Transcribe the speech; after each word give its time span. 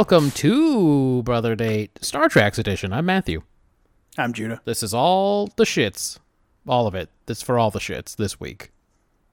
Welcome 0.00 0.30
to 0.30 1.22
Brother 1.24 1.54
Date 1.54 1.98
Star 2.00 2.30
Treks 2.30 2.58
edition. 2.58 2.90
I'm 2.90 3.04
Matthew. 3.04 3.42
I'm 4.16 4.32
Judah. 4.32 4.62
This 4.64 4.82
is 4.82 4.94
all 4.94 5.48
the 5.56 5.64
shits. 5.64 6.18
All 6.66 6.86
of 6.86 6.94
it. 6.94 7.10
This 7.26 7.42
for 7.42 7.58
all 7.58 7.70
the 7.70 7.80
shits 7.80 8.16
this 8.16 8.40
week. 8.40 8.70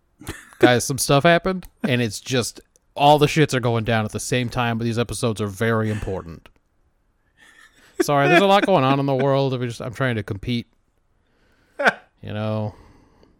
Guys, 0.59 0.83
some 0.83 0.97
stuff 0.97 1.23
happened, 1.23 1.67
and 1.83 2.01
it's 2.01 2.19
just 2.19 2.59
all 2.97 3.17
the 3.17 3.27
shits 3.27 3.53
are 3.53 3.61
going 3.61 3.85
down 3.85 4.03
at 4.03 4.11
the 4.11 4.19
same 4.19 4.49
time, 4.49 4.77
but 4.77 4.83
these 4.83 4.99
episodes 4.99 5.39
are 5.39 5.47
very 5.47 5.89
important. 5.89 6.49
Sorry, 8.01 8.27
there's 8.27 8.41
a 8.41 8.45
lot 8.45 8.65
going 8.65 8.83
on 8.83 8.99
in 8.99 9.05
the 9.05 9.15
world. 9.15 9.53
I'm, 9.53 9.61
just, 9.61 9.81
I'm 9.81 9.93
trying 9.93 10.17
to 10.17 10.23
compete. 10.23 10.67
You 12.21 12.33
know, 12.33 12.75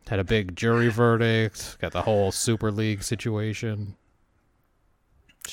had 0.07 0.19
a 0.19 0.23
big 0.23 0.55
jury 0.55 0.87
verdict, 0.87 1.77
got 1.81 1.91
the 1.91 2.03
whole 2.03 2.31
Super 2.31 2.71
League 2.71 3.03
situation. 3.03 3.97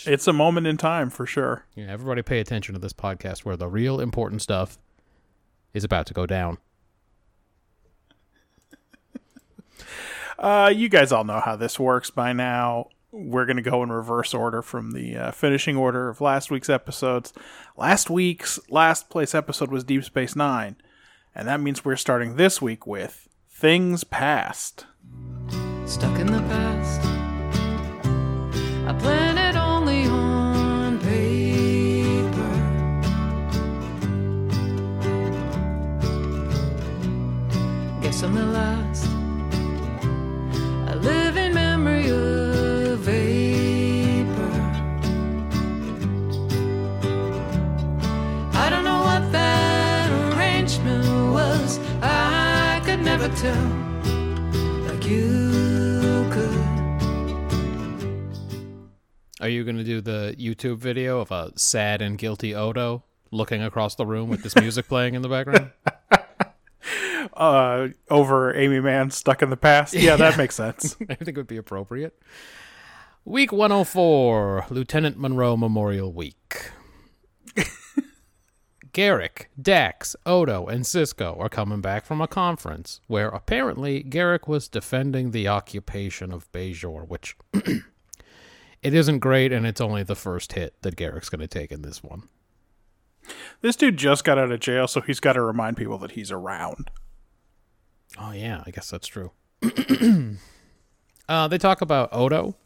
It's 0.06 0.26
a 0.26 0.32
moment 0.32 0.66
in 0.66 0.76
time 0.76 1.10
for 1.10 1.26
sure. 1.26 1.64
Yeah, 1.74 1.86
everybody 1.90 2.22
pay 2.22 2.40
attention 2.40 2.74
to 2.74 2.80
this 2.80 2.92
podcast 2.92 3.40
where 3.40 3.56
the 3.56 3.68
real 3.68 4.00
important 4.00 4.42
stuff 4.42 4.78
is 5.72 5.84
about 5.84 6.06
to 6.06 6.14
go 6.14 6.26
down. 6.26 6.58
Uh, 10.36 10.68
you 10.74 10.88
guys 10.88 11.12
all 11.12 11.22
know 11.22 11.38
how 11.38 11.54
this 11.54 11.78
works 11.78 12.10
by 12.10 12.32
now. 12.32 12.88
We're 13.12 13.46
going 13.46 13.56
to 13.56 13.62
go 13.62 13.84
in 13.84 13.92
reverse 13.92 14.34
order 14.34 14.62
from 14.62 14.90
the 14.90 15.16
uh, 15.16 15.30
finishing 15.30 15.76
order 15.76 16.08
of 16.08 16.20
last 16.20 16.50
week's 16.50 16.68
episodes. 16.68 17.32
Last 17.76 18.10
week's 18.10 18.58
last 18.68 19.08
place 19.08 19.32
episode 19.32 19.70
was 19.70 19.84
Deep 19.84 20.02
Space 20.02 20.34
Nine, 20.34 20.74
and 21.36 21.46
that 21.46 21.60
means 21.60 21.84
we're 21.84 21.94
starting 21.94 22.34
this 22.34 22.60
week 22.60 22.84
with 22.84 23.28
Things 23.48 24.02
Past. 24.02 24.86
Stuck 25.86 26.18
in 26.18 26.26
the 26.26 26.40
past. 26.48 27.00
I 28.86 28.92
plan 28.98 29.38
Guess 38.04 38.22
I'm 38.22 38.34
the 38.34 38.44
last. 38.44 39.06
I 40.90 40.94
live 40.96 41.38
in 41.38 41.54
memory 41.54 42.10
of 42.10 42.98
vapor. 42.98 44.42
I 48.52 48.68
don't 48.68 48.84
know 48.84 49.00
what 49.00 49.32
that 49.32 50.36
arrangement 50.36 51.32
was. 51.32 51.80
I 52.02 52.82
could 52.84 53.00
never 53.00 53.30
tell 53.30 53.64
like 54.86 55.06
you 55.06 56.26
could. 56.30 56.60
Are 59.40 59.48
you 59.48 59.64
going 59.64 59.78
to 59.78 59.84
do 59.84 60.02
the 60.02 60.36
YouTube 60.38 60.76
video 60.76 61.20
of 61.20 61.30
a 61.30 61.54
sad 61.56 62.02
and 62.02 62.18
guilty 62.18 62.54
Odo 62.54 63.02
looking 63.30 63.62
across 63.62 63.94
the 63.94 64.04
room 64.04 64.28
with 64.28 64.42
this 64.42 64.54
music 64.56 64.88
playing 64.88 65.14
in 65.14 65.22
the 65.22 65.30
background? 65.30 65.70
Uh, 67.32 67.88
over 68.10 68.54
Aimee 68.54 68.80
Mann 68.80 69.10
stuck 69.10 69.42
in 69.42 69.50
the 69.50 69.56
past. 69.56 69.94
Yeah, 69.94 70.16
that 70.16 70.36
makes 70.36 70.54
sense. 70.54 70.96
I 71.08 71.14
think 71.14 71.28
it 71.28 71.36
would 71.36 71.46
be 71.46 71.56
appropriate. 71.56 72.18
Week 73.24 73.52
104, 73.52 74.66
Lieutenant 74.70 75.18
Monroe 75.18 75.56
Memorial 75.56 76.12
Week. 76.12 76.70
Garak, 78.92 79.46
Dax, 79.60 80.14
Odo, 80.26 80.66
and 80.66 80.84
Sisko 80.84 81.38
are 81.40 81.48
coming 81.48 81.80
back 81.80 82.04
from 82.04 82.20
a 82.20 82.28
conference 82.28 83.00
where 83.06 83.28
apparently 83.28 84.04
Garak 84.04 84.46
was 84.46 84.68
defending 84.68 85.30
the 85.30 85.48
occupation 85.48 86.32
of 86.32 86.50
Bajor, 86.52 87.08
which 87.08 87.36
it 87.54 88.94
isn't 88.94 89.18
great, 89.20 89.52
and 89.52 89.66
it's 89.66 89.80
only 89.80 90.02
the 90.02 90.14
first 90.14 90.52
hit 90.52 90.80
that 90.82 90.96
Garak's 90.96 91.30
going 91.30 91.40
to 91.40 91.48
take 91.48 91.72
in 91.72 91.82
this 91.82 92.02
one. 92.02 92.28
This 93.62 93.76
dude 93.76 93.96
just 93.96 94.24
got 94.24 94.38
out 94.38 94.52
of 94.52 94.60
jail, 94.60 94.86
so 94.86 95.00
he's 95.00 95.20
got 95.20 95.32
to 95.32 95.42
remind 95.42 95.76
people 95.76 95.98
that 95.98 96.12
he's 96.12 96.30
around. 96.30 96.90
Oh 98.18 98.32
yeah, 98.32 98.62
I 98.66 98.70
guess 98.70 98.90
that's 98.90 99.06
true. 99.08 99.32
uh, 101.28 101.48
they 101.48 101.58
talk 101.58 101.80
about 101.80 102.08
Odo 102.12 102.56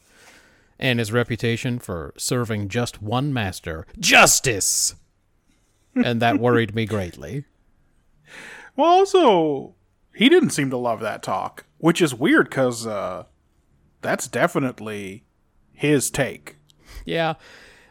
and 0.78 0.98
his 0.98 1.12
reputation 1.12 1.78
for 1.78 2.14
serving 2.16 2.68
just 2.68 3.02
one 3.02 3.32
master, 3.32 3.86
justice, 3.98 4.94
and 5.94 6.20
that 6.22 6.38
worried 6.38 6.74
me 6.74 6.86
greatly. 6.86 7.44
Well, 8.76 8.90
also, 8.90 9.74
he 10.14 10.28
didn't 10.28 10.50
seem 10.50 10.70
to 10.70 10.76
love 10.76 11.00
that 11.00 11.22
talk, 11.22 11.64
which 11.78 12.00
is 12.00 12.14
weird 12.14 12.48
because 12.48 12.86
uh, 12.86 13.24
that's 14.02 14.28
definitely 14.28 15.24
his 15.72 16.10
take. 16.10 16.56
Yeah. 17.04 17.34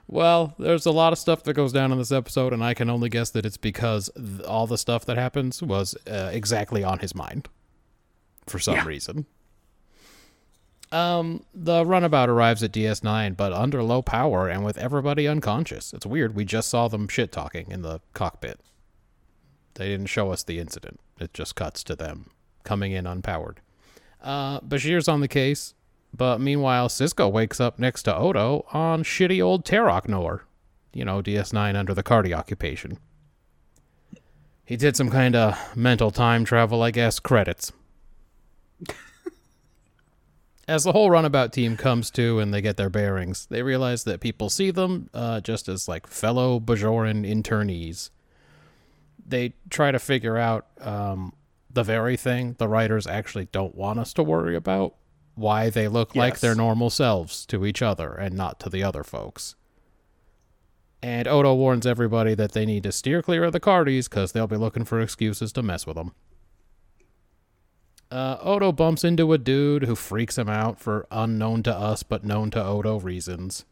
Well, 0.10 0.56
there's 0.58 0.86
a 0.86 0.92
lot 0.92 1.12
of 1.12 1.20
stuff 1.20 1.44
that 1.44 1.54
goes 1.54 1.74
down 1.74 1.92
in 1.92 1.98
this 1.98 2.14
episode, 2.14 2.54
and 2.54 2.64
I 2.64 2.74
can 2.74 2.90
only 2.90 3.10
guess 3.10 3.30
that 3.32 3.46
it's 3.46 3.58
because 3.58 4.10
th- 4.16 4.42
all 4.42 4.66
the 4.66 4.78
stuff 4.78 5.04
that 5.06 5.18
happens 5.18 5.62
was 5.62 5.96
uh, 6.10 6.30
exactly 6.32 6.82
on 6.84 7.00
his 7.00 7.14
mind 7.14 7.50
for 8.46 8.58
some 8.58 8.76
Yeah. 8.76 8.86
reason. 8.86 9.26
Um, 10.90 11.44
the 11.54 11.86
runabout 11.86 12.30
arrives 12.30 12.64
at 12.64 12.72
DS9, 12.72 13.36
but 13.36 13.52
under 13.52 13.84
low 13.84 14.02
power 14.02 14.48
and 14.48 14.64
with 14.64 14.78
everybody 14.78 15.28
unconscious. 15.28 15.92
It's 15.92 16.06
weird. 16.06 16.34
We 16.34 16.46
just 16.46 16.70
saw 16.70 16.88
them 16.88 17.10
shit 17.10 17.34
talking 17.34 17.70
in 17.70 17.82
the 17.82 18.00
cockpit. 18.14 18.62
They 19.74 19.90
didn't 19.90 20.06
show 20.08 20.32
us 20.32 20.44
the 20.44 20.60
incident. 20.60 21.02
It 21.20 21.34
just 21.34 21.56
cuts 21.56 21.84
to 21.84 21.96
them 21.96 22.30
coming 22.64 22.94
in 22.94 23.04
unpowered. 23.06 23.58
Uh, 24.24 24.62
Bashir's 24.62 25.10
on 25.10 25.20
the 25.20 25.28
case, 25.28 25.74
but 26.14 26.40
meanwhile, 26.40 26.90
Sisko 26.90 27.32
wakes 27.32 27.60
up 27.60 27.80
next 27.80 28.04
to 28.04 28.16
Odo 28.16 28.66
on 28.72 29.04
shitty 29.04 29.44
old 29.44 29.66
Terok 29.66 30.08
Nor. 30.08 30.46
You 30.94 31.06
know, 31.06 31.22
DS9 31.22 31.76
under 31.76 31.94
the 31.94 32.04
Cardi 32.04 32.34
occupation. 32.34 32.98
He 34.66 34.76
did 34.76 34.98
some 34.98 35.10
kind 35.10 35.36
of 35.36 35.58
mental 35.78 36.12
time 36.12 36.44
travel, 36.44 36.82
I 36.82 36.92
guess. 36.92 37.20
Credits. 37.20 37.72
As 40.68 40.84
the 40.84 40.92
whole 40.92 41.10
runabout 41.10 41.54
team 41.54 41.78
comes 41.78 42.12
to 42.12 42.40
and 42.40 42.54
they 42.54 42.62
get 42.62 42.76
their 42.76 42.90
bearings, 42.90 43.46
they 43.50 43.62
realize 43.62 44.04
that 44.04 44.20
people 44.20 44.50
see 44.50 44.72
them 44.72 45.10
uh, 45.14 45.40
just 45.40 45.70
as 45.70 45.88
like 45.88 46.06
fellow 46.06 46.60
Bajoran 46.60 47.26
internees. 47.26 48.10
They 49.26 49.54
try 49.70 49.92
to 49.92 50.00
figure 50.00 50.38
out 50.38 50.68
um, 50.82 51.32
the 51.72 51.84
very 51.84 52.18
thing 52.18 52.56
the 52.58 52.68
writers 52.68 53.08
actually 53.08 53.46
don't 53.54 53.76
want 53.76 54.00
us 54.00 54.12
to 54.16 54.24
worry 54.24 54.58
about 54.58 54.96
why 55.38 55.70
they 55.70 55.88
look 55.88 56.16
like 56.16 56.40
their 56.40 56.56
normal 56.56 56.90
selves 56.90 57.46
to 57.46 57.66
each 57.66 57.82
other 57.82 58.14
and 58.14 58.36
not 58.36 58.60
to 58.60 58.70
the 58.70 58.84
other 58.84 59.04
folks. 59.04 59.56
And 61.02 61.28
Odo 61.28 61.54
warns 61.54 61.86
everybody 61.86 62.34
that 62.34 62.54
they 62.54 62.66
need 62.66 62.84
to 62.84 62.92
steer 62.92 63.22
clear 63.22 63.44
of 63.44 63.54
the 63.54 63.60
Cardis 63.60 64.10
because 64.10 64.32
they'll 64.32 64.48
be 64.48 64.58
looking 64.58 64.84
for 64.84 65.00
excuses 65.00 65.52
to 65.54 65.62
mess 65.62 65.86
with 65.86 65.96
them. 65.96 66.14
Uh, 68.10 68.38
Odo 68.42 68.72
bumps 68.72 69.04
into 69.04 69.32
a 69.32 69.38
dude 69.38 69.84
who 69.84 69.96
freaks 69.96 70.38
him 70.38 70.50
out 70.50 70.80
for 70.80 71.06
unknown 71.12 71.62
to 71.64 71.74
us 71.74 72.02
but 72.02 72.24
known 72.24 72.50
to 72.52 72.64
Odo 72.64 73.00
reasons. 73.00 73.66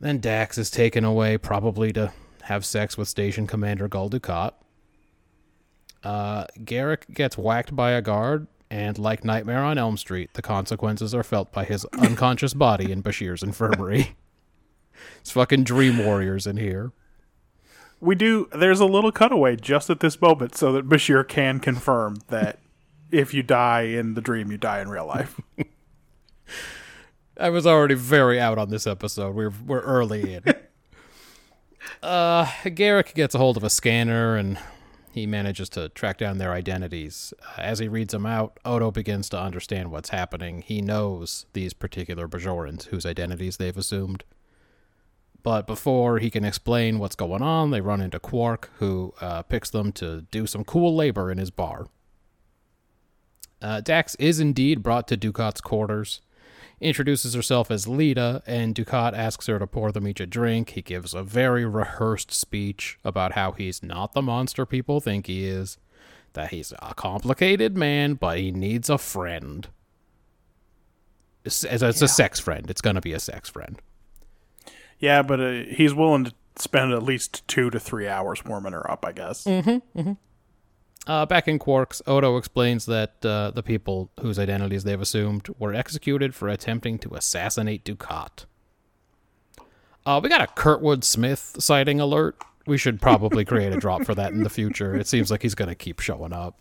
Then 0.00 0.20
Dax 0.20 0.56
is 0.56 0.70
taken 0.70 1.04
away, 1.04 1.36
probably 1.36 1.92
to 1.92 2.12
have 2.42 2.64
sex 2.64 2.96
with 2.96 3.08
Station 3.08 3.46
Commander 3.46 3.88
Gul 3.88 4.08
Dukat. 4.08 4.52
Uh, 6.02 6.46
Garak 6.60 7.12
gets 7.12 7.36
whacked 7.36 7.74
by 7.74 7.90
a 7.90 8.00
guard, 8.00 8.46
and 8.70 8.98
like 8.98 9.24
Nightmare 9.24 9.62
on 9.62 9.78
Elm 9.78 9.96
Street, 9.96 10.30
the 10.34 10.42
consequences 10.42 11.14
are 11.14 11.22
felt 11.22 11.52
by 11.52 11.64
his 11.64 11.84
unconscious 11.98 12.54
body 12.54 12.92
in 12.92 13.02
Bashir's 13.02 13.42
infirmary. 13.42 14.16
it's 15.20 15.30
fucking 15.30 15.64
Dream 15.64 15.98
Warriors 15.98 16.46
in 16.46 16.56
here. 16.56 16.92
We 18.00 18.14
do. 18.14 18.48
There's 18.52 18.80
a 18.80 18.86
little 18.86 19.10
cutaway 19.10 19.56
just 19.56 19.90
at 19.90 20.00
this 20.00 20.20
moment 20.20 20.54
so 20.54 20.72
that 20.72 20.88
Bashir 20.88 21.26
can 21.26 21.58
confirm 21.58 22.18
that 22.28 22.60
if 23.10 23.34
you 23.34 23.42
die 23.42 23.82
in 23.82 24.14
the 24.14 24.20
dream, 24.20 24.52
you 24.52 24.58
die 24.58 24.80
in 24.80 24.88
real 24.88 25.06
life. 25.06 25.40
I 27.38 27.50
was 27.50 27.66
already 27.66 27.94
very 27.94 28.40
out 28.40 28.58
on 28.58 28.70
this 28.70 28.86
episode. 28.86 29.34
We're 29.34 29.52
we're 29.66 29.80
early 29.80 30.34
in. 30.34 30.42
uh, 32.02 32.44
Garak 32.64 33.14
gets 33.14 33.34
a 33.34 33.38
hold 33.38 33.56
of 33.56 33.64
a 33.64 33.70
scanner 33.70 34.36
and 34.36 34.58
He 35.18 35.26
manages 35.26 35.68
to 35.70 35.88
track 35.88 36.18
down 36.18 36.38
their 36.38 36.52
identities. 36.52 37.34
Uh, 37.42 37.60
as 37.60 37.80
he 37.80 37.88
reads 37.88 38.12
them 38.12 38.24
out, 38.24 38.58
Odo 38.64 38.90
begins 38.90 39.28
to 39.30 39.40
understand 39.40 39.90
what's 39.90 40.10
happening. 40.10 40.62
He 40.62 40.80
knows 40.80 41.46
these 41.54 41.72
particular 41.72 42.28
Bajorans 42.28 42.84
whose 42.86 43.04
identities 43.04 43.56
they've 43.56 43.76
assumed. 43.76 44.24
But 45.42 45.66
before 45.66 46.18
he 46.18 46.30
can 46.30 46.44
explain 46.44 46.98
what's 46.98 47.16
going 47.16 47.42
on, 47.42 47.70
they 47.70 47.80
run 47.80 48.00
into 48.00 48.18
Quark, 48.20 48.70
who 48.78 49.14
uh, 49.20 49.42
picks 49.42 49.70
them 49.70 49.92
to 49.92 50.22
do 50.30 50.46
some 50.46 50.64
cool 50.64 50.94
labor 50.94 51.30
in 51.30 51.38
his 51.38 51.50
bar. 51.50 51.88
Uh, 53.60 53.80
Dax 53.80 54.14
is 54.16 54.38
indeed 54.38 54.82
brought 54.82 55.08
to 55.08 55.16
Dukat's 55.16 55.60
quarters, 55.60 56.20
introduces 56.80 57.34
herself 57.34 57.70
as 57.70 57.88
Lita, 57.88 58.42
and 58.46 58.74
Dukat 58.74 59.12
asks 59.12 59.46
her 59.46 59.58
to 59.58 59.66
pour 59.66 59.92
them 59.92 60.06
each 60.06 60.20
a 60.20 60.26
drink. 60.26 60.70
He 60.70 60.82
gives 60.82 61.14
a 61.14 61.22
very 61.22 61.64
rehearsed 61.64 62.32
speech 62.32 62.98
about 63.04 63.32
how 63.32 63.52
he's 63.52 63.82
not 63.82 64.12
the 64.12 64.22
monster 64.22 64.64
people 64.64 65.00
think 65.00 65.26
he 65.26 65.46
is, 65.46 65.78
that 66.34 66.50
he's 66.50 66.72
a 66.80 66.94
complicated 66.94 67.76
man, 67.76 68.14
but 68.14 68.38
he 68.38 68.52
needs 68.52 68.88
a 68.88 68.98
friend. 68.98 69.68
It's, 71.44 71.64
it's 71.64 72.02
a 72.02 72.08
sex 72.08 72.38
friend. 72.38 72.68
It's 72.70 72.80
going 72.80 72.96
to 72.96 73.00
be 73.00 73.12
a 73.12 73.20
sex 73.20 73.48
friend. 73.48 73.80
Yeah, 74.98 75.22
but 75.22 75.40
uh, 75.40 75.50
he's 75.68 75.94
willing 75.94 76.24
to 76.24 76.34
spend 76.56 76.92
at 76.92 77.02
least 77.02 77.46
two 77.48 77.70
to 77.70 77.80
three 77.80 78.08
hours 78.08 78.44
warming 78.44 78.72
her 78.72 78.90
up, 78.90 79.04
I 79.04 79.12
guess. 79.12 79.46
Uh, 81.08 81.24
back 81.24 81.48
in 81.48 81.58
Quarks, 81.58 82.02
Odo 82.06 82.36
explains 82.36 82.84
that 82.84 83.24
uh, 83.24 83.50
the 83.50 83.62
people 83.62 84.10
whose 84.20 84.38
identities 84.38 84.84
they've 84.84 85.00
assumed 85.00 85.48
were 85.58 85.74
executed 85.74 86.34
for 86.34 86.48
attempting 86.48 86.98
to 86.98 87.14
assassinate 87.14 87.82
Dukat. 87.82 88.44
Uh, 90.04 90.20
we 90.22 90.28
got 90.28 90.42
a 90.42 90.52
Kurtwood 90.52 91.04
Smith 91.04 91.56
sighting 91.58 91.98
alert. 91.98 92.36
We 92.66 92.76
should 92.76 93.00
probably 93.00 93.46
create 93.46 93.72
a 93.72 93.78
drop 93.78 94.04
for 94.04 94.14
that 94.14 94.32
in 94.32 94.42
the 94.42 94.50
future. 94.50 94.94
It 94.94 95.06
seems 95.06 95.30
like 95.30 95.40
he's 95.40 95.54
going 95.54 95.70
to 95.70 95.74
keep 95.74 96.00
showing 96.00 96.34
up. 96.34 96.60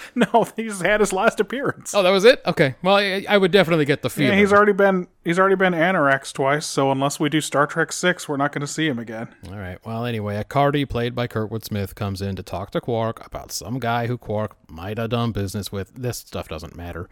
No, 0.14 0.46
he's 0.56 0.80
had 0.80 1.00
his 1.00 1.12
last 1.12 1.40
appearance. 1.40 1.94
Oh, 1.94 2.02
that 2.02 2.10
was 2.10 2.24
it. 2.24 2.40
Okay. 2.46 2.74
Well, 2.82 2.96
I, 2.96 3.24
I 3.28 3.38
would 3.38 3.50
definitely 3.50 3.84
get 3.84 4.02
the 4.02 4.10
feeling. 4.10 4.32
yeah, 4.32 4.38
he's 4.38 4.52
already 4.52 4.72
been 4.72 5.08
he's 5.24 5.38
already 5.38 5.56
been 5.56 5.74
Annorax 5.74 6.32
twice. 6.32 6.64
So 6.66 6.90
unless 6.90 7.18
we 7.20 7.28
do 7.28 7.40
Star 7.40 7.66
Trek 7.66 7.92
Six, 7.92 8.28
we're 8.28 8.36
not 8.36 8.52
going 8.52 8.60
to 8.60 8.66
see 8.66 8.86
him 8.86 8.98
again. 8.98 9.28
All 9.50 9.56
right. 9.58 9.78
Well, 9.84 10.04
anyway, 10.04 10.42
Accardi, 10.42 10.88
played 10.88 11.14
by 11.14 11.26
Kurtwood 11.26 11.64
Smith, 11.64 11.94
comes 11.94 12.22
in 12.22 12.36
to 12.36 12.42
talk 12.42 12.70
to 12.72 12.80
Quark 12.80 13.24
about 13.26 13.52
some 13.52 13.78
guy 13.78 14.06
who 14.06 14.16
Quark 14.18 14.56
might 14.70 14.98
have 14.98 15.10
done 15.10 15.32
business 15.32 15.70
with. 15.72 15.92
This 15.94 16.18
stuff 16.18 16.48
doesn't 16.48 16.76
matter. 16.76 17.08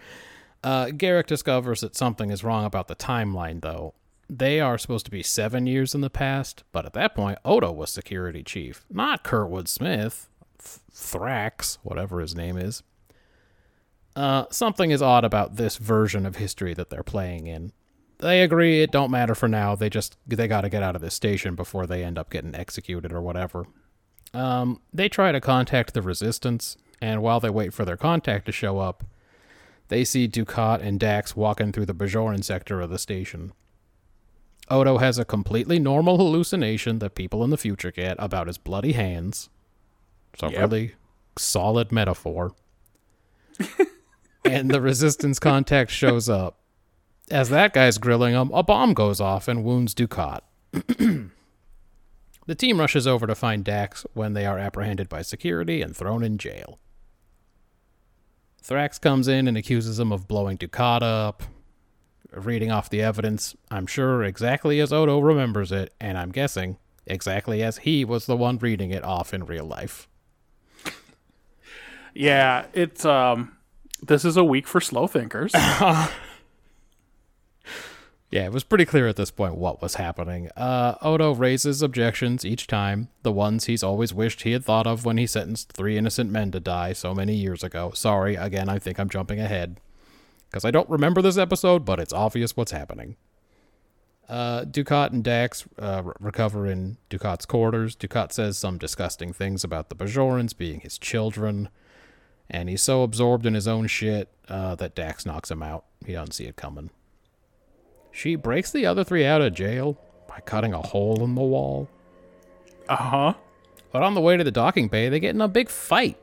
Uh, 0.63 0.87
Garak 0.87 1.27
discovers 1.27 1.83
that 1.83 1.95
something 1.95 2.31
is 2.31 2.43
wrong 2.43 2.65
about 2.65 2.89
the 2.89 2.97
timeline, 2.97 3.61
though. 3.61 3.95
They 4.31 4.59
are 4.59 4.79
supposed 4.79 5.05
to 5.05 5.11
be 5.11 5.23
seven 5.23 5.67
years 5.67 5.95
in 5.95 6.01
the 6.01 6.09
past, 6.09 6.65
but 6.73 6.87
at 6.87 6.95
that 6.95 7.15
point, 7.15 7.39
Odo 7.45 7.71
was 7.71 7.91
security 7.91 8.43
chief, 8.43 8.87
not 8.91 9.23
Kurtwood 9.23 9.69
Smith. 9.69 10.31
Th- 10.95 11.05
Thrax, 11.05 11.79
whatever 11.83 12.21
his 12.21 12.35
name 12.35 12.57
is. 12.57 12.83
Uh, 14.17 14.45
something 14.51 14.91
is 14.91 15.03
odd 15.03 15.25
about 15.25 15.57
this 15.57 15.77
version 15.77 16.25
of 16.25 16.37
history 16.37 16.73
that 16.75 16.91
they're 16.91 17.03
playing 17.03 17.47
in. 17.47 17.73
They 18.19 18.43
agree 18.43 18.83
it 18.83 18.93
don't 18.93 19.11
matter 19.11 19.35
for 19.35 19.49
now. 19.49 19.75
They 19.75 19.91
just 19.91 20.17
they 20.27 20.47
got 20.47 20.61
to 20.61 20.69
get 20.69 20.83
out 20.83 20.95
of 20.95 21.03
this 21.03 21.15
station 21.15 21.57
before 21.57 21.87
they 21.87 22.05
end 22.05 22.19
up 22.19 22.31
getting 22.31 22.55
executed 22.55 23.13
or 23.13 23.21
whatever. 23.21 23.67
Um, 24.33 24.81
they 24.93 25.09
try 25.09 25.33
to 25.33 25.41
contact 25.41 25.95
the 25.95 26.03
resistance, 26.03 26.77
and 27.01 27.23
while 27.23 27.41
they 27.41 27.51
wait 27.51 27.75
for 27.75 27.85
their 27.85 27.97
contact 27.97 28.47
to 28.47 28.53
show 28.53 28.79
up, 28.79 29.05
they 29.89 30.05
see 30.05 30.29
Dukat 30.29 30.81
and 30.81 30.99
Dax 30.99 31.37
walking 31.37 31.73
through 31.73 31.87
the 31.87 31.95
Bajoran 31.95 32.43
sector 32.43 32.81
of 32.81 32.91
the 32.91 32.99
station. 32.99 33.53
Odo 34.71 34.99
has 34.99 35.19
a 35.19 35.25
completely 35.25 35.79
normal 35.79 36.17
hallucination 36.17 37.01
that 37.01 37.15
people 37.15 37.45
in 37.45 37.51
the 37.51 37.59
future 37.59 37.91
get 37.91 38.17
about 38.19 38.47
his 38.47 38.59
bloody 38.59 38.93
hands. 38.93 39.51
So 40.39 40.49
Yep. 40.51 40.61
really 40.61 40.95
solid 41.37 41.93
metaphor. 41.93 42.53
and 44.45 44.71
the 44.71 44.81
resistance 44.81 45.39
contact 45.39 45.91
shows 45.91 46.29
up. 46.29 46.59
As 47.31 47.49
that 47.49 47.73
guy's 47.73 47.99
grilling 47.99 48.35
him, 48.35 48.51
a 48.53 48.63
bomb 48.63 48.93
goes 48.95 49.21
off 49.21 49.49
and 49.49 49.65
wounds 49.65 49.95
Dukat. 49.95 50.41
the 52.47 52.55
team 52.55 52.79
rushes 52.81 53.07
over 53.07 53.27
to 53.27 53.35
find 53.35 53.65
Dax 53.65 54.05
when 54.13 54.35
they 54.35 54.45
are 54.45 54.59
apprehended 54.59 55.09
by 55.09 55.23
security 55.23 55.81
and 55.81 55.97
thrown 55.97 56.23
in 56.23 56.37
jail. 56.37 56.79
Thrax 58.63 59.01
comes 59.01 59.29
in 59.29 59.47
and 59.49 59.57
accuses 59.57 59.99
him 60.01 60.13
of 60.13 60.27
blowing 60.29 60.59
Dukat 60.59 61.03
up. 61.03 61.43
Reading 62.33 62.71
off 62.73 62.91
the 62.91 63.01
evidence, 63.03 63.55
I'm 63.71 63.87
sure 63.87 64.25
exactly 64.25 64.81
as 64.81 64.93
Odo 64.93 65.21
remembers 65.21 65.71
it, 65.71 65.95
and 66.01 66.19
I'm 66.19 66.33
guessing 66.33 66.79
exactly 67.07 67.63
as 67.63 67.79
he 67.79 68.05
was 68.05 68.27
the 68.27 68.37
one 68.37 68.59
reading 68.59 68.91
it 68.91 69.05
off 69.05 69.33
in 69.33 69.45
real 69.47 69.65
life. 69.67 70.09
Yeah, 72.15 72.67
it's 72.73 73.05
um, 73.05 73.57
this 74.03 74.25
is 74.25 74.37
a 74.37 74.45
week 74.45 74.67
for 74.67 74.81
slow 74.81 75.07
thinkers. 75.07 75.53
Yeah, 78.35 78.47
it 78.47 78.53
was 78.53 78.65
pretty 78.65 78.85
clear 78.85 79.07
at 79.07 79.15
this 79.15 79.31
point 79.31 79.55
what 79.55 79.81
was 79.81 79.95
happening. 79.95 80.51
Uh, 80.57 80.97
Odo 81.01 81.33
raises 81.33 81.83
objections 81.83 82.45
each 82.45 82.67
time, 82.67 83.07
the 83.23 83.31
ones 83.31 83.67
he's 83.67 83.85
always 83.85 84.13
wished 84.13 84.43
he 84.43 84.51
had 84.51 84.65
thought 84.65 84.89
of 84.89 85.05
when 85.05 85.19
he 85.19 85.27
sentenced 85.29 85.71
three 85.73 85.97
innocent 85.97 86.33
men 86.33 86.51
to 86.51 86.59
die 86.59 86.95
so 86.95 87.15
many 87.15 87.33
years 87.37 87.63
ago. 87.63 87.93
Sorry, 87.95 88.35
again, 88.35 88.69
I 88.69 88.81
think 88.81 88.99
I'm 88.99 89.09
jumping 89.09 89.39
ahead. 89.39 89.79
Because 90.51 90.65
I 90.65 90.73
don't 90.73 90.91
remember 90.91 91.23
this 91.23 91.39
episode, 91.39 91.85
but 91.85 92.01
it's 92.01 92.13
obvious 92.13 92.57
what's 92.57 92.73
happening. 92.73 93.15
Uh, 94.29 94.65
Dukat 94.65 95.13
and 95.13 95.23
Dax 95.23 95.65
uh, 95.79 96.03
re- 96.05 96.15
recover 96.19 96.67
in 96.67 96.97
Dukat's 97.11 97.47
quarters. 97.47 97.95
Dukat 97.95 98.33
says 98.33 98.59
some 98.59 98.79
disgusting 98.79 99.33
things 99.33 99.63
about 99.63 99.91
the 99.91 99.95
Bajorans 99.95 100.57
being 100.57 100.81
his 100.81 100.99
children, 100.99 101.69
and 102.55 102.69
he's 102.69 102.83
so 102.83 103.03
absorbed 103.03 103.47
in 103.47 103.55
his 103.55 103.67
own 103.67 103.89
shit 103.89 104.29
uh, 104.47 104.77
that 104.77 104.95
Dax 104.95 105.27
knocks 105.27 105.51
him 105.51 105.61
out. 105.61 105.87
He 106.07 106.13
doesn't 106.13 106.35
see 106.35 106.45
it 106.45 106.55
coming. 106.55 106.91
She 108.13 108.37
breaks 108.37 108.71
the 108.71 108.87
other 108.87 109.03
three 109.03 109.27
out 109.27 109.43
of 109.43 109.55
jail 109.55 109.99
by 110.29 110.39
cutting 110.39 110.73
a 110.73 110.81
hole 110.81 111.25
in 111.25 111.35
the 111.35 111.43
wall. 111.43 111.89
Uh 112.89 112.95
huh. 112.95 113.35
But 113.91 114.05
on 114.05 114.15
the 114.15 114.21
way 114.21 114.37
to 114.37 114.45
the 114.45 114.53
docking 114.53 114.87
bay, 114.87 115.09
they 115.09 115.19
get 115.19 115.35
in 115.35 115.41
a 115.41 115.49
big 115.49 115.69
fight. 115.69 116.17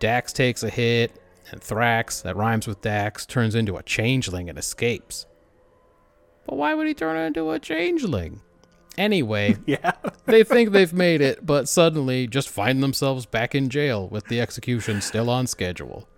Dax 0.00 0.34
takes 0.34 0.62
a 0.62 0.68
hit, 0.68 1.18
and 1.50 1.62
Thrax, 1.62 2.20
that 2.22 2.36
rhymes 2.36 2.66
with 2.66 2.82
Dax, 2.82 3.24
turns 3.24 3.54
into 3.54 3.78
a 3.78 3.82
changeling 3.82 4.50
and 4.50 4.58
escapes. 4.58 5.24
But 6.46 6.56
why 6.56 6.74
would 6.74 6.86
he 6.86 6.92
turn 6.92 7.16
into 7.16 7.52
a 7.52 7.58
changeling? 7.58 8.42
Anyway, 8.98 9.56
Yeah. 9.66 9.92
they 10.26 10.42
think 10.44 10.72
they've 10.72 10.92
made 10.92 11.20
it, 11.20 11.46
but 11.46 11.68
suddenly 11.68 12.26
just 12.26 12.48
find 12.48 12.82
themselves 12.82 13.24
back 13.26 13.54
in 13.54 13.68
jail 13.70 14.08
with 14.08 14.26
the 14.26 14.40
execution 14.40 15.00
still 15.00 15.30
on 15.30 15.46
schedule. 15.46 16.08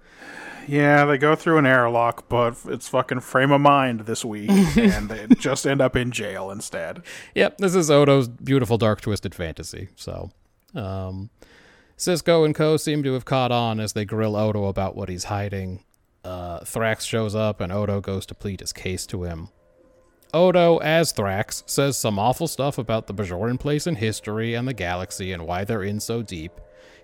Yeah, 0.67 1.05
they 1.05 1.19
go 1.19 1.35
through 1.35 1.59
an 1.59 1.67
airlock, 1.67 2.29
but 2.29 2.57
it's 2.67 2.89
fucking 2.89 3.21
frame 3.21 3.51
of 3.51 3.61
mind 3.61 4.01
this 4.01 4.25
week, 4.25 4.51
and 4.77 5.09
they 5.09 5.27
just 5.37 5.67
end 5.67 5.81
up 5.81 5.97
in 5.97 6.11
jail 6.13 6.51
instead. 6.51 7.03
Yep, 7.35 7.59
this 7.59 7.75
is 7.75 7.91
Odo's 7.91 8.29
beautiful 8.29 8.79
dark 8.79 9.01
twisted 9.01 9.35
fantasy. 9.35 9.89
So, 9.97 10.31
um, 10.75 11.31
Sisko 11.99 12.45
and 12.45 12.55
Co 12.55 12.77
seem 12.77 13.03
to 13.03 13.15
have 13.15 13.25
caught 13.25 13.51
on 13.53 13.81
as 13.81 13.95
they 13.95 14.05
grill 14.05 14.37
Odo 14.37 14.67
about 14.67 14.95
what 14.97 15.09
he's 15.09 15.25
hiding. 15.25 15.85
Uh, 16.23 16.61
Thrax 16.61 17.01
shows 17.01 17.35
up 17.35 17.61
and 17.61 17.73
Odo 17.73 18.01
goes 18.01 18.25
to 18.27 18.35
plead 18.35 18.61
his 18.61 18.73
case 18.73 19.07
to 19.07 19.25
him. 19.25 19.49
Odo, 20.33 20.79
as 20.79 21.13
Thrax, 21.13 21.63
says 21.67 21.97
some 21.97 22.19
awful 22.19 22.49
stuff 22.49 22.79
about 22.79 23.07
the 23.07 23.15
Bajoran 23.15 23.59
place 23.59 23.87
in 23.87 23.97
history 23.97 24.55
and 24.55 24.67
the 24.67 24.75
galaxy 24.75 25.33
and 25.33 25.47
why 25.47 25.65
they're 25.65 25.83
in 25.83 26.01
so 26.01 26.23
deep. 26.23 26.53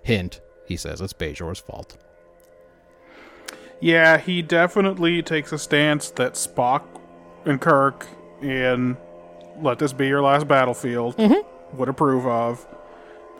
Hint, 0.01 0.41
he 0.65 0.77
says 0.77 1.01
it's 1.01 1.13
Bajor's 1.13 1.59
fault. 1.59 1.97
Yeah, 3.79 4.17
he 4.17 4.41
definitely 4.41 5.21
takes 5.21 5.51
a 5.51 5.57
stance 5.57 6.09
that 6.11 6.33
Spock 6.33 6.83
and 7.45 7.61
Kirk 7.61 8.07
in 8.41 8.97
Let 9.61 9.79
This 9.79 9.93
Be 9.93 10.07
Your 10.07 10.21
Last 10.21 10.47
Battlefield 10.47 11.17
mm-hmm. 11.17 11.77
would 11.77 11.89
approve 11.89 12.25
of. 12.25 12.65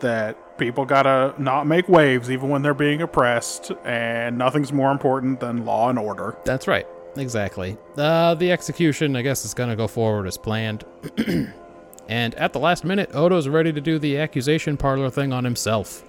That 0.00 0.58
people 0.58 0.84
gotta 0.84 1.34
not 1.38 1.66
make 1.66 1.88
waves 1.88 2.30
even 2.30 2.50
when 2.50 2.62
they're 2.62 2.72
being 2.72 3.02
oppressed, 3.02 3.72
and 3.84 4.38
nothing's 4.38 4.72
more 4.72 4.92
important 4.92 5.40
than 5.40 5.64
law 5.64 5.90
and 5.90 5.98
order. 5.98 6.36
That's 6.44 6.68
right. 6.68 6.86
Exactly. 7.18 7.76
Uh, 7.96 8.34
the 8.34 8.52
execution, 8.52 9.16
I 9.16 9.22
guess, 9.22 9.44
is 9.44 9.54
going 9.54 9.70
to 9.70 9.76
go 9.76 9.88
forward 9.88 10.26
as 10.26 10.38
planned. 10.38 10.84
and 12.08 12.34
at 12.34 12.52
the 12.52 12.60
last 12.60 12.84
minute, 12.84 13.10
Odo's 13.12 13.48
ready 13.48 13.72
to 13.72 13.80
do 13.80 13.98
the 13.98 14.18
accusation 14.18 14.76
parlor 14.76 15.10
thing 15.10 15.32
on 15.32 15.44
himself. 15.44 16.04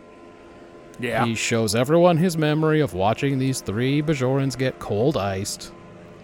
Yeah. 1.00 1.26
He 1.26 1.36
shows 1.36 1.76
everyone 1.76 2.18
his 2.18 2.38
memory 2.38 2.82
of 2.82 2.94
watching 2.94 3.40
these 3.40 3.62
three 3.62 4.02
Bajorans 4.02 4.58
get 4.58 4.80
cold 4.80 5.18
iced. 5.18 5.72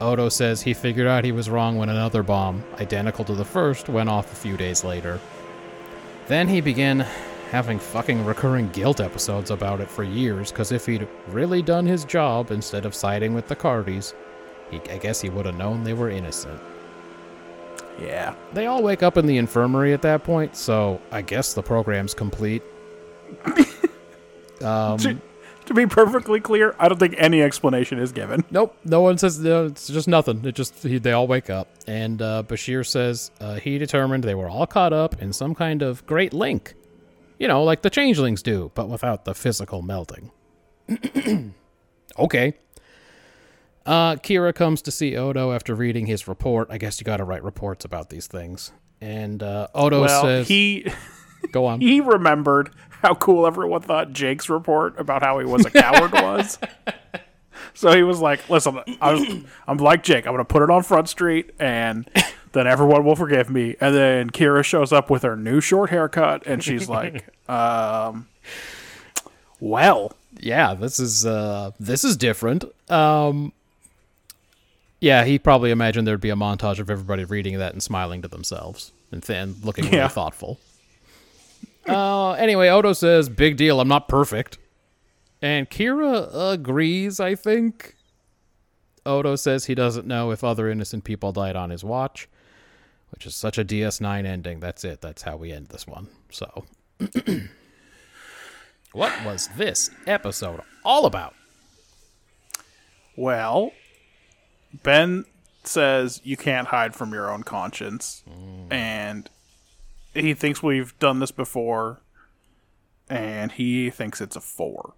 Odo 0.01 0.27
says 0.27 0.61
he 0.61 0.73
figured 0.73 1.07
out 1.07 1.23
he 1.23 1.31
was 1.31 1.49
wrong 1.49 1.77
when 1.77 1.89
another 1.89 2.21
bomb, 2.21 2.63
identical 2.79 3.23
to 3.25 3.33
the 3.33 3.45
first, 3.45 3.87
went 3.87 4.09
off 4.09 4.31
a 4.31 4.35
few 4.35 4.57
days 4.57 4.83
later. 4.83 5.19
Then 6.27 6.47
he 6.49 6.59
began 6.59 7.05
having 7.51 7.79
fucking 7.79 8.25
recurring 8.25 8.67
guilt 8.69 8.99
episodes 8.99 9.51
about 9.51 9.79
it 9.79 9.89
for 9.89 10.03
years, 10.03 10.51
because 10.51 10.73
if 10.73 10.85
he'd 10.85 11.07
really 11.27 11.61
done 11.61 11.85
his 11.85 12.03
job 12.03 12.51
instead 12.51 12.85
of 12.85 12.93
siding 12.93 13.33
with 13.33 13.47
the 13.47 13.55
Cardis, 13.55 14.13
he, 14.71 14.79
I 14.89 14.97
guess 14.97 15.21
he 15.21 15.29
would 15.29 15.45
have 15.45 15.57
known 15.57 15.83
they 15.83 15.93
were 15.93 16.09
innocent. 16.09 16.59
yeah. 17.99 18.35
They 18.53 18.65
all 18.65 18.81
wake 18.83 19.03
up 19.03 19.17
in 19.17 19.25
the 19.25 19.37
infirmary 19.37 19.93
at 19.93 20.01
that 20.03 20.23
point, 20.23 20.55
so 20.55 21.01
I 21.11 21.21
guess 21.21 21.53
the 21.53 21.63
program's 21.63 22.13
complete. 22.13 22.63
to, 24.97 25.17
to 25.65 25.73
be 25.73 25.85
perfectly 25.85 26.39
clear, 26.39 26.75
I 26.79 26.87
don't 26.87 26.99
think 26.99 27.15
any 27.17 27.41
explanation 27.41 27.99
is 27.99 28.11
given. 28.11 28.43
Nope, 28.51 28.77
no 28.85 29.01
one 29.01 29.17
says 29.17 29.39
no, 29.39 29.65
it's 29.65 29.87
just 29.87 30.07
nothing. 30.07 30.43
It 30.45 30.55
just 30.55 30.81
he, 30.83 30.97
they 30.97 31.11
all 31.11 31.27
wake 31.27 31.49
up, 31.49 31.67
and 31.87 32.21
uh, 32.21 32.43
Bashir 32.47 32.85
says 32.85 33.31
uh, 33.41 33.55
he 33.55 33.77
determined 33.77 34.23
they 34.23 34.35
were 34.35 34.49
all 34.49 34.67
caught 34.67 34.93
up 34.93 35.21
in 35.21 35.33
some 35.33 35.53
kind 35.55 35.81
of 35.81 36.05
great 36.05 36.33
link, 36.33 36.75
you 37.39 37.47
know, 37.47 37.63
like 37.63 37.81
the 37.81 37.89
changelings 37.89 38.41
do, 38.41 38.71
but 38.75 38.87
without 38.89 39.25
the 39.25 39.33
physical 39.33 39.81
melting. 39.81 40.31
okay. 42.19 42.53
Uh, 43.85 44.15
Kira 44.15 44.53
comes 44.53 44.81
to 44.83 44.91
see 44.91 45.15
Odo 45.15 45.51
after 45.51 45.75
reading 45.75 46.07
his 46.07 46.27
report. 46.27 46.67
I 46.71 46.77
guess 46.77 46.99
you 46.99 47.05
got 47.05 47.17
to 47.17 47.23
write 47.23 47.43
reports 47.43 47.85
about 47.85 48.09
these 48.09 48.25
things. 48.27 48.71
And 48.99 49.43
uh, 49.43 49.67
Odo 49.75 50.01
Well, 50.01 50.23
says, 50.23 50.47
he 50.47 50.91
"Go 51.51 51.65
on." 51.67 51.81
he 51.81 52.01
remembered 52.01 52.71
how 52.89 53.13
cool 53.13 53.45
everyone 53.45 53.81
thought 53.81 54.11
Jake's 54.11 54.49
report 54.49 54.99
about 54.99 55.21
how 55.21 55.37
he 55.39 55.45
was 55.45 55.65
a 55.65 55.69
coward 55.69 56.11
was. 56.13 56.57
So 57.75 57.95
he 57.95 58.01
was 58.03 58.19
like, 58.19 58.49
"Listen, 58.49 58.79
I 59.01 59.43
I'm 59.67 59.77
like 59.77 60.03
Jake. 60.03 60.25
I'm 60.25 60.33
going 60.33 60.37
to 60.39 60.45
put 60.45 60.63
it 60.63 60.69
on 60.71 60.81
Front 60.81 61.09
Street, 61.09 61.51
and 61.59 62.09
then 62.53 62.65
everyone 62.65 63.03
will 63.03 63.15
forgive 63.15 63.49
me." 63.49 63.75
And 63.79 63.93
then 63.93 64.29
Kira 64.31 64.63
shows 64.63 64.91
up 64.91 65.09
with 65.11 65.21
her 65.21 65.35
new 65.35 65.61
short 65.61 65.91
haircut, 65.91 66.43
and 66.47 66.63
she's 66.63 66.89
like, 66.89 67.27
um, 67.49 68.27
"Well, 69.59 70.13
yeah, 70.39 70.73
this 70.73 70.99
is 70.99 71.25
uh 71.25 71.71
this 71.79 72.03
is 72.03 72.17
different. 72.17 72.63
Um 72.89 73.53
Yeah, 75.05 75.23
he 75.23 75.37
probably 75.37 75.69
imagined 75.69 76.07
there'd 76.07 76.19
be 76.19 76.31
a 76.31 76.35
montage 76.35 76.79
of 76.79 76.89
everybody 76.89 77.25
reading 77.25 77.59
that 77.59 77.73
and 77.73 77.83
smiling 77.83 78.23
to 78.23 78.27
themselves 78.27 78.91
and 79.11 79.21
then 79.21 79.55
looking 79.61 79.85
really 79.85 79.97
Yeah. 79.97 80.07
thoughtful. 80.07 80.59
Uh 81.87 82.31
anyway, 82.31 82.69
Odo 82.69 82.91
says, 82.93 83.29
"Big 83.29 83.55
deal, 83.55 83.79
I'm 83.79 83.87
not 83.87 84.07
perfect." 84.07 84.57
And 85.43 85.69
Kira 85.69 86.27
agrees, 86.53 87.19
I 87.19 87.35
think. 87.35 87.95
Odo 89.05 89.35
says 89.35 89.65
he 89.65 89.75
doesn't 89.75 90.07
know 90.07 90.31
if 90.31 90.43
other 90.43 90.67
innocent 90.71 91.03
people 91.03 91.31
died 91.31 91.55
on 91.55 91.69
his 91.69 91.83
watch, 91.83 92.27
which 93.11 93.27
is 93.27 93.35
such 93.35 93.59
a 93.59 93.63
DS9 93.63 94.25
ending. 94.25 94.59
That's 94.59 94.83
it. 94.83 95.01
That's 95.01 95.21
how 95.21 95.37
we 95.37 95.51
end 95.51 95.67
this 95.67 95.85
one. 95.85 96.07
So, 96.31 96.65
what 98.93 99.13
was 99.23 99.49
this 99.55 99.91
episode 100.07 100.61
all 100.83 101.05
about? 101.05 101.35
Well, 103.15 103.71
Ben 104.83 105.25
says 105.63 106.21
you 106.23 106.37
can't 106.37 106.67
hide 106.67 106.95
from 106.95 107.13
your 107.13 107.31
own 107.31 107.43
conscience, 107.43 108.23
mm. 108.29 108.71
and 108.71 109.29
he 110.13 110.33
thinks 110.33 110.63
we've 110.63 110.97
done 110.99 111.19
this 111.19 111.31
before, 111.31 112.01
and 113.09 113.51
he 113.51 113.89
thinks 113.89 114.21
it's 114.21 114.35
a 114.35 114.41
four. 114.41 114.93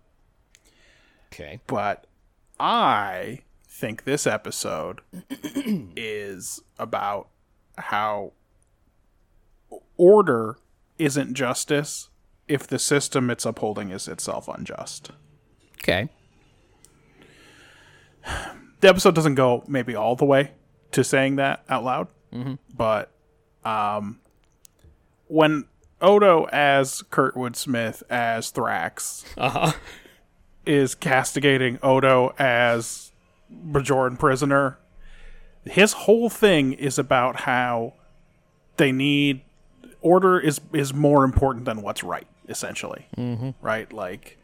Okay. 1.34 1.60
But 1.67 2.05
I 2.60 3.41
think 3.67 4.03
this 4.03 4.25
episode 4.25 5.01
is 5.96 6.62
about 6.79 7.29
how 7.77 8.34
order 9.98 10.57
isn't 10.98 11.34
justice 11.34 12.10
if 12.48 12.65
the 12.65 12.79
system 12.79 13.29
it's 13.29 13.46
upholding 13.46 13.91
is 13.91 14.07
itself 14.07 14.48
unjust. 14.48 15.12
Okay. 15.79 16.10
The 18.81 18.89
episode 18.89 19.15
doesn't 19.15 19.36
go 19.36 19.63
maybe 19.67 19.96
all 19.96 20.15
the 20.15 20.25
way 20.25 20.51
to 20.91 21.03
saying 21.03 21.38
that 21.38 21.63
out 21.69 21.84
loud, 21.84 22.07
but 22.75 23.12
um, 23.65 24.19
when 25.27 25.65
Odo 26.01 26.46
as 26.46 27.03
Kurtwood 27.12 27.55
Smith 27.55 28.03
as 28.10 28.51
Thrax 28.51 29.25
is 30.65 30.96
castigating 30.96 31.79
Odo 31.81 32.34
as 32.38 33.12
Bajoran 33.51 34.19
prisoner, 34.19 34.77
his 35.65 35.93
whole 35.93 36.29
thing 36.29 36.74
is 36.74 37.00
about 37.00 37.41
how 37.41 37.93
they 38.77 38.91
need 38.91 39.41
order 40.01 40.39
is 40.39 40.62
is 40.72 40.93
more 40.93 41.24
important 41.24 41.65
than 41.65 41.81
what's 41.81 42.03
right, 42.03 42.27
essentially. 42.48 43.07
Mm-hmm. 43.17 43.50
Right, 43.62 43.91
like 43.91 44.38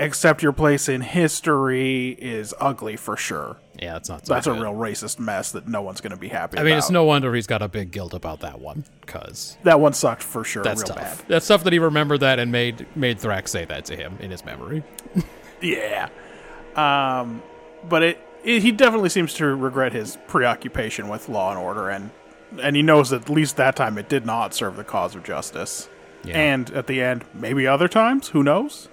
accept 0.00 0.42
your 0.42 0.52
place 0.52 0.88
in 0.88 1.00
history 1.00 2.10
is 2.10 2.54
ugly 2.60 2.96
for 2.96 3.16
sure. 3.16 3.56
Yeah, 3.80 3.94
that's 3.94 4.08
not. 4.08 4.26
So 4.26 4.34
That's 4.34 4.46
a 4.46 4.52
real 4.52 4.74
racist 4.74 5.18
mess 5.18 5.52
that 5.52 5.68
no 5.68 5.82
one's 5.82 6.00
going 6.00 6.10
to 6.10 6.16
be 6.16 6.28
happy 6.28 6.58
I 6.58 6.62
mean, 6.62 6.72
about. 6.72 6.78
it's 6.78 6.90
no 6.90 7.04
wonder 7.04 7.32
he's 7.34 7.46
got 7.46 7.62
a 7.62 7.68
big 7.68 7.90
guilt 7.92 8.12
about 8.12 8.40
that 8.40 8.60
one, 8.60 8.84
because 9.00 9.56
that 9.62 9.78
one 9.78 9.92
sucked 9.92 10.22
for 10.22 10.42
sure, 10.44 10.62
that's 10.64 10.82
real 10.82 10.96
tough. 10.96 11.18
bad. 11.18 11.28
That's 11.28 11.46
tough 11.46 11.64
that 11.64 11.72
he 11.72 11.78
remembered 11.78 12.20
that 12.20 12.38
and 12.38 12.50
made 12.50 12.86
made 12.96 13.18
Thrax 13.18 13.48
say 13.48 13.64
that 13.66 13.84
to 13.86 13.96
him 13.96 14.16
in 14.20 14.30
his 14.30 14.44
memory. 14.44 14.82
Yeah. 15.60 16.08
Um, 16.76 17.42
but 17.88 18.02
it, 18.04 18.20
it 18.44 18.62
he 18.62 18.70
definitely 18.70 19.08
seems 19.08 19.34
to 19.34 19.46
regret 19.46 19.92
his 19.92 20.16
preoccupation 20.28 21.08
with 21.08 21.28
law 21.28 21.50
and 21.50 21.58
order, 21.58 21.88
and 21.90 22.10
and 22.62 22.76
he 22.76 22.82
knows 22.82 23.10
that 23.10 23.22
at 23.22 23.28
least 23.30 23.56
that 23.56 23.74
time 23.74 23.98
it 23.98 24.08
did 24.08 24.24
not 24.24 24.54
serve 24.54 24.76
the 24.76 24.84
cause 24.84 25.16
of 25.16 25.24
justice. 25.24 25.88
Yeah. 26.24 26.38
And 26.38 26.70
at 26.70 26.86
the 26.86 27.02
end, 27.02 27.24
maybe 27.34 27.66
other 27.66 27.88
times, 27.88 28.28
who 28.28 28.42
knows? 28.44 28.88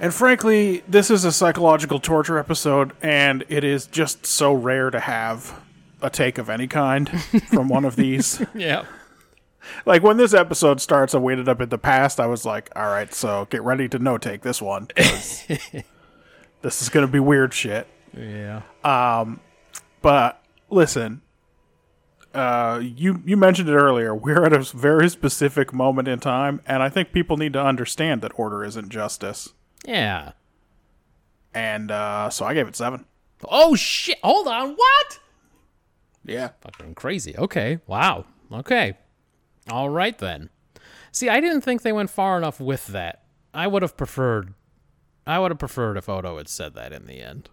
And 0.00 0.14
frankly, 0.14 0.84
this 0.86 1.10
is 1.10 1.24
a 1.24 1.32
psychological 1.32 1.98
torture 1.98 2.38
episode, 2.38 2.92
and 3.02 3.44
it 3.48 3.64
is 3.64 3.86
just 3.86 4.26
so 4.26 4.52
rare 4.52 4.90
to 4.90 5.00
have 5.00 5.60
a 6.00 6.08
take 6.08 6.38
of 6.38 6.48
any 6.48 6.68
kind 6.68 7.08
from 7.48 7.68
one 7.68 7.84
of 7.84 7.96
these. 7.96 8.40
Yeah. 8.54 8.84
Like 9.84 10.02
when 10.02 10.16
this 10.16 10.32
episode 10.32 10.80
starts, 10.80 11.14
I 11.14 11.18
waited 11.18 11.48
up 11.48 11.60
in 11.60 11.68
the 11.68 11.78
past. 11.78 12.20
I 12.20 12.26
was 12.26 12.44
like, 12.46 12.70
"All 12.76 12.86
right, 12.86 13.12
so 13.12 13.46
get 13.50 13.62
ready 13.62 13.88
to 13.88 13.98
no 13.98 14.16
take 14.18 14.42
this 14.42 14.62
one. 14.62 14.88
this 14.96 15.46
is 16.62 16.88
gonna 16.88 17.08
be 17.08 17.18
weird 17.20 17.52
shit." 17.52 17.86
Yeah. 18.16 18.62
Um, 18.84 19.40
But 20.00 20.40
listen, 20.70 21.22
uh, 22.32 22.80
you 22.82 23.20
you 23.26 23.36
mentioned 23.36 23.68
it 23.68 23.74
earlier. 23.74 24.14
We're 24.14 24.44
at 24.44 24.52
a 24.52 24.60
very 24.60 25.08
specific 25.10 25.72
moment 25.74 26.06
in 26.08 26.20
time, 26.20 26.62
and 26.64 26.82
I 26.82 26.88
think 26.88 27.12
people 27.12 27.36
need 27.36 27.52
to 27.54 27.62
understand 27.62 28.22
that 28.22 28.32
order 28.36 28.64
isn't 28.64 28.88
justice. 28.90 29.52
Yeah. 29.88 30.32
And 31.54 31.90
uh, 31.90 32.28
so 32.30 32.44
I 32.44 32.52
gave 32.54 32.68
it 32.68 32.76
seven. 32.76 33.06
Oh 33.44 33.74
shit! 33.74 34.18
Hold 34.22 34.46
on. 34.46 34.74
What? 34.74 35.18
Yeah, 36.24 36.50
Fucking 36.60 36.94
crazy. 36.94 37.34
Okay. 37.36 37.78
Wow. 37.86 38.26
Okay. 38.52 38.94
All 39.70 39.88
right 39.88 40.16
then. 40.18 40.50
See, 41.10 41.28
I 41.30 41.40
didn't 41.40 41.62
think 41.62 41.80
they 41.82 41.92
went 41.92 42.10
far 42.10 42.36
enough 42.36 42.60
with 42.60 42.88
that. 42.88 43.22
I 43.54 43.66
would 43.66 43.80
have 43.82 43.96
preferred. 43.96 44.52
I 45.26 45.38
would 45.38 45.50
have 45.50 45.58
preferred 45.58 45.96
if 45.96 46.08
Odo 46.08 46.36
had 46.36 46.48
said 46.48 46.74
that 46.74 46.92
in 46.92 47.06
the 47.06 47.20
end, 47.20 47.48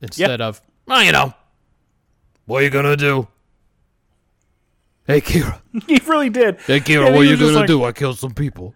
instead 0.00 0.40
of, 0.40 0.60
oh, 0.88 1.00
you 1.00 1.12
know, 1.12 1.32
what 2.46 2.60
are 2.60 2.64
you 2.64 2.70
gonna 2.70 2.96
do? 2.96 3.28
Hey 5.06 5.20
Kira. 5.20 5.60
he 5.86 6.00
really 6.06 6.30
did. 6.30 6.60
Hey 6.62 6.80
Kira, 6.80 7.06
Yeah, 7.06 7.10
what 7.12 7.20
are 7.20 7.24
you 7.24 7.36
gonna 7.36 7.52
like- 7.52 7.66
do? 7.66 7.84
I 7.84 7.92
killed 7.92 8.18
some 8.18 8.34
people. 8.34 8.74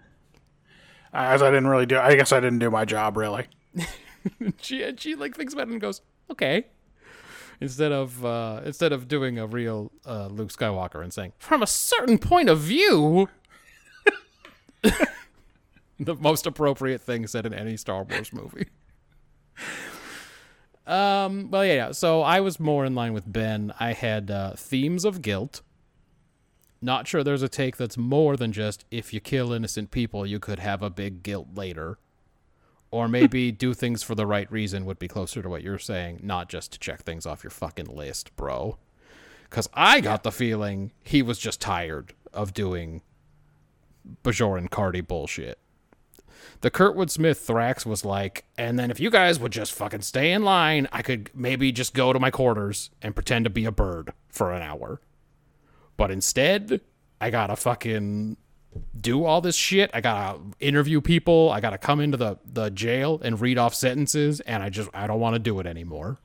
As 1.12 1.42
I 1.42 1.50
didn't 1.50 1.68
really 1.68 1.86
do. 1.86 1.98
I 1.98 2.14
guess 2.16 2.32
I 2.32 2.40
didn't 2.40 2.58
do 2.58 2.70
my 2.70 2.84
job 2.84 3.16
really. 3.16 3.46
she 4.60 4.94
she 4.96 5.14
like 5.14 5.34
thinks 5.34 5.52
about 5.54 5.68
it 5.68 5.72
and 5.72 5.80
goes, 5.80 6.02
okay. 6.30 6.66
Instead 7.60 7.90
of 7.92 8.24
uh, 8.24 8.60
instead 8.64 8.92
of 8.92 9.08
doing 9.08 9.38
a 9.38 9.46
real 9.46 9.90
uh, 10.06 10.26
Luke 10.28 10.52
Skywalker 10.52 11.02
and 11.02 11.12
saying, 11.12 11.32
from 11.38 11.62
a 11.62 11.66
certain 11.66 12.18
point 12.18 12.48
of 12.48 12.60
view, 12.60 13.28
the 15.98 16.14
most 16.16 16.46
appropriate 16.46 17.00
thing 17.00 17.26
said 17.26 17.46
in 17.46 17.52
any 17.52 17.76
Star 17.76 18.04
Wars 18.04 18.32
movie. 18.32 18.68
Um. 20.86 21.50
Well, 21.50 21.66
yeah, 21.66 21.74
yeah. 21.74 21.92
So 21.92 22.22
I 22.22 22.40
was 22.40 22.60
more 22.60 22.84
in 22.84 22.94
line 22.94 23.12
with 23.12 23.30
Ben. 23.30 23.74
I 23.78 23.92
had 23.92 24.30
uh, 24.30 24.52
themes 24.56 25.04
of 25.04 25.20
guilt. 25.20 25.62
Not 26.80 27.08
sure 27.08 27.24
there's 27.24 27.42
a 27.42 27.48
take 27.48 27.76
that's 27.76 27.96
more 27.96 28.36
than 28.36 28.52
just 28.52 28.84
if 28.90 29.12
you 29.12 29.20
kill 29.20 29.52
innocent 29.52 29.90
people, 29.90 30.24
you 30.24 30.38
could 30.38 30.60
have 30.60 30.82
a 30.82 30.90
big 30.90 31.22
guilt 31.22 31.48
later 31.54 31.98
or 32.90 33.08
maybe 33.08 33.50
do 33.52 33.74
things 33.74 34.02
for 34.02 34.14
the 34.14 34.26
right 34.26 34.50
reason 34.50 34.84
would 34.84 34.98
be 34.98 35.08
closer 35.08 35.42
to 35.42 35.48
what 35.48 35.62
you're 35.62 35.78
saying, 35.78 36.20
not 36.22 36.48
just 36.48 36.72
to 36.72 36.78
check 36.78 37.02
things 37.02 37.26
off 37.26 37.42
your 37.42 37.50
fucking 37.50 37.86
list, 37.86 38.34
bro. 38.36 38.78
Because 39.48 39.68
I 39.74 40.00
got 40.00 40.22
the 40.22 40.32
feeling 40.32 40.92
he 41.02 41.22
was 41.22 41.38
just 41.38 41.60
tired 41.60 42.12
of 42.32 42.52
doing 42.52 43.02
Bajoran 44.22 44.70
Cardi 44.70 45.00
bullshit. 45.00 45.58
The 46.60 46.70
Kurtwood 46.70 47.10
Smith 47.10 47.44
Thrax 47.46 47.86
was 47.86 48.04
like, 48.04 48.44
and 48.56 48.78
then 48.78 48.90
if 48.90 49.00
you 49.00 49.10
guys 49.10 49.38
would 49.38 49.52
just 49.52 49.72
fucking 49.72 50.02
stay 50.02 50.32
in 50.32 50.42
line, 50.42 50.88
I 50.92 51.02
could 51.02 51.30
maybe 51.34 51.72
just 51.72 51.94
go 51.94 52.12
to 52.12 52.18
my 52.18 52.30
quarters 52.30 52.90
and 53.00 53.14
pretend 53.14 53.44
to 53.44 53.50
be 53.50 53.64
a 53.64 53.72
bird 53.72 54.12
for 54.28 54.52
an 54.52 54.62
hour. 54.62 55.00
But 55.98 56.10
instead, 56.10 56.80
I 57.20 57.28
gotta 57.28 57.56
fucking 57.56 58.38
do 58.98 59.24
all 59.24 59.42
this 59.42 59.56
shit. 59.56 59.90
I 59.92 60.00
gotta 60.00 60.40
interview 60.60 61.02
people. 61.02 61.50
I 61.50 61.60
gotta 61.60 61.76
come 61.76 62.00
into 62.00 62.16
the, 62.16 62.38
the 62.46 62.70
jail 62.70 63.20
and 63.22 63.38
read 63.38 63.58
off 63.58 63.74
sentences, 63.74 64.40
and 64.40 64.62
I 64.62 64.70
just 64.70 64.88
I 64.94 65.06
don't 65.06 65.20
want 65.20 65.34
to 65.34 65.38
do 65.40 65.60
it 65.60 65.66
anymore. 65.66 66.18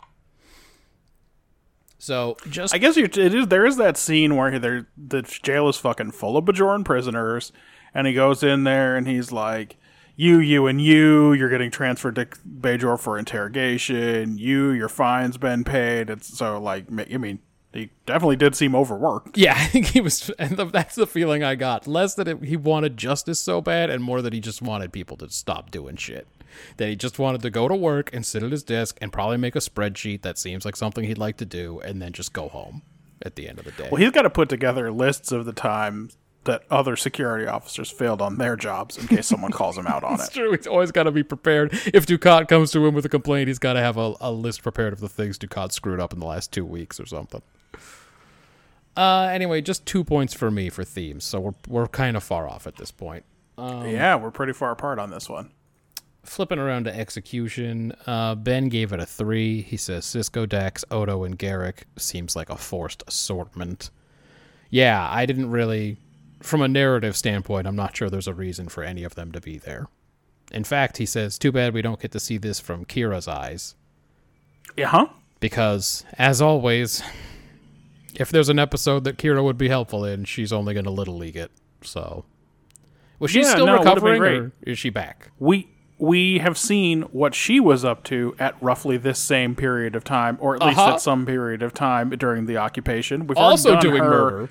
So 1.98 2.38
just 2.50 2.74
I 2.76 2.78
guess 2.78 2.96
you're, 2.96 3.08
it 3.08 3.18
is. 3.18 3.48
There 3.48 3.66
is 3.66 3.78
that 3.78 3.98
scene 3.98 4.36
where 4.36 4.60
there 4.60 4.88
the 4.96 5.24
jail 5.24 5.68
is 5.70 5.78
fucking 5.78 6.12
full 6.12 6.38
of 6.38 6.46
Bajoran 6.46 6.86
prisoners, 6.86 7.52
and 7.94 8.06
he 8.06 8.14
goes 8.14 8.44
in 8.44 8.66
there 8.66 8.96
and 8.96 9.08
he's 9.08 9.32
like, 9.32 9.78
"You, 10.16 10.38
you, 10.40 10.68
and 10.68 10.80
you, 10.80 11.34
you're 11.34 11.50
getting 11.50 11.72
transferred 11.72 12.16
to 12.16 12.26
Bajor 12.48 13.00
for 13.00 13.18
interrogation. 13.18 14.38
You, 14.38 14.70
your 14.70 14.90
fine's 14.90 15.38
been 15.38 15.64
paid." 15.64 16.12
It's 16.12 16.38
so 16.38 16.62
like, 16.62 16.86
I 16.92 17.18
mean, 17.18 17.40
he 17.74 17.90
definitely 18.06 18.36
did 18.36 18.56
seem 18.56 18.76
overworked. 18.76 19.38
Yeah, 19.38 19.54
I 19.58 19.66
think 19.66 19.88
he 19.88 20.02
was, 20.02 20.30
and 20.40 20.58
the, 20.58 20.66
that's 20.66 20.96
the 20.96 21.08
feeling 21.08 21.44
I 21.44 21.56
got. 21.56 21.88
Less 21.88 22.16
that 22.16 22.28
it, 22.28 22.44
he 22.44 22.56
wanted 22.56 22.98
justice 22.98 23.40
so 23.40 23.62
bad, 23.62 23.90
and 23.90 24.04
more 24.04 24.22
that 24.22 24.34
he 24.34 24.40
just 24.40 24.62
wanted 24.62 24.92
people 24.94 25.18
to 25.18 25.30
stop 25.30 25.72
doing 25.72 25.96
shit. 25.96 26.28
That 26.78 26.88
he 26.88 26.96
just 26.96 27.18
wanted 27.18 27.42
to 27.42 27.50
go 27.50 27.68
to 27.68 27.76
work 27.76 28.14
and 28.14 28.24
sit 28.26 28.44
at 28.44 28.52
his 28.52 28.62
desk 28.64 28.98
and 29.02 29.12
probably 29.12 29.38
make 29.38 29.56
a 29.56 29.60
spreadsheet 29.60 30.22
that 30.22 30.38
seems 30.38 30.66
like 30.66 30.76
something 30.76 31.04
he'd 31.04 31.18
like 31.18 31.38
to 31.38 31.46
do, 31.46 31.80
and 31.80 32.02
then 32.02 32.12
just 32.14 32.32
go 32.34 32.48
home 32.48 32.84
at 33.24 33.36
the 33.36 33.48
end 33.50 33.58
of 33.60 33.66
the 33.66 33.72
day. 33.72 33.90
Well, 33.92 34.02
he's 34.02 34.12
got 34.12 34.22
to 34.24 34.30
put 34.30 34.50
together 34.50 34.92
lists 34.92 35.32
of 35.32 35.46
the 35.46 35.54
times 35.54 36.18
that 36.44 36.64
other 36.70 36.98
security 36.98 37.48
officers 37.48 37.90
failed 37.90 38.22
on 38.22 38.38
their 38.38 38.58
jobs 38.58 38.98
in 38.98 39.08
case 39.08 39.28
someone 39.28 39.52
calls 39.52 39.78
him 39.78 39.88
out 39.88 40.04
on 40.04 40.14
It's 40.20 40.28
it. 40.28 40.34
true. 40.34 40.52
He's 40.52 40.68
always 40.68 40.92
got 40.92 41.04
to 41.04 41.12
be 41.12 41.24
prepared. 41.24 41.72
If 41.94 42.06
Ducat 42.06 42.50
comes 42.50 42.70
to 42.72 42.86
him 42.86 42.94
with 42.94 43.06
a 43.06 43.10
complaint, 43.10 43.48
he's 43.48 43.60
got 43.60 43.74
to 43.74 43.80
have 43.80 43.96
a, 43.98 44.14
a 44.20 44.30
list 44.32 44.62
prepared 44.62 44.92
of 44.92 45.00
the 45.00 45.08
things 45.08 45.38
Ducat 45.38 45.72
screwed 45.72 46.02
up 46.02 46.12
in 46.12 46.20
the 46.20 46.26
last 46.26 46.52
two 46.52 46.66
weeks 46.66 47.00
or 47.00 47.06
something. 47.06 47.42
Uh, 48.96 49.30
anyway, 49.32 49.62
just 49.62 49.86
two 49.86 50.04
points 50.04 50.34
for 50.34 50.52
me 50.52 50.70
for 50.70 50.84
themes, 50.84 51.24
so 51.24 51.40
we're 51.40 51.54
we're 51.68 51.88
kind 51.88 52.16
of 52.16 52.24
far 52.24 52.48
off 52.48 52.68
at 52.68 52.76
this 52.76 52.92
point. 52.92 53.26
yeah, 53.58 54.16
we're 54.16 54.32
pretty 54.32 54.54
far 54.54 54.72
apart 54.72 55.00
on 55.00 55.10
this 55.10 55.28
one. 55.30 55.52
Flipping 56.24 56.60
around 56.60 56.86
to 56.86 56.96
execution, 56.98 57.94
uh, 58.08 58.34
Ben 58.36 58.70
gave 58.70 58.94
it 58.94 59.00
a 59.00 59.06
three. 59.06 59.62
He 59.62 59.76
says 59.76 60.06
Sisko, 60.06 60.48
Dax, 60.48 60.86
Odo, 60.90 61.24
and 61.24 61.38
Garak 61.38 61.84
seems 61.98 62.36
like 62.36 62.50
a 62.50 62.56
forced 62.56 63.04
assortment. 63.08 63.90
Yeah, 64.70 65.08
I 65.10 65.26
didn't 65.26 65.52
really, 65.52 65.98
from 66.42 66.62
a 66.62 66.68
narrative 66.68 67.18
standpoint, 67.18 67.68
I'm 67.68 67.76
not 67.76 67.96
sure 67.98 68.10
there's 68.10 68.28
a 68.28 68.34
reason 68.34 68.70
for 68.70 68.84
any 68.84 69.04
of 69.04 69.16
them 69.16 69.32
to 69.34 69.42
be 69.42 69.58
there. 69.58 69.88
In 70.52 70.64
fact, 70.64 70.98
he 70.98 71.06
says, 71.06 71.38
too 71.38 71.52
bad 71.52 71.74
we 71.74 71.82
don't 71.82 72.00
get 72.00 72.12
to 72.14 72.20
see 72.20 72.38
this 72.38 72.60
from 72.60 72.86
Kira's 72.86 73.28
eyes. 73.28 73.76
Yeah, 74.78 74.88
huh? 74.88 75.08
Because, 75.40 76.06
as 76.18 76.42
always, 76.42 77.04
if 78.16 78.30
there's 78.30 78.50
an 78.50 78.60
episode 78.60 79.04
that 79.06 79.18
Kira 79.18 79.44
would 79.44 79.58
be 79.58 79.70
helpful 79.70 80.06
in, 80.06 80.26
she's 80.26 80.52
only 80.54 80.74
going 80.74 80.86
to 80.86 80.92
little 80.92 81.18
league 81.18 81.36
it. 81.38 81.52
So, 81.82 82.26
was 83.20 83.32
she 83.32 83.42
Yeah, 83.42 83.52
still 83.52 83.66
no, 83.66 83.78
recovering, 83.78 84.22
or 84.22 84.52
is 84.62 84.78
she 84.80 84.90
back? 84.90 85.32
We 85.40 85.68
we 86.00 86.40
have 86.40 86.58
seen 86.58 87.04
what 87.04 87.34
she 87.34 87.60
was 87.60 87.86
up 87.86 88.04
to 88.06 88.36
at 88.40 88.62
roughly 88.62 88.98
this 88.98 89.20
same 89.20 89.56
period 89.56 89.96
of 89.96 90.04
time, 90.04 90.38
or 90.42 90.56
at 90.56 90.62
least 90.66 90.78
Uh-huh. 90.80 90.94
at 90.96 91.02
some 91.02 91.26
period 91.26 91.62
of 91.62 91.74
time 91.74 92.10
during 92.12 92.46
the 92.46 92.58
occupation. 92.58 93.26
We've 93.28 93.38
Also 93.38 93.80
doing 93.80 94.04
her 94.04 94.10
murder. 94.10 94.50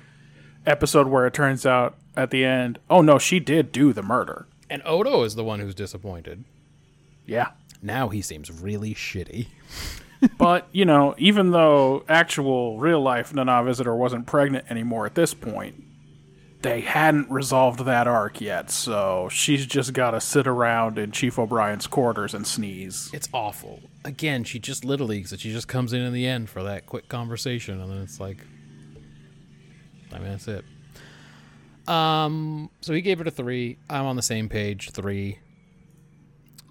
episode 0.65 1.07
where 1.07 1.27
it 1.27 1.33
turns 1.33 1.65
out 1.65 1.95
at 2.15 2.31
the 2.31 2.43
end, 2.45 2.79
oh 2.89 3.01
no, 3.01 3.19
she 3.19 3.39
did 3.39 3.71
do 3.71 3.93
the 3.93 4.01
murder. 4.01 4.47
And 4.69 4.81
Odo 4.85 5.23
is 5.23 5.35
the 5.35 5.43
one 5.43 5.59
who's 5.59 5.75
disappointed. 5.75 6.43
Yeah. 7.25 7.49
Now 7.81 8.07
he 8.09 8.21
seems 8.21 8.49
really 8.49 8.95
shitty. 8.95 9.47
But, 10.37 10.67
you 10.71 10.85
know, 10.85 11.15
even 11.17 11.51
though 11.51 12.03
actual 12.07 12.79
real 12.79 13.01
life 13.01 13.33
Nana 13.33 13.63
Visitor 13.63 13.95
wasn't 13.95 14.25
pregnant 14.25 14.65
anymore 14.69 15.05
at 15.05 15.15
this 15.15 15.33
point, 15.33 15.83
they 16.61 16.79
hadn't 16.79 17.29
resolved 17.29 17.81
that 17.85 18.07
arc 18.07 18.39
yet, 18.39 18.71
so 18.71 19.27
she's 19.29 19.65
just 19.65 19.91
gotta 19.91 20.21
sit 20.21 20.47
around 20.47 20.97
in 20.97 21.11
Chief 21.11 21.37
O'Brien's 21.37 21.87
quarters 21.87 22.33
and 22.33 22.47
sneeze. 22.47 23.09
It's 23.13 23.27
awful. 23.33 23.81
Again, 24.05 24.45
she 24.45 24.59
just 24.59 24.85
little 24.85 25.07
leagues 25.07 25.33
it. 25.33 25.41
She 25.41 25.51
just 25.51 25.67
comes 25.67 25.91
in 25.91 26.01
in 26.01 26.13
the 26.13 26.25
end 26.25 26.49
for 26.49 26.63
that 26.63 26.85
quick 26.85 27.09
conversation, 27.09 27.81
and 27.81 27.91
then 27.91 27.97
it's 27.97 28.19
like, 28.19 28.37
I 30.13 30.19
mean, 30.19 30.29
that's 30.29 30.47
it. 30.47 30.63
Um, 31.85 32.69
so 32.79 32.93
he 32.93 33.01
gave 33.01 33.19
it 33.19 33.27
a 33.27 33.31
three. 33.31 33.77
I'm 33.89 34.05
on 34.05 34.15
the 34.15 34.21
same 34.21 34.47
page, 34.47 34.91
three. 34.91 35.39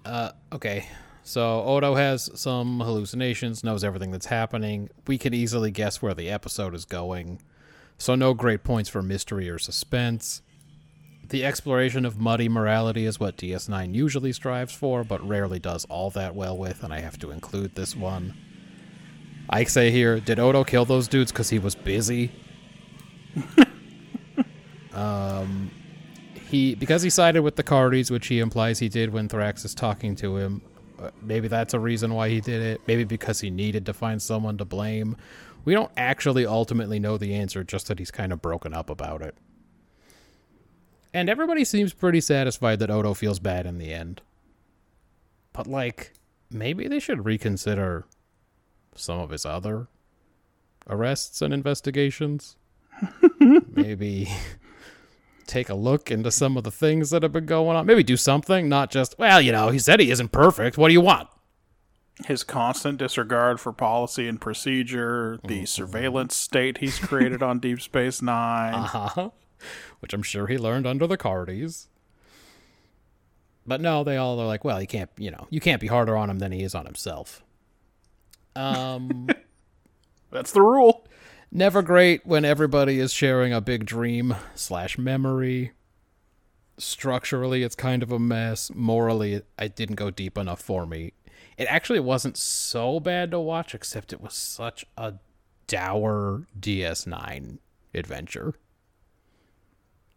Uh, 0.03 0.31
okay. 0.51 0.87
So 1.23 1.63
Odo 1.63 1.95
has 1.95 2.29
some 2.35 2.81
hallucinations, 2.81 3.63
knows 3.63 3.83
everything 3.83 4.11
that's 4.11 4.25
happening. 4.25 4.89
We 5.07 5.17
can 5.17 5.33
easily 5.33 5.71
guess 5.71 6.01
where 6.01 6.13
the 6.13 6.29
episode 6.29 6.75
is 6.75 6.85
going. 6.85 7.39
So 7.97 8.15
no 8.15 8.33
great 8.33 8.63
points 8.63 8.89
for 8.89 9.01
mystery 9.01 9.49
or 9.49 9.57
suspense. 9.57 10.41
The 11.29 11.45
exploration 11.45 12.05
of 12.05 12.19
muddy 12.19 12.49
morality 12.49 13.05
is 13.05 13.19
what 13.19 13.37
DS9 13.37 13.95
usually 13.95 14.33
strives 14.33 14.73
for, 14.73 15.05
but 15.05 15.25
rarely 15.25 15.59
does 15.59 15.85
all 15.85 16.09
that 16.11 16.35
well 16.35 16.57
with, 16.57 16.83
and 16.83 16.93
I 16.93 16.99
have 16.99 17.17
to 17.19 17.31
include 17.31 17.75
this 17.75 17.95
one. 17.95 18.35
I 19.49 19.63
say 19.63 19.91
here, 19.91 20.19
did 20.19 20.39
Odo 20.39 20.65
kill 20.65 20.83
those 20.83 21.07
dudes 21.07 21.31
because 21.31 21.49
he 21.49 21.59
was 21.59 21.75
busy? 21.75 22.31
um, 24.93 25.71
he 26.49 26.75
because 26.75 27.01
he 27.01 27.09
sided 27.09 27.41
with 27.41 27.55
the 27.55 27.63
Cardis, 27.63 28.11
which 28.11 28.27
he 28.27 28.39
implies 28.39 28.79
he 28.79 28.89
did 28.89 29.11
when 29.11 29.29
Thrax 29.29 29.63
is 29.63 29.73
talking 29.73 30.15
to 30.17 30.37
him. 30.37 30.61
Maybe 31.21 31.47
that's 31.47 31.73
a 31.73 31.79
reason 31.79 32.13
why 32.13 32.29
he 32.29 32.41
did 32.41 32.61
it. 32.61 32.81
Maybe 32.87 33.03
because 33.03 33.41
he 33.41 33.49
needed 33.49 33.85
to 33.85 33.93
find 33.93 34.21
someone 34.21 34.57
to 34.57 34.65
blame. 34.65 35.17
We 35.65 35.73
don't 35.73 35.91
actually 35.95 36.45
ultimately 36.45 36.99
know 36.99 37.17
the 37.17 37.33
answer, 37.33 37.63
just 37.63 37.87
that 37.87 37.99
he's 37.99 38.11
kind 38.11 38.33
of 38.33 38.41
broken 38.41 38.73
up 38.73 38.89
about 38.89 39.21
it. 39.21 39.35
And 41.13 41.29
everybody 41.29 41.63
seems 41.63 41.93
pretty 41.93 42.21
satisfied 42.21 42.79
that 42.79 42.89
Odo 42.89 43.13
feels 43.13 43.39
bad 43.39 43.65
in 43.65 43.77
the 43.77 43.93
end. 43.93 44.21
But, 45.53 45.67
like, 45.67 46.13
maybe 46.49 46.87
they 46.87 46.99
should 46.99 47.25
reconsider 47.25 48.05
some 48.95 49.19
of 49.19 49.29
his 49.29 49.45
other 49.45 49.87
arrests 50.89 51.41
and 51.41 51.53
investigations. 51.53 52.57
maybe 53.39 54.27
take 55.47 55.69
a 55.69 55.75
look 55.75 56.11
into 56.11 56.31
some 56.31 56.57
of 56.57 56.63
the 56.63 56.71
things 56.71 57.09
that 57.09 57.23
have 57.23 57.31
been 57.31 57.45
going 57.45 57.75
on. 57.75 57.85
Maybe 57.85 58.03
do 58.03 58.17
something, 58.17 58.69
not 58.69 58.91
just, 58.91 59.17
well, 59.17 59.41
you 59.41 59.51
know, 59.51 59.69
he 59.69 59.79
said 59.79 59.99
he 59.99 60.11
isn't 60.11 60.31
perfect. 60.31 60.77
What 60.77 60.87
do 60.87 60.93
you 60.93 61.01
want? 61.01 61.29
His 62.25 62.43
constant 62.43 62.99
disregard 62.99 63.59
for 63.59 63.73
policy 63.73 64.27
and 64.27 64.39
procedure, 64.39 65.39
the 65.45 65.65
surveillance 65.65 66.35
state 66.35 66.77
he's 66.77 66.99
created 66.99 67.41
on 67.41 67.59
Deep 67.59 67.81
Space 67.81 68.21
Nine. 68.21 68.73
Uh-huh. 68.93 69.29
Which 70.01 70.13
I'm 70.13 70.23
sure 70.23 70.47
he 70.47 70.57
learned 70.57 70.85
under 70.85 71.07
the 71.07 71.17
Cardis. 71.17 71.87
But 73.65 73.79
no, 73.79 74.03
they 74.03 74.17
all 74.17 74.37
are 74.39 74.45
like, 74.45 74.65
well, 74.65 74.77
he 74.77 74.85
can't, 74.85 75.09
you 75.17 75.31
know, 75.31 75.47
you 75.49 75.61
can't 75.61 75.79
be 75.79 75.87
harder 75.87 76.17
on 76.17 76.29
him 76.29 76.39
than 76.39 76.51
he 76.51 76.63
is 76.63 76.75
on 76.75 76.85
himself. 76.85 77.41
Um, 78.55 79.27
That's 80.31 80.51
the 80.51 80.61
rule. 80.61 81.07
Never 81.55 81.83
great 81.83 82.25
when 82.25 82.45
everybody 82.45 82.99
is 82.99 83.13
sharing 83.13 83.53
a 83.53 83.61
big 83.61 83.85
dream 83.85 84.35
slash 84.55 84.97
memory. 84.97 85.73
Structurally, 86.79 87.61
it's 87.61 87.75
kind 87.75 88.01
of 88.01 88.11
a 88.11 88.17
mess. 88.17 88.71
Morally, 88.73 89.43
it, 89.59 89.75
didn't 89.75 89.97
go 89.97 90.09
deep 90.09 90.35
enough 90.35 90.59
for 90.59 90.87
me. 90.87 91.13
It 91.55 91.65
actually 91.65 91.99
wasn't 91.99 92.37
so 92.37 92.99
bad 92.99 93.29
to 93.29 93.39
watch, 93.39 93.75
except 93.75 94.11
it 94.11 94.19
was 94.19 94.33
such 94.33 94.83
a 94.97 95.13
dour 95.67 96.47
DS9 96.59 97.59
adventure. 97.93 98.55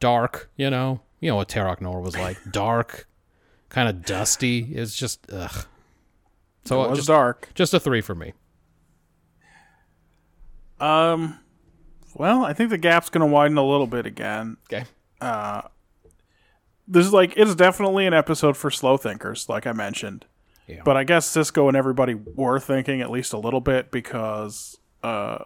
Dark, 0.01 0.51
you 0.57 0.71
know, 0.71 1.03
you 1.21 1.29
know 1.29 1.37
what 1.37 1.51
Terok 1.51 1.83
Nor 1.83 2.01
was 2.01 2.17
like. 2.17 2.39
Dark, 2.51 3.07
kind 3.69 3.91
of 3.91 4.07
dusty. 4.07 4.71
It's 4.73 4.97
just 4.97 5.31
ugh. 5.31 5.67
So 6.65 6.83
it 6.83 6.89
was 6.89 7.01
just, 7.01 7.09
dark. 7.09 7.51
just 7.55 7.75
a 7.75 7.79
three 7.79 8.01
for 8.01 8.15
me. 8.15 8.33
Um, 10.81 11.39
well, 12.15 12.45
I 12.45 12.53
think 12.53 12.71
the 12.71 12.79
gap's 12.79 13.09
going 13.09 13.27
to 13.27 13.33
widen 13.33 13.57
a 13.59 13.65
little 13.65 13.87
bit 13.87 14.07
again. 14.07 14.57
Okay. 14.73 14.85
Uh, 15.21 15.63
This 16.89 17.07
is 17.07 17.13
like 17.13 17.35
it's 17.37 17.55
definitely 17.55 18.07
an 18.07 18.15
episode 18.15 18.57
for 18.57 18.71
slow 18.71 18.97
thinkers, 18.97 19.49
like 19.49 19.67
I 19.67 19.73
mentioned. 19.73 20.25
Yeah. 20.67 20.83
But 20.85 20.97
I 20.97 21.05
guess 21.05 21.29
Sisko 21.35 21.69
and 21.69 21.77
everybody 21.77 22.15
were 22.15 22.59
thinking 22.59 23.01
at 23.01 23.11
least 23.11 23.33
a 23.33 23.39
little 23.39 23.61
bit 23.61 23.91
because 23.91 24.77
uh, 25.03 25.39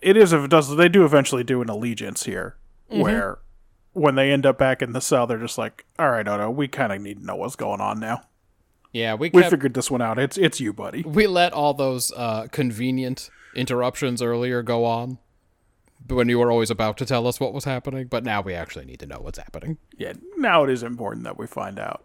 it 0.00 0.16
is 0.16 0.32
it 0.32 0.48
does 0.50 0.74
they 0.76 0.88
do 0.88 1.04
eventually 1.04 1.44
do 1.44 1.60
an 1.62 1.68
allegiance 1.68 2.24
here 2.24 2.56
where 2.88 3.38
when 3.92 4.14
they 4.14 4.30
end 4.30 4.46
up 4.46 4.58
back 4.58 4.80
in 4.82 4.92
the 4.92 5.00
cell 5.00 5.26
they're 5.26 5.38
just 5.38 5.58
like, 5.58 5.84
all 5.98 6.10
right, 6.10 6.26
Odo, 6.26 6.50
we 6.50 6.68
kind 6.68 6.92
of 6.92 7.00
need 7.00 7.18
to 7.18 7.24
know 7.26 7.34
what's 7.36 7.56
going 7.56 7.80
on 7.80 7.98
now. 7.98 8.22
Yeah, 8.92 9.14
we 9.14 9.30
We 9.30 9.42
figured 9.42 9.74
this 9.74 9.90
one 9.90 10.00
out. 10.02 10.18
It's 10.18 10.38
it's 10.38 10.60
you, 10.60 10.72
buddy. 10.72 11.02
we 11.02 11.26
let 11.26 11.52
all 11.52 11.74
those 11.74 12.12
uh, 12.16 12.46
convenient 12.50 13.28
interruptions 13.56 14.22
earlier 14.22 14.62
go 14.62 14.84
on 14.84 15.18
when 16.08 16.28
you 16.28 16.38
were 16.38 16.50
always 16.52 16.70
about 16.70 16.96
to 16.98 17.06
tell 17.06 17.26
us 17.26 17.40
what 17.40 17.52
was 17.52 17.64
happening, 17.64 18.06
but 18.06 18.22
now 18.22 18.40
we 18.40 18.54
actually 18.54 18.84
need 18.84 19.00
to 19.00 19.06
know 19.06 19.18
what's 19.20 19.38
happening. 19.38 19.78
Yeah, 19.96 20.12
now 20.36 20.62
it 20.64 20.70
is 20.70 20.82
important 20.82 21.24
that 21.24 21.38
we 21.38 21.46
find 21.46 21.78
out. 21.80 22.04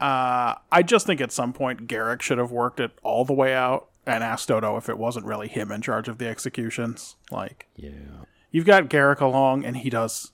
Uh, 0.00 0.54
I 0.72 0.82
just 0.82 1.06
think 1.06 1.20
at 1.20 1.30
some 1.30 1.52
point 1.52 1.86
Garak 1.86 2.22
should 2.22 2.38
have 2.38 2.50
worked 2.50 2.80
it 2.80 2.92
all 3.02 3.24
the 3.24 3.32
way 3.32 3.54
out 3.54 3.88
and 4.06 4.24
asked 4.24 4.50
Odo 4.50 4.76
if 4.76 4.88
it 4.88 4.98
wasn't 4.98 5.26
really 5.26 5.46
him 5.48 5.70
in 5.70 5.80
charge 5.82 6.08
of 6.08 6.18
the 6.18 6.26
executions. 6.28 7.16
Like, 7.30 7.68
Yeah. 7.76 7.90
you've 8.50 8.64
got 8.66 8.88
Garak 8.88 9.20
along, 9.20 9.64
and 9.64 9.76
he 9.76 9.90
does. 9.90 10.32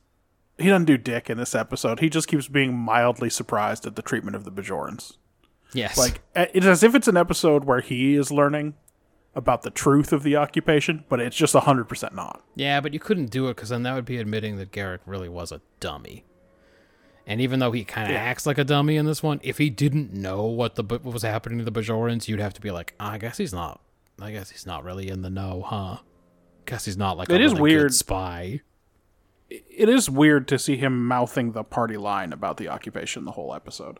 He 0.57 0.69
doesn't 0.69 0.87
do 0.87 0.97
dick 0.97 1.29
in 1.31 1.37
this 1.39 1.55
episode. 1.55 2.01
He 2.01 2.09
just 2.09 2.27
keeps 2.29 2.49
being 2.49 2.75
mildly 2.75 3.31
surprised 3.31 3.87
at 3.87 3.95
the 3.95 4.03
treatment 4.03 4.35
of 4.37 4.45
the 4.45 4.51
Bajorans. 4.51 5.17
Yes. 5.73 5.97
Like, 5.99 6.21
it's 6.35 6.67
as 6.67 6.83
if 6.83 6.95
it's 6.95 7.07
an 7.09 7.17
episode 7.17 7.65
where 7.65 7.81
he 7.81 8.15
is 8.17 8.33
learning 8.33 8.75
about 9.39 9.63
the 9.63 9.71
truth 9.71 10.13
of 10.13 10.23
the 10.23 10.37
occupation, 10.37 11.05
but 11.09 11.21
it's 11.21 11.37
just 11.37 11.55
100% 11.55 12.13
not. 12.15 12.43
yeah, 12.55 12.81
but 12.81 12.93
you 12.93 13.01
couldn't 13.01 13.31
do 13.31 13.47
it 13.49 13.55
because 13.57 13.71
then 13.71 13.85
that 13.85 13.95
would 13.95 14.05
be 14.05 14.19
admitting 14.19 14.57
that 14.57 14.73
Garak 14.73 14.99
really 15.07 15.29
was 15.29 15.51
a 15.53 15.61
dummy. 15.81 16.25
And 17.27 17.41
even 17.41 17.59
though 17.61 17.73
he 17.73 17.85
kind 17.85 18.09
of 18.09 18.15
Yeah. 18.15 18.23
acts 18.23 18.47
like 18.47 18.59
a 18.59 18.65
dummy 18.65 18.97
in 18.97 19.07
this 19.07 19.23
one, 19.23 19.39
if 19.43 19.59
he 19.59 19.71
didn't 19.71 20.13
know 20.13 20.45
what 20.45 20.75
the 20.77 20.83
what 20.83 21.05
was 21.05 21.23
happening 21.23 21.59
to 21.59 21.65
the 21.65 21.73
Bajorans, 21.73 22.27
you'd 22.27 22.41
have 22.41 22.55
to 22.55 22.61
be 22.61 22.71
like, 22.71 22.95
"Ah, 22.99 23.13
I 23.13 23.19
guess 23.19 23.37
he's 23.37 23.53
not. 23.53 23.81
I 24.21 24.33
guess 24.33 24.51
he's 24.51 24.67
not 24.67 24.83
really 24.83 25.09
in 25.09 25.23
the 25.23 25.29
know, 25.31 25.63
huh? 25.67 25.99
Guess 26.67 26.87
he's 26.87 26.97
not 26.97 27.17
like 27.19 27.29
a 27.31 27.35
It 27.35 27.41
is 27.43 27.53
really 27.53 27.71
good 27.73 27.77
weird. 27.81 27.95
spy. 27.95 28.61
It 29.51 29.89
is 29.89 30.11
weird 30.11 30.49
to 30.49 30.59
see 30.59 30.77
him 30.79 31.07
mouthing 31.07 31.53
the 31.53 31.65
party 31.65 31.97
line 31.97 32.33
about 32.33 32.57
the 32.57 32.69
occupation 32.69 33.25
the 33.27 33.33
whole 33.33 33.55
episode. 33.55 33.99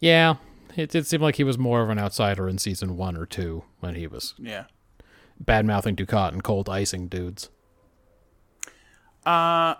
Yeah, 0.00 0.34
it 0.76 0.90
did 0.90 1.06
seem 1.06 1.20
like 1.22 1.36
he 1.36 1.44
was 1.44 1.58
more 1.58 1.82
of 1.82 1.90
an 1.90 1.98
outsider 1.98 2.48
in 2.48 2.58
season 2.58 2.96
one 2.96 3.16
or 3.16 3.26
two 3.26 3.64
when 3.80 3.94
he 3.94 4.06
was 4.06 4.34
Yeah. 4.38 4.64
bad 5.40 5.66
mouthing 5.66 5.96
Dukat 5.96 6.32
and 6.32 6.42
cold 6.44 6.68
icing 6.68 7.08
dudes. 7.08 7.50
Uh, 9.24 9.74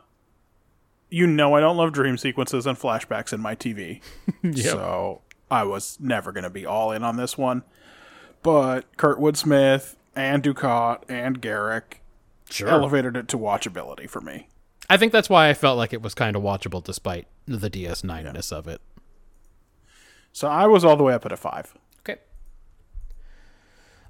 you 1.10 1.26
know 1.26 1.54
I 1.54 1.60
don't 1.60 1.76
love 1.76 1.92
dream 1.92 2.16
sequences 2.16 2.66
and 2.66 2.78
flashbacks 2.78 3.32
in 3.32 3.40
my 3.40 3.54
TV. 3.54 4.00
So 4.54 5.22
I 5.50 5.64
was 5.64 5.98
never 6.00 6.32
going 6.32 6.44
to 6.44 6.50
be 6.50 6.66
all 6.66 6.90
in 6.92 7.02
on 7.04 7.16
this 7.16 7.36
one. 7.38 7.62
But 8.42 8.96
Kurtwood 8.96 9.36
Smith 9.36 9.96
and 10.16 10.42
Dukat 10.42 11.02
and 11.08 11.40
Garak 11.40 11.94
Sure. 12.50 12.68
elevated 12.68 13.16
it 13.16 13.28
to 13.28 13.38
watchability 13.38 14.08
for 14.10 14.20
me. 14.20 14.48
I 14.90 14.96
think 14.96 15.12
that's 15.12 15.30
why 15.30 15.48
I 15.48 15.54
felt 15.54 15.78
like 15.78 15.92
it 15.92 16.02
was 16.02 16.14
kind 16.14 16.34
of 16.36 16.42
watchable 16.42 16.82
despite 16.82 17.26
the 17.46 17.70
DS9 17.70 18.32
ness 18.32 18.50
of 18.52 18.66
it. 18.68 18.80
So 20.32 20.48
I 20.48 20.66
was 20.66 20.84
all 20.84 20.96
the 20.96 21.04
way 21.04 21.14
up 21.14 21.26
at 21.26 21.32
a 21.32 21.36
five. 21.36 21.74
Okay. 22.00 22.20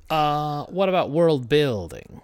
Uh, 0.09 0.65
what 0.65 0.89
about 0.89 1.11
world 1.11 1.49
building? 1.49 2.21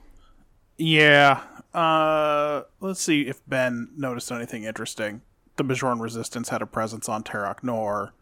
Yeah. 0.77 1.41
Uh, 1.75 2.63
let's 2.81 3.01
see 3.01 3.23
if 3.23 3.45
Ben 3.47 3.89
noticed 3.97 4.31
anything 4.31 4.65
interesting. 4.65 5.23
The 5.57 5.65
Bajoran 5.65 6.01
resistance 6.01 6.51
had 6.51 6.63
a 6.63 6.67
presence 6.67 7.09
on 7.09 7.25
Terok 7.25 7.63
Nor. 7.63 8.15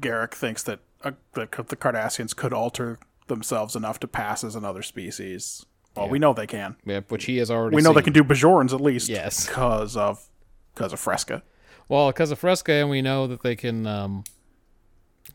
Garrick 0.00 0.34
thinks 0.34 0.62
that 0.64 0.80
uh, 1.02 1.12
the, 1.34 1.42
the 1.42 1.76
Cardassians 1.76 2.34
could 2.34 2.52
alter 2.52 2.98
themselves 3.28 3.76
enough 3.76 4.00
to 4.00 4.08
pass 4.08 4.42
as 4.42 4.54
another 4.56 4.82
species. 4.82 5.64
Well, 5.96 6.08
we 6.08 6.18
know 6.18 6.32
they 6.32 6.46
can. 6.46 6.76
Yeah, 6.84 7.00
which 7.08 7.26
he 7.26 7.36
has 7.36 7.50
already. 7.50 7.76
We 7.76 7.82
know 7.82 7.92
they 7.92 8.02
can 8.02 8.12
do 8.12 8.24
Bajorans 8.24 8.72
at 8.72 8.80
least. 8.80 9.08
Yes. 9.08 9.46
Because 9.46 9.96
of 9.96 10.28
because 10.74 10.92
of 10.92 10.98
Fresca. 10.98 11.42
Well, 11.88 12.08
because 12.10 12.30
of 12.30 12.38
Fresca, 12.38 12.72
and 12.72 12.90
we 12.90 13.02
know 13.02 13.26
that 13.26 13.42
they 13.42 13.56
can. 13.56 13.86
Um, 13.86 14.24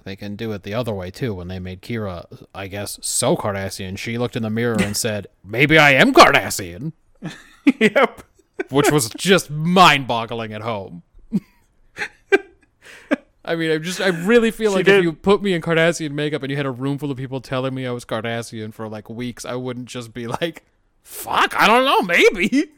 they 0.06 0.16
can 0.16 0.36
do 0.36 0.52
it 0.54 0.64
the 0.64 0.74
other 0.74 0.94
way 0.94 1.12
too. 1.12 1.34
When 1.34 1.48
they 1.50 1.60
made 1.60 1.82
Kira, 1.82 2.26
I 2.56 2.68
guess, 2.68 3.00
so 3.02 3.36
Cardassian, 3.36 3.98
she 3.98 4.18
looked 4.18 4.36
in 4.36 4.44
the 4.44 4.50
mirror 4.50 4.78
and 4.80 4.96
said, 4.96 5.28
"Maybe 5.44 5.78
I 5.78 5.92
am 5.92 6.14
Cardassian," 6.14 6.94
yep. 7.80 8.24
which 8.70 8.92
was 8.92 9.10
just 9.10 9.50
mind-boggling 9.52 10.54
at 10.54 10.62
home. 10.62 11.04
I 13.44 13.56
mean, 13.56 13.72
I 13.72 13.78
just, 13.80 14.00
I 14.00 14.10
really 14.10 14.52
feel 14.52 14.72
She 14.72 14.76
like 14.78 14.86
did. 14.86 15.00
if 15.00 15.04
you 15.04 15.14
put 15.14 15.42
me 15.42 15.54
in 15.54 15.62
Cardassian 15.62 16.12
makeup 16.12 16.44
and 16.44 16.52
you 16.52 16.58
had 16.58 16.68
a 16.68 16.72
room 16.72 16.98
full 17.00 17.10
of 17.10 17.18
people 17.18 17.42
telling 17.42 17.74
me 17.74 17.88
I 17.88 17.92
was 17.92 18.06
Cardassian 18.06 18.74
for 18.74 18.88
like 18.88 19.10
weeks, 19.10 19.44
I 19.44 19.56
wouldn't 19.56 19.88
just 19.88 20.14
be 20.14 20.28
like, 20.28 20.66
"Fuck, 21.04 21.60
I 21.60 21.66
don't 21.66 21.86
know, 21.86 22.02
maybe." 22.04 22.70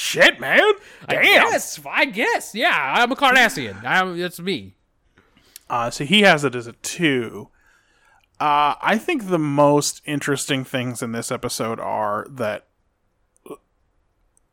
Shit, 0.00 0.38
man. 0.38 0.60
Damn. 1.08 1.18
I 1.18 1.22
guess, 1.50 1.80
I 1.84 2.04
guess, 2.04 2.54
yeah, 2.54 2.94
I'm 2.98 3.10
a 3.10 3.16
Cardassian. 3.16 3.84
I'm, 3.84 4.16
it's 4.20 4.38
me. 4.38 4.76
Uh, 5.68 5.90
so 5.90 6.04
he 6.04 6.20
has 6.20 6.44
it 6.44 6.54
as 6.54 6.68
a 6.68 6.72
two. 6.74 7.48
Uh, 8.38 8.76
I 8.80 8.96
think 8.96 9.26
the 9.26 9.40
most 9.40 10.00
interesting 10.06 10.62
things 10.62 11.02
in 11.02 11.10
this 11.10 11.32
episode 11.32 11.80
are 11.80 12.28
that 12.30 12.68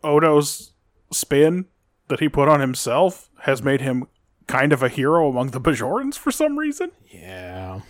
Odo's 0.04 0.74
spin 1.12 1.66
that 2.08 2.20
he 2.20 2.28
put 2.28 2.50
on 2.50 2.60
himself 2.60 3.30
has 3.42 3.62
made 3.62 3.82
him 3.82 4.08
kind 4.48 4.74
of 4.74 4.82
a 4.82 4.90
hero 4.90 5.30
among 5.30 5.52
the 5.52 5.62
Bajorans 5.62 6.16
for 6.16 6.32
some 6.32 6.58
reason. 6.58 6.90
Yeah. 7.12 7.82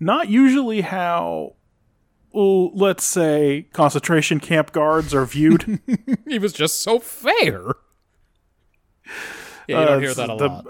Not 0.00 0.30
usually 0.30 0.80
how, 0.80 1.52
well, 1.52 1.57
let's 2.40 3.04
say, 3.04 3.66
concentration 3.72 4.38
camp 4.40 4.72
guards 4.72 5.14
are 5.14 5.24
viewed. 5.26 5.80
He 6.26 6.38
was 6.38 6.52
just 6.52 6.82
so 6.82 6.98
fair. 7.00 7.62
Yeah, 9.66 9.80
you 9.80 9.86
don't 9.86 9.88
Uh, 9.88 9.98
hear 10.00 10.14
that 10.14 10.30
a 10.30 10.36
the, 10.36 10.46
lot. 10.48 10.66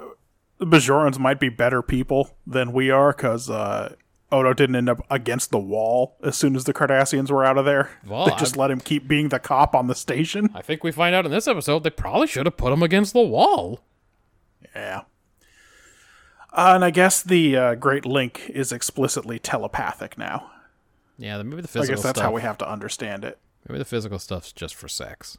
The 0.58 0.66
Bajorans 0.66 1.18
might 1.18 1.38
be 1.40 1.48
better 1.48 1.82
people 1.82 2.36
than 2.46 2.72
we 2.72 2.90
are 2.90 3.12
because 3.12 3.48
uh, 3.50 3.94
Odo 4.32 4.52
didn't 4.54 4.76
end 4.76 4.88
up 4.88 5.04
against 5.10 5.50
the 5.50 5.58
wall 5.58 6.16
as 6.22 6.36
soon 6.36 6.56
as 6.56 6.64
the 6.64 6.72
Cardassians 6.74 7.30
were 7.30 7.44
out 7.44 7.58
of 7.58 7.64
there. 7.64 7.90
Well, 8.06 8.26
they 8.26 8.34
just 8.36 8.56
I- 8.56 8.60
let 8.62 8.70
him 8.70 8.80
keep 8.80 9.06
being 9.08 9.28
the 9.28 9.38
cop 9.38 9.74
on 9.74 9.86
the 9.88 9.94
station. 9.94 10.50
I 10.54 10.62
think 10.62 10.82
we 10.84 10.90
find 10.92 11.14
out 11.14 11.24
in 11.26 11.30
this 11.32 11.46
episode 11.48 11.84
they 11.84 11.90
probably 11.90 12.26
should 12.28 12.46
have 12.46 12.56
put 12.56 12.72
him 12.72 12.82
against 12.82 13.12
the 13.12 13.20
wall. 13.22 13.80
Yeah. 14.74 15.02
Uh, 16.52 16.72
and 16.74 16.84
I 16.84 16.90
guess 16.90 17.22
the 17.22 17.56
uh, 17.56 17.74
Great 17.74 18.04
Link 18.06 18.48
is 18.48 18.72
explicitly 18.72 19.38
telepathic 19.38 20.16
now. 20.18 20.50
Yeah, 21.18 21.42
maybe 21.42 21.62
the 21.62 21.68
physical. 21.68 21.92
I 21.92 21.96
guess 21.96 22.02
that's 22.02 22.18
stuff. 22.18 22.24
how 22.24 22.32
we 22.32 22.42
have 22.42 22.58
to 22.58 22.70
understand 22.70 23.24
it. 23.24 23.38
Maybe 23.68 23.78
the 23.78 23.84
physical 23.84 24.18
stuff's 24.18 24.52
just 24.52 24.74
for 24.74 24.88
sex. 24.88 25.36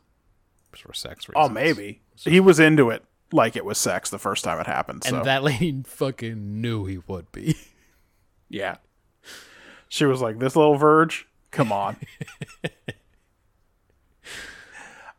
Just 0.71 0.83
for 0.83 0.93
sex 0.93 1.27
reasons. 1.27 1.49
Oh, 1.49 1.49
maybe. 1.49 2.01
He 2.15 2.39
was 2.39 2.59
into 2.59 2.89
it 2.89 3.03
like 3.31 3.55
it 3.55 3.65
was 3.65 3.77
sex 3.77 4.09
the 4.09 4.19
first 4.19 4.43
time 4.43 4.59
it 4.59 4.67
happened. 4.67 5.03
And 5.05 5.17
so. 5.17 5.23
that 5.23 5.43
lady 5.43 5.81
fucking 5.85 6.61
knew 6.61 6.85
he 6.85 6.99
would 7.07 7.31
be. 7.31 7.55
Yeah. 8.49 8.77
She 9.87 10.05
was 10.05 10.21
like, 10.21 10.39
"This 10.39 10.55
little 10.55 10.75
verge, 10.75 11.27
come 11.51 11.71
on." 11.71 11.97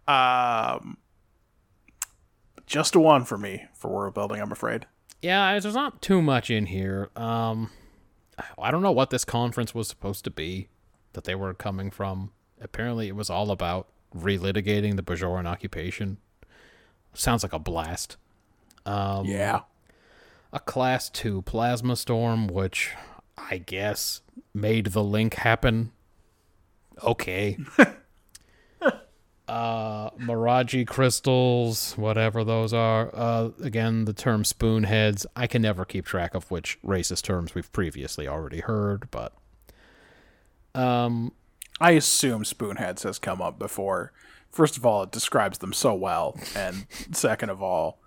um, 0.08 0.96
just 2.66 2.94
a 2.94 3.00
one 3.00 3.24
for 3.24 3.38
me 3.38 3.66
for 3.74 3.88
world 3.88 4.14
building. 4.14 4.40
I'm 4.40 4.52
afraid. 4.52 4.86
yeah, 5.22 5.58
there's 5.58 5.74
not 5.74 6.02
too 6.02 6.20
much 6.22 6.50
in 6.50 6.66
here. 6.66 7.10
Um, 7.16 7.70
I 8.58 8.70
don't 8.70 8.82
know 8.82 8.92
what 8.92 9.10
this 9.10 9.24
conference 9.24 9.74
was 9.74 9.88
supposed 9.88 10.24
to 10.24 10.30
be 10.30 10.68
that 11.12 11.24
they 11.24 11.34
were 11.34 11.54
coming 11.54 11.90
from. 11.90 12.32
Apparently, 12.60 13.08
it 13.08 13.16
was 13.16 13.30
all 13.30 13.50
about 13.50 13.88
relitigating 14.14 14.96
the 14.96 15.02
Bajoran 15.02 15.46
occupation. 15.46 16.18
Sounds 17.14 17.42
like 17.42 17.52
a 17.52 17.58
blast. 17.58 18.16
Um, 18.86 19.26
yeah. 19.26 19.60
a 20.52 20.58
class 20.58 21.10
2 21.10 21.42
plasma 21.42 21.96
storm 21.96 22.46
which 22.48 22.92
i 23.36 23.58
guess 23.58 24.22
made 24.54 24.86
the 24.86 25.04
link 25.04 25.34
happen 25.34 25.92
okay 27.02 27.58
uh 29.50 30.10
miraji 30.10 30.86
crystals 30.86 31.94
whatever 31.98 32.44
those 32.44 32.72
are 32.72 33.10
uh 33.14 33.48
again 33.62 34.04
the 34.04 34.12
term 34.12 34.44
spoonheads 34.44 35.26
i 35.34 35.46
can 35.46 35.60
never 35.60 35.84
keep 35.84 36.04
track 36.06 36.34
of 36.34 36.48
which 36.52 36.78
racist 36.82 37.22
terms 37.22 37.52
we've 37.54 37.72
previously 37.72 38.28
already 38.28 38.60
heard 38.60 39.10
but 39.10 39.32
um 40.74 41.32
I 41.80 41.92
assume 41.92 42.44
spoonheads 42.44 43.04
has 43.04 43.18
come 43.18 43.40
up 43.40 43.58
before. 43.58 44.12
First 44.52 44.76
of 44.76 44.84
all, 44.84 45.02
it 45.04 45.10
describes 45.10 45.56
them 45.58 45.72
so 45.72 45.94
well, 45.94 46.38
and 46.54 46.86
second 47.12 47.48
of 47.48 47.62
all, 47.62 48.00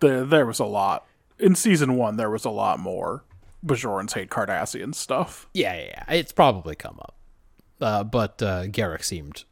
there 0.00 0.24
there 0.24 0.46
was 0.46 0.58
a 0.58 0.64
lot 0.64 1.06
in 1.38 1.54
season 1.54 1.96
one. 1.96 2.16
There 2.16 2.30
was 2.30 2.46
a 2.46 2.50
lot 2.50 2.78
more 2.80 3.24
Bajorans 3.64 4.14
hate 4.14 4.30
Cardassian 4.30 4.94
stuff. 4.94 5.48
yeah 5.52 5.74
yeah, 5.76 5.84
yeah 6.08 6.14
it's 6.14 6.32
probably 6.32 6.74
come 6.74 6.98
up 6.98 7.14
uh 7.82 8.02
but 8.02 8.42
uh 8.42 8.64
garak 8.64 9.04
seemed 9.04 9.44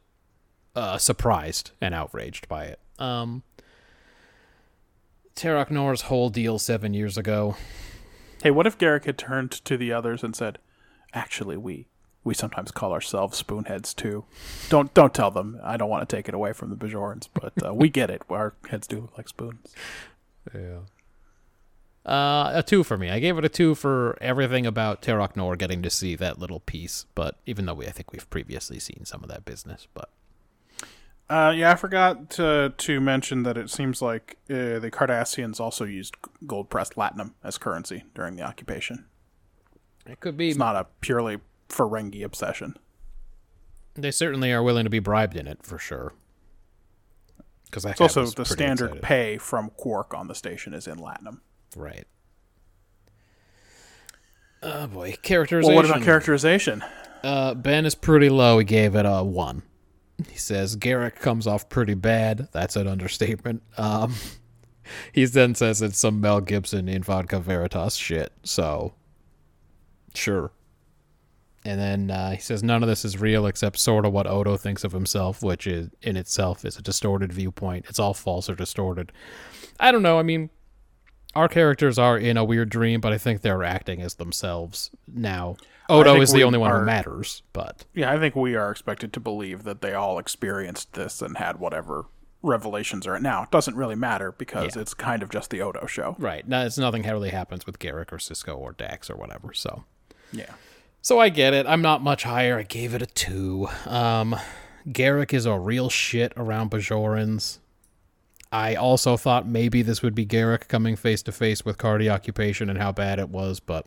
uh 0.79 0.97
surprised 0.97 1.71
and 1.81 1.93
outraged 1.93 2.47
by 2.47 2.65
it 2.65 2.79
um 2.97 3.43
Terok 5.39 5.71
Nor's 5.71 6.01
whole 6.01 6.29
deal 6.29 6.59
seven 6.59 6.93
years 6.93 7.17
ago. 7.17 7.55
Hey, 8.43 8.51
what 8.51 8.67
if 8.67 8.77
Garak 8.77 9.05
had 9.05 9.17
turned 9.17 9.51
to 9.51 9.77
the 9.77 9.93
others 9.93 10.21
and 10.21 10.35
said, 10.35 10.59
"Actually, 11.13 11.55
we 11.55 11.87
we 12.25 12.33
sometimes 12.33 12.71
call 12.71 12.91
ourselves 12.91 13.41
spoonheads 13.41 13.95
too. 13.95 14.25
Don't 14.67 14.93
don't 14.93 15.13
tell 15.13 15.31
them. 15.31 15.57
I 15.63 15.77
don't 15.77 15.89
want 15.89 16.07
to 16.07 16.13
take 16.13 16.27
it 16.27 16.33
away 16.33 16.51
from 16.51 16.69
the 16.69 16.75
Bajorans, 16.75 17.29
but 17.33 17.53
uh, 17.65 17.73
we 17.73 17.87
get 17.87 18.09
it. 18.09 18.21
Our 18.29 18.53
heads 18.69 18.85
do 18.85 18.99
look 18.99 19.17
like 19.17 19.29
spoons." 19.29 19.73
Yeah. 20.53 20.79
Uh, 22.05 22.51
a 22.55 22.63
two 22.63 22.83
for 22.83 22.97
me. 22.97 23.09
I 23.09 23.19
gave 23.19 23.37
it 23.37 23.45
a 23.45 23.49
two 23.49 23.75
for 23.75 24.17
everything 24.19 24.65
about 24.65 25.01
Terok 25.01 25.37
Nor 25.37 25.55
getting 25.55 25.81
to 25.83 25.89
see 25.89 26.15
that 26.15 26.37
little 26.37 26.59
piece. 26.59 27.05
But 27.15 27.37
even 27.45 27.65
though 27.65 27.75
we, 27.75 27.87
I 27.87 27.91
think 27.91 28.11
we've 28.11 28.29
previously 28.29 28.79
seen 28.79 29.05
some 29.05 29.23
of 29.23 29.29
that 29.29 29.45
business, 29.45 29.87
but 29.93 30.09
Uh, 31.29 31.53
yeah, 31.55 31.71
I 31.71 31.75
forgot 31.75 32.29
to 32.31 32.73
to 32.75 32.99
mention 32.99 33.43
that 33.43 33.55
it 33.57 33.69
seems 33.69 34.01
like 34.01 34.37
uh, 34.49 34.79
the 34.79 34.89
Cardassians 34.91 35.59
also 35.59 35.85
used 35.85 36.15
gold 36.47 36.69
pressed 36.71 36.95
latinum 36.95 37.33
as 37.43 37.57
currency 37.59 38.03
during 38.15 38.35
the 38.35 38.41
occupation. 38.43 39.05
it 40.07 40.19
could 40.19 40.35
be. 40.37 40.49
It's 40.49 40.57
not 40.57 40.75
a 40.75 40.87
purely 41.01 41.37
Ferengi 41.69 42.23
obsession. 42.23 42.75
They 43.93 44.09
certainly 44.11 44.51
are 44.51 44.63
willing 44.63 44.85
to 44.85 44.89
be 44.89 44.99
bribed 44.99 45.35
in 45.35 45.45
it 45.45 45.59
for 45.61 45.77
sure. 45.77 46.13
Because 47.65 47.85
It's 47.85 48.01
also 48.01 48.25
the 48.25 48.45
standard 48.45 49.01
pay 49.03 49.37
from 49.37 49.69
Quark 49.77 50.15
on 50.15 50.27
the 50.27 50.33
station 50.33 50.73
is 50.73 50.87
in 50.87 50.97
latinum. 50.97 51.41
right? 51.75 52.05
Oh 54.63 54.87
boy, 54.87 55.09
Well, 55.09 55.17
characterization. 55.21 55.75
what 55.75 55.85
about 55.85 56.01
characterization? 56.01 56.83
Uh, 57.23 57.53
ben 57.53 57.85
is 57.85 57.93
pretty 57.95 58.29
low. 58.29 58.57
He 58.57 58.65
gave 58.65 58.95
it 58.95 59.05
a 59.05 59.23
one. 59.23 59.61
He 60.27 60.37
says 60.37 60.75
Garak 60.75 61.15
comes 61.15 61.47
off 61.47 61.69
pretty 61.69 61.93
bad. 61.93 62.49
That's 62.51 62.75
an 62.75 62.87
understatement. 62.87 63.63
Um, 63.77 64.15
he 65.13 65.25
then 65.25 65.55
says 65.55 65.81
it's 65.81 65.97
some 65.97 66.19
Mel 66.19 66.41
Gibson 66.41 66.89
in 66.89 67.03
Vodka 67.03 67.39
Veritas 67.39 67.95
shit. 67.95 68.31
So, 68.43 68.93
sure. 70.13 70.51
And 71.65 71.79
then 71.79 72.11
uh, 72.11 72.31
he 72.31 72.39
says 72.39 72.63
none 72.63 72.83
of 72.83 72.89
this 72.89 73.03
is 73.03 73.19
real 73.19 73.45
except 73.45 73.79
sort 73.79 74.05
of 74.05 74.13
what 74.13 74.27
Odo 74.27 74.57
thinks 74.57 74.83
of 74.83 74.91
himself, 74.91 75.43
which 75.43 75.67
is 75.67 75.89
in 76.01 76.15
itself 76.15 76.63
is 76.63 76.77
a 76.77 76.81
distorted 76.81 77.33
viewpoint. 77.33 77.85
It's 77.89 77.99
all 77.99 78.13
false 78.13 78.49
or 78.49 78.55
distorted. 78.55 79.11
I 79.79 79.91
don't 79.91 80.01
know. 80.01 80.19
I 80.19 80.23
mean, 80.23 80.49
our 81.35 81.47
characters 81.47 81.99
are 81.99 82.17
in 82.17 82.37
a 82.37 82.43
weird 82.43 82.69
dream, 82.69 83.01
but 83.01 83.13
I 83.13 83.17
think 83.17 83.41
they're 83.41 83.63
acting 83.63 84.01
as 84.01 84.15
themselves 84.15 84.89
now. 85.07 85.57
Odo 85.89 86.21
is 86.21 86.31
the 86.31 86.43
only 86.43 86.59
one 86.59 86.71
are- 86.71 86.79
who 86.79 86.85
matters, 86.85 87.41
but 87.53 87.85
Yeah, 87.93 88.11
I 88.11 88.17
think 88.19 88.35
we 88.35 88.55
are 88.55 88.71
expected 88.71 89.11
to 89.13 89.19
believe 89.19 89.63
that 89.63 89.81
they 89.81 89.93
all 89.93 90.19
experienced 90.19 90.93
this 90.93 91.21
and 91.21 91.37
had 91.37 91.59
whatever 91.59 92.05
revelations 92.41 93.05
are. 93.05 93.19
Now, 93.19 93.43
it 93.43 93.51
doesn't 93.51 93.75
really 93.75 93.95
matter 93.95 94.31
because 94.31 94.75
Yeah. 94.75 94.81
it's 94.83 94.93
kind 94.93 95.21
of 95.23 95.29
just 95.29 95.49
the 95.49 95.61
Odo 95.61 95.85
show. 95.87 96.15
right. 96.19 96.47
No, 96.47 96.65
it's 96.65 96.77
nothing 96.77 97.03
really 97.03 97.29
happens 97.31 97.65
with 97.65 97.79
Garak 97.79 98.11
or 98.13 98.17
Sisko 98.17 98.57
or 98.57 98.71
Dax 98.73 99.09
or 99.09 99.15
whatever. 99.15 99.53
So. 99.53 99.83
Yeah. 100.31 100.51
So 101.01 101.19
I 101.19 101.29
get 101.29 101.53
it. 101.53 101.65
I'm 101.67 101.81
not 101.81 102.01
much 102.01 102.23
higher. 102.23 102.57
I 102.59 102.63
gave 102.63 102.93
it 102.93 103.01
a 103.01 103.05
two. 103.05 103.67
Um, 103.85 104.35
Garak 104.87 105.33
is 105.33 105.45
a 105.45 105.57
real 105.57 105.89
shit 105.89 106.31
around 106.37 106.71
Bajorans. 106.71 107.59
I 108.51 108.75
also 108.75 109.15
thought 109.17 109.47
maybe 109.47 109.81
this 109.81 110.01
would 110.01 110.15
be 110.15 110.25
Garak 110.25 110.67
coming 110.67 110.95
face 110.95 111.21
to 111.23 111.31
face 111.31 111.63
with 111.63 111.77
Cardi 111.77 112.09
occupation 112.09 112.69
and 112.69 112.79
how 112.79 112.91
bad 112.91 113.19
it 113.19 113.29
was, 113.29 113.59
but 113.59 113.85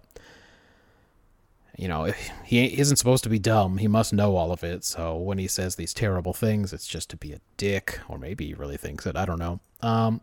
you 1.77 1.89
know, 1.89 2.13
he 2.45 2.79
isn't 2.79 2.97
supposed 2.97 3.25
to 3.25 3.31
be 3.31 3.39
dumb. 3.39 3.79
He 3.79 3.89
must 3.89 4.13
know 4.13 4.37
all 4.37 4.53
of 4.53 4.63
it. 4.63 4.85
So 4.85 5.17
when 5.17 5.39
he 5.39 5.49
says 5.49 5.77
these 5.77 5.95
terrible 5.95 6.33
things, 6.33 6.73
it's 6.73 6.87
just 6.87 7.11
to 7.11 7.17
be 7.17 7.33
a 7.33 7.41
dick, 7.57 8.01
or 8.09 8.19
maybe 8.19 8.47
he 8.47 8.55
really 8.55 8.77
thinks 8.77 9.07
it. 9.07 9.17
I 9.17 9.25
don't 9.25 9.39
know. 9.39 9.61
Um, 9.81 10.21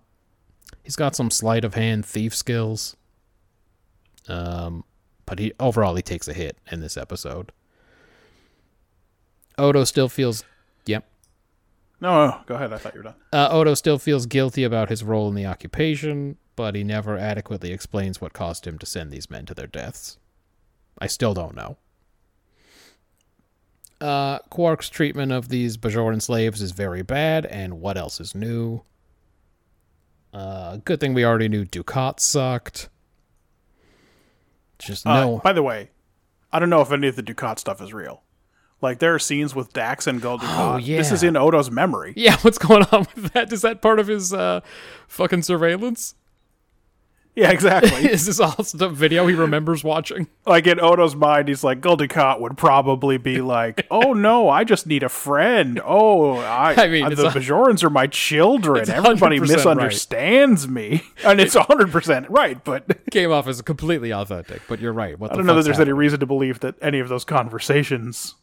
he's 0.84 0.96
got 0.96 1.16
some 1.16 1.32
sleight 1.32 1.66
of 1.66 1.74
hand 1.74 2.06
thief 2.06 2.36
skills. 2.36 2.96
Um, 4.28 4.84
but 5.26 5.40
he 5.40 5.54
overall 5.60 5.96
he 5.96 6.02
takes 6.02 6.28
a 6.28 6.34
hit 6.34 6.58
in 6.72 6.82
this 6.82 6.98
episode. 6.98 7.52
Odo 9.58 9.84
still 9.84 10.08
feels 10.08 10.44
yep. 10.86 11.06
No, 12.00 12.28
no, 12.28 12.40
go 12.46 12.56
ahead. 12.56 12.72
I 12.72 12.78
thought 12.78 12.94
you 12.94 13.00
were 13.00 13.06
done. 13.06 13.16
Uh, 13.34 13.50
Odo 13.52 13.74
still 13.74 13.98
feels 13.98 14.26
guilty 14.26 14.64
about 14.64 14.90
his 14.90 15.04
role 15.04 15.28
in 15.28 15.36
the 15.36 15.46
occupation, 15.46 16.38
but 16.56 16.76
he 16.76 16.84
never 16.84 17.18
adequately 17.18 17.74
explains 17.74 18.22
what 18.22 18.34
caused 18.34 18.66
him 18.66 18.78
to 18.78 18.86
send 18.86 19.12
these 19.12 19.30
men 19.30 19.46
to 19.48 19.54
their 19.54 19.68
deaths. 19.68 20.18
I 21.00 21.08
still 21.08 21.34
don't 21.34 21.56
know. 21.56 21.78
Uh, 24.02 24.40
Quark's 24.50 24.90
treatment 24.90 25.32
of 25.32 25.50
these 25.50 25.76
Bajoran 25.78 26.22
slaves 26.22 26.62
is 26.62 26.72
very 26.72 27.02
bad, 27.02 27.46
and 27.46 27.82
what 27.82 27.98
else 27.98 28.22
is 28.22 28.34
new? 28.34 28.82
Uh, 30.34 30.78
good 30.86 31.00
thing 31.00 31.14
we 31.14 31.26
already 31.26 31.50
knew 31.50 31.66
Dukat 31.66 32.20
sucked. 32.20 32.90
Just 34.78 35.06
Uh, 35.06 35.14
no. 35.26 35.38
By 35.44 35.52
the 35.54 35.64
way, 35.64 35.90
I 36.54 36.60
don't 36.60 36.70
know 36.70 36.82
if 36.82 36.92
any 36.92 37.08
of 37.08 37.16
the 37.18 37.24
Dukat 37.24 37.60
stuff 37.60 37.82
is 37.82 37.94
real. 37.94 38.24
Like 38.82 39.00
there 39.00 39.14
are 39.14 39.20
scenes 39.20 39.54
with 39.54 39.74
Dax 39.74 40.08
and 40.08 40.22
Gul 40.22 40.40
Dukat. 40.40 40.74
Oh, 40.76 40.78
yeah. 40.78 40.98
This 40.98 41.12
is 41.12 41.22
in 41.24 41.36
Odo's 41.36 41.70
memory. 41.70 42.14
Yeah, 42.16 42.38
what's 42.42 42.58
going 42.58 42.84
on 42.92 43.06
with 43.16 43.34
that? 43.34 43.52
Is 43.52 43.64
that 43.64 43.82
part 43.82 44.00
of 44.00 44.08
his 44.08 44.34
uh, 44.34 44.62
fucking 45.10 45.42
surveillance? 45.42 46.16
Yeah, 47.40 47.52
exactly. 47.52 48.06
Is 48.12 48.26
this 48.26 48.40
all 48.42 48.54
the 48.74 48.90
video 48.90 49.26
he 49.26 49.34
remembers 49.34 49.82
watching? 49.82 50.28
like 50.46 50.68
in 50.68 50.80
Odo's 50.80 51.16
mind, 51.16 51.48
he's 51.48 51.64
like, 51.64 51.80
Dukat 51.80 52.42
would 52.42 52.58
probably 52.58 53.18
be 53.18 53.40
like, 53.40 53.88
"Oh 53.92 54.12
no, 54.12 54.50
I 54.50 54.66
just 54.66 54.86
need 54.86 55.04
a 55.04 55.10
friend. 55.10 55.80
Oh, 55.86 56.36
I, 56.36 56.74
I 56.78 56.88
mean, 56.90 57.10
the 57.10 57.30
Bajorans 57.30 57.82
are 57.84 57.90
my 57.90 58.08
children. 58.08 58.90
Everybody 58.90 59.38
100% 59.38 59.40
right. 59.40 59.50
misunderstands 59.50 60.68
me, 60.68 61.04
and 61.24 61.40
it's 61.40 61.56
hundred 61.56 61.92
percent 61.92 62.30
right." 62.30 62.62
But 62.62 63.10
Came 63.10 63.32
off 63.32 63.48
as 63.48 63.62
completely 63.62 64.12
authentic, 64.12 64.62
but 64.68 64.82
you're 64.82 64.94
right. 64.94 65.18
What 65.18 65.32
I 65.32 65.36
don't 65.36 65.46
know 65.46 65.56
that 65.56 65.64
there's 65.64 65.80
any 65.80 65.94
reason 65.94 66.20
to 66.20 66.26
believe 66.26 66.60
that 66.60 66.76
any 66.82 67.00
of 67.00 67.08
those 67.08 67.24
conversations 67.24 68.36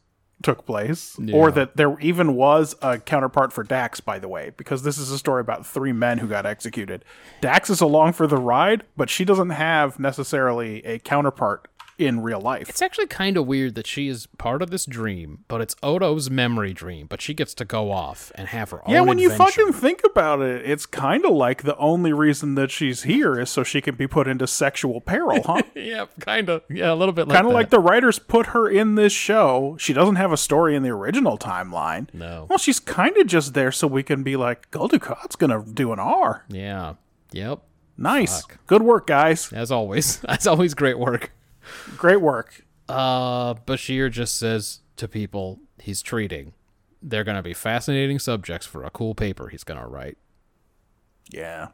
took 0.47 0.65
place, 0.65 1.19
or 1.35 1.51
that 1.51 1.77
there 1.77 1.99
even 2.01 2.35
was 2.35 2.77
a 2.81 2.99
counterpart 2.99 3.53
for 3.53 3.65
Dax. 3.65 4.01
By 4.01 4.19
the 4.19 4.29
way, 4.29 4.53
because 4.57 4.83
this 4.85 4.97
is 4.97 5.11
a 5.11 5.19
story 5.19 5.41
about 5.41 5.67
three 5.67 5.93
men 5.93 6.19
who 6.19 6.29
got 6.29 6.47
executed. 6.47 7.05
Dax 7.41 7.69
is 7.69 7.81
along 7.81 8.13
for 8.13 8.27
the 8.27 8.37
ride, 8.37 8.85
but 8.97 9.11
she 9.11 9.25
doesn't 9.25 9.51
have 9.51 9.99
necessarily 9.99 10.85
a 10.87 11.01
counterpart 11.01 11.69
in 11.99 12.21
real 12.21 12.41
life. 12.41 12.69
It's 12.69 12.83
actually 12.83 13.07
kind 13.07 13.37
of 13.37 13.47
weird 13.47 13.75
that 13.75 13.87
she 13.87 14.09
is 14.09 14.27
part 14.39 14.61
of 14.63 14.71
this 14.71 14.85
dream, 14.85 15.45
but 15.49 15.61
it's 15.61 15.75
Odo's 15.83 16.29
memory 16.31 16.73
dream, 16.73 17.07
but 17.07 17.21
she 17.23 17.33
gets 17.35 17.55
to 17.55 17.65
go 17.65 17.91
off 17.91 18.31
and 18.35 18.49
have 18.49 18.71
her 18.71 18.83
Yeah, 18.87 19.01
own 19.01 19.07
when 19.09 19.19
you 19.19 19.31
fucking 19.31 19.73
think 19.73 20.03
about 20.05 20.43
it, 20.43 20.69
it's 20.69 20.85
kind 20.87 21.25
of 21.25 21.33
like 21.33 21.63
the 21.63 21.77
only 21.79 22.13
reason 22.13 22.55
that 22.57 22.71
she's 22.71 23.05
here 23.05 23.39
is 23.41 23.49
so 23.51 23.63
she 23.63 23.81
can 23.81 23.95
be 23.95 24.07
put 24.07 24.29
into 24.29 24.47
sexual 24.47 25.01
peril, 25.01 25.43
huh? 25.45 25.63
Yeah, 25.75 26.07
kind 26.21 26.49
of. 26.49 26.63
Yeah, 26.69 26.93
a 26.93 26.95
little 26.97 27.13
bit 27.15 27.29
like 27.29 27.37
kind 27.37 27.47
of 27.47 27.53
like 27.55 27.71
the 27.71 27.81
writers 27.81 28.19
put 28.19 28.47
her 28.49 28.69
in 28.69 28.95
this 28.97 29.13
show. 29.13 29.77
She 29.79 29.93
doesn't 29.93 30.17
have 30.17 30.33
a 30.33 30.37
story 30.37 30.75
in 30.77 30.83
the 30.83 30.91
original 30.91 31.39
timeline. 31.39 32.09
No. 32.13 32.47
Well, 32.49 32.59
she's 32.59 32.81
kind 32.81 33.17
of 33.17 33.27
just 33.27 33.55
there 33.55 33.73
so 33.73 33.87
we 33.87 34.03
can 34.03 34.23
be 34.23 34.37
like, 34.37 34.71
Gul 34.71 34.89
Dukat's 34.89 35.37
gonna 35.37 35.65
do 35.65 35.93
an 35.93 35.99
R. 35.99 36.45
Yeah. 36.49 36.95
Yep. 37.33 37.61
Nice, 37.99 38.43
Fuck. 38.43 38.59
good 38.67 38.83
work, 38.83 39.07
guys. 39.07 39.51
As 39.53 39.73
always. 39.73 40.23
As 40.29 40.47
always, 40.47 40.75
great 40.75 40.99
work. 40.99 41.33
Great 41.97 42.21
work. 42.21 42.65
Uh, 42.89 43.55
Bashir 43.55 44.11
just 44.11 44.37
says 44.37 44.81
to 44.97 45.09
people 45.09 45.61
he's 45.81 46.03
treating, 46.03 46.53
they're 47.03 47.25
going 47.25 47.37
to 47.37 47.43
be 47.43 47.55
fascinating 47.55 48.19
subjects 48.19 48.67
for 48.67 48.85
a 48.85 48.91
cool 48.91 49.15
paper 49.15 49.49
he's 49.49 49.65
going 49.65 49.81
to 49.81 49.87
write. 49.87 50.19
Yeah. 51.31 51.69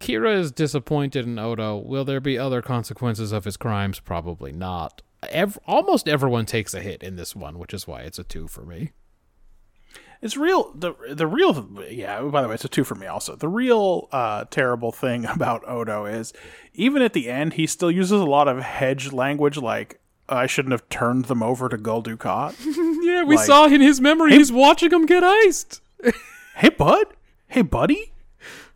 Kira 0.00 0.36
is 0.36 0.50
disappointed 0.50 1.26
in 1.26 1.38
Odo. 1.38 1.76
Will 1.76 2.04
there 2.04 2.20
be 2.20 2.38
other 2.38 2.60
consequences 2.60 3.32
of 3.32 3.44
his 3.44 3.56
crimes? 3.56 4.00
Probably 4.00 4.52
not. 4.52 5.02
Ev- 5.30 5.58
almost 5.66 6.08
everyone 6.08 6.44
takes 6.44 6.74
a 6.74 6.80
hit 6.80 7.02
in 7.02 7.16
this 7.16 7.36
one, 7.36 7.58
which 7.58 7.72
is 7.72 7.86
why 7.86 8.00
it's 8.00 8.18
a 8.18 8.24
two 8.24 8.48
for 8.48 8.62
me. 8.62 8.90
It's 10.22 10.36
real. 10.36 10.72
The 10.74 10.94
the 11.10 11.26
real 11.26 11.68
yeah. 11.90 12.22
By 12.22 12.42
the 12.42 12.48
way, 12.48 12.54
it's 12.54 12.64
a 12.64 12.68
two 12.68 12.84
for 12.84 12.94
me. 12.94 13.06
Also, 13.08 13.34
the 13.34 13.48
real 13.48 14.08
uh, 14.12 14.44
terrible 14.50 14.92
thing 14.92 15.26
about 15.36 15.68
Odo 15.68 16.04
is 16.06 16.32
even 16.74 17.02
at 17.02 17.12
the 17.12 17.28
end, 17.28 17.54
he 17.54 17.66
still 17.66 17.90
uses 17.90 18.12
a 18.12 18.24
lot 18.24 18.46
of 18.48 18.58
hedge 18.60 19.12
language, 19.12 19.56
like 19.58 20.00
I 20.28 20.46
shouldn't 20.46 20.72
have 20.72 20.88
turned 20.88 21.24
them 21.26 21.42
over 21.42 21.68
to 21.68 21.76
Gul 21.76 22.02
Dukat. 22.02 22.54
Yeah, 23.02 23.24
we 23.24 23.36
Like- 23.36 23.46
saw 23.46 23.66
in 23.66 23.80
his 23.80 24.00
memory 24.00 24.30
he's 24.30 24.52
watching 24.52 24.92
him 24.92 25.06
get 25.06 25.24
iced. 25.24 25.80
hey, 26.56 26.68
bud. 26.68 27.06
Hey, 27.48 27.62
buddy. 27.62 28.12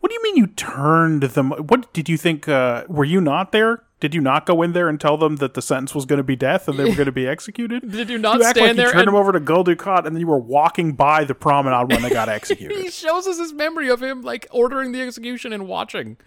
What 0.01 0.09
do 0.09 0.13
you 0.15 0.21
mean 0.23 0.35
you 0.35 0.47
turned 0.47 1.23
them? 1.23 1.51
What 1.51 1.91
did 1.93 2.09
you 2.09 2.17
think? 2.17 2.47
Uh, 2.49 2.83
were 2.89 3.05
you 3.05 3.21
not 3.21 3.51
there? 3.53 3.83
Did 3.99 4.13
you 4.13 4.21
not 4.21 4.45
go 4.45 4.61
in 4.61 4.73
there 4.73 4.89
and 4.89 5.01
tell 5.01 5.17
them 5.17 5.37
that 5.37 5.55
the 5.55 5.61
sentence 5.61 5.95
was 5.95 6.05
going 6.05 6.17
to 6.17 6.23
be 6.23 6.35
death 6.35 6.67
and 6.67 6.77
they 6.77 6.83
were 6.83 6.93
going 6.93 7.07
to 7.07 7.11
be 7.11 7.27
executed? 7.27 7.89
Did 7.91 8.11
you 8.11 8.19
not 8.19 8.37
you 8.37 8.43
stand 8.43 8.57
like 8.67 8.75
there 8.75 8.85
you 8.85 8.91
turned 8.91 8.99
and- 9.01 9.07
them 9.07 9.15
over 9.15 9.31
to 9.31 9.39
Gul 9.39 9.63
Dukat 9.63 10.05
and 10.05 10.15
then 10.15 10.19
you 10.21 10.27
were 10.27 10.37
walking 10.37 10.91
by 10.93 11.23
the 11.23 11.33
promenade 11.33 11.91
when 11.91 12.03
they 12.03 12.09
got 12.11 12.29
executed. 12.39 12.77
he 12.77 12.91
shows 12.91 13.25
us 13.25 13.39
his 13.39 13.53
memory 13.53 13.89
of 13.89 14.03
him 14.03 14.21
like 14.21 14.45
ordering 14.51 14.91
the 14.91 15.01
execution 15.01 15.51
and 15.51 15.67
watching 15.67 16.17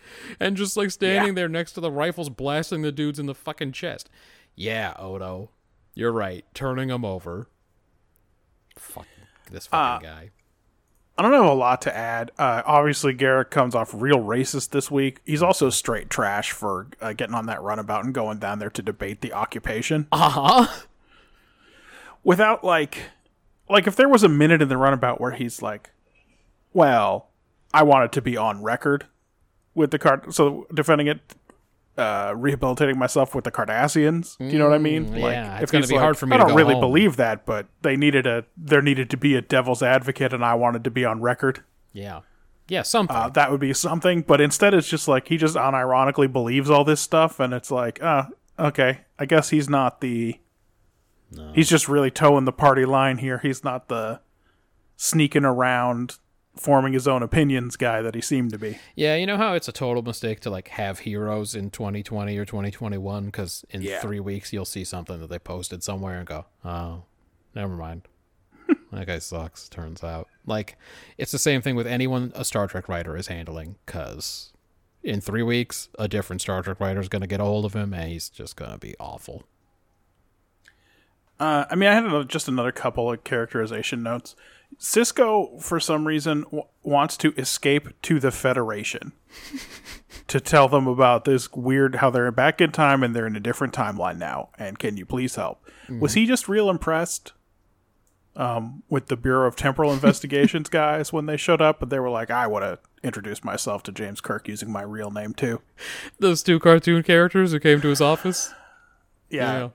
and 0.40 0.56
just 0.56 0.76
like 0.76 0.90
standing 0.90 1.28
Yeah. 1.28 1.34
there 1.34 1.48
next 1.48 1.72
to 1.74 1.80
the 1.80 1.92
rifles 1.92 2.28
blasting 2.28 2.82
the 2.82 2.90
dudes 2.90 3.20
in 3.20 3.26
the 3.26 3.34
fucking 3.36 3.70
chest 3.70 4.10
yeah 4.56 4.94
odo 4.98 5.50
you're 5.94 6.10
right 6.12 6.44
turning 6.54 6.88
him 6.90 7.04
over 7.04 7.48
fuck 8.76 9.06
this 9.50 9.66
fucking 9.68 10.06
uh, 10.08 10.10
guy 10.12 10.30
I 11.20 11.22
don't 11.22 11.34
have 11.34 11.44
a 11.44 11.52
lot 11.52 11.82
to 11.82 11.94
add. 11.94 12.30
Uh, 12.38 12.62
obviously, 12.64 13.12
Garak 13.12 13.50
comes 13.50 13.74
off 13.74 13.92
real 13.92 14.20
racist 14.20 14.70
this 14.70 14.90
week. 14.90 15.20
He's 15.26 15.42
also 15.42 15.68
straight 15.68 16.08
trash 16.08 16.50
for 16.50 16.86
uh, 16.98 17.12
getting 17.12 17.34
on 17.34 17.44
that 17.44 17.60
runabout 17.60 18.06
and 18.06 18.14
going 18.14 18.38
down 18.38 18.58
there 18.58 18.70
to 18.70 18.80
debate 18.80 19.20
the 19.20 19.34
occupation 19.34 20.06
uh-huh 20.12 20.66
without 22.24 22.64
like, 22.64 23.10
like 23.68 23.86
if 23.86 23.96
there 23.96 24.08
was 24.08 24.22
a 24.22 24.30
minute 24.30 24.62
in 24.62 24.68
the 24.68 24.78
runabout 24.78 25.20
where 25.20 25.32
he's 25.32 25.60
like, 25.60 25.90
"Well, 26.72 27.28
I 27.74 27.82
wanted 27.82 28.12
to 28.12 28.22
be 28.22 28.38
on 28.38 28.62
record 28.62 29.04
with 29.74 29.90
the 29.90 29.98
card, 29.98 30.32
so 30.32 30.66
defending 30.72 31.06
it." 31.06 31.20
Uh, 32.00 32.32
rehabilitating 32.34 32.98
myself 32.98 33.34
with 33.34 33.44
the 33.44 33.50
Cardassians. 33.50 34.38
Do 34.38 34.46
you 34.46 34.58
know 34.58 34.64
what 34.64 34.74
I 34.74 34.78
mean? 34.78 35.06
Mm, 35.06 35.20
yeah, 35.20 35.58
it's 35.58 35.70
gonna 35.70 35.82
he's 35.82 35.90
be 35.90 35.96
hard 35.96 36.16
for 36.16 36.24
me 36.26 36.34
I 36.34 36.38
don't 36.38 36.54
really 36.54 36.72
home." 36.72 36.80
believe 36.80 37.16
that, 37.16 37.44
but 37.44 37.66
they 37.82 37.94
needed 37.94 38.26
a. 38.26 38.44
There 38.56 38.80
needed 38.80 39.10
to 39.10 39.16
be 39.16 39.34
a 39.36 39.42
devil's 39.42 39.82
advocate, 39.82 40.32
and 40.32 40.42
I 40.44 40.54
wanted 40.54 40.82
to 40.84 40.90
be 40.90 41.04
on 41.04 41.20
record. 41.20 41.62
yeah 41.92 42.20
yeah 42.68 42.82
something 42.82 43.16
uh, 43.16 43.28
that 43.30 43.50
would 43.50 43.60
be 43.60 43.74
something. 43.74 44.22
But 44.22 44.40
instead, 44.40 44.72
it's 44.72 44.88
just 44.88 45.08
like 45.08 45.28
he 45.28 45.36
just 45.36 45.56
unironically 45.56 46.32
believes 46.32 46.70
all 46.70 46.84
this 46.84 47.00
stuff, 47.00 47.38
and 47.38 47.52
it's 47.52 47.70
like, 47.70 48.02
uh, 48.02 48.24
okay, 48.58 49.00
I 49.18 49.26
guess 49.26 49.50
he's 49.50 49.68
not 49.68 50.00
the. 50.00 50.40
He's 51.54 51.68
just 51.68 51.88
really 51.88 52.10
towing 52.10 52.44
the 52.44 52.52
party 52.52 52.84
line 52.84 53.18
here. 53.18 53.38
He's 53.38 53.62
not 53.62 53.88
the 53.88 54.20
sneaking 54.96 55.44
around, 55.44 56.18
forming 56.60 56.92
his 56.92 57.08
own 57.08 57.22
opinions 57.22 57.76
guy 57.76 58.02
that 58.02 58.14
he 58.14 58.20
seemed 58.20 58.50
to 58.52 58.58
be. 58.58 58.78
yeah 58.94 59.16
you 59.16 59.24
know 59.26 59.36
how 59.38 59.54
it's 59.54 59.68
a 59.68 59.72
total 59.72 60.02
mistake 60.02 60.40
to 60.40 60.50
like 60.50 60.68
have 60.68 61.00
heroes 61.00 61.54
in 61.54 61.70
2020 61.70 62.36
or 62.36 62.44
2021 62.44 63.24
because 63.26 63.64
in 63.70 63.80
Yeah. 63.82 64.00
three 64.00 64.20
weeks 64.20 64.52
you'll 64.52 64.64
see 64.66 64.84
something 64.84 65.18
that 65.20 65.30
they 65.30 65.38
posted 65.38 65.82
somewhere 65.82 66.18
and 66.18 66.26
go 66.26 66.44
oh 66.64 67.04
never 67.54 67.76
mind 67.76 68.02
That 68.92 69.06
guy 69.06 69.18
sucks, 69.20 69.68
turns 69.68 70.02
out. 70.04 70.26
Like, 70.46 70.76
it's 71.18 71.30
the 71.32 71.38
same 71.38 71.60
thing 71.62 71.74
with 71.76 71.86
anyone 71.88 72.30
a 72.36 72.44
Star 72.44 72.66
Trek 72.68 72.88
writer 72.88 73.16
is 73.16 73.26
handling, 73.28 73.76
because 73.86 74.52
in 75.02 75.20
three 75.20 75.42
weeks, 75.42 75.88
a 75.98 76.06
different 76.08 76.40
Star 76.42 76.60
Trek 76.62 76.78
writer 76.80 77.00
is 77.00 77.08
going 77.08 77.22
to 77.22 77.28
get 77.28 77.40
a 77.40 77.44
hold 77.44 77.64
of 77.64 77.74
him, 77.74 77.92
and 77.94 78.10
he's 78.10 78.28
just 78.28 78.54
going 78.56 78.70
to 78.72 78.78
be 78.78 78.94
awful. 79.00 79.44
Uh, 81.38 81.64
I 81.70 81.74
mean, 81.74 81.88
I 81.88 81.94
had 81.94 82.28
just 82.28 82.48
another 82.48 82.72
couple 82.72 83.10
of 83.12 83.24
characterization 83.24 84.02
notes. 84.02 84.36
Sisko, 84.78 85.60
for 85.62 85.78
some 85.78 86.06
reason, 86.06 86.42
w- 86.44 86.64
wants 86.82 87.16
to 87.18 87.32
escape 87.36 87.88
to 88.02 88.18
the 88.18 88.30
Federation 88.30 89.12
to 90.26 90.40
tell 90.40 90.68
them 90.68 90.86
about 90.86 91.24
this 91.24 91.52
weird 91.52 91.96
how 91.96 92.10
they're 92.10 92.30
back 92.30 92.60
in 92.60 92.72
time 92.72 93.02
and 93.02 93.14
they're 93.14 93.26
in 93.26 93.36
a 93.36 93.40
different 93.40 93.74
timeline 93.74 94.16
now. 94.16 94.48
And 94.58 94.78
can 94.78 94.96
you 94.96 95.04
please 95.04 95.34
help? 95.34 95.62
Was 95.98 96.14
he 96.14 96.24
just 96.24 96.48
real 96.48 96.70
impressed 96.70 97.32
um, 98.36 98.84
with 98.88 99.06
the 99.06 99.16
Bureau 99.16 99.48
of 99.48 99.56
Temporal 99.56 99.92
Investigations 99.92 100.68
guys 100.70 101.12
when 101.12 101.26
they 101.26 101.36
showed 101.36 101.60
up? 101.60 101.82
And 101.82 101.90
they 101.90 101.98
were 101.98 102.10
like, 102.10 102.30
I 102.30 102.46
want 102.46 102.64
to 102.64 102.78
introduce 103.02 103.42
myself 103.42 103.82
to 103.84 103.92
James 103.92 104.20
Kirk 104.20 104.46
using 104.46 104.70
my 104.70 104.82
real 104.82 105.10
name 105.10 105.34
too. 105.34 105.60
Those 106.20 106.42
two 106.44 106.60
cartoon 106.60 107.02
characters 107.02 107.50
who 107.50 107.58
came 107.58 107.80
to 107.80 107.88
his 107.88 108.00
office? 108.00 108.54
yeah. 109.30 109.58
Yeah. 109.58 109.68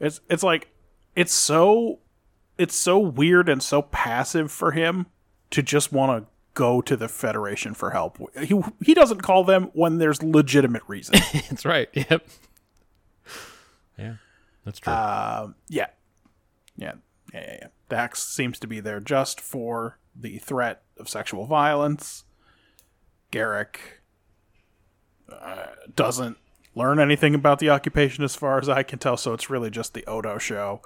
It's 0.00 0.20
it's 0.28 0.42
like 0.42 0.68
it's 1.14 1.32
so 1.32 2.00
it's 2.62 2.76
so 2.76 2.98
weird 2.98 3.48
and 3.48 3.62
so 3.62 3.82
passive 3.82 4.52
for 4.52 4.70
him 4.70 5.06
to 5.50 5.62
just 5.62 5.92
want 5.92 6.24
to 6.24 6.30
go 6.54 6.80
to 6.80 6.96
the 6.96 7.08
Federation 7.08 7.74
for 7.74 7.90
help. 7.90 8.18
He 8.38 8.60
he 8.84 8.94
doesn't 8.94 9.22
call 9.22 9.42
them 9.42 9.70
when 9.72 9.98
there's 9.98 10.22
legitimate 10.22 10.82
reason. 10.86 11.16
That's 11.50 11.64
right. 11.64 11.88
Yep. 11.92 12.26
Yeah, 13.98 14.14
that's 14.64 14.78
true. 14.78 14.92
um, 14.92 15.54
yeah. 15.68 15.88
yeah, 16.76 16.94
yeah, 17.34 17.40
yeah, 17.40 17.56
yeah. 17.60 17.66
Dax 17.88 18.22
seems 18.22 18.58
to 18.60 18.66
be 18.66 18.80
there 18.80 19.00
just 19.00 19.40
for 19.40 19.98
the 20.14 20.38
threat 20.38 20.82
of 20.96 21.08
sexual 21.08 21.46
violence. 21.46 22.24
Garak 23.30 23.76
uh, 25.28 25.66
doesn't 25.94 26.38
learn 26.74 26.98
anything 26.98 27.34
about 27.34 27.58
the 27.58 27.70
occupation 27.70 28.24
as 28.24 28.34
far 28.34 28.58
as 28.58 28.68
I 28.68 28.82
can 28.82 28.98
tell, 28.98 29.16
so 29.16 29.34
it's 29.34 29.50
really 29.50 29.70
just 29.70 29.92
the 29.94 30.06
Odo 30.06 30.38
show. 30.38 30.80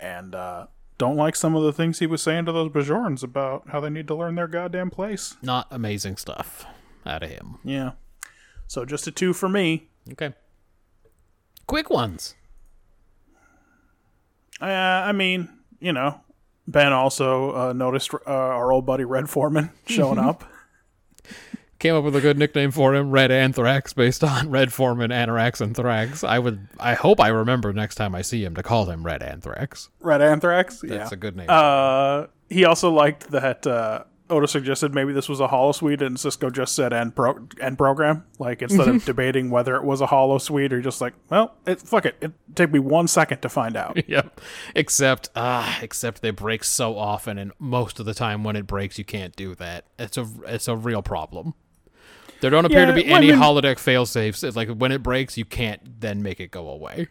And 0.00 0.34
uh, 0.34 0.66
don't 0.98 1.16
like 1.16 1.36
some 1.36 1.54
of 1.54 1.62
the 1.62 1.72
things 1.72 2.00
he 2.00 2.06
was 2.06 2.22
saying 2.22 2.44
to 2.46 2.52
those 2.52 2.70
Bajorans 2.70 3.22
about 3.22 3.68
how 3.68 3.80
they 3.80 3.88
need 3.90 4.08
to 4.08 4.14
learn 4.14 4.34
their 4.34 4.48
goddamn 4.48 4.90
place. 4.90 5.36
Not 5.42 5.68
amazing 5.70 6.16
stuff 6.16 6.66
out 7.06 7.22
of 7.22 7.30
him. 7.30 7.58
Yeah. 7.64 7.92
So 8.66 8.84
just 8.84 9.06
a 9.06 9.12
two 9.12 9.32
for 9.32 9.48
me. 9.48 9.88
Okay. 10.12 10.34
Quick 11.66 11.88
ones. 11.88 12.34
Uh, 14.60 14.64
I 14.64 15.12
mean, 15.12 15.48
you 15.80 15.92
know, 15.92 16.20
Ben 16.66 16.92
also 16.92 17.54
uh, 17.54 17.72
noticed 17.72 18.12
uh, 18.12 18.18
our 18.26 18.72
old 18.72 18.84
buddy 18.84 19.04
Red 19.04 19.30
Foreman 19.30 19.70
showing 19.86 20.18
up. 20.18 20.44
Came 21.78 21.94
up 21.94 22.02
with 22.02 22.16
a 22.16 22.20
good 22.20 22.38
nickname 22.38 22.72
for 22.72 22.92
him, 22.94 23.12
Red 23.12 23.30
Anthrax, 23.30 23.92
based 23.92 24.24
on 24.24 24.50
Red 24.50 24.72
Foreman, 24.72 25.12
Anthrax, 25.12 25.60
and 25.60 25.76
Thrax. 25.76 26.26
I 26.26 26.40
would, 26.40 26.66
I 26.80 26.94
hope 26.94 27.20
I 27.20 27.28
remember 27.28 27.72
next 27.72 27.94
time 27.94 28.16
I 28.16 28.22
see 28.22 28.44
him 28.44 28.56
to 28.56 28.64
call 28.64 28.86
him 28.86 29.04
Red 29.04 29.22
Annorax. 29.22 29.88
Red 30.00 30.20
Anthrax. 30.20 30.80
That's 30.80 30.92
yeah. 30.92 31.08
a 31.12 31.16
good 31.16 31.36
name. 31.36 31.46
Uh, 31.48 32.26
he 32.48 32.64
also 32.64 32.90
liked 32.90 33.30
that 33.30 33.64
uh, 33.64 34.02
Odo 34.30 34.46
suggested 34.46 34.94
maybe 34.94 35.12
this 35.12 35.28
was 35.28 35.40
a 35.40 35.48
holosuite, 35.48 36.00
and 36.00 36.16
Sisko 36.16 36.52
just 36.52 36.74
said 36.74 36.92
end 36.92 37.14
pro 37.14 37.46
end 37.60 37.78
program. 37.78 38.24
Like 38.38 38.62
instead 38.62 38.88
of 38.88 39.04
debating 39.04 39.50
whether 39.50 39.76
it 39.76 39.84
was 39.84 40.00
a 40.00 40.06
holosuite, 40.06 40.72
or 40.72 40.80
just 40.80 41.00
like, 41.00 41.14
well, 41.30 41.54
it, 41.66 41.80
fuck 41.80 42.06
it. 42.06 42.16
It 42.20 42.32
take 42.54 42.72
me 42.72 42.78
one 42.78 43.08
second 43.08 43.40
to 43.42 43.48
find 43.48 43.76
out. 43.76 44.02
yep. 44.08 44.40
Except, 44.74 45.30
ah, 45.36 45.78
except 45.82 46.22
they 46.22 46.30
break 46.30 46.64
so 46.64 46.98
often, 46.98 47.38
and 47.38 47.52
most 47.58 48.00
of 48.00 48.06
the 48.06 48.14
time 48.14 48.44
when 48.44 48.56
it 48.56 48.66
breaks, 48.66 48.98
you 48.98 49.04
can't 49.04 49.34
do 49.36 49.54
that. 49.56 49.84
It's 49.98 50.16
a, 50.16 50.26
it's 50.46 50.68
a 50.68 50.76
real 50.76 51.02
problem. 51.02 51.54
There 52.40 52.50
don't 52.50 52.64
appear 52.64 52.86
to 52.86 52.92
Yeah, 52.92 52.96
be 52.96 53.04
well, 53.04 53.14
I 53.14 53.16
any 53.18 53.26
mean- 53.32 53.38
holodeck 53.40 53.78
fail 53.78 54.06
safes. 54.06 54.42
It's 54.44 54.56
like 54.56 54.68
when 54.68 54.92
it 54.92 55.02
breaks, 55.02 55.36
you 55.36 55.44
can't 55.44 56.00
then 56.00 56.22
make 56.22 56.40
it 56.40 56.50
go 56.50 56.68
away. 56.68 57.08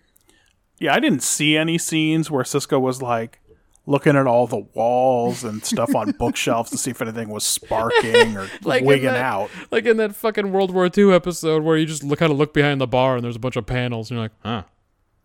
Yeah, 0.79 0.93
I 0.93 0.99
didn't 0.99 1.23
see 1.23 1.57
any 1.57 1.77
scenes 1.77 2.29
where 2.31 2.43
Sisko 2.43 2.79
was 2.79 3.01
like 3.01 3.39
looking 3.85 4.15
at 4.17 4.27
all 4.27 4.47
the 4.47 4.65
walls 4.73 5.43
and 5.43 5.63
stuff 5.65 5.95
on 5.95 6.11
bookshelves 6.19 6.69
to 6.69 6.77
see 6.77 6.91
if 6.91 7.01
anything 7.01 7.29
was 7.29 7.43
sparking 7.45 8.35
or 8.37 8.47
Like 8.63 8.83
wigging 8.83 9.05
that- 9.07 9.15
out. 9.23 9.49
Like 9.71 9.85
in 9.85 9.97
that 9.97 10.15
fucking 10.15 10.51
World 10.51 10.71
War 10.71 10.89
II 10.95 11.13
episode 11.13 11.63
where 11.63 11.77
you 11.77 11.85
just 11.85 12.03
look, 12.03 12.19
kind 12.19 12.31
of 12.31 12.37
look 12.37 12.53
behind 12.53 12.79
the 12.81 12.87
bar 12.87 13.15
and 13.15 13.23
there's 13.23 13.35
a 13.35 13.39
bunch 13.39 13.55
of 13.55 13.65
panels, 13.65 14.11
and 14.11 14.17
you're 14.17 14.25
like, 14.25 14.31
huh, 14.43 14.63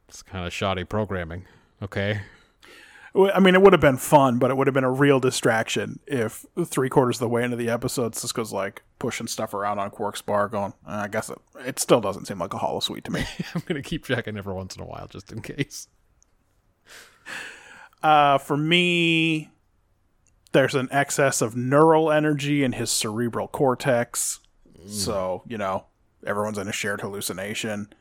it's 0.09 0.23
kind 0.23 0.47
of 0.47 0.53
shoddy 0.53 0.85
programming. 0.85 1.45
Okay. 1.83 2.21
I 3.15 3.41
mean, 3.41 3.55
it 3.55 3.61
would 3.61 3.75
have 3.75 3.81
been 3.81 3.99
fun, 3.99 4.39
but 4.39 4.51
it 4.51 4.57
would 4.57 4.67
have 4.67 4.73
been 4.73 4.85
a 4.85 4.91
real 4.91 5.21
distraction 5.21 6.01
if 6.07 6.47
three 6.65 6.89
quarters 6.89 7.17
of 7.17 7.21
the 7.21 7.29
way 7.29 7.45
into 7.45 7.57
the 7.57 7.69
episode, 7.69 8.15
Sisko's 8.15 8.53
like 8.53 8.83
pushing 8.99 9.27
stuff 9.27 9.53
around 9.53 9.79
on 9.79 9.91
Quark's 9.91 10.23
bar, 10.23 10.49
going, 10.49 10.73
"Uh, 10.87 11.03
I 11.05 11.09
guess 11.09 11.29
it, 11.29 11.39
it 11.67 11.79
still 11.79 12.01
doesn't 12.01 12.25
seem 12.27 12.39
like 12.39 12.55
a 12.55 12.59
holosuite 12.59 13.05
to 13.05 13.11
me. 13.11 13.27
I'm 13.55 13.63
going 13.67 13.81
to 13.81 13.87
keep 13.87 14.07
checking 14.07 14.39
every 14.39 14.55
once 14.55 14.77
in 14.77 14.83
a 14.83 14.87
while 14.87 15.09
just 15.09 15.31
in 15.31 15.43
case. 15.43 15.89
uh, 18.03 18.39
for 18.39 18.57
me, 18.57 19.51
there's 20.53 20.75
an 20.75 20.89
excess 20.91 21.43
of 21.43 21.55
neural 21.55 22.11
energy 22.11 22.65
in 22.65 22.73
his 22.73 22.91
cerebral 22.91 23.49
cortex. 23.49 24.41
So, 24.87 25.43
you 25.47 25.59
know, 25.59 25.87
everyone's 26.27 26.59
in 26.59 26.67
a 26.67 26.73
shared 26.73 27.03
hallucination. 27.03 27.93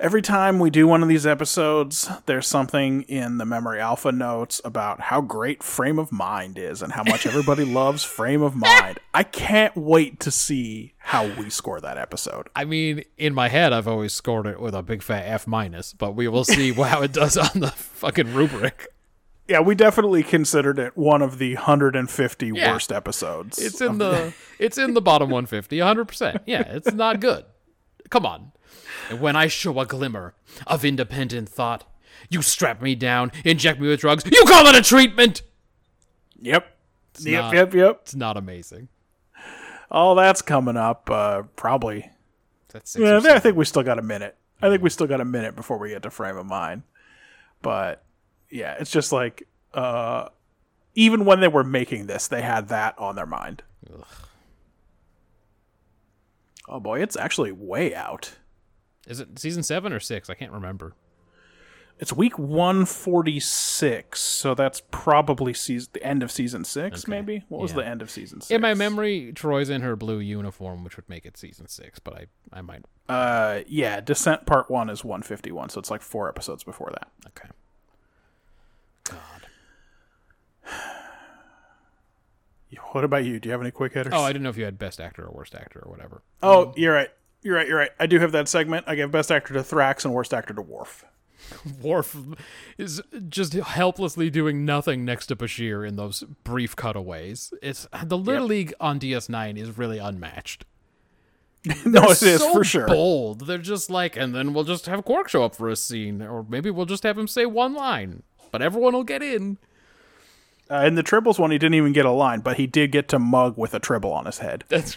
Every 0.00 0.22
time 0.22 0.60
we 0.60 0.70
do 0.70 0.86
one 0.86 1.02
of 1.02 1.08
these 1.08 1.26
episodes, 1.26 2.08
there's 2.26 2.46
something 2.46 3.02
in 3.02 3.38
the 3.38 3.44
Memory 3.44 3.80
Alpha 3.80 4.12
notes 4.12 4.60
about 4.64 5.00
how 5.00 5.20
great 5.20 5.60
Frame 5.60 5.98
of 5.98 6.12
Mind 6.12 6.56
is 6.56 6.82
and 6.82 6.92
how 6.92 7.02
much 7.02 7.26
everybody 7.26 7.64
loves 7.64 8.04
Frame 8.04 8.40
of 8.40 8.54
Mind. 8.54 9.00
I 9.12 9.24
can't 9.24 9.76
wait 9.76 10.20
to 10.20 10.30
see 10.30 10.92
how 10.98 11.26
we 11.26 11.50
score 11.50 11.80
that 11.80 11.98
episode. 11.98 12.48
I 12.54 12.64
mean, 12.64 13.02
in 13.16 13.34
my 13.34 13.48
head, 13.48 13.72
I've 13.72 13.88
always 13.88 14.12
scored 14.12 14.46
it 14.46 14.60
with 14.60 14.72
a 14.72 14.84
big 14.84 15.02
fat 15.02 15.24
F 15.26 15.48
minus, 15.48 15.92
but 15.94 16.12
we 16.14 16.28
will 16.28 16.44
see 16.44 16.72
how 16.74 17.02
it 17.02 17.12
does 17.12 17.36
on 17.36 17.58
the 17.58 17.72
fucking 17.72 18.34
rubric. 18.34 18.86
Yeah, 19.48 19.60
we 19.60 19.74
definitely 19.74 20.22
considered 20.22 20.78
it 20.78 20.96
one 20.96 21.22
of 21.22 21.38
the 21.38 21.54
150 21.56 22.52
Yeah. 22.54 22.72
worst 22.72 22.92
episodes. 22.92 23.58
It's 23.58 23.80
in 23.80 23.98
the 23.98 24.32
it's 24.60 24.78
in 24.78 24.94
the 24.94 25.00
bottom 25.00 25.28
150, 25.30 25.76
100%. 25.78 26.42
Yeah, 26.46 26.60
it's 26.68 26.92
not 26.92 27.18
good. 27.18 27.46
Come 28.10 28.24
on. 28.26 28.52
And 29.10 29.20
when 29.20 29.36
I 29.36 29.46
show 29.46 29.78
a 29.80 29.86
glimmer 29.86 30.34
of 30.66 30.84
independent 30.84 31.48
thought, 31.48 31.84
you 32.28 32.42
strap 32.42 32.82
me 32.82 32.94
down, 32.94 33.32
inject 33.44 33.80
me 33.80 33.88
with 33.88 34.00
drugs. 34.00 34.24
You 34.30 34.44
call 34.46 34.66
it 34.66 34.74
a 34.74 34.82
treatment. 34.82 35.42
Yep. 36.40 36.66
yep, 37.20 37.42
not- 37.44 37.54
yep, 37.54 37.74
yep. 37.74 37.98
It's 38.02 38.14
not 38.14 38.36
amazing. 38.36 38.88
All 39.90 40.14
that's 40.14 40.42
coming 40.42 40.76
up 40.76 41.10
uh, 41.10 41.42
probably. 41.56 42.10
That's 42.68 42.94
Yeah, 42.96 43.20
I 43.24 43.38
think 43.38 43.56
we 43.56 43.64
still 43.64 43.82
got 43.82 43.98
a 43.98 44.02
minute. 44.02 44.36
I 44.60 44.68
think 44.68 44.82
we 44.82 44.90
still 44.90 45.06
got 45.06 45.20
a 45.20 45.24
minute 45.24 45.56
before 45.56 45.78
we 45.78 45.90
get 45.90 46.02
to 46.02 46.10
frame 46.10 46.36
of 46.36 46.44
mind. 46.46 46.82
But 47.62 48.02
yeah, 48.50 48.76
it's 48.78 48.90
just 48.90 49.12
like 49.12 49.48
uh, 49.72 50.28
even 50.94 51.24
when 51.24 51.40
they 51.40 51.48
were 51.48 51.64
making 51.64 52.06
this, 52.06 52.28
they 52.28 52.42
had 52.42 52.68
that 52.68 52.98
on 52.98 53.14
their 53.16 53.26
mind. 53.26 53.62
Oh 56.68 56.80
boy, 56.80 57.00
it's 57.00 57.16
actually 57.16 57.52
way 57.52 57.94
out. 57.94 58.32
Is 59.08 59.20
it 59.20 59.38
season 59.38 59.62
seven 59.62 59.92
or 59.92 60.00
six? 60.00 60.28
I 60.30 60.34
can't 60.34 60.52
remember. 60.52 60.92
It's 62.00 62.12
week 62.12 62.38
146, 62.38 64.20
so 64.20 64.54
that's 64.54 64.82
probably 64.92 65.52
season, 65.52 65.88
the 65.94 66.02
end 66.04 66.22
of 66.22 66.30
season 66.30 66.62
six, 66.64 67.08
maybe? 67.08 67.42
What 67.48 67.60
was 67.60 67.72
Yeah. 67.72 67.78
the 67.78 67.86
end 67.86 68.02
of 68.02 68.10
season 68.10 68.40
six? 68.40 68.52
In 68.52 68.60
my 68.60 68.74
memory, 68.74 69.32
Troi's 69.34 69.68
in 69.68 69.80
her 69.82 69.96
blue 69.96 70.20
uniform, 70.20 70.84
which 70.84 70.94
would 70.96 71.08
make 71.08 71.26
it 71.26 71.36
season 71.36 71.66
six, 71.66 71.98
but 71.98 72.14
I, 72.14 72.26
I 72.52 72.60
might. 72.60 72.84
Uh, 73.08 73.62
yeah, 73.66 74.00
Descent 74.00 74.46
Part 74.46 74.70
1 74.70 74.88
is 74.90 75.02
151, 75.04 75.70
so 75.70 75.80
it's 75.80 75.90
like 75.90 76.02
four 76.02 76.28
episodes 76.28 76.62
before 76.62 76.90
that. 76.92 77.08
Okay. 77.26 77.48
God. 79.04 79.46
What 82.92 83.04
about 83.04 83.24
you? 83.24 83.38
Do 83.38 83.48
you 83.48 83.52
have 83.52 83.60
any 83.60 83.70
quick 83.70 83.92
hitters? 83.92 84.12
Oh, 84.16 84.22
I 84.22 84.28
didn't 84.32 84.44
know 84.44 84.48
if 84.50 84.56
you 84.56 84.64
had 84.64 84.78
best 84.78 84.98
actor 84.98 85.24
or 85.26 85.30
worst 85.30 85.54
actor 85.54 85.80
or 85.84 85.90
whatever. 85.90 86.22
Oh, 86.42 86.72
you're 86.76 86.94
right. 86.94 87.10
You're 87.42 87.56
right. 87.56 87.68
You're 87.68 87.78
right. 87.78 87.90
I 87.98 88.06
do 88.06 88.18
have 88.18 88.32
that 88.32 88.48
segment. 88.48 88.84
I 88.88 88.94
give 88.94 89.10
best 89.10 89.30
actor 89.30 89.54
to 89.54 89.60
Thrax 89.60 90.04
and 90.04 90.12
worst 90.12 90.34
actor 90.34 90.54
to 90.54 90.62
Worf. 90.62 91.04
Worf 91.82 92.16
is 92.76 93.02
just 93.28 93.54
helplessly 93.54 94.30
doing 94.30 94.64
nothing 94.64 95.04
next 95.04 95.26
to 95.26 95.36
Bashir 95.36 95.86
in 95.86 95.96
those 95.96 96.24
brief 96.44 96.76
cutaways. 96.76 97.52
It's 97.62 97.86
the 98.04 98.18
Little 98.18 98.46
League 98.46 98.74
on 98.80 99.00
DS9 99.00 99.56
is 99.56 99.78
really 99.78 99.98
unmatched. 99.98 100.64
no, 101.84 102.04
it 102.04 102.22
is 102.22 102.40
so 102.40 102.52
for 102.52 102.64
sure. 102.64 102.86
Bold. 102.86 103.46
They're 103.46 103.58
just 103.58 103.90
like, 103.90 104.16
and 104.16 104.34
then 104.34 104.54
we'll 104.54 104.64
just 104.64 104.86
have 104.86 105.04
Quark 105.04 105.28
show 105.28 105.44
up 105.44 105.54
for 105.54 105.68
a 105.68 105.76
scene, 105.76 106.22
or 106.22 106.44
maybe 106.48 106.70
we'll 106.70 106.86
just 106.86 107.02
have 107.02 107.18
him 107.18 107.26
say 107.26 107.46
one 107.46 107.74
line, 107.74 108.22
but 108.50 108.62
everyone 108.62 108.94
will 108.94 109.04
get 109.04 109.22
in. 109.22 109.58
Uh, 110.70 110.84
in 110.86 110.94
the 110.94 111.02
Tribbles 111.02 111.38
one, 111.38 111.50
he 111.50 111.58
didn't 111.58 111.74
even 111.74 111.92
get 111.92 112.04
a 112.04 112.10
line, 112.10 112.40
but 112.40 112.58
he 112.58 112.66
did 112.66 112.92
get 112.92 113.08
to 113.08 113.18
mug 113.18 113.56
with 113.56 113.74
a 113.74 113.80
Tribble 113.80 114.12
on 114.12 114.26
his 114.26 114.38
head. 114.38 114.64
That's 114.68 114.96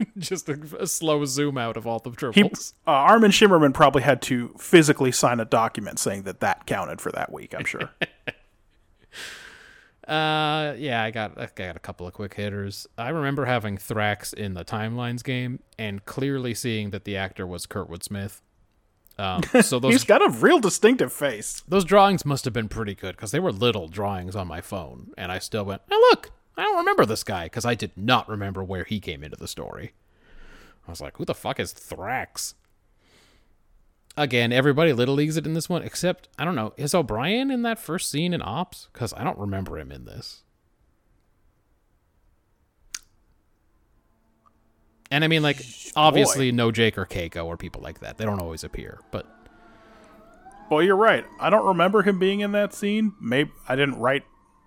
just 0.18 0.48
a, 0.48 0.58
a 0.80 0.86
slow 0.86 1.24
zoom 1.24 1.56
out 1.58 1.76
of 1.76 1.86
all 1.86 1.98
the 1.98 2.10
He, 2.10 2.16
tribbles. 2.16 2.74
uh, 2.86 2.90
Armin 2.90 3.30
Shimerman 3.30 3.72
probably 3.74 4.02
had 4.02 4.20
to 4.22 4.54
physically 4.58 5.12
sign 5.12 5.40
a 5.40 5.44
document 5.44 5.98
saying 5.98 6.22
that 6.24 6.40
that 6.40 6.66
counted 6.66 7.00
for 7.00 7.12
that 7.12 7.32
week. 7.32 7.54
I'm 7.56 7.64
sure. 7.64 7.90
Uh, 10.06 10.74
yeah, 10.78 11.00
I 11.04 11.12
got 11.12 11.38
I 11.38 11.48
got 11.54 11.76
a 11.76 11.78
couple 11.78 12.08
of 12.08 12.12
quick 12.12 12.34
hitters. 12.34 12.88
I 12.98 13.10
remember 13.10 13.44
having 13.44 13.78
Thrax 13.78 14.34
in 14.34 14.54
the 14.54 14.64
Timelines 14.64 15.22
game 15.22 15.60
and 15.78 16.04
clearly 16.04 16.54
seeing 16.54 16.90
that 16.90 17.04
the 17.04 17.16
actor 17.16 17.46
was 17.46 17.66
Kurtwood 17.66 18.02
Smith. 18.02 18.42
Um, 19.16 19.42
so 19.60 19.60
He's 19.60 19.70
those 19.70 20.04
got 20.04 20.20
a 20.20 20.28
real 20.28 20.58
distinctive 20.58 21.12
face. 21.12 21.62
those 21.68 21.84
drawings 21.84 22.24
must 22.24 22.44
have 22.46 22.52
been 22.52 22.68
pretty 22.68 22.96
good 22.96 23.14
because 23.14 23.30
they 23.30 23.38
were 23.38 23.52
little 23.52 23.86
drawings 23.86 24.34
on 24.34 24.48
my 24.48 24.60
phone, 24.60 25.12
and 25.16 25.30
I 25.30 25.38
still 25.38 25.64
went, 25.64 25.82
"Oh 25.88 26.08
look, 26.10 26.32
I 26.56 26.62
don't 26.62 26.78
remember 26.78 27.06
this 27.06 27.24
guy," 27.24 27.44
because 27.44 27.64
I 27.64 27.74
did 27.74 27.92
not 27.96 28.28
remember 28.28 28.62
where 28.62 28.84
he 28.84 29.00
came 29.00 29.22
into 29.22 29.36
the 29.36 29.48
story. 29.48 29.92
I 30.86 30.90
was 30.90 31.00
like, 31.00 31.16
"Who 31.16 31.24
the 31.24 31.34
fuck 31.34 31.58
is 31.60 31.72
Thrax?" 31.72 32.54
Again, 34.16 34.52
everybody 34.52 34.92
little 34.92 35.14
leagues 35.14 35.38
it 35.38 35.46
in 35.46 35.54
this 35.54 35.70
one, 35.70 35.82
except 35.82 36.28
I 36.38 36.44
don't 36.44 36.54
know. 36.54 36.74
Is 36.76 36.94
O'Brien 36.94 37.50
in 37.50 37.62
that 37.62 37.78
first 37.78 38.10
scene 38.10 38.34
in 38.34 38.42
Ops? 38.42 38.88
Because 38.92 39.14
I 39.14 39.24
don't 39.24 39.38
remember 39.38 39.78
him 39.78 39.90
in 39.90 40.04
this. 40.04 40.42
And 45.10 45.24
I 45.24 45.28
mean, 45.28 45.42
like, 45.42 45.62
obviously, 45.94 46.52
no 46.52 46.70
Jake 46.70 46.96
or 46.96 47.04
Keiko 47.04 47.44
or 47.44 47.56
people 47.58 47.82
like 47.82 48.00
that. 48.00 48.16
They 48.16 48.24
don't 48.24 48.40
always 48.40 48.64
appear, 48.64 49.00
but 49.10 49.26
Well, 50.70 50.82
you're 50.82 50.96
right. 50.96 51.26
I 51.38 51.50
don't 51.50 51.66
remember 51.66 52.00
him 52.02 52.18
being 52.18 52.40
in 52.40 52.52
that 52.52 52.72
scene. 52.72 53.12
Maybe 53.20 53.50
I 53.68 53.76
didn't 53.76 53.98
write. 53.98 54.24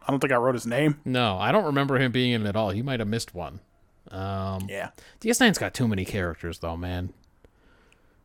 I 0.08 0.12
don't 0.12 0.20
think 0.20 0.32
I 0.34 0.36
wrote 0.38 0.56
his 0.56 0.68
name. 0.68 0.99
no, 1.06 1.38
I 1.38 1.51
don't 1.51 1.66
remember 1.66 1.97
him 1.97 2.12
being 2.12 2.32
in 2.32 2.45
it 2.45 2.49
at 2.49 2.56
all. 2.56 2.70
He 2.70 2.82
might 2.82 2.99
have 2.99 3.08
missed 3.10 3.34
one. 3.34 3.60
Um, 4.12 4.68
Yeah. 4.70 4.89
DS9's 5.22 5.58
got 5.58 5.74
too 5.74 5.88
many 5.88 6.06
characters, 6.06 6.60
though, 6.60 6.78
man. 6.78 7.12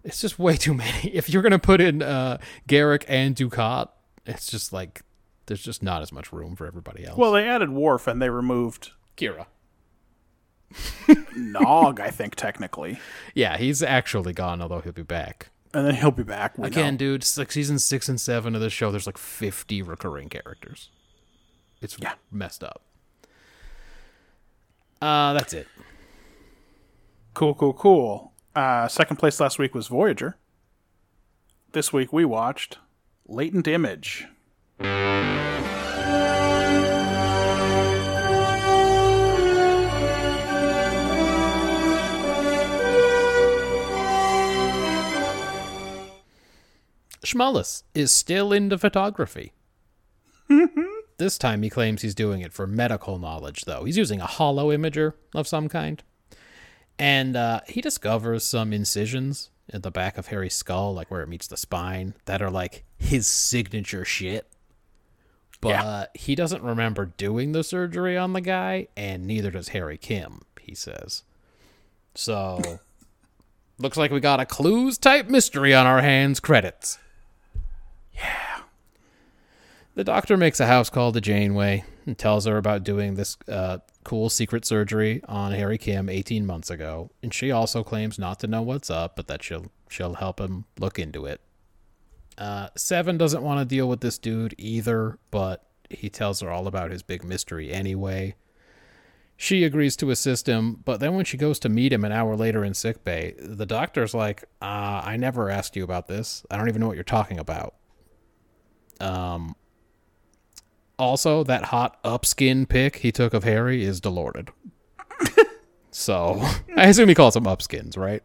It's 0.05 0.21
just 0.21 0.39
way 0.39 0.57
too 0.57 0.75
many. 0.75 1.11
If 1.15 1.29
you're 1.31 1.43
gonna 1.43 1.59
put 1.59 1.81
in 1.81 2.03
uh, 2.03 2.39
Garak 2.69 3.05
and 3.09 3.35
Dukat, 3.35 3.89
it's 4.27 4.51
just 4.51 4.73
like 4.73 5.03
there's 5.47 5.63
just 5.63 5.83
not 5.83 6.03
as 6.03 6.13
much 6.13 6.33
room 6.33 6.55
for 6.57 6.67
everybody 6.67 7.05
else. 7.05 7.17
Well, 7.19 7.33
they 7.33 7.49
added 7.49 7.71
Worf 7.71 8.07
and 8.07 8.21
they 8.23 8.31
removed 8.31 8.91
Kira. 9.17 9.47
Nog, 11.37 11.99
I 12.01 12.11
think 12.11 12.37
technically, 12.37 13.01
Yeah, 13.35 13.57
he's 13.57 13.83
actually 13.83 14.33
gone, 14.33 14.63
although 14.63 14.81
he'll 14.81 14.93
be 14.93 15.03
back. 15.03 15.49
and 15.75 15.85
then 15.87 15.95
he'll 15.97 16.11
be 16.13 16.23
back 16.23 16.57
Again, 16.59 16.95
know. 16.95 16.99
dude, 16.99 17.23
it's 17.23 17.37
like 17.37 17.51
season 17.51 17.79
six 17.79 18.09
and 18.09 18.21
seven 18.21 18.55
of 18.55 18.61
the 18.61 18.71
show, 18.71 18.91
there's 18.91 19.07
like 19.07 19.19
50 19.19 19.83
recurring 19.83 20.29
characters. 20.29 20.91
It's 21.81 21.97
Yeah. 22.01 22.15
messed 22.31 22.63
up. 22.63 22.83
Uh, 25.01 25.33
that's 25.33 25.53
it. 25.55 25.67
Cool, 27.35 27.55
cool, 27.55 27.73
cool. 27.73 28.33
Uh, 28.55 28.87
second 28.89 29.17
place 29.17 29.41
last 29.41 29.59
week 29.59 29.75
was 29.75 29.87
Voyager. 29.89 30.37
This 31.73 31.93
week 31.93 32.13
we 32.13 32.25
watched 32.25 32.79
Latent 33.27 33.67
Image. 33.69 34.27
Schmullis 47.25 47.83
is 47.95 48.11
still 48.11 48.53
into 48.53 48.79
photography. 48.79 49.53
this 51.21 51.39
time 51.39 51.63
he 51.63 51.71
claims 51.71 52.03
he's 52.03 52.17
doing 52.17 52.41
it 52.41 52.53
for 52.53 52.67
medical 52.67 53.21
knowledge, 53.21 53.65
though. 53.67 53.85
He's 53.85 53.97
using 53.97 54.21
a 54.21 54.27
holo-imager 54.27 55.13
of 55.37 55.47
some 55.47 55.69
kind. 55.69 56.03
And 56.99 57.37
uh, 57.37 57.61
he 57.69 57.81
discovers 57.81 58.43
some 58.45 58.73
incisions 58.73 59.51
at 59.73 59.85
the 59.85 59.91
back 59.93 60.19
of 60.19 60.27
Harry's 60.27 60.55
skull, 60.57 60.93
like 60.93 61.11
where 61.11 61.23
it 61.23 61.29
meets 61.29 61.47
the 61.47 61.57
spine, 61.57 62.15
that 62.25 62.43
are 62.43 62.51
like 62.51 62.83
his 62.99 63.27
signature 63.29 64.05
shit. 64.05 64.49
But 65.61 65.69
Yeah. 65.69 66.07
he 66.15 66.35
doesn't 66.35 66.63
remember 66.63 67.07
doing 67.07 67.53
the 67.53 67.63
surgery 67.63 68.17
on 68.17 68.33
the 68.33 68.41
guy, 68.41 68.89
and 68.97 69.27
neither 69.27 69.51
does 69.53 69.69
Harry 69.69 69.97
Kim, 69.99 70.41
he 70.61 70.75
says. 70.75 71.23
So, 72.15 72.81
looks 73.79 73.97
like 73.97 74.11
we 74.11 74.21
got 74.21 74.41
a 74.41 74.47
clues 74.47 74.99
type 74.99 75.29
mystery 75.29 75.75
on 75.75 75.87
our 75.87 76.01
hands. 76.03 76.41
Credits. 76.41 76.99
The 80.01 80.05
doctor 80.05 80.39
makes 80.39 80.59
a 80.61 80.67
house 80.67 80.89
call 80.89 81.13
to 81.13 81.21
Janeway 81.21 81.85
and 82.07 82.17
tells 82.17 82.47
her 82.47 82.57
about 82.57 82.85
doing 82.85 83.17
this 83.17 83.37
uh, 83.47 83.81
cool 84.03 84.31
secret 84.31 84.65
surgery 84.65 85.21
on 85.29 85.53
Harry 85.53 85.77
Kim 85.77 86.09
18 86.09 86.47
months 86.47 86.71
ago, 86.71 87.11
and 87.23 87.35
she 87.35 87.51
also 87.51 87.85
claims 87.85 88.19
not 88.19 88.41
to 88.41 88.47
know 88.47 88.63
what's 88.63 88.89
up, 88.89 89.15
but 89.15 89.27
that 89.27 89.43
she'll 89.43 89.67
she'll 89.91 90.15
help 90.15 90.41
him 90.41 90.65
look 90.79 90.99
into 90.99 91.27
it. 91.27 91.43
Uh, 92.39 92.71
Seven 92.79 93.19
doesn't 93.19 93.43
want 93.43 93.61
to 93.61 93.67
deal 93.67 93.91
with 93.91 94.01
this 94.01 94.17
dude 94.17 94.55
either, 94.57 95.19
but 95.31 95.67
he 95.91 96.09
tells 96.09 96.41
her 96.41 96.49
all 96.49 96.67
about 96.67 96.93
his 96.93 97.03
big 97.03 97.23
mystery 97.23 97.71
anyway. 97.71 98.37
She 99.37 99.65
agrees 99.65 99.97
to 99.97 100.09
assist 100.09 100.49
him, 100.49 100.77
but 100.83 101.01
then 101.01 101.15
when 101.15 101.27
she 101.27 101.37
goes 101.37 101.59
to 101.59 101.69
meet 101.69 101.93
him 101.93 102.07
an 102.07 102.13
hour 102.13 102.37
later 102.37 102.65
in 102.65 102.73
sickbay, 102.73 103.35
the 103.39 103.67
doctor's 103.67 104.15
like, 104.15 104.45
uh, 104.63 105.03
"I 105.05 105.19
never 105.19 105.51
asked 105.51 105.77
you 105.77 105.85
about 105.85 106.09
this. 106.09 106.43
I 106.51 106.57
don't 106.57 106.71
even 106.71 106.81
know 106.81 106.87
what 106.87 106.97
you're 106.97 107.05
talking 107.05 107.39
about." 107.39 107.75
Um, 108.99 109.57
also, 111.01 111.43
that 111.45 111.65
hot 111.65 111.99
upskin 112.05 112.67
pic 112.67 112.97
he 112.97 113.11
took 113.11 113.35
of 113.35 113.45
Harry 113.45 113.85
is 113.85 114.01
delorded. 114.01 114.51
so 115.91 116.41
I 116.77 116.87
assume 116.89 117.09
he 117.09 117.15
calls 117.15 117.35
them 117.35 117.45
upskins, 117.45 117.97
right? 117.97 118.23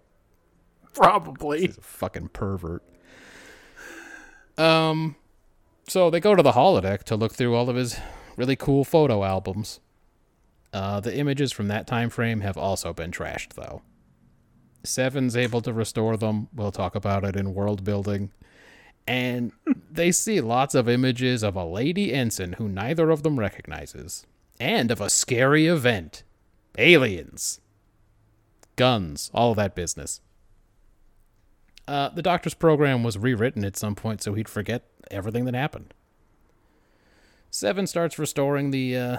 Probably. 0.94 1.62
He's 1.62 1.78
a 1.78 1.82
fucking 1.82 2.30
pervert. 2.30 2.84
Um, 4.58 5.16
so 5.88 6.10
they 6.10 6.20
go 6.20 6.36
to 6.36 6.44
the 6.44 6.54
holodeck 6.54 7.04
to 7.04 7.16
look 7.16 7.34
through 7.34 7.56
all 7.56 7.70
of 7.70 7.76
his 7.76 8.00
really 8.38 8.56
cool 8.56 8.84
photo 8.84 9.24
albums. 9.24 9.80
Uh, 10.74 11.00
the 11.00 11.18
images 11.18 11.52
from 11.52 11.70
that 11.70 11.88
time 11.88 12.10
frame 12.10 12.42
have 12.42 12.58
also 12.58 12.94
been 12.94 13.12
trashed, 13.12 13.54
though. 13.54 13.82
Seven's 14.84 15.38
able 15.38 15.62
to 15.62 15.74
restore 15.74 16.18
them. 16.18 16.50
We'll 16.54 16.72
talk 16.72 16.96
about 16.96 17.24
it 17.24 17.36
in 17.36 17.54
world 17.54 17.84
building. 17.84 18.32
And 19.08 19.52
they 19.92 20.12
see 20.12 20.42
lots 20.42 20.74
of 20.76 20.90
images 20.90 21.44
of 21.44 21.56
a 21.56 21.66
lady 21.66 22.14
ensign 22.14 22.54
who 22.54 22.68
neither 22.68 23.10
of 23.12 23.24
them 23.24 23.40
recognizes, 23.40 24.26
and 24.60 24.90
of 24.92 25.02
a 25.02 25.10
scary 25.10 25.68
event 25.68 26.24
aliens, 26.78 27.62
guns, 28.76 29.32
all 29.34 29.54
that 29.56 29.76
business. 29.76 30.22
Uh, 31.88 32.10
the 32.10 32.22
doctor's 32.22 32.56
program 32.56 33.04
was 33.04 33.18
rewritten 33.18 33.64
at 33.64 33.78
some 33.78 33.94
point 33.96 34.22
so 34.22 34.34
he'd 34.34 34.50
forget 34.50 34.86
everything 35.12 35.46
that 35.46 35.54
happened. 35.54 35.94
Seven 37.52 37.86
starts 37.88 38.18
restoring 38.20 38.72
the 38.72 38.98
uh, 38.98 39.18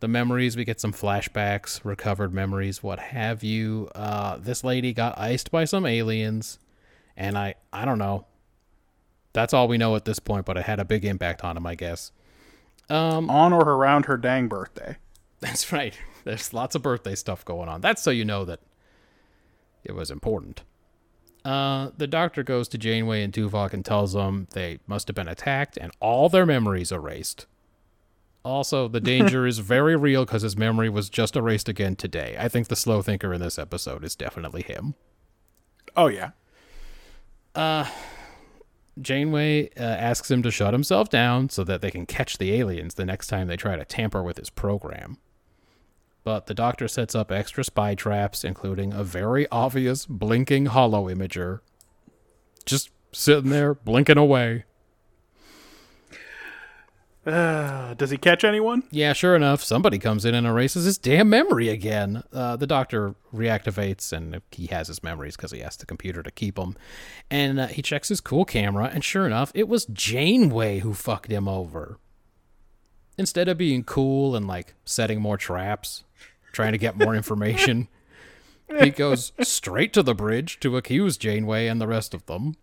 the 0.00 0.08
memories. 0.08 0.56
We 0.56 0.64
get 0.64 0.80
some 0.80 0.92
flashbacks, 0.92 1.84
recovered 1.84 2.34
memories, 2.34 2.82
what 2.82 2.98
have 2.98 3.42
you. 3.42 3.88
Uh, 3.94 4.36
this 4.38 4.64
lady 4.64 4.92
got 4.92 5.18
iced 5.18 5.50
by 5.50 5.64
some 5.64 5.86
aliens, 5.86 6.58
and 7.16 7.38
I 7.38 7.54
I 7.72 7.84
don't 7.84 7.98
know. 7.98 8.26
That's 9.32 9.54
all 9.54 9.68
we 9.68 9.78
know 9.78 9.96
at 9.96 10.04
this 10.04 10.18
point, 10.18 10.46
but 10.46 10.56
it 10.56 10.64
had 10.64 10.80
a 10.80 10.84
big 10.84 11.04
impact 11.04 11.44
on 11.44 11.56
him, 11.56 11.66
I 11.66 11.74
guess. 11.74 12.12
On 13.30 13.52
or 13.52 13.62
around 13.62 14.06
her 14.06 14.16
dang 14.16 14.48
birthday. 14.48 14.96
That's 15.40 15.72
right. 15.72 15.96
There's 16.24 16.52
lots 16.52 16.74
of 16.74 16.82
birthday 16.82 17.14
stuff 17.14 17.44
going 17.44 17.68
on. 17.68 17.80
That's 17.80 18.02
so 18.02 18.10
you 18.10 18.24
know 18.24 18.44
that 18.44 18.60
it 19.84 19.92
was 19.92 20.10
important. 20.10 20.62
Uh, 21.44 21.90
the 21.96 22.06
doctor 22.06 22.42
goes 22.42 22.68
to 22.68 22.78
Janeway 22.78 23.22
and 23.22 23.32
Tuvok 23.32 23.72
and 23.72 23.84
tells 23.84 24.12
them 24.12 24.46
they 24.50 24.78
must 24.86 25.08
have 25.08 25.14
been 25.14 25.28
attacked 25.28 25.78
and 25.78 25.90
all 26.00 26.28
their 26.28 26.44
memories 26.44 26.92
erased. 26.92 27.46
Also, 28.44 28.88
the 28.88 29.00
danger 29.00 29.46
is 29.46 29.58
very 29.58 29.96
real 29.96 30.24
because 30.24 30.42
his 30.42 30.56
memory 30.56 30.90
was 30.90 31.08
just 31.08 31.36
erased 31.36 31.68
again 31.68 31.96
today. 31.96 32.36
I 32.38 32.48
think 32.48 32.68
the 32.68 32.76
slow 32.76 33.00
thinker 33.00 33.32
in 33.32 33.40
this 33.40 33.58
episode 33.58 34.04
is 34.04 34.14
definitely 34.14 34.62
him. 34.62 34.94
Oh 35.96 36.08
yeah. 36.08 36.30
Janeway 39.00 39.70
uh, 39.76 39.82
asks 39.82 40.30
him 40.30 40.42
to 40.42 40.50
shut 40.50 40.74
himself 40.74 41.08
down 41.08 41.48
so 41.48 41.64
that 41.64 41.80
they 41.80 41.90
can 41.90 42.06
catch 42.06 42.38
the 42.38 42.52
aliens 42.52 42.94
the 42.94 43.04
next 43.04 43.26
time 43.26 43.46
they 43.46 43.56
try 43.56 43.76
to 43.76 43.84
tamper 43.84 44.22
with 44.22 44.38
his 44.38 44.50
program. 44.50 45.18
But 46.22 46.46
the 46.46 46.54
doctor 46.54 46.86
sets 46.86 47.14
up 47.14 47.32
extra 47.32 47.64
spy 47.64 47.94
traps, 47.94 48.44
including 48.44 48.92
a 48.92 49.02
very 49.02 49.48
obvious 49.50 50.04
blinking 50.06 50.66
holo-imager. 50.66 51.60
Just 52.66 52.90
sitting 53.12 53.50
there, 53.50 53.74
blinking 53.74 54.18
away. 54.18 54.64
Does 57.96 58.10
he 58.10 58.16
catch 58.16 58.42
anyone? 58.42 58.82
Yeah, 58.90 59.12
sure 59.12 59.36
enough, 59.36 59.62
somebody 59.62 60.00
comes 60.00 60.24
in 60.24 60.34
and 60.34 60.48
erases 60.48 60.84
his 60.84 60.98
damn 60.98 61.30
memory 61.30 61.68
again. 61.68 62.24
Uh, 62.32 62.56
the 62.56 62.66
doctor 62.66 63.14
reactivates, 63.32 64.12
and 64.12 64.42
he 64.50 64.66
has 64.66 64.88
his 64.88 65.04
memories 65.04 65.36
because 65.36 65.52
he 65.52 65.62
asked 65.62 65.78
the 65.78 65.86
computer 65.86 66.24
to 66.24 66.30
keep 66.32 66.56
them. 66.56 66.76
And 67.30 67.60
uh, 67.60 67.66
he 67.68 67.82
checks 67.82 68.08
his 68.08 68.20
cool 68.20 68.44
camera, 68.44 68.90
and 68.92 69.04
sure 69.04 69.26
enough, 69.26 69.52
it 69.54 69.68
was 69.68 69.86
Janeway 69.86 70.80
who 70.80 70.92
fucked 70.92 71.30
him 71.30 71.46
over. 71.46 71.98
Instead 73.16 73.46
of 73.46 73.56
being 73.58 73.84
cool 73.84 74.34
and 74.34 74.48
like 74.48 74.74
setting 74.84 75.20
more 75.20 75.36
traps, 75.36 76.02
trying 76.52 76.72
to 76.72 76.78
get 76.78 76.98
more 76.98 77.14
information, 77.14 77.86
he 78.80 78.90
goes 78.90 79.30
straight 79.40 79.92
to 79.92 80.02
the 80.02 80.14
bridge 80.14 80.58
to 80.60 80.76
accuse 80.76 81.16
Janeway 81.16 81.68
and 81.68 81.80
the 81.80 81.86
rest 81.86 82.12
of 82.12 82.26
them. 82.26 82.56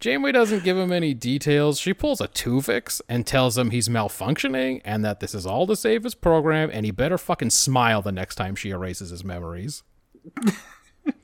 Janeway 0.00 0.32
doesn't 0.32 0.62
give 0.62 0.76
him 0.76 0.92
any 0.92 1.12
details. 1.12 1.80
She 1.80 1.92
pulls 1.92 2.20
a 2.20 2.28
Tuvix 2.28 3.00
and 3.08 3.26
tells 3.26 3.58
him 3.58 3.70
he's 3.70 3.88
malfunctioning 3.88 4.80
and 4.84 5.04
that 5.04 5.20
this 5.20 5.34
is 5.34 5.44
all 5.44 5.66
to 5.66 5.74
save 5.74 6.04
his 6.04 6.14
program 6.14 6.70
and 6.72 6.86
he 6.86 6.92
better 6.92 7.18
fucking 7.18 7.50
smile 7.50 8.00
the 8.00 8.12
next 8.12 8.36
time 8.36 8.54
she 8.54 8.70
erases 8.70 9.10
his 9.10 9.24
memories. 9.24 9.82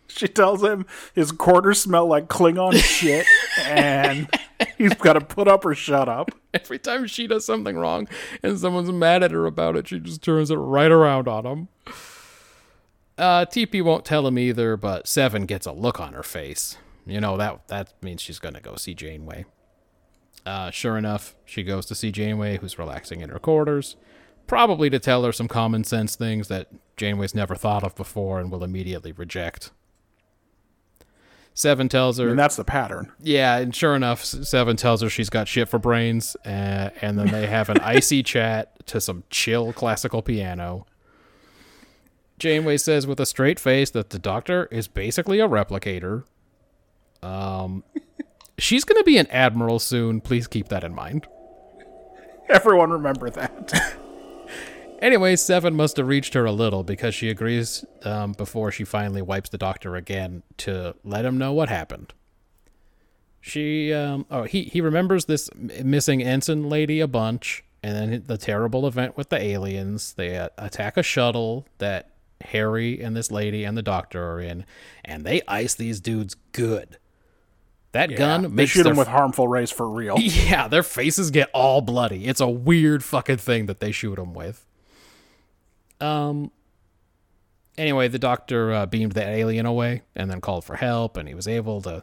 She 0.09 0.29
tells 0.29 0.63
him 0.63 0.87
his 1.15 1.33
quarters 1.33 1.81
smell 1.81 2.07
like 2.07 2.29
Klingon 2.29 2.75
shit, 2.83 3.27
and 3.65 4.29
he's 4.79 4.95
got 4.95 5.15
to 5.15 5.21
put 5.21 5.49
up 5.49 5.65
or 5.65 5.75
shut 5.75 6.09
up. 6.09 6.31
Every 6.53 6.79
time 6.79 7.07
she 7.07 7.27
does 7.27 7.45
something 7.45 7.77
wrong 7.77 8.07
and 8.43 8.59
someone's 8.59 8.93
mad 8.93 9.25
at 9.25 9.33
her 9.33 9.45
about 9.47 9.77
it, 9.77 9.89
she 9.89 9.99
just 9.99 10.23
turns 10.23 10.51
it 10.53 10.57
right 10.57 10.91
around 10.91 11.27
on 11.27 11.45
him. 11.45 11.69
Uh, 13.19 13.45
TP 13.47 13.83
won't 13.83 14.05
tell 14.05 14.27
him 14.27 14.39
either, 14.39 14.77
but 14.77 15.09
Seven 15.09 15.47
gets 15.47 15.67
a 15.67 15.73
look 15.73 15.99
on 15.99 16.13
her 16.13 16.23
face. 16.23 16.77
You 17.07 17.21
know 17.21 17.37
that 17.37 17.69
that 17.69 17.93
means 18.03 18.21
she's 18.23 18.39
gonna 18.39 18.61
go 18.61 18.77
see 18.77 18.95
Janeway. 18.95 19.45
Uh, 20.47 20.71
sure 20.71 20.99
enough, 20.99 21.35
she 21.45 21.63
goes 21.63 21.87
to 21.87 21.95
see 21.95 22.11
Janeway, 22.13 22.59
who's 22.59 22.79
relaxing 22.79 23.21
in 23.21 23.31
her 23.31 23.39
quarters, 23.39 23.97
probably 24.47 24.91
to 24.91 24.99
tell 24.99 25.25
her 25.25 25.33
some 25.33 25.49
common 25.49 25.85
sense 25.85 26.17
things 26.17 26.49
that 26.49 26.69
Janeway's 26.97 27.35
never 27.35 27.55
thought 27.55 27.83
of 27.83 27.95
before 27.95 28.41
and 28.41 28.51
will 28.51 28.63
immediately 28.65 29.13
reject. 29.13 29.71
Seven 31.57 31.89
tells 31.89 32.19
her, 32.19 32.29
And 32.29 32.39
that's 32.39 32.57
the 32.57 32.65
pattern. 32.65 33.13
yeah, 33.21 33.59
and 33.59 33.75
sure 33.75 33.95
enough, 33.95 34.25
Seven 34.25 34.77
tells 34.77 35.03
her 35.03 35.09
she's 35.09 35.31
got 35.31 35.47
shit 35.47 35.69
for 35.69 35.79
brains, 35.79 36.37
uh, 36.45 36.91
and 37.01 37.17
then 37.17 37.29
they 37.29 37.47
have 37.47 37.69
an 37.69 37.79
icy 37.83 38.23
chat 38.25 38.85
to 38.89 39.01
some 39.01 39.23
chill 39.31 39.73
classical 39.73 40.21
piano. 40.21 40.85
Janeway 42.41 42.77
says 42.79 43.07
with 43.07 43.21
a 43.21 43.27
straight 43.27 43.61
face 43.61 43.91
that 43.91 44.11
the 44.11 44.19
Doctor 44.19 44.67
is 44.73 44.89
basically 44.89 45.39
a 45.39 45.49
replicator. 45.49 46.25
Um, 47.25 47.85
she's 48.59 48.85
going 48.85 49.01
to 49.01 49.05
be 49.05 49.19
an 49.19 49.27
admiral 49.29 49.79
soon. 49.79 50.21
Please 50.21 50.47
keep 50.47 50.69
that 50.69 50.85
in 50.85 50.95
mind. 50.95 51.27
Everyone 52.49 52.91
remember 52.91 53.31
that. 53.31 53.99
Anyway, 55.01 55.37
Seven 55.37 55.75
must 55.75 55.99
have 55.99 56.07
reached 56.07 56.33
her 56.33 56.47
a 56.47 56.53
little 56.53 56.83
because 56.83 57.15
she 57.15 57.29
agrees 57.29 57.85
um, 58.05 58.33
before 58.33 58.71
she 58.71 58.85
finally 58.85 59.21
wipes 59.21 59.51
the 59.51 59.59
doctor 59.59 59.97
again 59.97 60.43
to 60.59 60.95
let 61.05 61.27
him 61.27 61.37
know 61.37 61.53
what 61.53 61.69
happened. 61.69 62.15
She, 63.41 63.93
um, 63.93 64.25
oh, 64.31 64.45
he 64.45 64.63
he 64.63 64.81
remembers 64.81 65.27
this 65.27 65.51
missing 65.55 66.23
ensign 66.23 66.71
lady 66.71 67.01
a 67.01 67.07
bunch, 67.07 67.65
and 67.83 67.95
then 67.95 68.23
the 68.27 68.39
terrible 68.39 68.87
event 68.87 69.15
with 69.15 69.29
the 69.29 69.39
aliens. 69.43 70.15
They 70.15 70.39
uh, 70.39 70.49
attack 70.57 70.97
a 70.97 71.03
shuttle 71.03 71.67
that 71.77 72.13
Harry 72.41 73.03
and 73.03 73.15
this 73.15 73.31
lady 73.31 73.65
and 73.65 73.77
the 73.77 73.83
doctor 73.83 74.27
are 74.27 74.41
in, 74.41 74.65
and 75.05 75.25
they 75.25 75.43
ice 75.47 75.75
these 75.75 76.01
dudes 76.01 76.35
good. 76.53 76.97
That 77.95 78.17
gun 78.17 78.57
they 78.57 78.67
shoot 78.67 78.83
their 78.83 78.93
him 78.93 78.99
with 78.99 79.07
harmful 79.07 79.47
rays 79.47 79.71
for 79.71 79.89
real. 79.89 80.19
yeah, 80.19 80.67
their 80.67 80.83
faces 80.83 81.31
get 81.31 81.49
all 81.55 81.81
bloody. 81.81 82.27
It's 82.27 82.41
a 82.41 82.49
weird 82.49 83.05
fucking 83.05 83.37
thing 83.37 83.67
that 83.67 83.79
they 83.79 83.93
shoot 83.93 84.17
them 84.17 84.35
with. 84.35 84.67
Um. 86.01 86.51
Anyway, 87.79 88.09
the 88.09 88.19
doctor 88.19 88.73
uh, 88.73 88.87
beamed 88.87 89.13
the 89.13 89.23
alien 89.23 89.65
away 89.65 90.03
and 90.17 90.29
then 90.29 90.41
called 90.41 90.65
for 90.65 90.75
help, 90.75 91.17
and 91.17 91.29
he 91.29 91.37
was 91.37 91.47
able 91.47 91.81
to. 91.83 92.03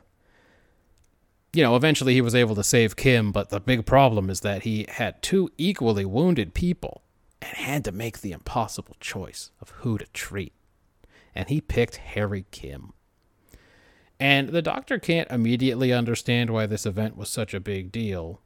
You 1.51 1.61
know, 1.61 1.75
eventually 1.75 2.13
he 2.13 2.21
was 2.21 2.35
able 2.35 2.55
to 2.55 2.63
save 2.63 2.95
Kim, 2.95 3.33
but 3.33 3.49
the 3.49 3.59
big 3.59 3.85
problem 3.85 4.29
is 4.29 4.39
that 4.39 4.63
he 4.63 4.85
had 4.87 5.21
two 5.21 5.49
equally 5.57 6.05
wounded 6.05 6.53
people 6.53 7.01
and 7.41 7.51
had 7.57 7.83
to 7.83 7.91
make 7.91 8.21
the 8.21 8.31
impossible 8.31 8.95
choice 9.01 9.51
of 9.59 9.71
who 9.71 9.97
to 9.97 10.05
treat. 10.13 10.53
And 11.35 11.49
he 11.49 11.59
picked 11.59 11.97
Harry 11.97 12.45
Kim. 12.51 12.93
And 14.21 14.49
the 14.49 14.61
doctor 14.61 14.99
can't 14.99 15.31
immediately 15.31 15.91
understand 15.91 16.51
why 16.51 16.67
this 16.67 16.85
event 16.85 17.17
was 17.17 17.27
such 17.27 17.55
a 17.55 17.59
big 17.59 17.91
deal. 17.91 18.39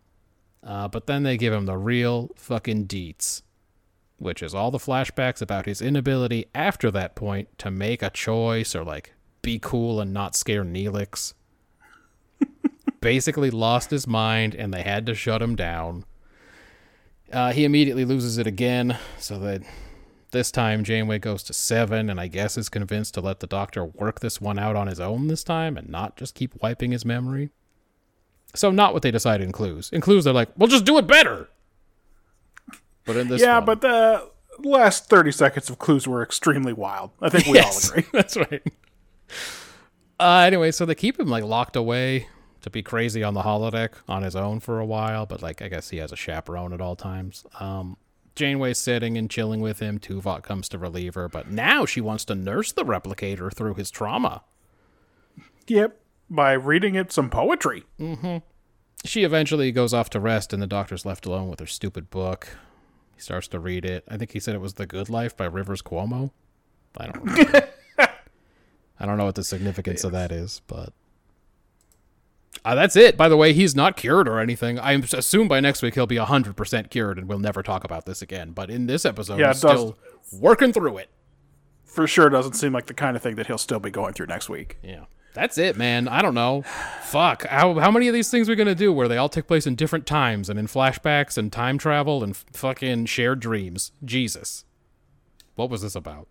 Uh, 0.64 0.88
but 0.88 1.06
then 1.06 1.24
they 1.24 1.36
give 1.36 1.52
him 1.52 1.66
the 1.66 1.76
real 1.76 2.32
fucking 2.38 2.88
deets, 2.88 3.42
which 4.18 4.42
is 4.42 4.56
all 4.56 4.72
the 4.72 4.78
flashbacks 4.78 5.42
about 5.42 5.66
his 5.66 5.82
inability 5.82 6.46
after 6.56 6.90
that 6.92 7.14
point 7.14 7.50
to 7.58 7.70
make 7.70 8.02
a 8.02 8.10
choice 8.10 8.74
or 8.74 8.86
like 8.86 9.16
be 9.42 9.60
cool 9.60 10.00
and 10.00 10.14
not 10.14 10.34
scare 10.34 10.64
Neelix. 10.64 11.34
Basically 13.02 13.52
lost 13.52 13.92
his 13.92 14.08
mind 14.08 14.56
and 14.56 14.74
they 14.74 14.82
had 14.82 15.06
to 15.08 15.14
shut 15.14 15.42
him 15.42 15.58
down. 15.58 16.06
Uh, 17.34 17.52
he 17.52 17.66
immediately 17.66 18.06
loses 18.06 18.38
it 18.38 18.48
again, 18.48 18.98
so 19.20 19.38
that 19.40 19.62
this 20.36 20.52
time 20.52 20.84
Janeway 20.84 21.18
goes 21.18 21.42
to 21.44 21.54
seven, 21.54 22.10
and 22.10 22.20
I 22.20 22.28
guess 22.28 22.58
is 22.58 22.70
convinced 22.70 23.16
to 23.16 23.22
let 23.22 23.40
the 23.40 23.48
doctor 23.48 23.84
work 23.86 24.20
this 24.20 24.40
one 24.40 24.60
out 24.60 24.76
on 24.76 24.86
his 24.88 25.00
own 25.00 25.28
this 25.28 25.44
time 25.44 25.78
and 25.78 25.90
not 25.90 26.16
just 26.18 26.36
keep 26.36 26.62
wiping 26.62 26.92
his 26.92 27.04
memory. 27.06 27.50
So 28.54 28.70
not 28.70 28.94
what 28.94 29.02
they 29.02 29.12
decided 29.12 29.46
in 29.46 29.52
Clues. 29.52 29.90
In 29.92 30.02
Clues, 30.02 30.26
they're 30.26 30.34
like, 30.34 30.50
"We'll 30.58 30.70
just 30.70 30.86
do 30.86 30.98
it 30.98 31.08
better." 31.08 31.50
But 33.06 33.16
in 33.18 33.28
this, 33.30 33.42
yeah, 33.42 33.58
one- 33.58 33.66
but 33.66 33.82
the 33.82 34.30
last 34.60 35.10
30 35.10 35.32
seconds 35.32 35.70
of 35.70 35.80
clues 35.80 36.08
were 36.08 36.22
extremely 36.24 36.74
wild. 36.74 37.12
I 37.22 37.30
think 37.30 37.46
we 37.48 37.54
Yes, 37.54 37.90
all 37.92 37.98
agree. 37.98 38.10
That's 38.14 38.38
right. 38.38 38.62
Uh, 40.20 40.44
anyway, 40.46 40.72
so 40.72 40.86
they 40.86 40.96
keep 40.96 41.20
him 41.20 41.28
like 41.28 41.44
locked 41.44 41.76
away 41.76 42.28
to 42.62 42.70
be 42.70 42.82
crazy 42.82 43.24
on 43.24 43.34
the 43.34 43.42
holodeck 43.42 43.92
on 44.08 44.24
his 44.24 44.36
own 44.36 44.60
for 44.60 44.80
a 44.80 44.86
while, 44.86 45.26
but 45.26 45.42
like 45.42 45.62
I 45.62 45.68
guess 45.68 45.90
he 45.90 45.98
has 45.98 46.12
a 46.12 46.16
chaperone 46.16 46.74
at 46.74 46.82
all 46.82 46.96
times. 46.96 47.46
Um, 47.60 47.98
Janeway's 48.36 48.78
sitting 48.78 49.18
and 49.18 49.30
chilling 49.30 49.62
with 49.62 49.80
him. 49.80 50.00
Tuvok 50.00 50.44
comes 50.44 50.68
to 50.70 50.78
relieve 50.78 51.16
her, 51.16 51.30
but 51.30 51.50
now 51.50 51.86
she 51.86 52.02
wants 52.02 52.26
to 52.26 52.36
nurse 52.36 52.72
the 52.72 52.84
replicator 52.84 53.54
through 53.54 53.76
his 53.76 53.90
trauma. 53.90 54.44
Yep. 55.68 56.00
By 56.30 56.54
reading 56.54 56.96
it 56.96 57.12
some 57.12 57.30
poetry. 57.30 57.84
Mm-hmm. 58.00 58.38
She 59.06 59.24
eventually 59.24 59.72
goes 59.72 59.94
off 59.94 60.10
to 60.12 60.20
rest, 60.20 60.52
and 60.52 60.62
the 60.62 60.68
doctor's 60.68 61.06
left 61.06 61.26
alone 61.26 61.50
with 61.50 61.60
her 61.60 61.66
stupid 61.68 62.10
book. 62.10 62.58
He 63.16 63.22
starts 63.22 63.48
to 63.50 63.60
read 63.60 63.86
it. 63.86 64.04
I 64.10 64.18
think 64.18 64.32
he 64.32 64.40
said 64.40 64.56
it 64.56 64.62
was 64.62 64.74
The 64.74 64.86
Good 64.88 65.10
Life 65.10 65.38
by 65.38 65.46
Rivers 65.46 65.82
Cuomo. 65.82 66.32
I 66.98 67.08
don't 67.08 67.26
know. 67.26 67.62
I 69.00 69.06
don't 69.06 69.18
know 69.18 69.26
what 69.26 69.36
the 69.36 69.44
significance 69.44 70.04
of 70.04 70.12
that 70.14 70.32
is, 70.32 70.62
but. 70.68 70.94
Uh, 72.66 72.74
that's 72.74 72.96
it. 72.96 73.16
By 73.16 73.30
the 73.30 73.38
way, 73.38 73.54
he's 73.54 73.76
not 73.76 73.96
cured 73.96 74.28
or 74.28 74.40
anything. 74.40 74.80
I 74.80 74.94
assume 74.94 75.48
by 75.48 75.60
next 75.60 75.84
week 75.84 75.94
he'll 75.94 76.08
be 76.08 76.16
100% 76.18 76.90
cured 76.90 77.20
and 77.20 77.30
we'll 77.30 77.38
never 77.40 77.62
talk 77.62 77.84
about 77.84 78.06
this 78.08 78.24
again. 78.24 78.52
But 78.52 78.72
in 78.72 78.88
this 78.88 79.06
episode, 79.06 79.40
Yeah, 79.40 79.50
he's 79.50 79.58
still 79.60 79.98
working 80.34 80.74
through 80.74 80.98
it. 80.98 81.10
For 81.86 82.08
sure 82.08 82.28
doesn't 82.30 82.54
seem 82.54 82.74
like 82.74 82.88
the 82.88 82.96
kind 82.96 83.16
of 83.16 83.22
thing 83.22 83.36
that 83.36 83.46
he'll 83.48 83.60
still 83.60 83.80
be 83.80 83.92
going 83.92 84.14
through 84.14 84.26
next 84.26 84.50
week. 84.50 84.80
Yeah. 84.84 85.06
That's 85.36 85.58
it, 85.58 85.78
man. 85.78 86.08
I 86.08 86.22
don't 86.22 86.34
know. 86.34 86.64
Fuck. 87.04 87.46
How, 87.46 87.78
how 87.78 87.92
many 87.92 88.08
of 88.08 88.14
these 88.14 88.32
things 88.32 88.48
are 88.50 88.54
we 88.54 88.56
going 88.56 88.68
to 88.68 88.74
do 88.76 88.92
where 88.92 89.08
they 89.08 89.18
all 89.18 89.30
take 89.30 89.48
place 89.48 89.68
in 89.68 89.76
different 89.76 90.06
times 90.08 90.50
and 90.50 90.58
in 90.58 90.66
flashbacks 90.66 91.38
and 91.38 91.52
time 91.54 91.78
travel 91.78 92.24
and 92.24 92.32
f- 92.32 92.46
fucking 92.54 93.06
shared 93.06 93.42
dreams? 93.42 93.92
Jesus. 94.04 94.66
What 95.56 95.70
was 95.70 95.82
this 95.84 95.94
about? 95.96 96.28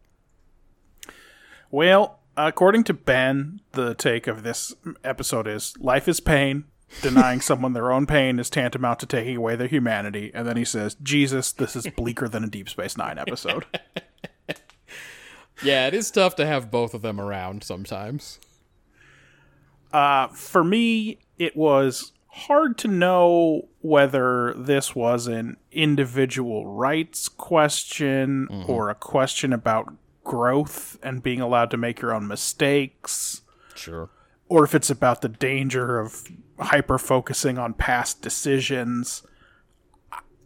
Well, 1.70 2.18
according 2.36 2.84
to 2.84 2.94
Ben, 2.94 3.60
the 3.72 3.94
take 3.94 4.26
of 4.26 4.42
this 4.42 4.74
episode 5.02 5.46
is 5.46 5.74
life 5.78 6.08
is 6.08 6.20
pain. 6.20 6.64
Denying 7.02 7.40
someone 7.42 7.72
their 7.72 7.90
own 7.90 8.06
pain 8.06 8.38
is 8.38 8.50
tantamount 8.50 9.00
to 9.00 9.06
taking 9.06 9.36
away 9.36 9.56
their 9.56 9.68
humanity. 9.68 10.30
And 10.34 10.46
then 10.46 10.56
he 10.56 10.64
says, 10.64 10.96
Jesus, 11.02 11.52
this 11.52 11.74
is 11.74 11.86
bleaker 11.96 12.28
than 12.28 12.44
a 12.44 12.48
Deep 12.48 12.68
Space 12.68 12.96
Nine 12.96 13.18
episode. 13.18 13.64
Yeah, 15.62 15.86
it 15.86 15.94
is 15.94 16.10
tough 16.10 16.34
to 16.36 16.46
have 16.46 16.70
both 16.70 16.94
of 16.94 17.02
them 17.02 17.20
around 17.20 17.62
sometimes. 17.62 18.40
Uh, 19.92 20.28
for 20.28 20.64
me, 20.64 21.18
it 21.38 21.56
was 21.56 22.12
hard 22.26 22.76
to 22.78 22.88
know 22.88 23.68
whether 23.80 24.52
this 24.54 24.96
was 24.96 25.28
an 25.28 25.56
individual 25.70 26.66
rights 26.66 27.28
question 27.28 28.48
or 28.66 28.90
a 28.90 28.94
question 28.94 29.52
about 29.52 29.94
growth 30.24 30.98
and 31.02 31.22
being 31.22 31.40
allowed 31.40 31.70
to 31.70 31.76
make 31.76 32.00
your 32.00 32.12
own 32.14 32.26
mistakes, 32.26 33.42
Sure. 33.74 34.08
or 34.48 34.64
if 34.64 34.74
it's 34.74 34.90
about 34.90 35.20
the 35.20 35.28
danger 35.28 35.98
of 36.00 36.24
hyper 36.58 36.98
focusing 36.98 37.58
on 37.58 37.74
past 37.74 38.22
decisions. 38.22 39.22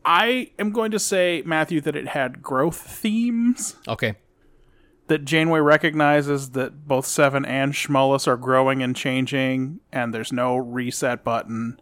I 0.05 0.53
am 0.59 0.71
going 0.71 0.91
to 0.93 0.99
say, 0.99 1.43
Matthew, 1.45 1.81
that 1.83 1.95
it 1.97 2.09
had 2.09 2.43
growth 2.43 2.77
themes 2.79 3.77
Okay. 3.87 4.15
that 5.09 5.25
Janeway 5.25 5.61
recognizes 5.61 6.51
that 6.51 6.87
both 6.89 7.05
Seven 7.07 7.45
and 7.45 7.73
Schmullis 7.75 8.27
are 8.27 8.37
growing 8.37 8.83
and 8.83 8.97
changing, 8.97 9.81
and 9.93 10.15
there's 10.15 10.33
no 10.33 10.57
reset 10.57 11.25
button, 11.25 11.79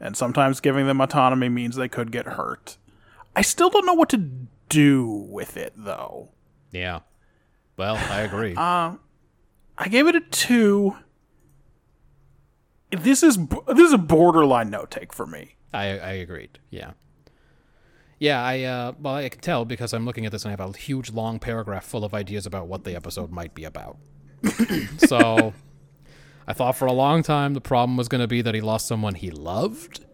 and 0.00 0.16
sometimes 0.16 0.60
giving 0.60 0.86
them 0.86 1.00
autonomy 1.00 1.48
means 1.50 1.76
they 1.76 1.88
could 1.88 2.10
get 2.10 2.24
hurt. 2.26 2.78
I 3.36 3.42
still 3.42 3.68
don't 3.68 3.84
know 3.86 3.94
what 3.94 4.08
to 4.10 4.30
do 4.70 5.06
with 5.06 5.56
it, 5.56 5.74
though. 5.76 6.30
Yeah. 6.72 7.00
Well, 7.78 7.96
I 7.96 8.22
agree. 8.22 8.54
I 9.78 9.88
gave 9.88 10.08
it 10.08 10.16
a 10.16 10.20
two. 10.20 10.96
This 12.90 13.22
is 13.22 13.38
this 13.68 13.78
is 13.78 13.92
a 13.92 13.98
borderline 13.98 14.70
no 14.70 14.84
take 14.84 15.12
for 15.12 15.26
me. 15.26 15.56
I 15.72 15.84
I 15.98 16.12
agreed. 16.12 16.58
Yeah. 16.70 16.92
Yeah, 18.18 18.42
I 18.42 18.62
uh 18.64 18.92
well 18.98 19.14
I 19.14 19.28
can 19.28 19.40
tell 19.40 19.64
because 19.64 19.92
I'm 19.92 20.04
looking 20.04 20.26
at 20.26 20.32
this 20.32 20.44
and 20.44 20.50
I 20.50 20.60
have 20.60 20.74
a 20.74 20.76
huge 20.76 21.10
long 21.10 21.38
paragraph 21.38 21.84
full 21.84 22.04
of 22.04 22.12
ideas 22.12 22.46
about 22.46 22.66
what 22.66 22.84
the 22.84 22.96
episode 22.96 23.30
might 23.30 23.54
be 23.54 23.64
about. 23.64 23.98
so 24.98 25.54
I 26.46 26.52
thought 26.52 26.76
for 26.76 26.86
a 26.86 26.92
long 26.92 27.22
time 27.22 27.54
the 27.54 27.60
problem 27.60 27.96
was 27.96 28.08
going 28.08 28.20
to 28.20 28.26
be 28.26 28.42
that 28.42 28.54
he 28.54 28.60
lost 28.60 28.88
someone 28.88 29.14
he 29.14 29.30
loved. 29.30 30.04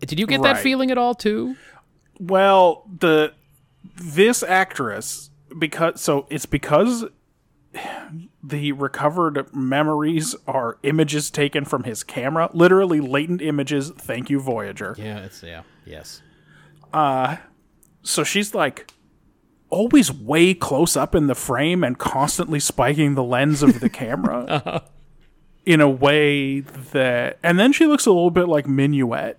Did 0.00 0.20
you 0.20 0.26
get 0.26 0.42
that 0.42 0.58
feeling 0.58 0.90
at 0.90 0.98
all 0.98 1.14
too? 1.14 1.56
Well, 2.20 2.88
the 3.00 3.32
this 3.96 4.44
actress 4.44 5.30
because 5.58 6.00
so 6.00 6.26
it's 6.30 6.46
because 6.46 7.04
the 8.42 8.72
recovered 8.72 9.52
memories 9.54 10.34
are 10.46 10.78
images 10.82 11.30
taken 11.30 11.64
from 11.64 11.84
his 11.84 12.02
camera, 12.02 12.50
literally 12.52 13.00
latent 13.00 13.40
images. 13.40 13.90
Thank 13.90 14.30
you, 14.30 14.40
Voyager. 14.40 14.94
Yeah, 14.98 15.20
it's 15.20 15.42
yeah, 15.42 15.62
yes. 15.86 16.22
Uh, 16.92 17.36
so 18.02 18.24
she's 18.24 18.54
like 18.54 18.92
always 19.70 20.12
way 20.12 20.52
close 20.52 20.96
up 20.96 21.14
in 21.14 21.28
the 21.28 21.34
frame 21.34 21.82
and 21.82 21.98
constantly 21.98 22.60
spiking 22.60 23.14
the 23.14 23.22
lens 23.22 23.62
of 23.62 23.80
the 23.80 23.88
camera 23.88 24.82
in 25.64 25.80
a 25.80 25.88
way 25.88 26.60
that, 26.60 27.38
and 27.42 27.58
then 27.58 27.72
she 27.72 27.86
looks 27.86 28.04
a 28.04 28.10
little 28.10 28.30
bit 28.30 28.48
like 28.48 28.66
Minuet. 28.66 29.36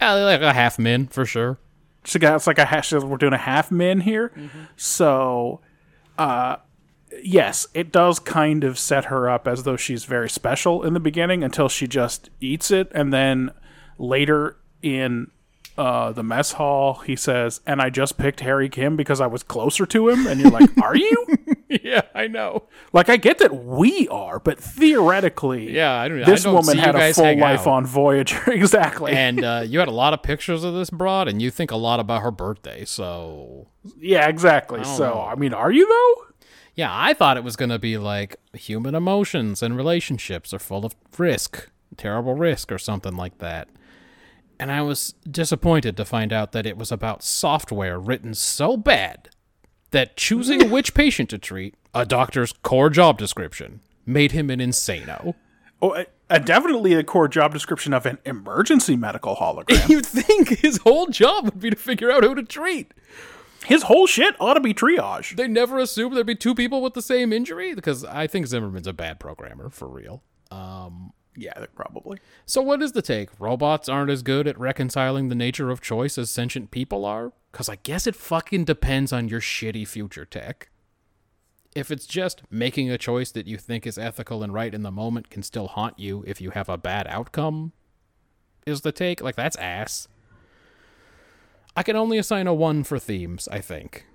Uh, 0.00 0.22
like 0.24 0.40
a 0.40 0.54
half 0.54 0.78
min 0.78 1.06
for 1.08 1.26
sure. 1.26 1.58
She 2.08 2.18
got 2.18 2.36
it's 2.36 2.46
like 2.46 2.58
a 2.58 2.64
hash. 2.64 2.92
We're 2.92 3.16
doing 3.18 3.34
a 3.34 3.38
half 3.38 3.70
min 3.70 4.00
here, 4.00 4.32
so 4.76 5.60
uh, 6.16 6.56
yes, 7.22 7.66
it 7.74 7.92
does 7.92 8.18
kind 8.18 8.64
of 8.64 8.78
set 8.78 9.06
her 9.06 9.28
up 9.28 9.46
as 9.46 9.64
though 9.64 9.76
she's 9.76 10.04
very 10.04 10.30
special 10.30 10.82
in 10.82 10.94
the 10.94 11.00
beginning 11.00 11.44
until 11.44 11.68
she 11.68 11.86
just 11.86 12.30
eats 12.40 12.70
it, 12.70 12.90
and 12.94 13.12
then 13.12 13.50
later 13.98 14.56
in 14.82 15.30
uh, 15.78 16.12
the 16.12 16.22
mess 16.22 16.52
hall, 16.52 16.94
he 17.06 17.16
says, 17.16 17.60
"And 17.66 17.80
I 17.80 17.88
just 17.90 18.18
picked 18.18 18.40
Harry 18.40 18.68
Kim 18.68 18.96
because 18.96 19.20
I 19.20 19.26
was 19.26 19.42
closer 19.42 19.86
to 19.86 20.08
him," 20.08 20.26
and 20.26 20.40
you're 20.40 20.50
like, 20.50 20.70
"Are 20.82 20.96
you?" 20.96 21.26
yeah, 21.68 22.02
I 22.14 22.26
know. 22.26 22.64
like, 22.92 23.08
I 23.08 23.16
get 23.16 23.38
that 23.38 23.64
we 23.64 24.08
are, 24.08 24.38
but 24.40 24.58
theoretically, 24.58 25.72
Yeah, 25.74 25.92
I 25.94 26.08
don't. 26.08 26.24
this 26.26 26.42
I 26.44 26.44
don't 26.50 26.54
woman 26.54 26.78
had 26.78 26.94
a 26.96 27.12
full 27.14 27.38
life 27.38 27.60
out. 27.60 27.66
on 27.68 27.86
Voyager, 27.86 28.42
exactly. 28.52 29.12
and 29.12 29.44
uh, 29.44 29.62
you 29.66 29.78
had 29.78 29.88
a 29.88 29.92
lot 29.92 30.12
of 30.12 30.22
pictures 30.22 30.64
of 30.64 30.74
this 30.74 30.90
broad, 30.90 31.28
and 31.28 31.40
you 31.40 31.50
think 31.50 31.70
a 31.70 31.76
lot 31.76 32.00
about 32.00 32.22
her 32.22 32.30
birthday. 32.30 32.84
So 32.84 33.68
yeah, 33.98 34.28
exactly. 34.28 34.80
don't 34.80 34.96
So, 34.96 35.10
know. 35.14 35.20
I 35.22 35.34
mean, 35.36 35.54
are 35.54 35.70
you 35.72 35.86
though? 35.86 36.24
yeah, 36.74 36.90
I 36.92 37.12
thought 37.14 37.36
it 37.36 37.44
was 37.44 37.56
gonna 37.56 37.78
be 37.78 37.96
like 37.98 38.36
human 38.52 38.94
emotions 38.94 39.62
and 39.62 39.76
relationships 39.76 40.52
are 40.52 40.58
full 40.58 40.84
of 40.84 40.94
risk, 41.16 41.68
terrible 41.96 42.34
risk, 42.34 42.70
or 42.72 42.78
something 42.78 43.16
like 43.16 43.38
that. 43.38 43.68
And 44.60 44.72
I 44.72 44.82
was 44.82 45.14
disappointed 45.30 45.96
to 45.96 46.04
find 46.04 46.32
out 46.32 46.52
that 46.52 46.66
it 46.66 46.76
was 46.76 46.90
about 46.90 47.22
software 47.22 47.98
written 47.98 48.34
so 48.34 48.76
bad 48.76 49.28
that 49.90 50.16
choosing 50.16 50.70
which 50.70 50.94
patient 50.94 51.30
to 51.30 51.38
treat, 51.38 51.74
a 51.94 52.04
doctor's 52.04 52.52
core 52.62 52.90
job 52.90 53.18
description, 53.18 53.80
made 54.04 54.32
him 54.32 54.50
an 54.50 54.60
insano. 54.60 55.34
Oh, 55.80 56.04
uh, 56.30 56.38
definitely 56.38 56.94
a 56.94 57.04
core 57.04 57.28
job 57.28 57.52
description 57.52 57.92
of 57.92 58.04
an 58.04 58.18
emergency 58.24 58.96
medical 58.96 59.36
hologram. 59.36 59.88
You'd 59.88 60.06
think 60.06 60.48
his 60.60 60.78
whole 60.78 61.06
job 61.06 61.44
would 61.44 61.60
be 61.60 61.70
to 61.70 61.76
figure 61.76 62.10
out 62.10 62.24
who 62.24 62.34
to 62.34 62.42
treat. 62.42 62.92
His 63.64 63.84
whole 63.84 64.06
shit 64.06 64.34
ought 64.40 64.54
to 64.54 64.60
be 64.60 64.74
triage. 64.74 65.36
They 65.36 65.46
never 65.46 65.78
assume 65.78 66.14
there'd 66.14 66.26
be 66.26 66.34
two 66.34 66.54
people 66.54 66.82
with 66.82 66.94
the 66.94 67.02
same 67.02 67.32
injury 67.32 67.74
because 67.74 68.04
I 68.04 68.26
think 68.26 68.46
Zimmerman's 68.46 68.86
a 68.86 68.92
bad 68.92 69.20
programmer 69.20 69.68
for 69.68 69.88
real. 69.88 70.22
Yeah, 71.40 71.66
probably. 71.76 72.18
So 72.46 72.60
what 72.60 72.82
is 72.82 72.92
the 72.92 73.02
take? 73.02 73.30
Robots 73.38 73.88
aren't 73.88 74.10
as 74.10 74.22
good 74.22 74.48
at 74.48 74.58
reconciling 74.58 75.28
the 75.28 75.36
nature 75.36 75.70
of 75.70 75.80
choice 75.80 76.18
as 76.18 76.30
sentient 76.30 76.72
people 76.72 77.04
are? 77.04 77.32
Cuz 77.52 77.68
I 77.68 77.76
guess 77.76 78.08
it 78.08 78.16
fucking 78.16 78.64
depends 78.64 79.12
on 79.12 79.28
your 79.28 79.40
shitty 79.40 79.86
future 79.86 80.24
tech. 80.24 80.68
If 81.76 81.92
it's 81.92 82.06
just 82.06 82.42
making 82.50 82.90
a 82.90 82.98
choice 82.98 83.30
that 83.30 83.46
you 83.46 83.56
think 83.56 83.86
is 83.86 83.98
ethical 83.98 84.42
and 84.42 84.52
right 84.52 84.74
in 84.74 84.82
the 84.82 84.90
moment 84.90 85.30
can 85.30 85.44
still 85.44 85.68
haunt 85.68 85.96
you 85.96 86.24
if 86.26 86.40
you 86.40 86.50
have 86.50 86.68
a 86.68 86.76
bad 86.76 87.06
outcome, 87.06 87.72
is 88.66 88.80
the 88.80 88.90
take 88.90 89.22
like 89.22 89.36
that's 89.36 89.56
ass. 89.56 90.08
I 91.76 91.84
can 91.84 91.94
only 91.94 92.18
assign 92.18 92.48
a 92.48 92.54
1 92.54 92.82
for 92.82 92.98
themes, 92.98 93.46
I 93.52 93.60
think. 93.60 94.06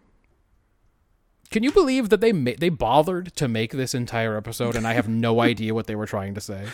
Can 1.52 1.64
you 1.64 1.72
believe 1.72 2.10
that 2.10 2.20
they 2.20 2.34
ma- 2.34 2.52
they 2.58 2.68
bothered 2.68 3.34
to 3.38 3.48
make 3.48 3.72
this 3.72 3.96
entire 3.96 4.36
episode 4.36 4.76
and 4.76 4.86
I 4.86 4.92
have 4.94 5.08
no 5.08 5.40
idea 5.52 5.74
what 5.74 5.88
they 5.88 5.96
were 5.96 6.06
trying 6.06 6.34
to 6.34 6.42
say? 6.42 6.66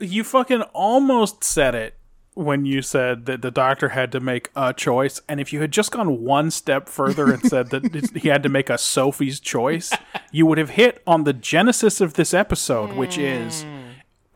You 0.00 0.24
fucking 0.24 0.62
almost 0.72 1.42
said 1.44 1.74
it 1.74 1.94
when 2.34 2.66
you 2.66 2.82
said 2.82 3.24
that 3.26 3.40
the 3.40 3.50
doctor 3.50 3.90
had 3.90 4.12
to 4.12 4.20
make 4.20 4.50
a 4.54 4.74
choice. 4.74 5.20
And 5.28 5.40
if 5.40 5.52
you 5.54 5.60
had 5.62 5.70
just 5.72 5.90
gone 5.90 6.22
one 6.22 6.50
step 6.50 6.88
further 6.88 7.32
and 7.32 7.42
said 7.42 7.70
that 7.70 8.10
he 8.14 8.28
had 8.28 8.42
to 8.42 8.48
make 8.50 8.68
a 8.68 8.76
Sophie's 8.76 9.40
choice, 9.40 9.90
you 10.32 10.44
would 10.44 10.58
have 10.58 10.70
hit 10.70 11.02
on 11.06 11.24
the 11.24 11.32
genesis 11.32 12.00
of 12.00 12.14
this 12.14 12.34
episode, 12.34 12.92
which 12.92 13.16
is 13.16 13.64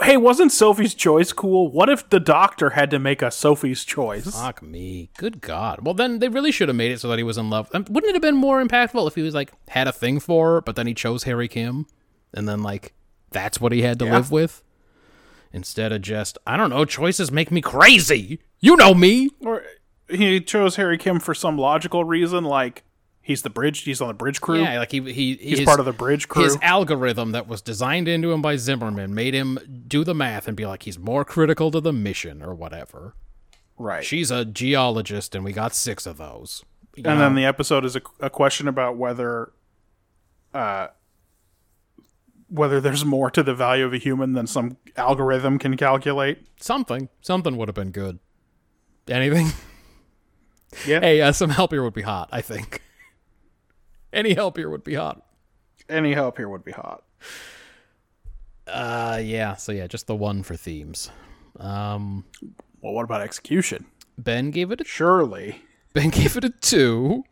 hey, 0.03 0.17
wasn't 0.17 0.51
Sophie's 0.51 0.95
choice 0.95 1.31
cool? 1.31 1.71
What 1.71 1.91
if 1.91 2.09
the 2.09 2.19
doctor 2.21 2.71
had 2.71 2.91
to 2.91 2.99
make 2.99 3.21
a 3.21 3.31
Sophie's 3.31 3.85
choice? 3.85 4.31
Fuck 4.35 4.63
me. 4.63 5.11
Good 5.19 5.43
God. 5.43 5.81
Well, 5.85 5.93
then 5.93 6.21
they 6.21 6.29
really 6.29 6.53
should 6.53 6.69
have 6.69 6.77
made 6.77 6.91
it 6.91 7.01
so 7.01 7.09
that 7.09 7.19
he 7.19 7.23
was 7.23 7.37
in 7.37 7.51
love. 7.51 7.69
Um, 7.75 7.85
Wouldn't 7.91 8.09
it 8.09 8.15
have 8.15 8.23
been 8.23 8.35
more 8.35 8.65
impactful 8.65 9.07
if 9.09 9.15
he 9.15 9.21
was 9.21 9.35
like 9.35 9.53
had 9.69 9.87
a 9.87 9.93
thing 9.93 10.19
for 10.19 10.55
her, 10.55 10.61
but 10.63 10.75
then 10.75 10.87
he 10.87 10.95
chose 10.95 11.25
Harry 11.25 11.49
Kim, 11.49 11.87
and 12.33 12.49
then 12.49 12.63
like 12.63 12.95
that's 13.31 13.61
what 13.61 13.73
he 13.73 13.83
had 13.83 13.99
to 13.99 14.07
Yeah. 14.07 14.15
live 14.17 14.31
with, 14.31 14.63
instead 15.53 15.93
of 15.93 16.03
just 16.03 16.39
I 16.47 16.57
don't 16.57 16.71
know. 16.71 16.85
Choices 16.85 17.31
make 17.33 17.51
me 17.51 17.61
crazy. 17.61 18.41
You 18.61 18.77
know 18.77 18.95
me. 18.95 19.31
Or 19.41 19.63
he 20.09 20.41
chose 20.41 20.77
Harry 20.77 20.99
Kim 20.99 21.21
for 21.21 21.35
some 21.35 21.57
logical 21.57 22.05
reason, 22.05 22.45
like 22.45 22.83
he's 23.23 23.43
the 23.43 23.51
bridge, 23.51 23.83
he's 23.83 24.01
on 24.01 24.09
the 24.09 24.15
bridge 24.15 24.41
crew. 24.41 24.61
Yeah, 24.63 24.79
like 24.79 24.91
he 24.93 25.01
he 25.13 25.35
he's 25.37 25.59
his- 25.61 25.67
part 25.67 25.79
of 25.81 25.87
the 25.87 25.93
bridge 25.93 26.29
crew. 26.29 26.45
His 26.45 26.59
algorithm 26.63 27.33
that 27.33 27.47
was 27.47 27.63
designed 27.63 28.09
into 28.09 28.33
him 28.33 28.43
by 28.43 28.57
Zimmerman 28.57 29.15
made 29.15 29.35
him 29.35 29.59
do 29.87 30.05
the 30.05 30.15
math 30.15 30.49
and 30.49 30.57
be 30.57 30.67
like 30.67 30.83
he's 30.83 30.99
more 30.99 31.25
critical 31.25 31.71
to 31.71 31.81
the 31.81 31.93
mission 31.93 32.43
or 32.43 32.55
whatever. 32.55 33.15
right. 33.79 34.05
She's 34.05 34.31
a 34.31 34.45
geologist, 34.45 35.35
and 35.35 35.45
we 35.45 35.53
got 35.53 35.75
six 35.75 36.07
of 36.07 36.17
those. 36.17 36.65
You 36.97 37.05
and 37.07 37.19
know? 37.19 37.25
then 37.27 37.35
the 37.37 37.45
episode 37.45 37.85
is 37.85 37.95
a, 37.97 38.03
a 38.19 38.29
question 38.31 38.67
about 38.69 38.97
whether 38.97 39.53
uh 40.53 40.89
whether 42.51 42.81
there's 42.81 43.05
more 43.05 43.31
to 43.31 43.43
the 43.43 43.55
value 43.55 43.85
of 43.85 43.95
a 43.95 43.99
human 43.99 44.33
than 44.33 44.47
some 44.47 44.77
algorithm 44.97 45.59
can 45.59 45.77
calculate. 45.77 46.47
Something. 46.61 47.09
Something 47.21 47.57
would 47.57 47.69
have 47.69 47.75
been 47.75 47.93
good. 47.93 48.19
Anything? 49.09 49.49
Yeah. 50.87 51.01
Hey 51.01 51.21
uh, 51.21 51.33
some 51.33 51.51
help 51.51 51.73
here 51.73 51.83
would 51.83 51.95
be 51.95 52.03
hot 52.03 52.29
i 52.31 52.41
think. 52.41 52.81
Any 54.13 54.35
help 54.35 54.57
here 54.57 54.71
would 54.71 54.85
be 54.85 54.95
hot. 54.95 55.21
Any 55.89 56.15
help 56.15 56.37
here 56.37 56.49
would 56.49 56.65
be 56.65 56.71
hot. 56.71 57.03
Uh 58.69 59.21
yeah. 59.21 59.57
So 59.57 59.73
yeah 59.73 59.89
just 59.89 60.07
the 60.07 60.15
one 60.15 60.45
for 60.45 60.55
themes. 60.55 61.11
Um 61.59 62.25
well 62.81 62.93
what 62.93 63.03
about 63.03 63.21
execution? 63.21 63.87
Ben 64.17 64.53
gave 64.53 64.71
it 64.71 64.81
a 64.81 64.85
surely. 64.85 65.61
Ben 65.93 66.11
gave 66.11 66.37
it 66.37 66.45
a 66.45 66.51
two. 66.51 67.25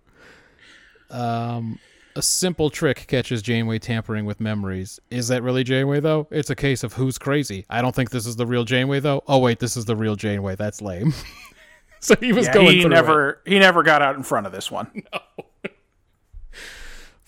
Um 1.09 1.79
a 2.19 2.23
simple 2.23 2.69
trick 2.69 3.07
catches 3.07 3.41
janeway 3.43 3.79
tampering 3.79 4.25
with 4.25 4.41
memories 4.41 4.99
is 5.11 5.29
that 5.29 5.43
really 5.43 5.65
janeway 5.65 6.01
though 6.01 6.27
it's 6.31 6.51
a 6.51 6.57
case 6.57 6.83
of 6.83 6.93
who's 6.95 7.17
crazy 7.17 7.65
i 7.71 7.81
don't 7.81 7.95
think 7.95 8.11
this 8.11 8.27
is 8.27 8.37
the 8.37 8.47
real 8.47 8.65
janeway 8.65 8.99
though 9.01 9.23
oh 9.29 9.39
wait 9.39 9.59
this 9.61 9.77
is 9.77 9.85
the 9.85 9.97
real 9.97 10.17
janeway 10.17 10.57
that's 10.57 10.83
lame 10.83 11.15
so 12.01 12.15
he 12.17 12.33
was 12.33 12.47
yeah, 12.47 12.55
going 12.55 12.73
he 12.77 12.83
through 12.83 12.91
it. 12.91 12.95
never 12.95 13.43
he 13.47 13.59
never 13.59 13.83
got 13.83 14.03
out 14.03 14.17
in 14.17 14.23
front 14.23 14.47
of 14.47 14.53
this 14.53 14.71
one 14.71 14.91
no. 15.13 15.21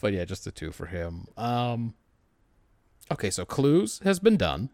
But 0.01 0.15
yeah, 0.15 0.25
just 0.25 0.47
a 0.47 0.51
two 0.51 0.73
for 0.73 0.87
him. 0.87 1.27
Um 1.37 1.95
Okay, 3.13 3.31
so 3.31 3.45
Clues 3.45 4.01
has 4.03 4.19
been 4.19 4.37
done. 4.37 4.71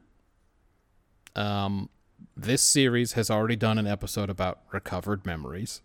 Um 1.35 1.91
this 2.37 2.63
series 2.63 3.13
has 3.15 3.31
already 3.31 3.57
done 3.57 3.79
an 3.79 3.87
episode 3.87 4.31
about 4.31 4.61
recovered 4.73 5.27
memories. 5.27 5.83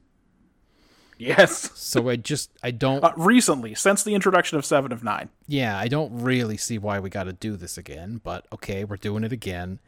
Yes 1.21 1.71
So 1.75 2.09
I 2.09 2.15
just 2.15 2.51
I 2.63 2.71
don't 2.71 3.03
uh, 3.03 3.13
recently 3.15 3.75
since 3.75 4.03
the 4.03 4.15
introduction 4.15 4.57
of 4.57 4.65
7 4.65 4.91
of 4.91 5.03
9 5.03 5.29
yeah, 5.47 5.77
I 5.77 5.87
don't 5.87 6.21
really 6.21 6.57
see 6.57 6.77
why 6.77 6.99
we 6.99 7.09
got 7.09 7.25
to 7.25 7.33
do 7.33 7.57
this 7.57 7.77
again, 7.77 8.21
but 8.23 8.45
okay, 8.53 8.85
we're 8.85 8.95
doing 8.95 9.25
it 9.25 9.33
again. 9.33 9.79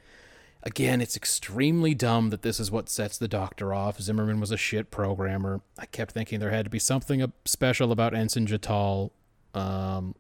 Again, 0.62 1.00
it's 1.00 1.16
extremely 1.16 1.94
dumb 1.94 2.32
that 2.32 2.42
this 2.42 2.60
is 2.60 2.70
what 2.70 2.90
sets 2.90 3.18
the 3.18 3.30
doctor 3.30 3.74
off. 3.74 4.02
Zimmerman 4.02 4.42
was 4.42 4.52
a 4.52 4.58
shit 4.58 4.92
programmer. 4.92 5.62
I 5.78 5.86
kept 5.86 6.12
thinking 6.12 6.40
there 6.40 6.52
had 6.52 6.66
to 6.66 6.70
be 6.70 6.80
something 6.80 7.32
special 7.46 7.94
about 7.94 8.14
Ensign 8.14 8.46
Jetal. 8.46 9.12
Um, 9.54 10.16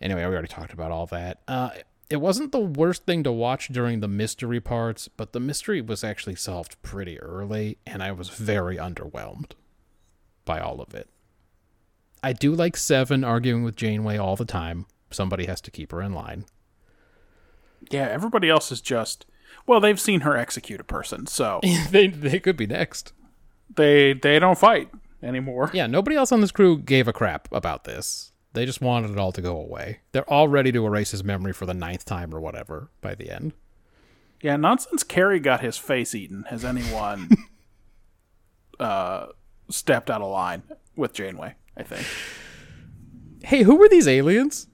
anyway, 0.00 0.20
we 0.26 0.32
already 0.32 0.48
talked 0.48 0.72
about 0.72 0.92
all 0.92 1.06
that. 1.06 1.40
Uh, 1.48 1.70
it 2.08 2.16
wasn't 2.16 2.52
the 2.52 2.60
worst 2.60 3.04
thing 3.04 3.24
to 3.24 3.32
watch 3.32 3.68
during 3.68 3.98
the 3.98 4.08
mystery 4.08 4.60
parts, 4.60 5.08
but 5.08 5.32
the 5.32 5.40
mystery 5.40 5.80
was 5.80 6.04
actually 6.04 6.36
solved 6.36 6.80
pretty 6.82 7.20
early, 7.20 7.78
and 7.84 8.02
I 8.02 8.12
was 8.12 8.28
very 8.28 8.76
underwhelmed 8.76 9.52
by 10.44 10.60
all 10.60 10.80
of 10.80 10.94
it. 10.94 11.08
I 12.22 12.32
do 12.32 12.54
like 12.54 12.76
Seven 12.76 13.22
arguing 13.24 13.64
with 13.64 13.76
Janeway 13.76 14.16
all 14.16 14.36
the 14.36 14.44
time. 14.44 14.86
Somebody 15.10 15.46
has 15.46 15.60
to 15.62 15.70
keep 15.70 15.92
her 15.92 16.00
in 16.02 16.12
line. 16.12 16.44
yeah 17.90 18.08
everybody 18.10 18.48
else 18.48 18.72
is 18.72 18.80
just 18.80 19.26
well 19.66 19.78
they've 19.80 20.00
seen 20.00 20.20
her 20.22 20.36
execute 20.36 20.80
a 20.80 20.84
person 20.84 21.26
so 21.26 21.60
they 21.90 22.06
they 22.08 22.40
could 22.40 22.56
be 22.56 22.66
next. 22.66 23.12
they 23.74 24.12
they 24.14 24.38
don't 24.38 24.58
fight 24.58 24.90
anymore 25.22 25.70
Yeah, 25.74 25.86
nobody 25.86 26.16
else 26.16 26.32
on 26.32 26.40
this 26.40 26.50
crew 26.52 26.78
gave 26.78 27.06
a 27.08 27.12
crap 27.12 27.48
about 27.52 27.84
this. 27.84 28.32
They 28.54 28.64
just 28.66 28.80
wanted 28.80 29.10
it 29.10 29.18
all 29.18 29.32
to 29.32 29.42
go 29.42 29.56
away. 29.56 30.00
They're 30.12 30.30
all 30.30 30.48
ready 30.48 30.70
to 30.72 30.86
erase 30.86 31.10
his 31.10 31.24
memory 31.24 31.52
for 31.52 31.66
the 31.66 31.74
ninth 31.74 32.04
time 32.04 32.34
or 32.34 32.40
whatever 32.40 32.88
by 33.00 33.14
the 33.16 33.30
end. 33.30 33.52
Yeah, 34.40 34.56
not 34.56 34.80
since 34.82 35.02
Carey 35.02 35.40
got 35.40 35.60
his 35.60 35.76
face 35.76 36.14
eaten 36.14 36.44
has 36.50 36.64
anyone 36.64 37.30
uh, 38.80 39.26
stepped 39.68 40.10
out 40.10 40.22
of 40.22 40.30
line 40.30 40.62
with 40.96 41.12
Janeway. 41.12 41.54
I 41.76 41.82
think 41.82 42.06
Hey, 43.42 43.62
who 43.62 43.76
were 43.76 43.88
these 43.88 44.08
aliens? 44.08 44.68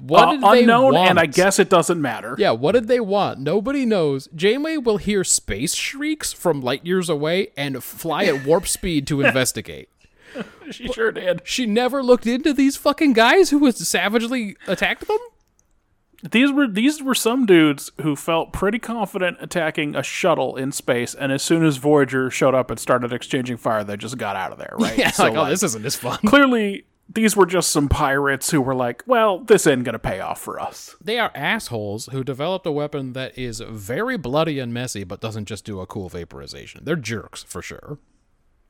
What 0.00 0.28
Uh, 0.28 0.32
did 0.32 0.42
they 0.42 0.60
unknown, 0.62 0.94
and 0.96 1.18
I 1.18 1.26
guess 1.26 1.58
it 1.58 1.68
doesn't 1.68 2.00
matter. 2.00 2.36
Yeah, 2.38 2.52
what 2.52 2.72
did 2.72 2.86
they 2.88 3.00
want? 3.00 3.40
Nobody 3.40 3.84
knows. 3.84 4.28
Janeway 4.34 4.76
will 4.76 4.96
hear 4.98 5.24
space 5.24 5.74
shrieks 5.74 6.32
from 6.32 6.60
light 6.62 6.86
years 6.86 7.08
away 7.10 7.48
and 7.56 7.82
fly 7.82 8.24
at 8.24 8.46
warp 8.46 8.66
speed 8.68 9.06
to 9.08 9.20
investigate. 9.24 9.88
she 10.70 10.86
sure 10.88 11.10
did. 11.10 11.40
She 11.44 11.66
never 11.66 12.02
looked 12.02 12.26
into 12.26 12.52
these 12.52 12.76
fucking 12.76 13.12
guys 13.14 13.50
who 13.50 13.58
was 13.58 13.76
savagely 13.88 14.56
attacked 14.68 15.08
them? 15.08 15.18
These 16.22 16.50
were 16.50 16.66
these 16.66 17.02
were 17.02 17.14
some 17.14 17.46
dudes 17.46 17.92
who 18.00 18.16
felt 18.16 18.52
pretty 18.52 18.78
confident 18.80 19.38
attacking 19.40 19.94
a 19.94 20.02
shuttle 20.02 20.56
in 20.56 20.72
space, 20.72 21.14
and 21.14 21.30
as 21.30 21.42
soon 21.42 21.64
as 21.64 21.76
Voyager 21.76 22.28
showed 22.30 22.54
up 22.54 22.70
and 22.70 22.80
started 22.80 23.12
exchanging 23.12 23.56
fire, 23.56 23.84
they 23.84 23.96
just 23.96 24.18
got 24.18 24.34
out 24.34 24.52
of 24.52 24.58
there. 24.58 24.74
Right? 24.78 24.98
Yeah, 24.98 25.10
So, 25.10 25.24
like, 25.24 25.36
oh, 25.36 25.46
this 25.48 25.62
isn't 25.62 25.84
as 25.84 25.96
fun. 25.96 26.18
clearly 26.26 26.84
these 27.08 27.34
were 27.36 27.46
just 27.46 27.70
some 27.70 27.88
pirates 27.88 28.50
who 28.50 28.60
were 28.60 28.74
like, 28.74 29.02
"Well, 29.06 29.38
this 29.38 29.66
ain't 29.66 29.84
gonna 29.84 29.98
pay 29.98 30.20
off 30.20 30.40
for 30.40 30.60
us." 30.60 30.96
They 31.00 31.18
are 31.18 31.30
assholes 31.34 32.06
who 32.12 32.24
developed 32.24 32.66
a 32.66 32.72
weapon 32.72 33.12
that 33.12 33.38
is 33.38 33.60
very 33.60 34.16
bloody 34.16 34.58
and 34.58 34.74
messy, 34.74 35.04
but 35.04 35.20
doesn't 35.20 35.46
just 35.46 35.64
do 35.64 35.80
a 35.80 35.86
cool 35.86 36.08
vaporization. 36.08 36.82
They're 36.84 36.96
jerks 36.96 37.44
for 37.44 37.62
sure. 37.62 37.98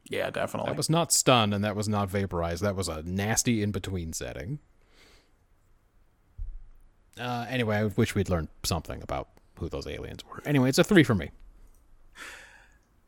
Yeah, 0.04 0.30
definitely. 0.30 0.70
That 0.70 0.76
was 0.76 0.90
not 0.90 1.12
stun 1.12 1.52
and 1.52 1.62
that 1.64 1.76
was 1.76 1.88
not 1.88 2.08
vaporized. 2.10 2.62
That 2.62 2.76
was 2.76 2.88
a 2.88 3.02
nasty 3.02 3.62
in 3.62 3.72
between 3.72 4.12
setting. 4.12 4.58
Uh, 7.18 7.46
anyway, 7.48 7.76
I 7.76 7.84
wish 7.84 8.14
we'd 8.14 8.28
learned 8.28 8.48
something 8.62 9.02
about 9.02 9.28
who 9.56 9.68
those 9.68 9.86
aliens 9.86 10.20
were. 10.28 10.42
Anyway, 10.44 10.68
it's 10.68 10.78
a 10.78 10.84
three 10.84 11.02
for 11.04 11.14
me. 11.14 11.30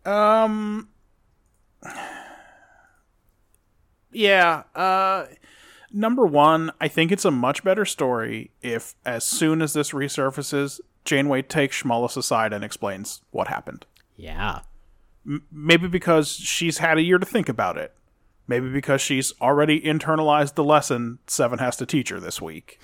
Um. 0.05 0.89
Yeah. 4.13 4.65
Uh. 4.75 5.27
Number 5.93 6.25
one, 6.25 6.71
I 6.81 6.89
think 6.89 7.11
it's 7.11 7.25
a 7.25 7.31
much 7.33 7.65
better 7.65 7.85
story 7.85 8.53
if, 8.63 8.95
as 9.05 9.25
soon 9.25 9.61
as 9.61 9.73
this 9.73 9.91
resurfaces, 9.91 10.81
Janeway 11.05 11.43
takes 11.43 11.83
Schmullis 11.83 12.17
aside 12.17 12.53
and 12.53 12.63
explains 12.63 13.23
what 13.33 13.49
happened. 13.49 13.87
Yeah. 14.17 14.61
Maybe 15.51 15.89
because 15.89 16.31
she's 16.31 16.79
had 16.79 16.97
a 16.97 17.03
year 17.03 17.19
to 17.19 17.27
think 17.27 17.49
about 17.49 17.77
it. 17.77 17.93
Maybe 18.47 18.71
because 18.71 19.01
she's 19.01 19.33
already 19.41 19.81
internalized 19.81 20.55
the 20.55 20.65
lesson 20.65 21.19
Seven 21.27 21.59
has 21.59 21.77
to 21.77 21.87
teach 21.87 22.11
her 22.11 22.21
this 22.21 22.41
week. 22.41 22.79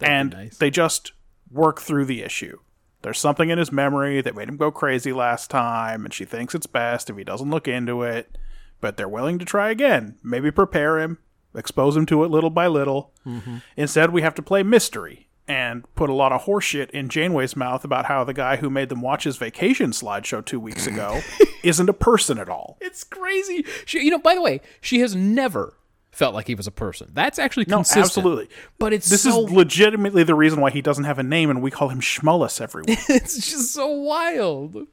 And 0.00 0.30
nice. 0.30 0.58
they 0.58 0.70
just 0.70 1.12
work 1.50 1.80
through 1.80 2.04
the 2.04 2.22
issue. 2.22 2.58
There's 3.02 3.18
something 3.18 3.50
in 3.50 3.58
his 3.58 3.70
memory 3.70 4.20
that 4.20 4.34
made 4.34 4.48
him 4.48 4.56
go 4.56 4.70
crazy 4.70 5.12
last 5.12 5.50
time, 5.50 6.04
and 6.04 6.12
she 6.12 6.24
thinks 6.24 6.54
it's 6.54 6.66
best 6.66 7.08
if 7.08 7.16
he 7.16 7.24
doesn't 7.24 7.50
look 7.50 7.68
into 7.68 8.02
it. 8.02 8.36
But 8.80 8.96
they're 8.96 9.08
willing 9.08 9.38
to 9.38 9.44
try 9.44 9.70
again. 9.70 10.16
Maybe 10.22 10.50
prepare 10.50 10.98
him, 10.98 11.18
expose 11.54 11.96
him 11.96 12.06
to 12.06 12.24
it 12.24 12.30
little 12.30 12.50
by 12.50 12.66
little. 12.66 13.12
Mm-hmm. 13.26 13.58
Instead, 13.76 14.12
we 14.12 14.22
have 14.22 14.34
to 14.36 14.42
play 14.42 14.62
mystery 14.62 15.28
and 15.48 15.82
put 15.94 16.10
a 16.10 16.14
lot 16.14 16.30
of 16.30 16.42
horseshit 16.42 16.90
in 16.90 17.08
Janeway's 17.08 17.56
mouth 17.56 17.84
about 17.84 18.04
how 18.04 18.22
the 18.22 18.34
guy 18.34 18.56
who 18.56 18.68
made 18.68 18.90
them 18.90 19.00
watch 19.00 19.24
his 19.24 19.38
vacation 19.38 19.90
slideshow 19.90 20.44
two 20.44 20.60
weeks 20.60 20.86
ago 20.86 21.20
isn't 21.62 21.88
a 21.88 21.94
person 21.94 22.38
at 22.38 22.50
all. 22.50 22.76
It's 22.80 23.02
crazy. 23.02 23.64
She, 23.86 24.04
you 24.04 24.10
know, 24.10 24.18
by 24.18 24.34
the 24.34 24.42
way, 24.42 24.60
she 24.80 25.00
has 25.00 25.14
never 25.14 25.78
felt 26.10 26.34
like 26.34 26.46
he 26.46 26.54
was 26.54 26.66
a 26.66 26.70
person. 26.72 27.10
That's 27.12 27.38
actually 27.38 27.66
No, 27.68 27.76
consistent. 27.78 28.04
absolutely. 28.06 28.48
But 28.78 28.92
it's 28.92 29.08
This 29.08 29.22
so, 29.22 29.44
is 29.46 29.52
legitimately 29.52 30.24
the 30.24 30.34
reason 30.34 30.60
why 30.60 30.70
he 30.70 30.82
doesn't 30.82 31.04
have 31.04 31.18
a 31.18 31.22
name 31.22 31.48
and 31.50 31.62
we 31.62 31.70
call 31.70 31.88
him 31.90 32.00
Schmullis 32.00 32.60
every 32.60 32.82
week. 32.86 32.98
it's 33.08 33.34
just 33.50 33.72
so 33.72 33.86
wild. 33.86 34.86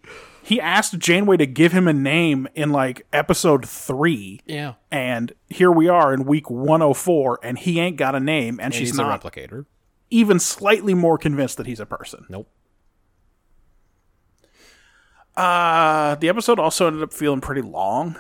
he 0.44 0.62
asked 0.62 1.00
Janeway 1.00 1.38
to 1.38 1.48
give 1.48 1.72
him 1.72 1.88
a 1.88 1.94
name 1.94 2.48
in 2.54 2.72
like 2.72 3.08
episode 3.12 3.68
three. 3.68 4.42
Yeah. 4.46 4.74
And 4.92 5.34
here 5.50 5.72
we 5.72 5.88
are 5.88 6.14
in 6.14 6.26
week 6.26 6.50
104, 6.52 7.40
and 7.42 7.58
he 7.58 7.80
ain't 7.80 7.98
got 7.98 8.14
a 8.14 8.20
name, 8.20 8.60
and, 8.62 8.74
she's 8.74 8.90
She's 8.90 8.98
not 8.98 9.26
a 9.26 9.30
replicator. 9.30 9.66
even 10.12 10.40
slightly 10.40 10.94
more 10.94 11.18
convinced 11.18 11.58
that 11.58 11.66
he's 11.66 11.80
a 11.80 11.86
person. 11.88 12.26
Nope. 12.30 12.48
Uh, 15.36 16.16
the 16.16 16.30
episode 16.30 16.60
also 16.60 16.88
ended 16.88 17.04
up 17.04 17.12
feeling 17.12 17.42
pretty 17.42 17.62
long 17.62 18.16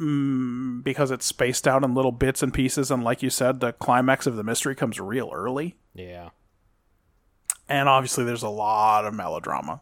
mm, 0.00 0.82
because 0.84 1.10
it's 1.10 1.26
spaced 1.26 1.66
out 1.66 1.84
in 1.84 1.94
little 1.94 2.12
bits 2.12 2.42
and 2.42 2.52
pieces, 2.52 2.90
and 2.90 3.02
like 3.04 3.22
you 3.22 3.30
said, 3.30 3.60
the 3.60 3.72
climax 3.72 4.26
of 4.26 4.36
the 4.36 4.44
mystery 4.44 4.74
comes 4.74 5.00
real 5.00 5.30
early. 5.34 5.76
Yeah. 5.94 6.30
and 7.68 7.88
obviously 7.88 8.24
there's 8.24 8.42
a 8.42 8.48
lot 8.48 9.04
of 9.06 9.14
melodrama. 9.14 9.80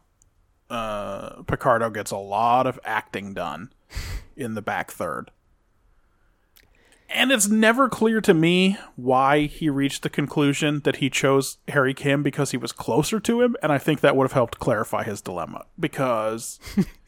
Uh, 0.71 1.43
Picardo 1.43 1.91
gets 1.91 2.11
a 2.11 2.17
lot 2.17 2.67
of 2.67 2.79
acting 2.85 3.35
done 3.35 3.73
in 4.37 4.55
the 4.55 4.63
back 4.63 4.91
third. 4.91 5.31
And 7.11 7.31
it's 7.31 7.49
never 7.49 7.89
clear 7.89 8.21
to 8.23 8.33
me 8.35 8.77
why 8.97 9.43
he 9.43 9.69
reached 9.69 10.03
the 10.03 10.11
conclusion 10.11 10.81
that 10.81 10.97
he 10.97 11.11
chose 11.11 11.59
Harry 11.69 11.95
Kim 11.95 12.23
because 12.23 12.51
he 12.51 12.57
was 12.57 12.73
closer 12.73 13.21
to 13.21 13.43
him, 13.43 13.57
and 13.63 13.71
I 13.71 13.79
think 13.79 14.01
that 14.01 14.17
would 14.17 14.25
have 14.25 14.33
helped 14.33 14.59
clarify 14.59 15.05
his 15.05 15.21
dilemma. 15.21 15.67
Because 15.79 16.59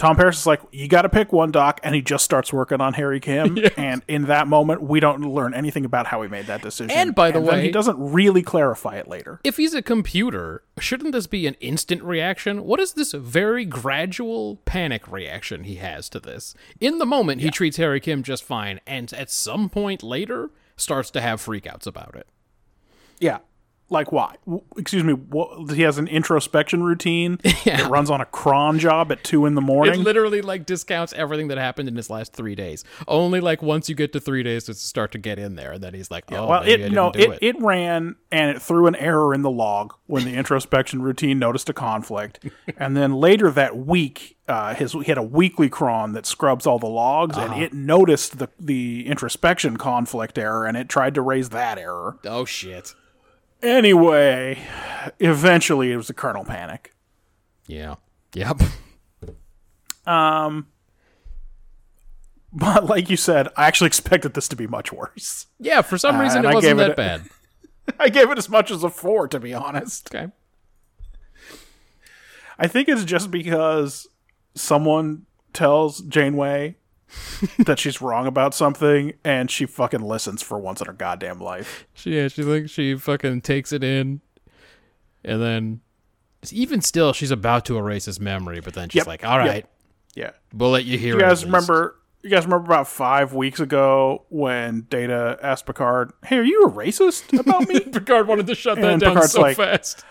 Tom 0.00 0.16
Paris 0.16 0.40
is 0.40 0.46
like, 0.46 0.62
you 0.72 0.88
got 0.88 1.02
to 1.02 1.10
pick 1.10 1.30
one, 1.30 1.50
Doc, 1.50 1.78
and 1.82 1.94
he 1.94 2.00
just 2.00 2.24
starts 2.24 2.54
working 2.54 2.80
on 2.80 2.94
Harry 2.94 3.20
Kim. 3.20 3.58
And 3.76 4.02
in 4.08 4.22
that 4.24 4.48
moment, 4.48 4.82
we 4.82 4.98
don't 4.98 5.20
learn 5.20 5.52
anything 5.52 5.84
about 5.84 6.06
how 6.06 6.22
he 6.22 6.28
made 6.28 6.46
that 6.46 6.62
decision. 6.62 6.90
And 6.90 7.14
by 7.14 7.30
the 7.30 7.38
then 7.40 7.48
way- 7.48 7.62
he 7.64 7.70
doesn't 7.70 7.98
really 7.98 8.40
clarify 8.42 8.96
it 8.96 9.08
later. 9.08 9.40
If 9.44 9.58
he's 9.58 9.74
a 9.74 9.82
computer, 9.82 10.62
shouldn't 10.78 11.12
this 11.12 11.26
be 11.26 11.46
an 11.46 11.52
instant 11.60 12.02
reaction? 12.02 12.64
What 12.64 12.80
is 12.80 12.94
this 12.94 13.12
very 13.12 13.66
gradual 13.66 14.56
panic 14.64 15.06
reaction 15.06 15.64
he 15.64 15.74
has 15.76 16.08
to 16.10 16.18
this? 16.20 16.54
In 16.80 16.96
the 16.96 17.04
moment, 17.06 17.42
he 17.42 17.50
treats 17.50 17.76
Harry 17.76 18.00
Kim 18.00 18.22
just 18.22 18.42
fine, 18.42 18.80
and 18.86 19.12
at 19.12 19.30
some 19.30 19.68
point 19.68 20.02
later, 20.02 20.50
starts 20.76 21.10
to 21.10 21.20
have 21.20 21.44
freakouts 21.44 21.86
about 21.86 22.16
it. 22.16 22.26
Yeah. 23.18 23.40
Like 23.92 24.12
why? 24.12 24.36
W- 24.46 24.62
Excuse 24.76 25.02
me. 25.02 25.14
What, 25.14 25.72
he 25.72 25.82
has 25.82 25.98
an 25.98 26.06
introspection 26.06 26.82
routine 26.84 27.40
Yeah. 27.64 27.78
that 27.78 27.90
runs 27.90 28.08
on 28.08 28.20
a 28.20 28.24
cron 28.24 28.78
job 28.78 29.10
at 29.10 29.24
two 29.24 29.46
in 29.46 29.56
the 29.56 29.60
It 29.60 29.64
morning. 29.64 30.02
literally 30.04 30.42
like 30.42 30.64
discounts 30.64 31.12
everything 31.14 31.48
that 31.48 31.58
happened 31.58 31.88
in 31.88 31.96
his 31.96 32.08
last 32.08 32.32
three 32.32 32.54
days. 32.54 32.84
Only 33.08 33.40
like 33.40 33.62
once 33.62 33.88
you 33.88 33.96
get 33.96 34.12
to 34.12 34.20
three 34.20 34.44
days 34.44 34.64
does 34.64 34.76
it 34.76 34.80
start 34.80 35.10
to 35.12 35.18
get 35.18 35.38
in 35.40 35.56
there, 35.56 35.72
and 35.72 35.82
then 35.82 35.92
he's 35.94 36.08
like, 36.10 36.30
"Oh, 36.32 36.46
well, 36.46 36.62
it 36.62 36.92
no, 36.92 37.10
it, 37.10 37.30
it." 37.30 37.38
it 37.42 37.60
ran 37.60 38.14
and 38.30 38.50
it 38.56 38.62
threw 38.62 38.86
an 38.86 38.94
error 38.94 39.34
in 39.34 39.42
the 39.42 39.50
log 39.50 39.92
when 40.06 40.24
the 40.24 40.34
introspection 40.34 41.02
routine 41.02 41.38
noticed 41.40 41.68
a 41.68 41.72
conflict, 41.72 42.44
and 42.76 42.96
then 42.96 43.14
later 43.14 43.50
that 43.50 43.76
week, 43.76 44.36
uh, 44.46 44.72
his 44.74 44.92
he 44.92 45.04
had 45.04 45.18
a 45.18 45.22
weekly 45.22 45.68
cron 45.68 46.12
that 46.12 46.26
scrubs 46.26 46.64
all 46.66 46.78
the 46.78 46.86
logs, 46.86 47.36
Uh-huh. 47.36 47.52
and 47.54 47.62
it 47.62 47.72
noticed 47.72 48.38
the 48.38 48.48
the 48.60 49.04
introspection 49.08 49.76
conflict 49.76 50.38
error, 50.38 50.64
and 50.64 50.76
it 50.76 50.88
tried 50.88 51.14
to 51.14 51.22
raise 51.22 51.48
that 51.48 51.76
error. 51.76 52.18
oh 52.24 52.44
shit. 52.44 52.94
Anyway, 53.62 54.58
eventually 55.18 55.92
it 55.92 55.96
was 55.96 56.10
a 56.10 56.14
kernel 56.14 56.44
panic. 56.44 56.92
Yeah. 57.66 57.96
Yep. 58.34 58.62
Um 60.06 60.68
but 62.52 62.86
like 62.86 63.08
you 63.10 63.16
said, 63.16 63.48
I 63.56 63.66
actually 63.66 63.86
expected 63.88 64.34
this 64.34 64.48
to 64.48 64.56
be 64.56 64.66
much 64.66 64.92
worse. 64.92 65.46
Yeah. 65.58 65.82
For 65.82 65.98
some 65.98 66.18
reason, 66.18 66.38
and 66.38 66.46
it 66.46 66.50
I 66.50 66.54
wasn't 66.54 66.70
gave 66.70 66.76
that 66.78 66.90
it 66.90 66.96
bad. 66.96 67.22
I 68.00 68.08
gave 68.08 68.30
it 68.30 68.38
as 68.38 68.48
much 68.48 68.70
as 68.70 68.82
a 68.82 68.90
four, 68.90 69.28
to 69.28 69.38
be 69.38 69.54
honest. 69.54 70.12
Okay. 70.14 70.32
I 72.58 72.66
think 72.66 72.88
it's 72.88 73.04
just 73.04 73.30
because 73.30 74.06
someone 74.54 75.26
tells 75.52 76.02
Janeway 76.02 76.76
that 77.58 77.78
she's 77.78 78.00
wrong 78.00 78.26
about 78.26 78.54
something 78.54 79.14
and 79.24 79.50
she 79.50 79.66
fucking 79.66 80.00
listens 80.02 80.42
for 80.42 80.58
once 80.58 80.80
in 80.80 80.86
her 80.86 80.92
goddamn 80.92 81.40
life. 81.40 81.86
Yeah, 82.04 82.28
she 82.28 82.42
like 82.42 82.68
she 82.68 82.94
fucking 82.96 83.40
takes 83.42 83.72
it 83.72 83.82
in, 83.84 84.20
and 85.24 85.42
then 85.42 85.80
even 86.50 86.80
still, 86.80 87.12
she's 87.12 87.30
about 87.30 87.64
to 87.66 87.76
erase 87.76 88.06
his 88.06 88.18
memory, 88.20 88.60
but 88.60 88.74
then 88.74 88.88
she's 88.88 89.00
Yep. 89.00 89.06
like, 89.06 89.26
"All 89.26 89.38
right, 89.38 89.66
Yeah. 90.14 90.30
we'll 90.54 90.70
let 90.70 90.84
you 90.84 90.96
hear." 90.98 91.14
You 91.14 91.20
guys 91.20 91.44
remember 91.44 91.96
you 92.22 92.28
guys 92.30 92.44
remember 92.44 92.66
about 92.66 92.86
five 92.86 93.32
weeks 93.32 93.60
ago 93.60 94.26
when 94.28 94.86
Data 94.90 95.38
asked 95.42 95.64
Picard, 95.64 96.12
Hey, 96.26 96.36
are 96.36 96.42
you 96.42 96.64
a 96.64 96.70
racist 96.70 97.38
about 97.38 97.66
me? 97.66 97.80
Picard 97.92 98.28
wanted 98.28 98.46
to 98.48 98.54
shut 98.54 98.76
that 98.76 98.84
And 98.90 99.00
down 99.00 99.14
Picard's 99.14 99.32
so 99.32 99.40
like- 99.40 99.56
fast. 99.56 100.04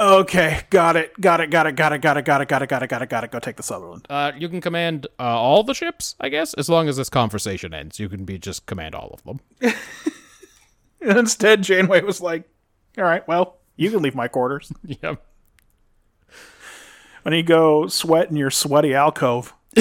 Okay, 0.00 0.62
got 0.70 0.96
it, 0.96 1.20
got 1.20 1.40
it, 1.40 1.50
got 1.50 1.68
it, 1.70 1.76
got 1.76 1.92
it, 1.92 2.00
got 2.00 2.16
it, 2.16 2.24
got 2.24 2.40
it, 2.40 2.48
got 2.48 2.62
it, 2.62 2.68
got 2.68 2.82
it, 2.82 2.88
got 2.88 3.02
it, 3.02 3.08
got 3.08 3.24
it. 3.24 3.30
Go 3.30 3.38
take 3.38 3.56
the 3.56 3.62
Sutherland. 3.62 4.06
Uh, 4.08 4.32
you 4.36 4.48
can 4.48 4.60
command 4.60 5.06
uh, 5.18 5.22
all 5.22 5.62
the 5.62 5.74
ships, 5.74 6.16
I 6.20 6.28
guess, 6.30 6.54
as 6.54 6.68
long 6.68 6.88
as 6.88 6.96
this 6.96 7.10
conversation 7.10 7.74
ends. 7.74 8.00
You 8.00 8.08
can 8.08 8.24
be 8.24 8.38
just 8.38 8.66
command 8.66 8.94
all 8.94 9.10
of 9.12 9.22
them. 9.24 9.40
And 11.00 11.18
instead 11.18 11.62
Janeway 11.62 12.02
was 12.02 12.20
like, 12.20 12.48
All 12.98 13.04
right, 13.04 13.26
well, 13.26 13.58
you 13.76 13.90
can 13.90 14.02
leave 14.02 14.14
my 14.14 14.28
quarters. 14.28 14.72
yep. 14.84 15.24
When 17.22 17.34
you 17.34 17.42
go 17.42 17.86
sweat 17.86 18.30
in 18.30 18.36
your 18.36 18.50
sweaty 18.50 18.94
alcove. 18.94 19.54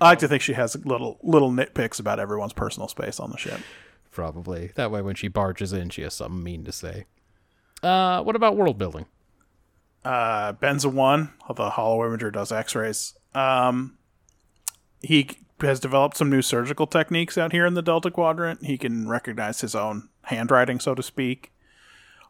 I 0.00 0.08
like 0.08 0.18
to 0.20 0.28
think 0.28 0.42
she 0.42 0.54
has 0.54 0.76
little 0.84 1.18
little 1.22 1.50
nitpicks 1.52 2.00
about 2.00 2.18
everyone's 2.18 2.52
personal 2.52 2.88
space 2.88 3.20
on 3.20 3.30
the 3.30 3.36
ship. 3.36 3.60
Probably. 4.10 4.72
That 4.76 4.90
way, 4.90 5.02
when 5.02 5.14
she 5.14 5.28
barges 5.28 5.72
in, 5.72 5.90
she 5.90 6.02
has 6.02 6.14
something 6.14 6.42
mean 6.42 6.64
to 6.64 6.72
say. 6.72 7.06
Uh, 7.84 8.22
what 8.22 8.34
about 8.34 8.56
world 8.56 8.78
building? 8.78 9.06
Uh, 10.04 10.52
Ben's 10.52 10.84
a 10.84 10.88
one. 10.88 11.32
The 11.54 11.70
Holo-imager 11.70 12.32
does 12.32 12.50
X-rays. 12.52 13.14
Um, 13.34 13.98
he 15.00 15.30
has 15.60 15.80
developed 15.80 16.16
some 16.16 16.30
new 16.30 16.42
surgical 16.42 16.86
techniques 16.86 17.38
out 17.38 17.52
here 17.52 17.66
in 17.66 17.74
the 17.74 17.82
Delta 17.82 18.10
Quadrant. 18.10 18.64
He 18.64 18.76
can 18.76 19.08
recognize 19.08 19.60
his 19.60 19.74
own 19.74 20.08
handwriting, 20.24 20.80
so 20.80 20.94
to 20.94 21.02
speak. 21.02 21.52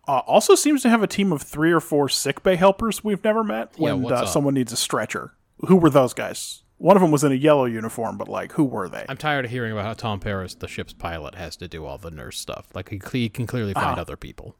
Uh, 0.06 0.18
also 0.26 0.54
seems 0.54 0.82
to 0.82 0.90
have 0.90 1.02
a 1.02 1.06
team 1.06 1.32
of 1.32 1.42
three 1.42 1.72
or 1.72 1.80
four 1.80 2.08
sickbay 2.08 2.56
helpers 2.56 3.02
we've 3.02 3.24
never 3.24 3.42
met 3.42 3.72
Yeah, 3.76 3.92
when 3.94 4.02
what's 4.02 4.22
uh, 4.22 4.26
someone 4.26 4.54
needs 4.54 4.72
a 4.72 4.76
stretcher. 4.76 5.32
Who 5.66 5.76
were 5.76 5.90
those 5.90 6.12
guys? 6.12 6.62
One 6.76 6.96
of 6.96 7.00
them 7.00 7.10
was 7.10 7.24
in 7.24 7.32
a 7.32 7.36
yellow 7.36 7.64
uniform, 7.64 8.18
but 8.18 8.28
like, 8.28 8.52
who 8.52 8.64
were 8.64 8.88
they? 8.88 9.06
I'm 9.08 9.16
tired 9.16 9.46
of 9.46 9.50
hearing 9.50 9.72
about 9.72 9.84
how 9.84 9.94
Tom 9.94 10.20
Paris, 10.20 10.54
the 10.54 10.68
ship's 10.68 10.92
pilot, 10.92 11.36
has 11.36 11.56
to 11.56 11.68
do 11.68 11.86
all 11.86 11.96
the 11.96 12.10
nurse 12.10 12.38
stuff. 12.38 12.66
Like, 12.74 12.90
he, 12.90 13.00
he 13.12 13.28
can 13.28 13.46
clearly 13.46 13.72
find 13.72 13.98
other 13.98 14.16
people. 14.16 14.56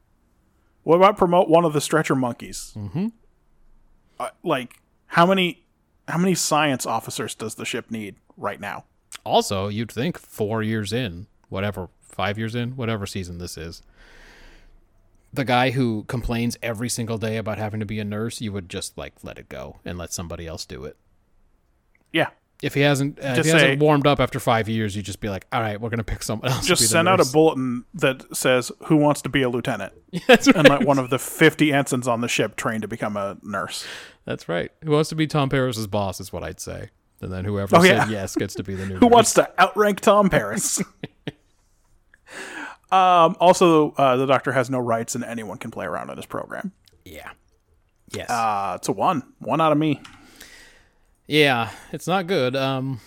What 0.85 0.97
about 0.97 1.17
promote 1.17 1.49
one 1.49 1.65
of 1.65 1.73
the 1.73 1.81
stretcher 1.81 2.13
monkeys? 2.13 2.71
Mm-hmm. 2.77 3.07
Uh, 4.19 4.29
like, 4.43 4.79
how 5.07 5.25
many 5.25 5.65
how 6.07 6.19
many 6.19 6.35
science 6.35 6.85
officers 6.85 7.33
does 7.33 7.55
the 7.55 7.65
ship 7.65 7.89
need 7.89 8.15
right 8.37 8.59
now? 8.59 8.85
Also, 9.23 9.67
you'd 9.67 9.91
think 9.91 10.19
four 10.19 10.61
years 10.61 10.93
in, 10.93 11.25
whatever, 11.49 11.89
five 12.03 12.37
years 12.37 12.53
in, 12.53 12.75
whatever 12.75 13.07
season 13.07 13.39
this 13.39 13.57
is, 13.57 13.81
the 15.33 15.43
guy 15.43 15.71
who 15.71 16.03
complains 16.03 16.55
every 16.61 16.87
single 16.87 17.17
day 17.17 17.37
about 17.37 17.57
having 17.57 17.79
to 17.79 17.85
be 17.87 17.99
a 17.99 18.05
nurse, 18.05 18.39
you 18.39 18.51
would 18.51 18.69
just 18.69 18.95
like 18.95 19.13
let 19.23 19.39
it 19.39 19.49
go 19.49 19.79
and 19.83 19.97
let 19.97 20.13
somebody 20.13 20.45
else 20.45 20.65
do 20.65 20.85
it. 20.85 20.97
Yeah, 22.13 22.29
If 22.63 22.73
he 22.73 22.81
hasn't, 22.81 23.19
uh, 23.19 23.35
if 23.37 23.45
he 23.45 23.51
hasn't 23.51 23.81
warmed 23.81 24.07
up 24.07 24.19
after 24.19 24.39
five 24.39 24.69
years, 24.69 24.95
you 24.95 25.01
just 25.01 25.19
be 25.19 25.29
like, 25.29 25.45
all 25.51 25.59
right, 25.61 25.79
we're 25.79 25.89
gonna 25.89 26.03
pick 26.03 26.23
someone 26.23 26.49
else. 26.49 26.65
just 26.65 26.81
to 26.81 26.85
be 26.85 26.87
the 26.87 26.91
send 26.91 27.07
out 27.09 27.19
a 27.19 27.25
bulletin 27.25 27.83
that 27.95 28.23
says 28.35 28.71
who 28.85 28.95
wants 28.95 29.21
to 29.23 29.29
be 29.29 29.41
a 29.41 29.49
lieutenant, 29.49 29.93
right. 30.29 30.47
and 30.47 30.69
let 30.69 30.83
one 30.85 30.97
of 30.97 31.09
the 31.09 31.19
fifty 31.19 31.73
ensigns 31.73 32.07
on 32.07 32.21
the 32.21 32.27
ship 32.27 32.55
train 32.55 32.81
to 32.81 32.87
become 32.87 33.17
a 33.17 33.37
nurse. 33.43 33.85
That's 34.23 34.47
right. 34.49 34.71
Who 34.83 34.91
wants 34.91 35.09
to 35.09 35.15
be 35.15 35.27
Tom 35.27 35.49
Paris's 35.49 35.87
boss 35.87 36.19
is 36.19 36.31
what 36.33 36.43
I'd 36.43 36.59
say. 36.59 36.89
And 37.21 37.31
then 37.31 37.45
whoever 37.45 37.75
Oh, 37.77 37.81
said 37.81 37.89
yeah. 37.89 38.09
yes 38.09 38.35
gets 38.35 38.55
to 38.55 38.63
be 38.63 38.73
the 38.75 38.85
new. 38.87 38.95
Who 38.95 39.05
nurse. 39.07 39.13
wants 39.13 39.33
to 39.35 39.61
outrank 39.61 39.99
Tom 39.99 40.29
Paris? 40.29 40.81
um, 42.91 43.35
also, 43.39 43.91
uh, 43.91 44.15
the 44.15 44.25
Doctor 44.25 44.51
has 44.51 44.69
no 44.69 44.79
rights, 44.79 45.15
and 45.15 45.23
anyone 45.23 45.57
can 45.57 45.71
play 45.71 45.85
around 45.85 46.09
in 46.09 46.15
this 46.15 46.25
program. 46.25 46.71
Yeah. 47.03 47.31
Yes. 48.11 48.29
Uh, 48.29 48.73
it's 48.77 48.87
a 48.87 48.91
one, 48.91 49.23
one 49.39 49.59
out 49.61 49.71
of 49.71 49.77
me. 49.77 50.01
Yeah, 51.27 51.71
it's 51.91 52.07
not 52.07 52.27
good. 52.27 52.55
Um, 52.55 52.99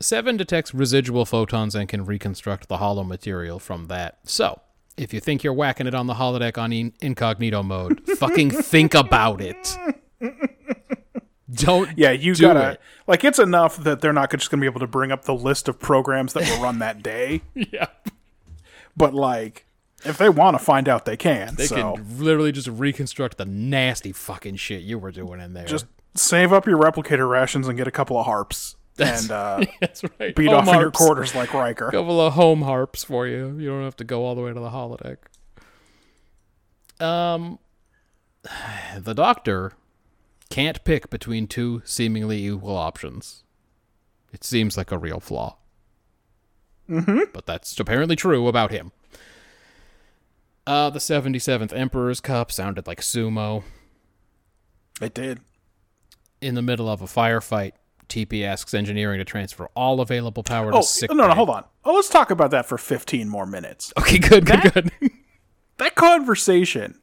Seven 0.00 0.36
detects 0.36 0.72
residual 0.72 1.24
photons 1.24 1.74
and 1.74 1.88
can 1.88 2.04
reconstruct 2.04 2.68
the 2.68 2.76
hollow 2.76 3.02
material 3.02 3.58
from 3.58 3.86
that. 3.88 4.18
So, 4.22 4.60
if 4.96 5.12
you 5.12 5.18
think 5.18 5.42
you're 5.42 5.52
whacking 5.52 5.88
it 5.88 5.94
on 5.94 6.06
the 6.06 6.14
holodeck 6.14 6.56
on 6.56 6.72
in- 6.72 6.92
incognito 7.00 7.64
mode, 7.64 8.00
fucking 8.18 8.50
think 8.50 8.94
about 8.94 9.40
it. 9.40 9.76
Don't. 11.52 11.96
Yeah, 11.96 12.10
you 12.12 12.34
do 12.34 12.42
gotta 12.42 12.72
it. 12.72 12.80
like 13.06 13.24
it's 13.24 13.38
enough 13.38 13.78
that 13.78 14.00
they're 14.02 14.12
not 14.12 14.30
just 14.30 14.50
gonna 14.50 14.60
be 14.60 14.66
able 14.66 14.80
to 14.80 14.86
bring 14.86 15.10
up 15.10 15.24
the 15.24 15.34
list 15.34 15.66
of 15.66 15.80
programs 15.80 16.34
that 16.34 16.48
were 16.48 16.62
run 16.62 16.78
that 16.80 17.02
day. 17.02 17.42
Yeah. 17.54 17.86
But 18.96 19.14
like, 19.14 19.64
if 20.04 20.18
they 20.18 20.28
want 20.28 20.58
to 20.58 20.64
find 20.64 20.88
out, 20.88 21.04
they 21.06 21.16
can. 21.16 21.54
They 21.56 21.66
so 21.66 21.94
can 21.94 22.18
literally 22.18 22.52
just 22.52 22.68
reconstruct 22.68 23.38
the 23.38 23.44
nasty 23.46 24.12
fucking 24.12 24.56
shit 24.56 24.82
you 24.82 24.98
were 24.98 25.10
doing 25.12 25.40
in 25.40 25.54
there. 25.54 25.66
just 25.66 25.86
save 26.14 26.52
up 26.52 26.66
your 26.66 26.78
replicator 26.78 27.28
rations 27.28 27.68
and 27.68 27.76
get 27.76 27.86
a 27.86 27.90
couple 27.92 28.18
of 28.18 28.26
harps 28.26 28.76
and 28.98 29.30
uh, 29.30 29.64
That's 29.80 30.02
right. 30.18 30.34
beat 30.34 30.50
Home 30.50 30.68
off 30.68 30.74
in 30.74 30.80
your 30.80 30.90
quarters 30.90 31.34
like 31.34 31.54
Riker. 31.54 31.90
couple 31.90 32.20
of 32.20 32.32
home 32.34 32.62
harps 32.62 33.04
for 33.04 33.26
you. 33.26 33.56
You 33.58 33.68
don't 33.68 33.84
have 33.84 33.96
to 33.96 34.04
go 34.04 34.24
all 34.24 34.34
the 34.34 34.42
way 34.42 34.52
to 34.52 34.60
the 34.60 34.70
holodeck. 34.70 35.18
Um, 37.00 37.58
the 38.98 39.14
doctor 39.14 39.72
can't 40.50 40.82
pick 40.84 41.10
between 41.10 41.46
two 41.46 41.82
seemingly 41.84 42.44
equal 42.46 42.76
options. 42.76 43.44
It 44.32 44.44
seems 44.44 44.76
like 44.76 44.90
a 44.90 44.98
real 44.98 45.20
flaw. 45.20 45.56
Mm-hmm. 46.88 47.30
But 47.32 47.46
that's 47.46 47.78
apparently 47.78 48.16
true 48.16 48.48
about 48.48 48.70
him. 48.70 48.92
Uh, 50.66 50.90
the 50.90 50.98
77th 50.98 51.72
Emperor's 51.72 52.20
Cup 52.20 52.52
sounded 52.52 52.86
like 52.86 53.00
sumo. 53.00 53.62
It 55.00 55.14
did. 55.14 55.40
In 56.40 56.54
the 56.54 56.62
middle 56.62 56.88
of 56.88 57.02
a 57.02 57.06
firefight, 57.06 57.72
TP 58.08 58.44
asks 58.44 58.72
engineering 58.74 59.18
to 59.18 59.24
transfer 59.24 59.68
all 59.74 60.00
available 60.00 60.42
power 60.42 60.72
Oh 60.72 60.78
to 60.80 60.82
sick 60.86 61.10
no, 61.12 61.26
no, 61.26 61.34
hold 61.34 61.50
on. 61.50 61.64
Oh, 61.84 61.94
let's 61.94 62.08
talk 62.08 62.30
about 62.30 62.50
that 62.52 62.66
for 62.66 62.78
fifteen 62.78 63.28
more 63.28 63.46
minutes. 63.46 63.92
Okay, 63.98 64.18
good, 64.18 64.46
good, 64.46 64.72
good. 64.72 64.90
That 65.78 65.94
conversation, 65.94 66.98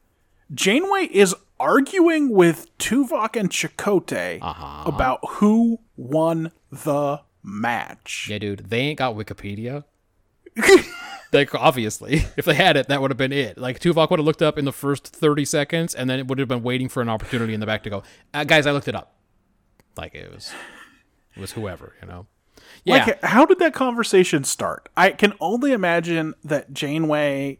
Janeway 0.53 1.05
is 1.09 1.33
arguing 1.61 2.29
with 2.31 2.77
Tuvok 2.77 3.39
and 3.39 3.49
Chakotay 3.49 4.39
Uh-huh. 4.41 4.83
about 4.86 5.19
who 5.25 5.79
won 5.95 6.51
the 6.69 7.21
match. 7.41 8.27
Yeah, 8.29 8.39
dude, 8.39 8.69
they 8.69 8.79
ain't 8.79 8.97
got 8.99 9.15
Wikipedia. 9.15 9.86
like 11.33 11.53
obviously, 11.55 12.15
if 12.38 12.45
they 12.45 12.53
had 12.53 12.75
it, 12.77 12.88
that 12.89 13.01
would 13.01 13.11
have 13.11 13.17
been 13.17 13.31
it. 13.31 13.57
Like 13.57 13.79
Tuvok 13.79 14.09
would 14.09 14.19
have 14.19 14.25
looked 14.25 14.41
up 14.41 14.57
in 14.57 14.65
the 14.65 14.73
first 14.73 15.07
thirty 15.07 15.45
seconds, 15.45 15.95
and 15.95 16.09
then 16.09 16.19
it 16.19 16.27
would 16.27 16.39
have 16.39 16.47
been 16.49 16.63
waiting 16.63 16.89
for 16.89 17.01
an 17.01 17.09
opportunity 17.09 17.53
in 17.53 17.59
the 17.61 17.65
back 17.65 17.83
to 17.83 17.89
go, 17.89 18.03
uh, 18.33 18.43
guys, 18.43 18.67
I 18.67 18.71
looked 18.71 18.88
it 18.89 18.95
up. 18.95 19.14
Like 19.97 20.15
it 20.15 20.33
was, 20.33 20.51
it 21.35 21.39
was 21.39 21.51
whoever, 21.53 21.93
you 22.01 22.07
know. 22.07 22.27
Yeah, 22.83 23.05
Like, 23.05 23.23
how 23.23 23.45
did 23.45 23.59
that 23.59 23.73
conversation 23.73 24.43
start? 24.43 24.89
I 24.95 25.11
can 25.11 25.33
only 25.39 25.71
imagine 25.71 26.33
that 26.43 26.71
Janeway, 26.73 27.59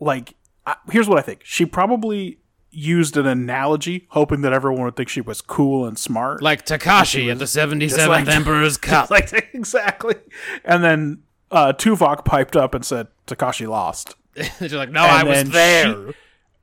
like, 0.00 0.34
I, 0.66 0.76
here's 0.90 1.08
what 1.08 1.18
I 1.18 1.22
think. 1.22 1.40
She 1.44 1.64
probably 1.66 2.38
used 2.70 3.16
an 3.16 3.26
analogy, 3.26 4.06
hoping 4.10 4.42
that 4.42 4.52
everyone 4.52 4.84
would 4.84 4.96
think 4.96 5.08
she 5.08 5.20
was 5.20 5.40
cool 5.40 5.86
and 5.86 5.98
smart. 5.98 6.42
like 6.42 6.66
Takashi 6.66 7.30
at 7.30 7.38
the 7.38 7.46
seventy 7.46 7.88
seventh 7.88 8.26
like- 8.26 8.28
Emperor's 8.28 8.76
Cup. 8.78 9.10
like 9.10 9.32
exactly. 9.54 10.16
And 10.64 10.82
then 10.84 11.22
uh, 11.50 11.72
Tuvok 11.72 12.24
piped 12.24 12.56
up 12.56 12.74
and 12.74 12.84
said, 12.84 13.06
"Takashi 13.26 13.66
lost." 13.68 14.14
She's 14.58 14.74
like, 14.74 14.90
no, 14.90 15.00
I 15.00 15.22
was 15.22 15.48
there. 15.50 15.84
she- 16.08 16.14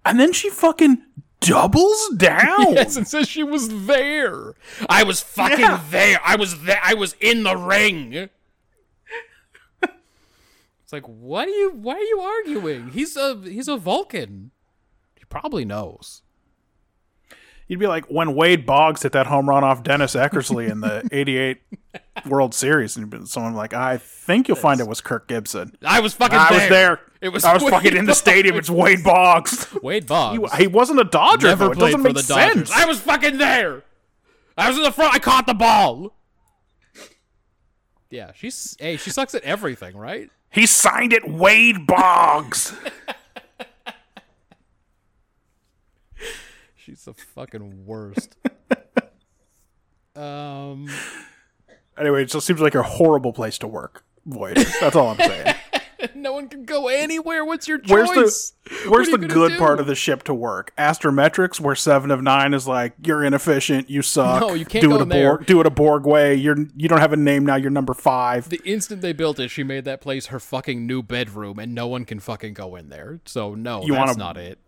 And 0.05 0.19
then 0.19 0.33
she 0.33 0.49
fucking 0.49 1.01
doubles 1.45 2.09
down. 2.17 2.73
Yes, 2.73 2.95
and 2.97 3.07
says 3.07 3.27
she 3.27 3.43
was 3.43 3.85
there. 3.85 4.55
I 4.89 5.03
was 5.03 5.21
fucking 5.21 5.59
Yeah. 5.59 5.81
there. 5.89 6.19
I 6.25 6.35
was 6.35 6.63
there. 6.63 6.79
I 6.83 6.93
was 6.95 7.15
in 7.21 7.43
the 7.43 7.55
ring. 7.55 8.13
it's 8.13 8.29
like, 10.91 11.07
what 11.07 11.47
are 11.47 11.51
you? 11.51 11.71
Why 11.71 11.93
are 11.95 11.99
you 12.01 12.19
arguing? 12.19 12.89
He's 12.89 13.15
a 13.15 13.39
he's 13.43 13.67
a 13.67 13.77
Vulcan. 13.77 14.51
He 15.15 15.25
probably 15.25 15.65
knows. 15.65 16.22
You'd 17.73 17.79
be 17.79 17.87
like 17.87 18.05
when 18.05 18.35
Wade 18.35 18.67
Boggs 18.67 19.01
hit 19.01 19.13
that 19.13 19.25
home 19.25 19.49
run 19.49 19.63
off 19.63 19.81
Dennis 19.81 20.13
Eckersley 20.13 20.69
in 20.69 20.81
the 20.81 21.09
'88 21.11 21.57
World 22.27 22.53
Series, 22.53 22.95
and 22.95 23.27
someone 23.27 23.55
like, 23.55 23.73
"I 23.73 23.97
think 23.97 24.47
you'll 24.47 24.57
find 24.57 24.79
it 24.79 24.87
was 24.87 25.01
Kirk 25.01 25.27
Gibson." 25.27 25.75
I 25.83 25.99
was 25.99 26.13
fucking. 26.13 26.37
I 26.37 26.49
there. 26.51 26.59
was 26.59 26.69
there. 26.69 26.99
It 27.21 27.29
was. 27.29 27.43
I 27.43 27.51
was 27.55 27.63
Wade 27.63 27.71
fucking 27.71 27.97
in 27.97 28.05
the 28.05 28.13
stadium. 28.13 28.57
It's 28.57 28.69
Wade 28.69 29.03
Boggs. 29.03 29.73
Wade 29.81 30.05
Boggs. 30.05 30.53
he, 30.53 30.61
he 30.65 30.67
wasn't 30.67 30.99
a 30.99 31.03
Dodger. 31.03 31.47
never 31.47 31.69
though. 31.69 31.73
Played 31.73 31.93
for 31.93 32.13
the 32.13 32.21
Dodgers. 32.21 32.69
sense. 32.69 32.71
I 32.71 32.85
was 32.85 32.99
fucking 32.99 33.39
there. 33.39 33.81
I 34.55 34.67
was 34.67 34.77
in 34.77 34.83
the 34.83 34.91
front. 34.91 35.15
I 35.15 35.17
caught 35.17 35.47
the 35.47 35.55
ball. 35.55 36.15
Yeah, 38.11 38.33
she's 38.35 38.77
hey, 38.79 38.97
she 38.97 39.09
sucks 39.09 39.33
at 39.33 39.41
everything, 39.41 39.97
right? 39.97 40.29
He 40.51 40.67
signed 40.67 41.11
it 41.11 41.27
Wade 41.27 41.87
Boggs. 41.87 42.71
She's 46.83 47.05
the 47.05 47.13
fucking 47.13 47.85
worst. 47.85 48.35
um, 50.17 50.89
anyway, 51.97 52.23
it 52.23 52.25
just 52.25 52.45
seems 52.45 52.59
like 52.59 52.75
a 52.75 52.83
horrible 52.83 53.31
place 53.31 53.57
to 53.59 53.67
work. 53.67 54.03
Void. 54.25 54.57
That's 54.81 54.95
all 54.95 55.09
I'm 55.09 55.17
saying. 55.17 55.55
no 56.15 56.33
one 56.33 56.49
can 56.49 56.65
go 56.65 56.89
anywhere. 56.89 57.45
What's 57.45 57.67
your 57.69 57.77
choice? 57.77 57.89
Where's 57.89 58.53
the 58.83 58.89
Where's 58.89 59.09
the 59.09 59.17
good 59.17 59.53
do? 59.53 59.57
part 59.57 59.79
of 59.79 59.87
the 59.87 59.95
ship 59.95 60.23
to 60.23 60.33
work? 60.33 60.73
Astrometrics, 60.77 61.59
where 61.61 61.75
seven 61.75 62.11
of 62.11 62.21
nine 62.21 62.53
is 62.53 62.67
like 62.67 62.93
you're 63.05 63.23
inefficient, 63.23 63.89
you 63.89 64.01
suck. 64.01 64.41
No, 64.41 64.53
you 64.53 64.65
can't 64.65 64.81
do 64.81 64.89
go 64.89 64.95
it 64.95 65.01
a 65.01 65.05
there. 65.05 65.37
Borg, 65.37 65.45
do 65.45 65.59
it 65.61 65.65
a 65.65 65.69
Borg 65.69 66.05
way. 66.05 66.35
You're 66.35 66.57
you 66.75 66.89
don't 66.89 66.99
have 66.99 67.13
a 67.13 67.17
name 67.17 67.45
now. 67.45 67.55
You're 67.55 67.71
number 67.71 67.93
five. 67.93 68.49
The 68.49 68.61
instant 68.65 69.01
they 69.01 69.13
built 69.13 69.39
it, 69.39 69.49
she 69.49 69.63
made 69.63 69.85
that 69.85 70.01
place 70.01 70.25
her 70.27 70.39
fucking 70.39 70.85
new 70.85 71.01
bedroom, 71.01 71.59
and 71.59 71.73
no 71.73 71.87
one 71.87 72.03
can 72.03 72.19
fucking 72.19 72.53
go 72.55 72.75
in 72.75 72.89
there. 72.89 73.21
So 73.25 73.55
no, 73.55 73.83
You 73.83 73.93
that's 73.93 74.07
wanna- 74.17 74.17
not 74.19 74.37
it. 74.37 74.59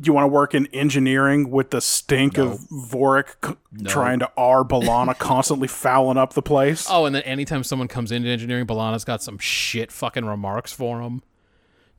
You 0.00 0.12
want 0.12 0.24
to 0.24 0.28
work 0.28 0.54
in 0.54 0.66
engineering 0.68 1.50
with 1.50 1.70
the 1.70 1.80
stink 1.80 2.38
of 2.38 2.60
Vorik 2.70 3.34
c- 3.44 3.56
trying 3.86 4.20
to 4.20 4.30
R 4.36 4.62
B'Elanna 4.64 5.18
constantly 5.18 5.66
fouling 5.68 6.16
up 6.16 6.34
the 6.34 6.42
place? 6.42 6.86
Oh, 6.88 7.04
and 7.04 7.14
then 7.14 7.22
anytime 7.22 7.64
someone 7.64 7.88
comes 7.88 8.12
into 8.12 8.28
engineering, 8.28 8.66
B'Elanna's 8.66 9.04
got 9.04 9.22
some 9.22 9.38
shit 9.38 9.90
fucking 9.90 10.24
remarks 10.24 10.72
for 10.72 11.00
him. 11.00 11.22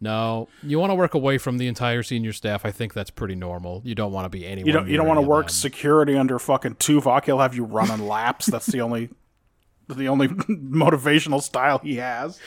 No, 0.02 0.47
you 0.64 0.80
want 0.80 0.91
to 0.91 0.95
work 0.95 1.14
away 1.14 1.38
from 1.38 1.58
the 1.58 1.68
entire 1.68 2.02
senior 2.04 2.32
staff. 2.32 2.64
I 2.66 2.72
think 2.72 2.93
that's 2.93 3.10
pretty 3.10 3.36
normal. 3.36 3.82
You 3.84 3.95
don't 3.95 4.14
want 4.14 4.24
to 4.24 4.30
be 4.30 4.45
anywhere. 4.45 4.68
you 4.68 4.72
don't 4.72 4.88
you 4.88 4.95
don't 4.95 5.08
want 5.08 5.18
to 5.18 5.28
work 5.28 5.47
them. 5.47 5.54
security 5.54 6.16
under 6.18 6.39
fucking 6.39 6.76
Tuvok. 6.76 7.26
He'll 7.26 7.39
have 7.39 7.54
you 7.54 7.66
running 7.66 8.08
laps. 8.08 8.45
That's 8.45 8.68
the 8.68 8.80
only 8.80 9.10
the 9.89 10.08
only 10.08 10.28
motivational 10.50 11.41
style 11.41 11.80
he 11.80 11.95
has. 11.97 12.39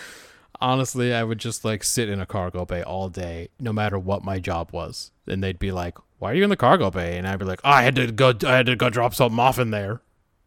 Honestly, 0.62 1.12
I 1.12 1.24
would 1.24 1.38
just 1.38 1.64
like 1.64 1.82
sit 1.82 2.08
in 2.08 2.20
a 2.20 2.26
cargo 2.26 2.64
bay 2.64 2.82
all 2.82 3.08
day, 3.08 3.48
no 3.58 3.72
matter 3.72 3.98
what 3.98 4.22
my 4.24 4.38
job 4.38 4.70
was. 4.72 5.10
And 5.26 5.42
they'd 5.42 5.58
be 5.58 5.72
like, 5.72 5.98
"Why 6.18 6.30
are 6.30 6.34
you 6.34 6.44
in 6.44 6.50
the 6.50 6.56
cargo 6.56 6.90
bay?" 6.90 7.18
And 7.18 7.26
I'd 7.26 7.40
be 7.40 7.44
like, 7.44 7.60
oh, 7.64 7.70
"I 7.70 7.82
had 7.82 7.96
to 7.96 8.12
go. 8.12 8.32
I 8.46 8.56
had 8.56 8.66
to 8.66 8.76
go 8.76 8.88
drop 8.88 9.12
something 9.14 9.40
off 9.40 9.58
in 9.58 9.70
there." 9.70 10.00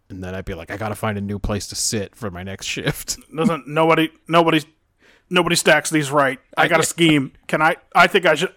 And 0.09 0.23
then 0.23 0.33
I'd 0.33 0.45
be 0.45 0.53
like, 0.53 0.71
"I 0.71 0.77
gotta 0.77 0.95
find 0.95 1.17
a 1.17 1.21
new 1.21 1.37
place 1.37 1.67
to 1.67 1.75
sit 1.75 2.15
for 2.15 2.31
my 2.31 2.43
next 2.43 2.65
shift." 2.65 3.17
Doesn't 3.35 3.67
nobody 3.67 4.09
nobody 4.27 4.61
nobody 5.29 5.55
stacks 5.57 5.89
these 5.89 6.11
right. 6.11 6.39
I 6.57 6.69
got 6.69 6.79
a 6.79 6.85
scheme. 6.85 7.33
Can 7.47 7.61
I? 7.61 7.75
I 7.93 8.07
think 8.07 8.25
I 8.25 8.35
should. 8.35 8.53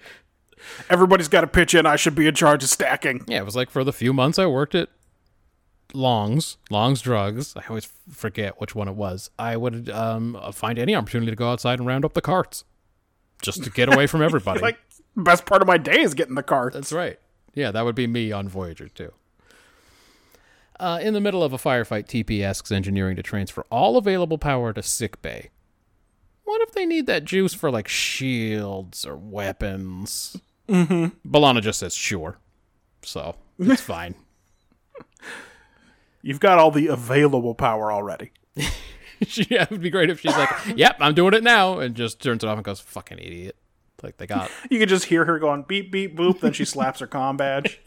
Everybody's 0.91 1.29
got 1.29 1.41
to 1.43 1.47
pitch 1.47 1.75
in. 1.75 1.87
I 1.87 1.97
should 1.97 2.15
be 2.15 2.27
in 2.27 2.35
charge 2.35 2.63
of 2.63 2.69
stacking. 2.69 3.25
yeah, 3.27 3.39
it 3.39 3.45
was 3.45 3.57
like 3.57 3.71
for 3.71 3.83
the 3.85 3.93
few 3.93 4.13
months 4.13 4.39
I 4.39 4.47
worked 4.47 4.75
at 4.75 4.91
Long's, 5.95 6.59
Long's 6.71 7.01
Drugs. 7.01 7.55
I 7.57 7.63
always 7.69 7.89
forget 8.11 8.61
which 8.61 8.75
one 8.75 8.89
it 8.89 8.95
was. 8.95 9.31
I 9.39 9.57
would 9.57 9.89
um, 9.91 10.39
find 10.53 10.79
any 10.79 10.95
opportunity 10.95 11.31
to 11.31 11.37
go 11.37 11.51
outside 11.51 11.79
and 11.79 11.87
round 11.87 12.05
up 12.05 12.15
the 12.15 12.21
carts, 12.21 12.65
just 13.43 13.65
to 13.65 13.71
get 13.71 13.93
away 13.93 14.07
from 14.07 14.23
everybody. 14.29 14.61
Like 14.61 14.79
best 15.17 15.47
part 15.47 15.63
of 15.63 15.69
my 15.69 15.79
day 15.79 16.01
is 16.01 16.15
getting 16.15 16.35
the 16.35 16.43
cart. 16.43 16.75
That's 16.75 16.93
right. 16.93 17.19
Yeah, 17.55 17.71
that 17.73 17.85
would 17.85 17.95
be 17.95 18.07
me 18.07 18.31
on 18.33 18.49
Voyager 18.49 18.89
too. 18.89 19.13
Uh, 20.79 21.01
in 21.03 21.13
the 21.13 21.21
middle 21.21 21.43
of 21.43 21.53
a 21.53 21.57
firefight, 21.57 22.05
TP 22.07 22.41
asks 22.43 22.71
engineering 22.71 23.17
to 23.17 23.23
transfer 23.23 23.65
all 23.71 23.97
available 23.97 24.39
power 24.39 24.73
to 24.73 24.83
sick 24.83 25.21
bay. 25.23 25.51
What 26.45 26.63
if 26.63 26.73
they 26.73 26.87
need 26.87 27.07
that 27.07 27.25
juice 27.25 27.53
for 27.53 27.71
like 27.71 27.89
shields 27.89 29.05
or 29.05 29.17
weapons? 29.17 30.37
Mm-hmm. 30.69 31.29
B'Elanna 31.29 31.61
just 31.63 31.81
says 31.81 31.95
sure, 31.95 32.39
so 33.03 33.35
it's 33.59 33.81
fine. 33.83 34.15
You've 36.23 36.41
got 36.41 36.59
all 36.59 36.71
the 36.71 36.89
available 36.89 37.55
power 37.55 37.93
already. 37.93 38.33
She- 38.57 38.69
yeah, 39.51 39.63
it 39.65 39.71
would 39.71 39.81
be 39.81 39.91
great 39.91 40.11
if 40.11 40.21
she's 40.21 40.37
like, 40.37 40.51
"Yep, 40.77 40.99
I'm 41.01 41.15
doing 41.15 41.35
it 41.35 41.43
now," 41.43 41.81
and 41.81 41.95
just 41.95 42.23
turns 42.23 42.45
it 42.45 42.47
off 42.47 42.57
and 42.57 42.65
goes, 42.65 42.79
"Fucking 42.81 43.19
idiot!" 43.19 43.57
Like 44.03 44.17
they 44.19 44.27
got 44.29 44.49
You 44.71 44.79
could 44.79 44.89
just 44.89 45.07
hear 45.07 45.25
her 45.25 45.41
going 45.41 45.63
beep 45.63 45.91
beep 45.91 46.17
boop. 46.17 46.39
Then 46.41 46.53
she 46.53 46.65
slaps 46.65 47.01
her 47.01 47.09
comm 47.09 47.37
badge. 47.37 47.81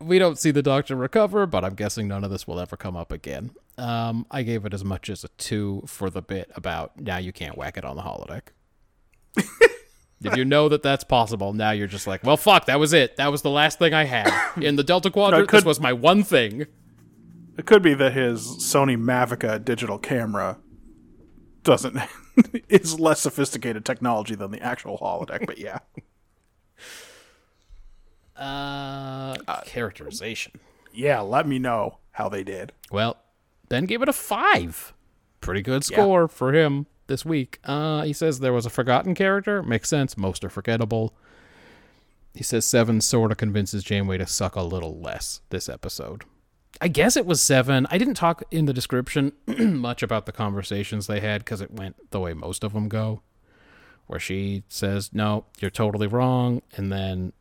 we 0.00 0.18
don't 0.18 0.38
see 0.38 0.50
the 0.50 0.62
doctor 0.62 0.96
recover, 0.96 1.46
but 1.46 1.64
I'm 1.64 1.74
guessing 1.74 2.08
none 2.08 2.24
of 2.24 2.30
this 2.30 2.48
will 2.48 2.58
ever 2.58 2.76
come 2.76 2.96
up 2.96 3.12
again. 3.12 3.52
Um, 3.78 4.26
I 4.28 4.42
gave 4.42 4.64
it 4.64 4.74
as 4.74 4.84
much 4.84 5.08
as 5.08 5.22
a 5.22 5.28
two 5.38 5.84
for 5.86 6.10
the 6.10 6.20
bit 6.20 6.50
about 6.56 6.98
now 7.00 7.18
you 7.18 7.32
can't 7.32 7.56
whack 7.56 7.76
it 7.76 7.84
on 7.84 7.94
the 7.94 8.02
holodeck. 8.02 8.48
If 10.24 10.36
you 10.36 10.44
know 10.44 10.68
that 10.68 10.82
that's 10.82 11.04
possible, 11.04 11.52
now 11.52 11.70
you're 11.72 11.86
just 11.86 12.06
like, 12.06 12.22
well, 12.24 12.36
fuck, 12.36 12.66
that 12.66 12.78
was 12.80 12.92
it. 12.92 13.16
That 13.16 13.30
was 13.32 13.42
the 13.42 13.50
last 13.50 13.78
thing 13.78 13.92
I 13.94 14.04
had 14.04 14.30
in 14.62 14.76
the 14.76 14.84
Delta 14.84 15.10
Quadrant. 15.10 15.48
could- 15.48 15.58
This 15.58 15.64
was 15.64 15.80
my 15.80 15.92
one 15.92 16.22
thing. 16.22 16.66
It 17.58 17.66
could 17.66 17.82
be 17.82 17.92
that 17.94 18.14
his 18.14 18.40
Sony 18.46 18.96
Mavica 18.96 19.62
digital 19.62 19.98
camera 19.98 20.58
doesn't 21.64 21.98
is 22.68 22.98
less 22.98 23.20
sophisticated 23.20 23.84
technology 23.84 24.34
than 24.34 24.50
the 24.50 24.60
actual 24.62 24.98
holodeck. 24.98 25.46
But 25.46 25.58
yeah, 25.58 25.78
Uh, 28.36 29.34
characterization. 29.66 30.52
yeah. 30.92 31.20
Let 31.20 31.46
me 31.46 31.58
know 31.58 31.98
how 32.12 32.28
they 32.28 32.42
did. 32.42 32.72
Well, 32.90 33.18
Ben 33.68 33.84
gave 33.84 34.02
it 34.02 34.08
a 34.08 34.12
five. 34.12 34.92
Pretty 35.40 35.62
good 35.62 35.84
score 35.84 36.28
for 36.28 36.52
him 36.52 36.86
this 37.06 37.24
week. 37.24 37.58
Uh, 37.64 38.02
he 38.02 38.12
says 38.12 38.40
there 38.40 38.52
was 38.52 38.66
a 38.66 38.70
forgotten 38.70 39.14
character. 39.14 39.62
Makes 39.62 39.88
sense. 39.88 40.16
Most 40.16 40.44
are 40.44 40.50
forgettable. 40.50 41.14
He 42.34 42.42
says 42.42 42.64
seven 42.64 43.00
sort 43.00 43.30
of 43.30 43.38
convinces 43.38 43.84
Janeway 43.84 44.18
to 44.18 44.26
suck 44.26 44.56
a 44.56 44.62
little 44.62 44.98
less 44.98 45.40
this 45.50 45.68
episode. 45.68 46.24
I 46.80 46.88
guess 46.88 47.16
it 47.16 47.26
was 47.26 47.42
seven. 47.42 47.86
I 47.90 47.98
didn't 47.98 48.14
talk 48.14 48.42
in 48.50 48.64
the 48.64 48.72
description 48.72 49.32
much 49.46 50.02
about 50.02 50.26
the 50.26 50.32
conversations 50.32 51.06
they 51.06 51.20
had 51.20 51.44
because 51.44 51.60
it 51.60 51.70
went 51.70 52.10
the 52.10 52.20
way 52.20 52.32
most 52.32 52.64
of 52.64 52.72
them 52.72 52.88
go, 52.88 53.20
where 54.06 54.18
she 54.18 54.64
says, 54.68 55.10
"No, 55.12 55.44
you're 55.60 55.70
totally 55.70 56.06
wrong," 56.06 56.62
and 56.74 56.90
then 56.90 57.34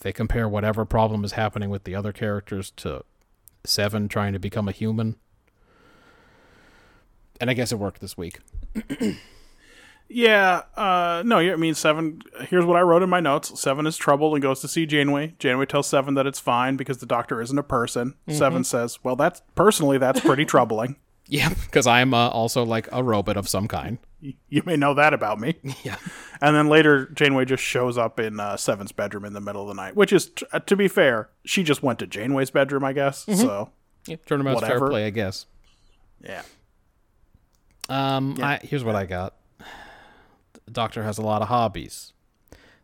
they 0.00 0.12
compare 0.12 0.48
whatever 0.48 0.84
problem 0.84 1.24
is 1.24 1.32
happening 1.32 1.70
with 1.70 1.84
the 1.84 1.94
other 1.94 2.12
characters 2.12 2.72
to 2.72 3.04
Seven 3.64 4.08
trying 4.08 4.34
to 4.34 4.38
become 4.38 4.68
a 4.68 4.72
human. 4.72 5.16
And 7.40 7.50
I 7.50 7.54
guess 7.54 7.72
it 7.72 7.78
worked 7.78 8.00
this 8.00 8.16
week. 8.16 8.40
Yeah, 10.06 10.62
uh, 10.76 11.22
no, 11.24 11.38
yeah, 11.38 11.54
I 11.54 11.56
mean, 11.56 11.74
Seven, 11.74 12.20
here's 12.48 12.64
what 12.64 12.76
I 12.76 12.82
wrote 12.82 13.02
in 13.02 13.08
my 13.08 13.20
notes. 13.20 13.58
Seven 13.58 13.86
is 13.86 13.96
troubled 13.96 14.34
and 14.34 14.42
goes 14.42 14.60
to 14.60 14.68
see 14.68 14.86
Janeway. 14.86 15.34
Janeway 15.38 15.66
tells 15.66 15.86
Seven 15.88 16.14
that 16.14 16.26
it's 16.26 16.38
fine 16.38 16.76
because 16.76 16.98
the 16.98 17.06
doctor 17.06 17.40
isn't 17.40 17.58
a 17.58 17.62
person. 17.64 18.14
Seven 18.28 18.64
says, 18.64 19.02
well, 19.02 19.16
that's, 19.16 19.42
personally, 19.54 19.98
that's 19.98 20.20
pretty 20.20 20.44
troubling. 20.44 20.96
Yeah, 21.26 21.48
because 21.48 21.86
I'm 21.86 22.12
uh, 22.12 22.28
also 22.28 22.64
like 22.64 22.86
a 22.92 23.02
robot 23.02 23.38
of 23.38 23.48
some 23.48 23.66
kind. 23.66 23.96
You 24.20 24.62
may 24.66 24.76
know 24.76 24.92
that 24.92 25.14
about 25.14 25.40
me. 25.40 25.54
Yeah. 25.82 25.96
And 26.42 26.54
then 26.54 26.68
later, 26.68 27.06
Janeway 27.14 27.46
just 27.46 27.62
shows 27.62 27.96
up 27.96 28.20
in 28.20 28.38
uh, 28.38 28.58
Seven's 28.58 28.92
bedroom 28.92 29.24
in 29.24 29.32
the 29.32 29.40
middle 29.40 29.62
of 29.62 29.68
the 29.68 29.74
night, 29.82 29.96
which 29.96 30.12
is, 30.12 30.28
t- 30.28 30.44
uh, 30.52 30.58
to 30.60 30.76
be 30.76 30.86
fair, 30.86 31.30
she 31.46 31.62
just 31.62 31.82
went 31.82 31.98
to 32.00 32.06
Janeway's 32.06 32.50
bedroom, 32.50 32.84
I 32.84 32.92
guess. 32.92 33.24
So, 33.24 33.70
yeah 34.06 34.16
turnabout's 34.26 34.60
fair 34.60 34.68
Whatever. 34.68 34.90
play, 34.90 35.06
I 35.06 35.10
guess. 35.10 35.46
yeah. 36.22 36.42
Um, 37.88 38.38
I, 38.42 38.58
here's 38.62 38.84
what 38.84 38.94
I 38.94 39.06
got. 39.06 39.34
The 40.64 40.70
doctor 40.70 41.02
has 41.02 41.18
a 41.18 41.22
lot 41.22 41.42
of 41.42 41.48
hobbies, 41.48 42.12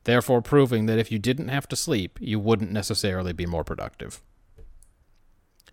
therefore 0.05 0.43
proving 0.43 0.87
that 0.87 0.99
if 0.99 1.11
you 1.11 1.19
didn't 1.19 1.49
have 1.49 1.67
to 1.69 1.77
sleep, 1.77 2.19
you 2.21 2.39
wouldn't 2.39 2.71
necessarily 2.73 3.33
be 3.33 3.47
more 3.47 3.65
productive. 3.65 4.23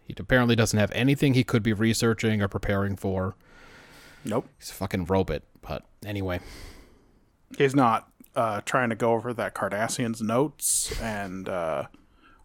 He 0.05 0.15
apparently 0.17 0.55
doesn't 0.55 0.79
have 0.79 0.91
anything 0.91 1.33
he 1.33 1.43
could 1.43 1.63
be 1.63 1.73
researching 1.73 2.41
or 2.41 2.47
preparing 2.47 2.95
for. 2.95 3.35
Nope. 4.23 4.47
He's 4.57 4.69
a 4.69 4.73
fucking 4.73 5.05
robot. 5.05 5.43
But 5.61 5.83
anyway, 6.05 6.39
He's 7.57 7.75
not 7.75 8.09
uh, 8.35 8.61
trying 8.61 8.89
to 8.89 8.95
go 8.95 9.13
over 9.13 9.33
that 9.33 9.53
Cardassian's 9.53 10.21
notes 10.21 10.97
and 11.01 11.47
uh, 11.49 11.85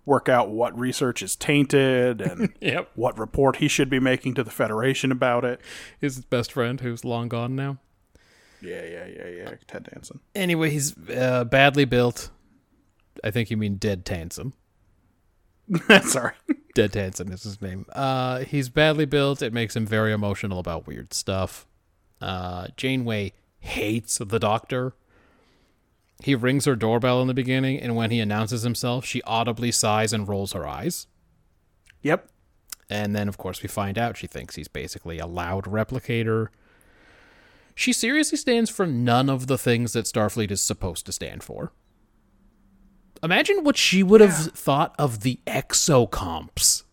work 0.05 0.29
out 0.29 0.51
what 0.51 0.77
research 0.79 1.23
is 1.23 1.37
tainted 1.37 2.21
and 2.21 2.53
yep. 2.61 2.91
what 2.95 3.19
report 3.19 3.57
he 3.57 3.69
should 3.69 3.89
be 3.89 4.01
making 4.01 4.35
to 4.35 4.45
the 4.45 4.51
Federation 4.51 5.13
about 5.13 5.45
it. 5.45 5.61
His 5.99 6.25
best 6.25 6.53
friend, 6.53 6.81
who's 6.81 7.05
long 7.05 7.29
gone 7.29 7.55
now. 7.55 7.79
Yeah, 8.61 8.85
yeah, 8.85 9.07
yeah, 9.07 9.29
yeah. 9.29 9.55
Ted 9.67 9.89
Danson. 9.93 10.21
Anyway, 10.35 10.71
he's 10.71 10.95
uh, 11.11 11.45
badly 11.45 11.85
built. 11.85 12.31
I 13.25 13.31
think 13.31 13.51
you 13.51 13.57
mean 13.57 13.77
Dead 13.77 14.05
Tansom. 14.05 14.53
Sorry. 16.05 16.35
Dead 16.75 16.93
Tansom 16.93 17.33
is 17.33 17.43
his 17.43 17.61
name. 17.61 17.87
Uh, 17.93 18.41
he's 18.41 18.69
badly 18.69 19.05
built. 19.05 19.43
It 19.43 19.53
makes 19.53 19.77
him 19.77 19.87
very 19.87 20.13
emotional 20.13 20.59
about 20.59 20.87
weird 20.87 21.13
stuff. 21.13 21.67
Uh, 22.21 22.69
Janeway 22.77 23.33
hates 23.59 24.19
the 24.19 24.39
Doctor. 24.39 24.95
He 26.23 26.35
rings 26.35 26.67
her 26.67 26.77
doorbell 26.77 27.21
in 27.21 27.29
the 27.29 27.35
beginning, 27.35 27.81
and 27.81 27.97
when 27.97 28.11
he 28.13 28.21
announces 28.21 28.63
himself, 28.63 29.05
she 29.05 29.23
audibly 29.23 29.73
sighs 29.73 30.13
and 30.13 30.29
rolls 30.29 30.53
her 30.53 30.67
eyes. 30.67 31.09
Yep. 32.03 32.29
And 32.89 33.17
then, 33.17 33.29
of 33.29 33.39
course, 33.39 33.63
we 33.63 33.69
find 33.69 33.99
out 33.99 34.17
she 34.17 34.27
thinks 34.27 34.55
he's 34.55 34.69
basically 34.69 35.19
a 35.19 35.27
loud 35.27 35.65
replicator. 35.65 36.49
She 37.75 37.93
seriously 37.93 38.39
stands 38.39 38.71
for 38.71 38.87
none 38.87 39.29
of 39.29 39.47
the 39.47 39.59
things 39.59 39.95
that 39.95 40.05
Starfleet 40.05 40.51
is 40.51 40.61
supposed 40.61 41.07
to 41.07 41.13
stand 41.13 41.43
for. 41.43 41.73
Imagine 43.23 43.65
what 43.65 43.77
she 43.77 44.03
would 44.03 44.21
have 44.21 44.53
thought 44.53 44.95
of 44.99 45.21
the 45.21 45.41
exocomps. 45.47 46.85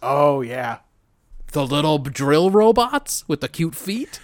Oh, 0.00 0.40
yeah. 0.40 0.78
The 1.52 1.66
little 1.66 1.98
drill 1.98 2.50
robots 2.50 3.28
with 3.28 3.40
the 3.40 3.48
cute 3.48 3.74
feet? 3.74 4.20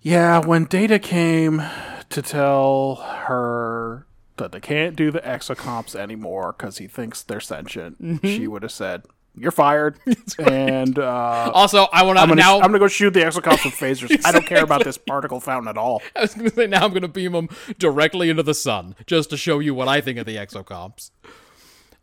Yeah, 0.00 0.44
when 0.44 0.64
Data 0.64 0.98
came 0.98 1.62
to 2.10 2.22
tell 2.22 2.96
her 2.96 4.06
that 4.36 4.52
they 4.52 4.60
can't 4.60 4.96
do 4.96 5.10
the 5.10 5.20
exocomps 5.20 5.94
anymore 5.94 6.54
because 6.56 6.78
he 6.78 6.86
thinks 6.86 7.22
they're 7.22 7.40
sentient, 7.40 8.20
she 8.24 8.46
would 8.48 8.62
have 8.62 8.72
said, 8.72 9.02
You're 9.36 9.50
fired. 9.52 9.98
and 10.38 10.98
uh, 10.98 11.50
Also, 11.54 11.86
I 11.92 12.02
want 12.04 12.18
I'm 12.18 12.28
to 12.28 12.34
going 12.34 12.38
now. 12.38 12.56
I'm 12.56 12.68
gonna 12.68 12.78
go 12.78 12.88
shoot 12.88 13.12
the 13.12 13.20
exocomps 13.20 13.64
with 13.64 13.74
phasers. 13.78 14.24
I 14.24 14.32
don't 14.32 14.46
care 14.46 14.64
about 14.64 14.82
this 14.84 14.98
particle 14.98 15.40
fountain 15.40 15.68
at 15.68 15.76
all. 15.78 16.02
I 16.16 16.22
was 16.22 16.34
going 16.34 16.48
to 16.48 16.54
say 16.56 16.66
now 16.66 16.84
I'm 16.84 16.90
going 16.90 17.02
to 17.02 17.08
beam 17.08 17.32
them 17.32 17.48
directly 17.78 18.30
into 18.30 18.42
the 18.42 18.54
sun 18.54 18.96
just 19.06 19.30
to 19.30 19.36
show 19.36 19.58
you 19.58 19.74
what 19.74 19.88
I 19.88 20.00
think 20.00 20.18
of 20.18 20.26
the 20.26 20.36
exocomps. 20.36 21.10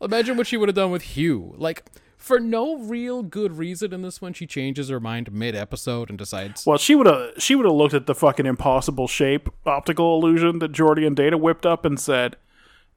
Imagine 0.00 0.36
what 0.36 0.46
she 0.46 0.56
would 0.56 0.68
have 0.68 0.76
done 0.76 0.92
with 0.92 1.02
Hugh. 1.02 1.54
Like, 1.56 1.84
for 2.18 2.40
no 2.40 2.76
real 2.76 3.22
good 3.22 3.56
reason 3.56 3.94
in 3.94 4.02
this 4.02 4.20
one, 4.20 4.32
she 4.32 4.46
changes 4.46 4.88
her 4.88 5.00
mind 5.00 5.32
mid 5.32 5.54
episode 5.54 6.10
and 6.10 6.18
decides, 6.18 6.66
Well, 6.66 6.76
she 6.76 6.94
would 6.94 7.06
have 7.06 7.32
she 7.38 7.54
would 7.54 7.64
have 7.64 7.74
looked 7.74 7.94
at 7.94 8.06
the 8.06 8.14
fucking 8.14 8.44
impossible 8.44 9.06
shape 9.08 9.48
optical 9.64 10.18
illusion 10.18 10.58
that 10.58 10.72
Geordi 10.72 11.06
and 11.06 11.16
Data 11.16 11.38
whipped 11.38 11.64
up 11.64 11.84
and 11.84 11.98
said, 11.98 12.36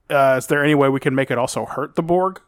uh, 0.10 0.36
"Is 0.38 0.48
there 0.48 0.64
any 0.64 0.76
way 0.76 0.90
we 0.90 1.00
can 1.00 1.16
make 1.16 1.32
it 1.32 1.38
also 1.38 1.66
hurt 1.66 1.96
the 1.96 2.02
Borg 2.04 2.42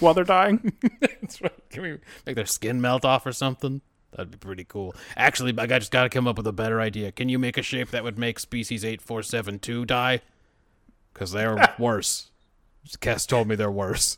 while 0.00 0.14
they're 0.14 0.24
dying?" 0.24 0.72
That's 1.00 1.40
right. 1.42 1.70
Can 1.70 1.82
we 1.82 1.98
make 2.26 2.36
their 2.36 2.46
skin 2.46 2.80
melt 2.80 3.04
off 3.04 3.26
or 3.26 3.32
something? 3.32 3.82
That'd 4.12 4.30
be 4.30 4.38
pretty 4.38 4.64
cool. 4.64 4.94
Actually, 5.16 5.54
I 5.58 5.66
just 5.66 5.92
got 5.92 6.04
to 6.04 6.08
come 6.08 6.26
up 6.26 6.38
with 6.38 6.46
a 6.46 6.52
better 6.52 6.80
idea. 6.80 7.12
Can 7.12 7.28
you 7.28 7.38
make 7.38 7.58
a 7.58 7.62
shape 7.62 7.90
that 7.90 8.02
would 8.02 8.18
make 8.18 8.38
species 8.38 8.82
8472 8.84 9.84
die? 9.84 10.22
Because 11.12 11.32
they're 11.32 11.74
worse. 11.78 12.30
Kes 13.00 13.26
told 13.26 13.48
me 13.48 13.54
they're 13.54 13.70
worse. 13.70 14.16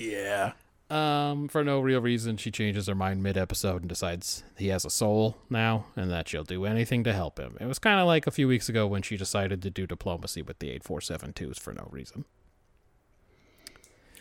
Yeah. 0.00 0.52
Um, 0.90 1.46
for 1.46 1.62
no 1.62 1.78
real 1.78 2.00
reason, 2.00 2.36
she 2.36 2.50
changes 2.50 2.88
her 2.88 2.96
mind 2.96 3.22
mid 3.22 3.38
episode 3.38 3.82
and 3.82 3.88
decides 3.88 4.42
he 4.56 4.68
has 4.68 4.84
a 4.84 4.90
soul 4.90 5.36
now 5.48 5.86
and 5.94 6.10
that 6.10 6.28
she'll 6.28 6.42
do 6.42 6.64
anything 6.64 7.04
to 7.04 7.12
help 7.12 7.38
him. 7.38 7.56
It 7.60 7.66
was 7.66 7.78
kind 7.78 8.00
of 8.00 8.08
like 8.08 8.26
a 8.26 8.32
few 8.32 8.48
weeks 8.48 8.68
ago 8.68 8.88
when 8.88 9.02
she 9.02 9.16
decided 9.16 9.62
to 9.62 9.70
do 9.70 9.86
diplomacy 9.86 10.42
with 10.42 10.58
the 10.58 10.76
8472s 10.80 11.60
for 11.60 11.72
no 11.72 11.86
reason. 11.92 12.24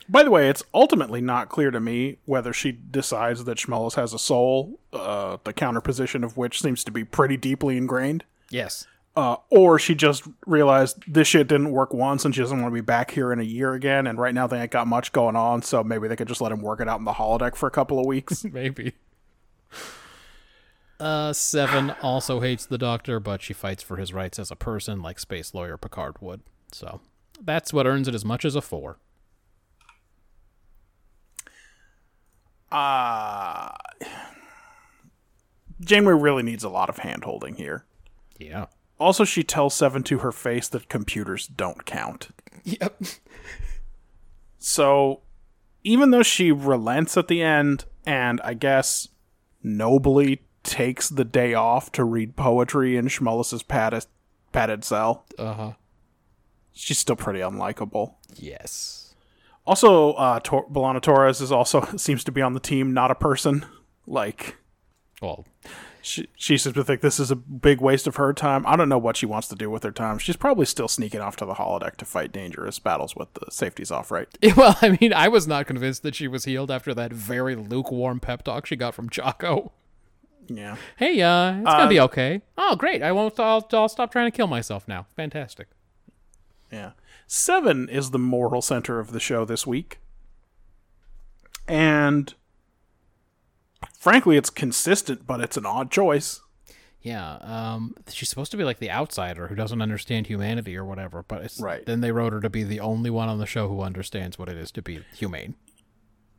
By 0.07 0.23
the 0.23 0.31
way, 0.31 0.47
it's 0.49 0.63
ultimately 0.73 1.21
not 1.21 1.49
clear 1.49 1.71
to 1.71 1.79
me 1.79 2.17
whether 2.25 2.53
she 2.53 2.71
decides 2.71 3.45
that 3.45 3.57
Schmullis 3.57 3.95
has 3.95 4.13
a 4.13 4.19
soul, 4.19 4.79
uh, 4.93 5.37
the 5.43 5.53
counterposition 5.53 6.23
of 6.23 6.37
which 6.37 6.61
seems 6.61 6.83
to 6.83 6.91
be 6.91 7.03
pretty 7.03 7.37
deeply 7.37 7.77
ingrained, 7.77 8.25
Yes. 8.51 8.87
Uh, 9.15 9.37
or 9.49 9.79
she 9.79 9.95
just 9.95 10.23
realized 10.45 11.03
this 11.07 11.27
shit 11.27 11.47
didn't 11.47 11.71
work 11.71 11.93
once 11.93 12.25
and 12.25 12.33
she 12.33 12.41
doesn't 12.41 12.61
want 12.61 12.71
to 12.71 12.75
be 12.75 12.85
back 12.85 13.11
here 13.11 13.31
in 13.33 13.39
a 13.39 13.43
year 13.43 13.73
again, 13.73 14.07
and 14.07 14.17
right 14.19 14.33
now 14.33 14.47
they 14.47 14.61
ain't 14.61 14.71
got 14.71 14.87
much 14.87 15.11
going 15.11 15.35
on, 15.35 15.61
so 15.61 15.83
maybe 15.83 16.07
they 16.07 16.15
could 16.15 16.27
just 16.27 16.41
let 16.41 16.51
him 16.51 16.61
work 16.61 16.79
it 16.79 16.87
out 16.87 16.99
in 16.99 17.05
the 17.05 17.13
holodeck 17.13 17.55
for 17.55 17.67
a 17.67 17.71
couple 17.71 17.99
of 17.99 18.05
weeks. 18.05 18.43
Maybe. 18.51 18.93
Uh, 20.99 21.31
Seven 21.31 21.91
also 22.01 22.41
hates 22.41 22.65
the 22.65 22.77
Doctor, 22.77 23.19
but 23.19 23.41
she 23.41 23.53
fights 23.53 23.81
for 23.81 23.95
his 23.97 24.13
rights 24.13 24.37
as 24.37 24.51
a 24.51 24.55
person, 24.55 25.01
like 25.01 25.17
space 25.19 25.53
lawyer 25.53 25.77
Picard 25.77 26.17
would. 26.21 26.41
So 26.73 26.99
that's 27.41 27.71
what 27.71 27.87
earns 27.87 28.07
it 28.07 28.15
as 28.15 28.25
much 28.25 28.43
as 28.43 28.55
a 28.55 28.61
four. 28.61 28.97
uh, 32.71 33.71
Janeway 35.81 36.13
really 36.13 36.43
needs 36.43 36.63
a 36.63 36.69
lot 36.69 36.89
of 36.89 36.99
hand 36.99 37.23
holding 37.23 37.55
here. 37.55 37.85
Yeah. 38.37 38.65
Also, 38.99 39.23
she 39.23 39.43
tells 39.43 39.73
Seven 39.73 40.03
to 40.03 40.19
her 40.19 40.31
face 40.31 40.67
that 40.67 40.89
computers 40.89 41.47
don't 41.47 41.85
count. 41.85 42.29
Yep. 42.65 43.01
So, 44.57 45.21
even 45.83 46.11
though 46.11 46.23
she 46.23 46.51
relents 46.51 47.15
at 47.17 47.27
the 47.27 47.41
end 47.41 47.85
and 48.05 48.41
I 48.43 48.53
guess 48.53 49.07
nobly 49.63 50.41
takes 50.63 51.09
the 51.09 51.23
day 51.23 51.53
off 51.53 51.91
to 51.93 52.03
read 52.03 52.35
poetry 52.35 52.97
in 52.97 53.07
Schmullis's 53.07 53.63
padded, 53.63 54.05
padded 54.51 54.83
cell, 54.83 55.25
Uh 55.37 55.53
huh. 55.53 55.71
she's 56.73 56.99
still 56.99 57.15
pretty 57.15 57.39
unlikable. 57.39 58.15
Yes. 58.35 59.15
Also, 59.65 60.13
uh, 60.13 60.39
Tor- 60.41 60.67
B'Elanna 60.69 61.01
Torres 61.01 61.39
is 61.41 61.51
also 61.51 61.81
seems 61.97 62.23
to 62.25 62.31
be 62.31 62.41
on 62.41 62.53
the 62.53 62.59
team, 62.59 62.93
not 62.93 63.11
a 63.11 63.15
person. 63.15 63.65
Like 64.05 64.57
Well, 65.21 65.45
she, 66.01 66.29
she 66.35 66.57
seems 66.57 66.75
to 66.75 66.83
think 66.83 67.01
this 67.01 67.19
is 67.19 67.31
a 67.31 67.35
big 67.35 67.81
waste 67.81 68.07
of 68.07 68.15
her 68.15 68.33
time. 68.33 68.65
I 68.65 68.75
don't 68.75 68.89
know 68.89 68.97
what 68.97 69.17
she 69.17 69.25
wants 69.25 69.47
to 69.49 69.55
do 69.55 69.69
with 69.69 69.83
her 69.83 69.91
time. 69.91 70.17
She's 70.17 70.35
probably 70.35 70.65
still 70.65 70.87
sneaking 70.87 71.21
off 71.21 71.35
to 71.37 71.45
the 71.45 71.55
holodeck 71.55 71.97
to 71.97 72.05
fight 72.05 72.31
dangerous 72.31 72.79
battles 72.79 73.15
with 73.15 73.33
the 73.33 73.51
safeties 73.51 73.91
off, 73.91 74.11
right? 74.11 74.27
well, 74.57 74.77
I 74.81 74.97
mean, 74.99 75.13
I 75.13 75.27
was 75.27 75.47
not 75.47 75.67
convinced 75.67 76.03
that 76.03 76.15
she 76.15 76.27
was 76.27 76.45
healed 76.45 76.71
after 76.71 76.93
that 76.93 77.13
very 77.13 77.55
lukewarm 77.55 78.19
pep 78.19 78.43
talk 78.43 78.65
she 78.65 78.75
got 78.75 78.93
from 78.93 79.09
Chaco. 79.09 79.71
Yeah. 80.47 80.77
Hey, 80.97 81.21
uh, 81.21 81.57
it's 81.57 81.65
gonna 81.65 81.87
be 81.87 81.99
okay. 81.99 82.41
Oh, 82.57 82.75
great! 82.75 83.03
I 83.03 83.11
won't. 83.11 83.39
I'll, 83.39 83.67
I'll 83.71 83.87
stop 83.87 84.11
trying 84.11 84.31
to 84.31 84.35
kill 84.35 84.47
myself 84.47 84.87
now. 84.87 85.05
Fantastic. 85.15 85.67
Yeah. 86.71 86.91
Seven 87.27 87.87
is 87.87 88.09
the 88.09 88.19
moral 88.19 88.61
center 88.61 88.99
of 88.99 89.11
the 89.11 89.19
show 89.19 89.45
this 89.45 89.67
week. 89.67 89.99
And 91.67 92.33
frankly, 93.99 94.37
it's 94.37 94.49
consistent, 94.49 95.27
but 95.27 95.39
it's 95.41 95.57
an 95.57 95.65
odd 95.67 95.91
choice. 95.91 96.41
Yeah, 97.01 97.35
um, 97.41 97.95
she's 98.09 98.27
supposed 98.29 98.51
to 98.51 98.57
be 98.57 98.63
like 98.65 98.79
the 98.79 98.91
outsider 98.91 99.47
who 99.47 99.55
doesn't 99.55 99.81
understand 99.81 100.27
humanity 100.27 100.75
or 100.75 100.83
whatever. 100.83 101.23
But 101.27 101.43
it's, 101.43 101.59
Right. 101.61 101.85
then 101.85 102.01
they 102.01 102.11
wrote 102.11 102.33
her 102.33 102.41
to 102.41 102.49
be 102.49 102.63
the 102.63 102.79
only 102.81 103.09
one 103.09 103.29
on 103.29 103.37
the 103.37 103.45
show 103.45 103.69
who 103.69 103.81
understands 103.81 104.37
what 104.37 104.49
it 104.49 104.57
is 104.57 104.71
to 104.71 104.81
be 104.81 105.01
humane. 105.15 105.55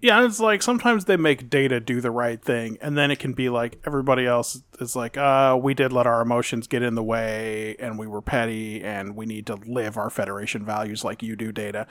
Yeah, 0.02 0.24
it's 0.24 0.40
like 0.40 0.62
sometimes 0.62 1.04
they 1.04 1.18
make 1.18 1.50
data 1.50 1.78
do 1.78 2.00
the 2.00 2.10
right 2.10 2.42
thing, 2.42 2.78
and 2.80 2.96
then 2.96 3.10
it 3.10 3.18
can 3.18 3.34
be 3.34 3.50
like 3.50 3.80
everybody 3.86 4.26
else 4.26 4.62
is 4.80 4.96
like, 4.96 5.18
uh, 5.18 5.58
we 5.62 5.74
did 5.74 5.92
let 5.92 6.06
our 6.06 6.22
emotions 6.22 6.66
get 6.66 6.82
in 6.82 6.94
the 6.94 7.02
way, 7.02 7.76
and 7.78 7.98
we 7.98 8.06
were 8.06 8.22
petty, 8.22 8.82
and 8.82 9.14
we 9.14 9.26
need 9.26 9.46
to 9.46 9.56
live 9.56 9.98
our 9.98 10.08
Federation 10.08 10.64
values 10.64 11.04
like 11.04 11.22
you 11.22 11.36
do, 11.36 11.52
data. 11.52 11.86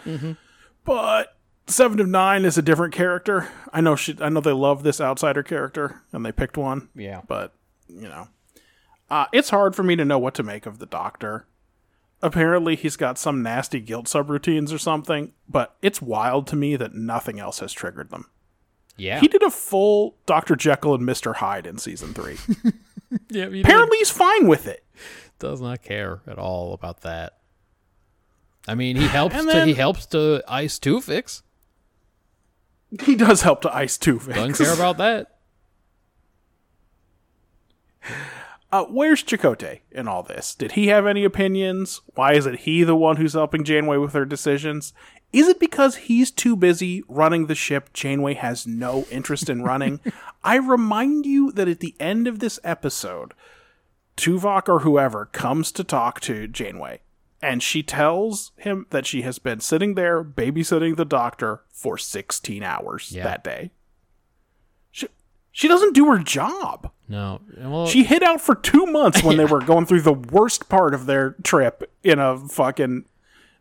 But 0.86 1.38
Seven 1.70 2.00
of 2.00 2.08
Nine 2.08 2.46
is 2.46 2.58
a 2.58 2.62
different 2.62 2.94
character. 2.94 3.48
I 3.72 3.82
know 3.82 3.96
she, 3.96 4.18
I 4.20 4.30
know 4.30 4.42
they 4.42 4.52
love 4.52 4.84
this 4.84 5.00
outsider 5.00 5.44
character, 5.44 6.02
and 6.12 6.26
they 6.26 6.32
picked 6.32 6.58
one. 6.58 6.90
Yeah. 6.96 7.22
but 7.28 7.54
you 7.88 8.08
know, 8.08 8.28
uh, 9.10 9.26
it's 9.32 9.50
hard 9.52 9.76
for 9.76 9.84
me 9.84 9.96
to 9.96 10.06
know 10.06 10.20
what 10.20 10.34
to 10.36 10.44
make 10.44 10.66
of 10.66 10.80
the 10.80 10.86
Doctor. 10.86 11.46
Apparently, 12.22 12.76
he's 12.76 12.96
got 12.98 13.18
some 13.18 13.42
nasty 13.42 13.80
guilt 13.80 14.08
subroutines 14.08 14.74
or 14.74 14.78
something, 14.78 15.32
but 15.48 15.76
it's 15.82 16.02
wild 16.02 16.48
to 16.48 16.56
me 16.56 16.76
that 16.76 16.94
nothing 16.94 17.40
else 17.40 17.60
has 17.60 17.72
triggered 17.72 18.10
them. 18.10 18.26
Yeah. 18.98 19.20
He 19.22 19.28
did 19.30 19.42
a 19.44 19.50
full 19.50 20.18
Dr. 20.26 20.56
Jekyll 20.58 20.96
and 20.96 21.08
Mr. 21.08 21.36
Hyde 21.36 21.66
in 21.66 21.78
season 21.78 22.14
three. 22.14 22.38
yeah 23.30 23.50
he 23.50 23.62
Apparently, 23.62 23.98
he's 24.00 24.12
fine 24.12 24.48
with 24.48 24.68
it. 24.68 24.84
does 25.40 25.62
not 25.62 25.82
care 25.82 26.22
at 26.28 26.38
all 26.38 26.74
about 26.74 27.02
that. 27.02 27.38
I 28.68 28.76
mean, 28.76 28.98
he 28.98 29.08
helps 29.08 29.36
And 29.36 29.50
to 29.50 29.66
he 29.66 29.74
helps 29.74 30.06
to 30.08 30.44
ice 30.48 30.78
Tuvix. 30.78 31.42
He 33.04 33.16
does 33.16 33.42
help 33.44 33.62
to 33.62 33.76
ice 33.76 33.98
too. 33.98 34.20
Doesn't 34.20 34.54
care 34.54 34.74
about 34.74 34.98
that. 34.98 35.36
Uh, 38.72 38.86
where's 38.86 39.24
Chakotay 39.24 39.80
in 39.92 40.08
all 40.08 40.22
this? 40.22 40.54
Did 40.54 40.74
he 40.74 40.88
have 40.90 41.08
any 41.08 41.24
opinions? 41.24 42.02
Why 42.14 42.34
is 42.34 42.46
it 42.46 42.60
he 42.60 42.84
the 42.84 42.96
one 42.96 43.16
who's 43.16 43.34
helping 43.34 43.64
Janeway 43.64 43.98
with 43.98 44.14
her 44.14 44.26
decisions? 44.26 44.94
Is 45.34 45.48
it 45.48 45.60
because 45.60 45.96
he's 45.96 46.30
too 46.30 46.56
busy 46.56 47.04
running 47.08 47.48
the 47.48 47.56
ship 47.56 47.92
Janeway 47.94 48.36
has 48.36 48.68
no 48.68 49.06
interest 49.10 49.50
in 49.50 49.64
running? 49.64 50.00
I 50.44 50.58
remind 50.58 51.26
you 51.26 51.52
that 51.54 51.68
at 51.68 51.80
the 51.80 51.96
end 52.00 52.28
of 52.28 52.40
this 52.40 52.60
episode, 52.64 53.34
Tuvok 54.18 54.70
or 54.70 54.80
whoever 54.80 55.26
comes 55.26 55.72
to 55.72 55.84
talk 55.84 56.20
to 56.22 56.48
Janeway, 56.48 57.02
and 57.42 57.62
she 57.64 57.82
tells 57.84 58.52
him 58.58 58.86
that 58.90 59.06
she 59.06 59.22
has 59.22 59.40
been 59.40 59.60
sitting 59.60 59.96
there 59.96 60.24
babysitting 60.24 60.96
the 60.98 61.06
doctor 61.06 61.62
for 61.72 61.98
16 61.98 62.62
hours 62.64 63.12
Yeah. 63.12 63.24
that 63.24 63.44
day. 63.44 63.72
She, 64.92 65.08
she 65.52 65.68
doesn't 65.68 65.94
do 65.96 66.06
her 66.12 66.20
job. 66.20 66.92
No. 67.08 67.42
Well, 67.58 67.88
She 67.88 68.04
hid 68.04 68.24
out 68.24 68.42
for 68.42 68.56
two 68.56 68.86
months 68.86 69.24
when 69.24 69.38
they 69.38 69.46
were 69.54 69.62
going 69.62 69.86
through 69.86 70.02
the 70.02 70.14
worst 70.14 70.70
part 70.70 70.94
of 70.94 71.06
their 71.06 71.32
trip 71.44 71.90
in 72.04 72.20
a 72.20 72.38
fucking 72.38 73.06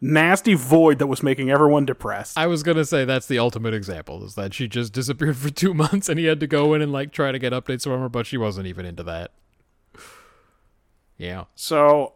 nasty 0.00 0.54
void 0.54 0.98
that 1.00 1.06
was 1.08 1.22
making 1.22 1.50
everyone 1.50 1.84
depressed. 1.84 2.38
I 2.38 2.46
was 2.46 2.62
gonna 2.62 2.84
say 2.84 3.04
that's 3.04 3.26
the 3.26 3.38
ultimate 3.40 3.74
example 3.74 4.24
is 4.24 4.34
that 4.36 4.54
she 4.54 4.68
just 4.68 4.92
disappeared 4.92 5.36
for 5.36 5.50
two 5.50 5.74
months 5.74 6.08
and 6.08 6.18
he 6.20 6.26
had 6.26 6.38
to 6.40 6.46
go 6.46 6.72
in 6.74 6.82
and 6.82 6.92
like 6.92 7.10
try 7.12 7.32
to 7.32 7.38
get 7.38 7.52
updates 7.52 7.82
from 7.84 8.00
her, 8.00 8.08
but 8.08 8.26
she 8.26 8.36
wasn't 8.36 8.66
even 8.68 8.86
into 8.86 9.02
that. 9.04 9.32
Yeah. 11.16 11.44
so 11.56 12.12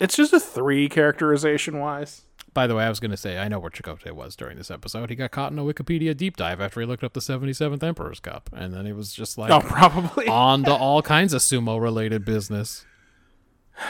it's 0.00 0.16
just 0.16 0.32
a 0.32 0.40
three 0.40 0.88
characterization 0.88 1.78
wise. 1.78 2.22
By 2.52 2.66
the 2.68 2.74
way, 2.76 2.84
I 2.84 2.88
was 2.88 3.00
gonna 3.00 3.16
say 3.16 3.36
I 3.38 3.48
know 3.48 3.58
where 3.58 3.70
Chakotay 3.70 4.12
was 4.12 4.36
during 4.36 4.56
this 4.58 4.70
episode. 4.70 5.10
He 5.10 5.16
got 5.16 5.32
caught 5.32 5.50
in 5.50 5.58
a 5.58 5.62
Wikipedia 5.64 6.16
deep 6.16 6.36
dive 6.36 6.60
after 6.60 6.80
he 6.80 6.86
looked 6.86 7.02
up 7.02 7.12
the 7.12 7.20
77th 7.20 7.82
Emperor's 7.82 8.20
Cup, 8.20 8.48
and 8.52 8.72
then 8.72 8.86
it 8.86 8.94
was 8.94 9.12
just 9.12 9.36
like 9.36 9.50
Oh, 9.50 9.60
probably. 9.66 10.28
on 10.28 10.62
to 10.64 10.72
all 10.72 11.02
kinds 11.02 11.32
of 11.32 11.40
sumo 11.42 11.80
related 11.80 12.24
business. 12.24 12.84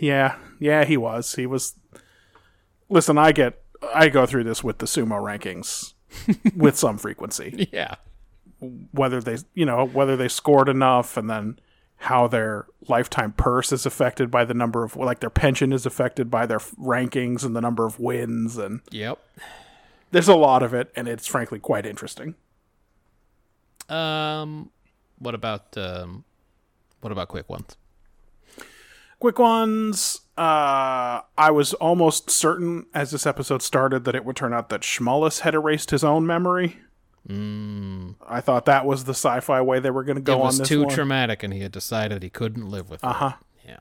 Yeah, 0.00 0.36
yeah, 0.60 0.84
he 0.84 0.96
was. 0.96 1.34
He 1.34 1.44
was. 1.44 1.74
Listen, 2.88 3.18
I 3.18 3.32
get, 3.32 3.60
I 3.92 4.08
go 4.08 4.26
through 4.26 4.44
this 4.44 4.62
with 4.62 4.78
the 4.78 4.86
sumo 4.86 5.20
rankings 5.20 5.94
with 6.56 6.78
some 6.78 6.98
frequency. 6.98 7.68
Yeah. 7.72 7.96
Whether 8.92 9.20
they, 9.20 9.38
you 9.54 9.66
know, 9.66 9.84
whether 9.86 10.16
they 10.16 10.28
scored 10.28 10.68
enough, 10.68 11.16
and 11.16 11.28
then 11.28 11.58
how 12.02 12.26
their 12.28 12.66
lifetime 12.88 13.32
purse 13.32 13.72
is 13.72 13.84
affected 13.84 14.30
by 14.30 14.44
the 14.44 14.54
number 14.54 14.84
of, 14.84 14.96
like 14.96 15.20
their 15.20 15.30
pension 15.30 15.72
is 15.72 15.84
affected 15.84 16.30
by 16.30 16.46
their 16.46 16.58
rankings 16.58 17.44
and 17.44 17.54
the 17.56 17.60
number 17.60 17.84
of 17.84 17.98
wins, 17.98 18.56
and 18.56 18.80
Yep. 18.90 19.18
there's 20.12 20.28
a 20.28 20.36
lot 20.36 20.62
of 20.62 20.72
it, 20.74 20.90
and 20.94 21.08
it's 21.08 21.26
frankly 21.26 21.58
quite 21.58 21.84
interesting. 21.86 22.34
Um, 23.88 24.70
what 25.18 25.34
about 25.34 25.76
um, 25.76 26.24
what 27.00 27.10
about 27.12 27.28
quick 27.28 27.48
ones? 27.48 27.76
Quick 29.18 29.38
ones. 29.38 30.20
Uh, 30.36 31.22
I 31.36 31.50
was 31.50 31.74
almost 31.74 32.30
certain 32.30 32.86
as 32.94 33.10
this 33.10 33.26
episode 33.26 33.62
started 33.62 34.04
that 34.04 34.14
it 34.14 34.24
would 34.24 34.36
turn 34.36 34.52
out 34.52 34.68
that 34.68 34.82
Schmullis 34.82 35.40
had 35.40 35.54
erased 35.54 35.90
his 35.90 36.04
own 36.04 36.24
memory. 36.26 36.78
I 37.30 38.40
thought 38.40 38.64
that 38.66 38.86
was 38.86 39.04
the 39.04 39.12
sci-fi 39.12 39.60
way 39.60 39.80
they 39.80 39.90
were 39.90 40.02
going 40.04 40.16
to 40.16 40.22
go 40.22 40.34
it 40.34 40.38
was 40.40 40.54
on 40.54 40.58
this 40.60 40.68
too 40.68 40.84
one. 40.84 40.94
traumatic, 40.94 41.42
and 41.42 41.52
he 41.52 41.60
had 41.60 41.72
decided 41.72 42.22
he 42.22 42.30
couldn't 42.30 42.68
live 42.70 42.88
with 42.88 43.04
it. 43.04 43.06
uh 43.06 43.12
huh. 43.12 43.32
Yeah. 43.66 43.78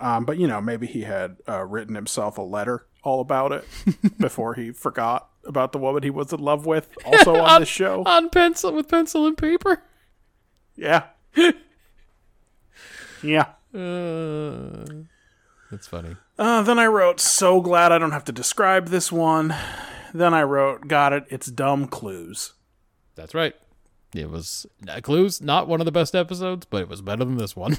Um, 0.00 0.24
but 0.24 0.36
you 0.38 0.48
know, 0.48 0.60
maybe 0.60 0.86
he 0.88 1.02
had 1.02 1.36
uh, 1.48 1.62
written 1.64 1.94
himself 1.94 2.38
a 2.38 2.42
letter 2.42 2.86
all 3.04 3.20
about 3.20 3.52
it 3.52 3.64
before 4.18 4.54
he 4.54 4.72
forgot 4.72 5.28
about 5.44 5.70
the 5.72 5.78
woman 5.78 6.02
he 6.02 6.10
was 6.10 6.32
in 6.32 6.40
love 6.40 6.66
with. 6.66 6.88
Also 7.06 7.36
on 7.36 7.60
this 7.60 7.68
show, 7.68 8.02
on 8.04 8.30
pencil 8.30 8.72
with 8.72 8.88
pencil 8.88 9.24
and 9.26 9.38
paper. 9.38 9.82
yeah, 10.76 11.04
yeah. 13.22 13.46
Uh, 13.72 14.84
that's 15.70 15.86
funny. 15.86 16.16
Uh, 16.38 16.62
then 16.62 16.78
I 16.80 16.86
wrote, 16.86 17.20
"So 17.20 17.60
glad 17.60 17.92
I 17.92 17.98
don't 17.98 18.10
have 18.12 18.24
to 18.24 18.32
describe 18.32 18.88
this 18.88 19.12
one." 19.12 19.54
Then 20.14 20.32
I 20.32 20.44
wrote, 20.44 20.86
got 20.86 21.12
it, 21.12 21.24
it's 21.28 21.48
dumb 21.48 21.88
clues. 21.88 22.52
That's 23.16 23.34
right. 23.34 23.56
It 24.14 24.30
was 24.30 24.64
uh, 24.88 25.00
Clues, 25.00 25.42
not 25.42 25.66
one 25.66 25.80
of 25.80 25.86
the 25.86 25.92
best 25.92 26.14
episodes, 26.14 26.66
but 26.70 26.82
it 26.82 26.88
was 26.88 27.02
better 27.02 27.24
than 27.24 27.36
this 27.36 27.56
one. 27.56 27.78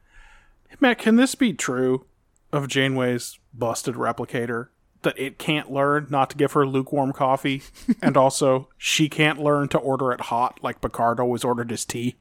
Matt, 0.80 0.98
can 0.98 1.16
this 1.16 1.34
be 1.34 1.52
true 1.52 2.06
of 2.50 2.66
Janeway's 2.66 3.38
busted 3.52 3.94
replicator? 3.94 4.68
That 5.02 5.18
it 5.18 5.38
can't 5.38 5.70
learn 5.70 6.06
not 6.08 6.30
to 6.30 6.36
give 6.36 6.52
her 6.52 6.66
lukewarm 6.66 7.12
coffee, 7.12 7.62
and 8.02 8.16
also 8.16 8.68
she 8.78 9.10
can't 9.10 9.38
learn 9.38 9.68
to 9.68 9.78
order 9.78 10.12
it 10.12 10.22
hot 10.22 10.60
like 10.62 10.80
Picard 10.80 11.20
always 11.20 11.44
ordered 11.44 11.70
his 11.70 11.84
tea. 11.84 12.16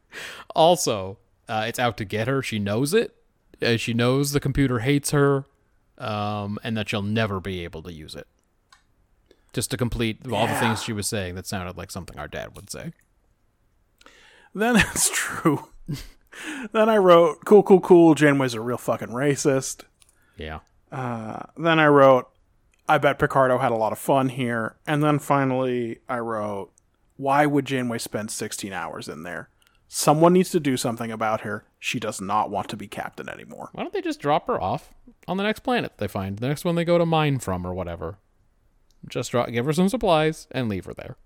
also, 0.53 1.17
uh, 1.47 1.63
it's 1.65 1.79
out 1.79 1.95
to 1.97 2.05
get 2.05 2.27
her. 2.27 2.41
She 2.41 2.59
knows 2.59 2.93
it. 2.93 3.15
Uh, 3.61 3.77
she 3.77 3.93
knows 3.93 4.31
the 4.31 4.39
computer 4.41 4.79
hates 4.79 5.11
her, 5.11 5.45
um, 5.97 6.59
and 6.61 6.75
that 6.75 6.89
she'll 6.89 7.01
never 7.01 7.39
be 7.39 7.63
able 7.63 7.83
to 7.83 7.93
use 7.93 8.15
it. 8.15 8.27
Just 9.53 9.71
to 9.71 9.77
complete 9.77 10.19
all 10.31 10.47
the 10.47 10.53
things 10.55 10.84
she 10.84 10.93
was 10.93 11.07
saying 11.07 11.35
that 11.35 11.47
sounded 11.47 11.76
like 11.76 11.91
something 11.91 12.19
our 12.19 12.27
dad 12.27 12.55
would 12.55 12.69
say. 12.69 12.93
Then 14.53 14.76
it's 14.77 15.09
true. 15.11 15.67
then 16.71 16.89
I 16.89 16.97
wrote, 16.97 17.45
cool, 17.45 17.63
cool, 17.63 17.81
cool, 17.81 18.15
Janeway's 18.15 18.53
a 18.53 18.61
real 18.61 18.77
fucking 18.77 19.09
racist. 19.09 19.84
Yeah. 20.38 20.59
Uh, 20.91 21.43
then 21.57 21.80
I 21.80 21.88
wrote, 21.88 22.30
I 22.88 22.97
bet 22.97 23.19
Picardo 23.19 23.59
had 23.59 23.71
a 23.71 23.76
lot 23.76 23.91
of 23.91 23.99
fun 23.99 24.30
here. 24.30 24.77
And 24.88 25.03
then 25.03 25.19
finally, 25.19 25.99
I 26.07 26.19
wrote, 26.19 26.71
why 27.17 27.45
would 27.45 27.65
Janeway 27.65 27.99
spend 27.99 28.31
16 28.31 28.73
hours 28.73 29.07
in 29.07 29.23
there? 29.23 29.49
Someone 29.88 30.34
needs 30.34 30.51
to 30.51 30.59
do 30.59 30.77
something 30.77 31.11
about 31.11 31.41
her. 31.41 31.65
She 31.80 31.99
does 31.99 32.21
not 32.21 32.49
want 32.49 32.69
to 32.69 32.77
be 32.77 32.88
captain 32.88 33.27
anymore. 33.27 33.69
Why 33.73 33.84
don't 33.84 33.93
they 33.93 34.01
just 34.01 34.19
drop 34.19 34.47
her 34.47 34.61
off 34.61 34.93
on 35.27 35.38
the 35.38 35.43
next 35.43 35.61
planet 35.61 35.93
they 35.97 36.07
find, 36.07 36.38
the 36.38 36.47
next 36.47 36.63
one 36.63 36.76
they 36.76 36.85
go 36.85 36.97
to 36.97 37.05
mine 37.05 37.39
from 37.39 37.65
or 37.65 37.73
whatever? 37.73 38.17
Just 39.07 39.31
drop, 39.31 39.49
give 39.49 39.65
her 39.65 39.73
some 39.73 39.89
supplies 39.89 40.47
and 40.51 40.67
leave 40.69 40.85
her 40.85 40.93
there. 40.93 41.17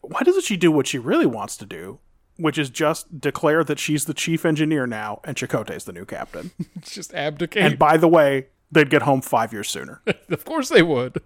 Why 0.00 0.20
doesn't 0.22 0.44
she 0.44 0.56
do 0.56 0.70
what 0.72 0.86
she 0.86 0.98
really 0.98 1.26
wants 1.26 1.56
to 1.58 1.66
do? 1.66 2.00
Which 2.36 2.58
is 2.58 2.70
just 2.70 3.20
declare 3.20 3.64
that 3.64 3.78
she's 3.78 4.04
the 4.04 4.14
chief 4.14 4.44
engineer 4.44 4.86
now 4.86 5.20
and 5.24 5.36
Chakotay's 5.36 5.84
the 5.84 5.92
new 5.92 6.04
captain. 6.04 6.52
Just 6.80 7.12
abdicate. 7.12 7.62
and 7.64 7.78
by 7.78 7.96
the 7.96 8.06
way, 8.06 8.46
they'd 8.70 8.90
get 8.90 9.02
home 9.02 9.22
five 9.22 9.52
years 9.52 9.68
sooner. 9.68 10.02
of 10.28 10.44
course 10.44 10.68
they 10.68 10.82
would. 10.82 11.20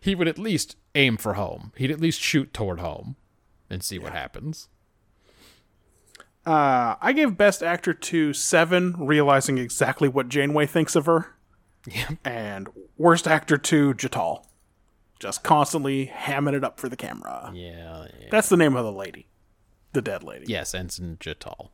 He 0.00 0.16
would 0.16 0.26
at 0.26 0.38
least 0.40 0.74
aim 0.96 1.16
for 1.16 1.34
home. 1.34 1.70
He'd 1.76 1.92
at 1.92 2.00
least 2.00 2.20
shoot 2.20 2.52
toward 2.52 2.80
home 2.80 3.14
and 3.70 3.84
see 3.84 4.00
what 4.00 4.12
happens. 4.12 4.68
Uh, 6.44 6.96
I 7.00 7.12
gave 7.12 7.36
Best 7.36 7.62
Actor 7.62 7.94
to 7.94 8.32
Seven, 8.32 8.94
realizing 8.98 9.58
exactly 9.58 10.08
what 10.08 10.28
Janeway 10.28 10.66
thinks 10.66 10.96
of 10.96 11.06
her. 11.06 11.26
Yeah. 11.90 12.10
And 12.24 12.68
Worst 12.96 13.26
Actor 13.26 13.58
to 13.58 13.92
Jetal. 13.94 14.44
Just 15.22 15.44
constantly 15.44 16.08
hamming 16.12 16.52
it 16.52 16.64
up 16.64 16.80
for 16.80 16.88
the 16.88 16.96
camera. 16.96 17.52
Yeah. 17.54 18.08
yeah. 18.20 18.26
That's 18.32 18.48
the 18.48 18.56
name 18.56 18.74
of 18.74 18.84
the 18.84 18.90
lady. 18.90 19.28
The 19.92 20.02
dead 20.02 20.24
lady. 20.24 20.46
Yes, 20.48 20.74
Ensign 20.74 21.16
Jetal. 21.20 21.68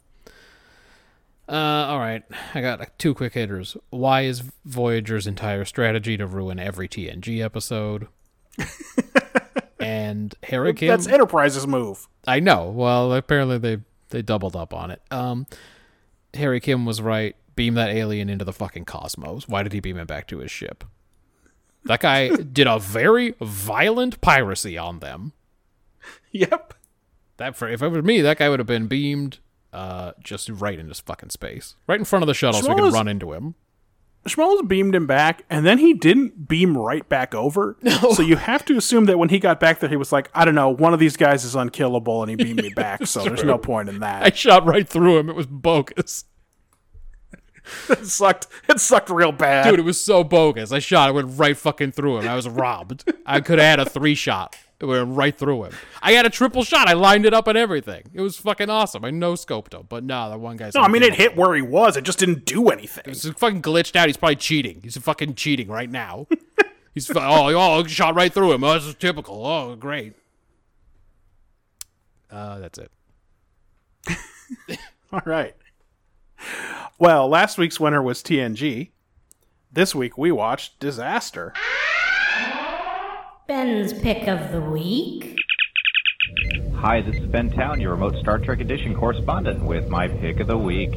Uh, 1.49 1.87
all 1.89 1.99
right. 1.99 2.25
I 2.55 2.61
got 2.61 2.99
two 2.99 3.15
quick 3.15 3.33
hitters. 3.33 3.75
Why 3.89 4.25
is 4.25 4.43
Voyager's 4.67 5.27
entire 5.27 5.65
strategy 5.65 6.19
to 6.19 6.27
ruin 6.27 6.59
every 6.59 6.89
TNG 6.89 7.43
episode? 7.43 8.09
and 9.81 10.35
Harry 10.43 10.75
Kim. 10.75 10.89
That's 10.89 11.07
Enterprise's 11.07 11.67
move. 11.67 12.07
I 12.27 12.41
know. 12.41 12.69
Well, 12.69 13.15
apparently 13.15 13.57
they 13.57 13.79
they 14.11 14.21
doubled 14.21 14.57
up 14.57 14.75
on 14.75 14.91
it. 14.91 15.01
Um, 15.11 15.47
Harry 16.35 16.61
Kim 16.61 16.85
was 16.85 17.01
right. 17.01 17.35
Beam 17.57 17.73
that 17.75 17.89
alien 17.89 18.29
into 18.29 18.45
the 18.45 18.53
fucking 18.53 18.85
cosmos. 18.85 19.49
Why 19.49 19.63
did 19.63 19.73
he 19.73 19.81
beam 19.81 19.97
it 19.97 20.07
back 20.07 20.27
to 20.29 20.41
his 20.41 20.51
ship? 20.51 20.85
That 21.85 22.01
guy 22.01 22.29
did 22.29 22.67
a 22.67 22.79
very 22.79 23.35
violent 23.41 24.21
piracy 24.21 24.77
on 24.77 24.99
them. 24.99 25.33
Yep. 26.33 26.75
That 27.39 27.57
for 27.57 27.69
if 27.69 27.83
it 27.83 27.89
was 27.89 28.05
me, 28.05 28.21
that 28.21 28.39
guy 28.39 28.49
would 28.49 28.59
have 28.59 28.67
been 28.67 28.87
beamed 28.87 29.39
uh 29.73 30.13
just 30.21 30.49
right 30.49 30.79
into 30.79 30.95
fucking 30.95 31.31
space. 31.31 31.77
Right 31.87 31.99
in 31.99 32.05
front 32.05 32.23
of 32.23 32.27
the 32.27 32.35
shuttle 32.35 32.61
so 32.63 32.75
we 32.75 32.81
could 32.81 32.93
run 32.93 33.09
into 33.09 33.33
him. 33.33 33.55
Schmoes 34.27 34.67
beamed 34.69 34.95
him 34.95 35.07
back, 35.07 35.45
and 35.49 35.65
then 35.65 35.79
he 35.79 35.95
didn't 35.95 36.49
beam 36.49 36.77
right 36.77 37.09
back 37.09 37.35
over. 37.35 37.77
No. 37.83 38.13
So 38.13 38.23
you 38.23 38.37
have 38.37 38.65
to 38.67 38.77
assume 38.77 39.07
that 39.07 39.19
when 39.19 39.31
he 39.31 39.39
got 39.39 39.59
back 39.61 39.79
there, 39.81 39.89
he 39.89 39.97
was 39.97 40.13
like, 40.13 40.29
I 40.35 40.45
don't 40.45 40.55
know, 40.55 40.69
one 40.69 40.93
of 40.93 41.01
these 41.01 41.17
guys 41.17 41.45
is 41.45 41.55
unkillable, 41.55 42.23
and 42.23 42.29
he 42.31 42.37
beamed 42.37 42.63
me 42.63 42.69
back, 42.71 43.07
so 43.07 43.23
there's 43.25 43.45
no 43.45 43.57
point 43.57 43.89
in 43.89 44.01
that. 44.01 44.25
I 44.25 44.31
shot 44.31 44.67
right 44.67 44.87
through 44.87 45.19
him. 45.19 45.31
It 45.31 45.37
was 45.37 45.47
bogus. 45.47 46.25
it 47.91 48.07
sucked. 48.07 48.47
It 48.69 48.81
sucked 48.81 49.11
real 49.11 49.33
bad. 49.33 49.71
Dude, 49.71 49.81
it 49.81 49.85
was 49.85 50.01
so 50.01 50.25
bogus. 50.25 50.73
I 50.73 50.79
shot, 50.79 51.11
it 51.11 51.13
went 51.13 51.39
right 51.39 51.57
fucking 51.57 51.93
through 51.93 52.19
him. 52.19 52.29
I 52.29 52.35
was 52.35 52.49
robbed. 52.49 53.11
I 53.27 53.41
could 53.41 53.59
have 53.59 53.79
had 53.79 53.87
a 53.87 53.91
three 53.91 54.15
shot. 54.15 54.57
It 54.81 54.87
went 54.87 55.17
right 55.17 55.37
through 55.37 55.65
him. 55.65 55.73
I 56.03 56.13
had 56.13 56.25
a 56.25 56.31
triple 56.31 56.63
shot. 56.63 56.87
I 56.87 56.93
lined 56.93 57.27
it 57.27 57.35
up 57.35 57.49
and 57.49 57.59
everything. 57.59 58.05
It 58.15 58.21
was 58.21 58.37
fucking 58.37 58.71
awesome. 58.71 59.05
I 59.05 59.11
no 59.11 59.33
scoped 59.33 59.75
him, 59.75 59.87
but 59.89 60.05
no, 60.05 60.31
that 60.31 60.39
one 60.39 60.57
guy's. 60.57 60.75
no, 60.75 60.83
I 60.83 60.89
mean, 60.89 61.03
it 61.03 61.15
hit 61.15 61.37
where 61.37 61.55
he 61.55 61.63
was. 61.63 61.97
It 61.97 62.05
just 62.05 62.21
didn't 62.21 62.45
do 62.45 62.69
anything. 62.69 63.03
He's 63.07 63.29
fucking 63.29 63.63
glitched 63.63 63.97
out. 63.97 64.09
He's 64.09 64.17
probably 64.17 64.37
cheating. 64.37 64.81
He's 64.85 64.97
fucking 64.97 65.35
cheating 65.35 65.69
right 65.69 65.91
now. 65.91 66.27
He's 66.95 67.11
oh 67.11 67.17
oh 67.55 67.85
shot 67.85 68.15
right 68.15 68.33
through 68.33 68.53
him. 68.53 68.65
Oh, 68.65 68.75
this 68.75 68.85
is 68.85 68.95
typical. 68.95 69.45
Oh, 69.47 69.77
great. 69.77 70.15
Uh, 72.31 72.59
that's 72.59 72.79
it. 72.79 72.91
All 75.13 75.23
right. 75.25 75.55
Well, 77.01 77.29
last 77.29 77.59
week's 77.59 77.79
winner 77.79 78.03
was 78.03 78.25
TNG. 78.25 78.91
This 79.71 79.95
week 79.95 80.19
we 80.19 80.33
watched 80.33 80.81
Disaster. 80.81 81.53
Ben's 83.47 83.93
pick 83.93 84.27
of 84.27 84.51
the 84.51 84.61
week. 84.61 85.37
Hi, 86.75 87.01
this 87.01 87.15
is 87.15 87.27
Ben 87.27 87.51
Town, 87.51 87.81
your 87.81 87.93
remote 87.93 88.17
Star 88.17 88.41
Trek 88.41 88.59
Edition 88.59 88.97
correspondent, 88.97 89.63
with 89.63 89.89
my 89.89 90.09
pick 90.09 90.41
of 90.41 90.49
the 90.49 90.59
week. 90.59 90.91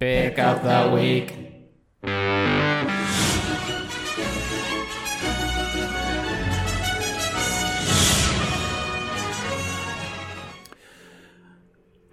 Pick 0.00 0.36
of 0.40 0.64
the 0.64 0.92
week. 0.92 1.49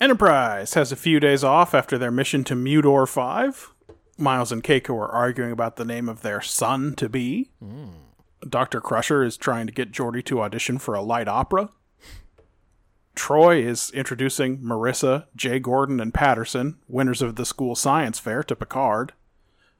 Enterprise 0.07 0.73
has 0.75 0.93
a 0.93 0.95
few 0.95 1.19
days 1.19 1.43
off 1.43 1.75
after 1.75 1.97
their 1.97 2.11
mission 2.11 2.45
to 2.45 2.55
Mudor 2.55 3.05
5. 3.05 3.73
Miles 4.17 4.53
and 4.53 4.63
Keiko 4.63 4.91
are 4.91 5.11
arguing 5.11 5.51
about 5.51 5.75
the 5.75 5.83
name 5.83 6.07
of 6.07 6.21
their 6.21 6.39
son 6.39 6.95
to 6.95 7.09
be. 7.09 7.49
Hmm. 7.59 7.89
Dr. 8.47 8.79
Crusher 8.79 9.21
is 9.21 9.35
trying 9.35 9.67
to 9.67 9.73
get 9.73 9.91
Geordi 9.91 10.23
to 10.23 10.39
audition 10.41 10.77
for 10.77 10.93
a 10.93 11.01
light 11.01 11.27
opera. 11.27 11.71
Troi 13.17 13.61
is 13.61 13.91
introducing 13.91 14.59
Marissa, 14.59 15.25
Jay 15.35 15.59
Gordon, 15.59 15.99
and 15.99 16.13
Patterson, 16.13 16.77
winners 16.87 17.21
of 17.21 17.35
the 17.35 17.45
school 17.45 17.75
science 17.75 18.17
fair, 18.17 18.43
to 18.43 18.55
Picard, 18.55 19.11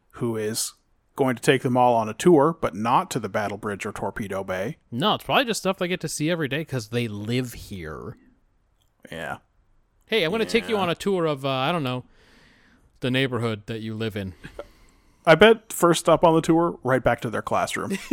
who 0.10 0.36
is 0.36 0.74
going 1.16 1.38
to 1.38 1.42
take 1.42 1.62
them 1.62 1.78
all 1.78 1.96
on 1.96 2.10
a 2.10 2.14
tour, 2.14 2.58
but 2.60 2.76
not 2.76 3.10
to 3.12 3.20
the 3.22 3.30
Battle 3.30 3.58
Bridge 3.58 3.86
or 3.86 3.94
Torpedo 3.94 4.44
Bay. 4.44 4.76
No, 4.92 5.14
it's 5.14 5.24
probably 5.24 5.46
just 5.46 5.62
stuff 5.62 5.78
they 5.78 5.88
get 5.88 6.02
to 6.02 6.10
see 6.10 6.30
every 6.30 6.50
day 6.50 6.60
because 6.60 6.90
they 6.90 7.08
live 7.08 7.54
here. 7.54 8.18
Yeah. 9.10 9.38
Hey, 10.08 10.24
I'm 10.24 10.32
going 10.32 10.40
to 10.40 10.46
take 10.46 10.68
you 10.70 10.78
on 10.78 10.90
a 10.90 10.96
tour 10.96 11.26
of, 11.26 11.46
uh, 11.46 11.50
I 11.50 11.72
don't 11.72 11.84
know, 11.84 12.06
the 13.02 13.12
neighborhood 13.12 13.64
that 13.68 13.82
you 13.82 13.94
live 13.94 14.16
in. 14.16 14.34
I 15.26 15.36
bet 15.36 15.72
first 15.72 16.00
stop 16.00 16.24
on 16.24 16.34
the 16.34 16.42
tour, 16.42 16.80
right 16.84 17.04
back 17.04 17.22
to 17.22 17.30
their 17.30 17.42
classroom. 17.42 17.98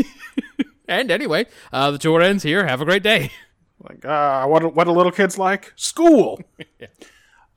And 0.88 1.10
anyway, 1.10 1.46
uh, 1.72 1.90
the 1.90 1.98
tour 1.98 2.20
ends 2.20 2.42
here. 2.42 2.66
Have 2.66 2.80
a 2.80 2.84
great 2.84 3.02
day. 3.02 3.30
Like, 3.82 4.04
uh, 4.04 4.46
what 4.46 4.74
what 4.74 4.84
do 4.84 4.90
little 4.90 5.12
kids 5.12 5.38
like? 5.38 5.72
School. 5.76 6.40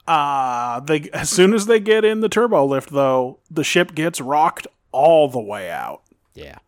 Uh, 0.08 0.80
they 0.80 1.10
as 1.12 1.30
soon 1.30 1.54
as 1.54 1.66
they 1.66 1.82
get 1.82 2.06
in 2.06 2.22
the 2.22 2.30
turbo 2.30 2.64
lift, 2.66 2.92
though, 2.92 3.40
the 3.52 3.62
ship 3.62 3.94
gets 3.94 4.22
rocked 4.22 4.66
all 4.94 5.28
the 5.28 5.42
way 5.42 5.70
out. 5.70 6.02
Yeah. 6.34 6.60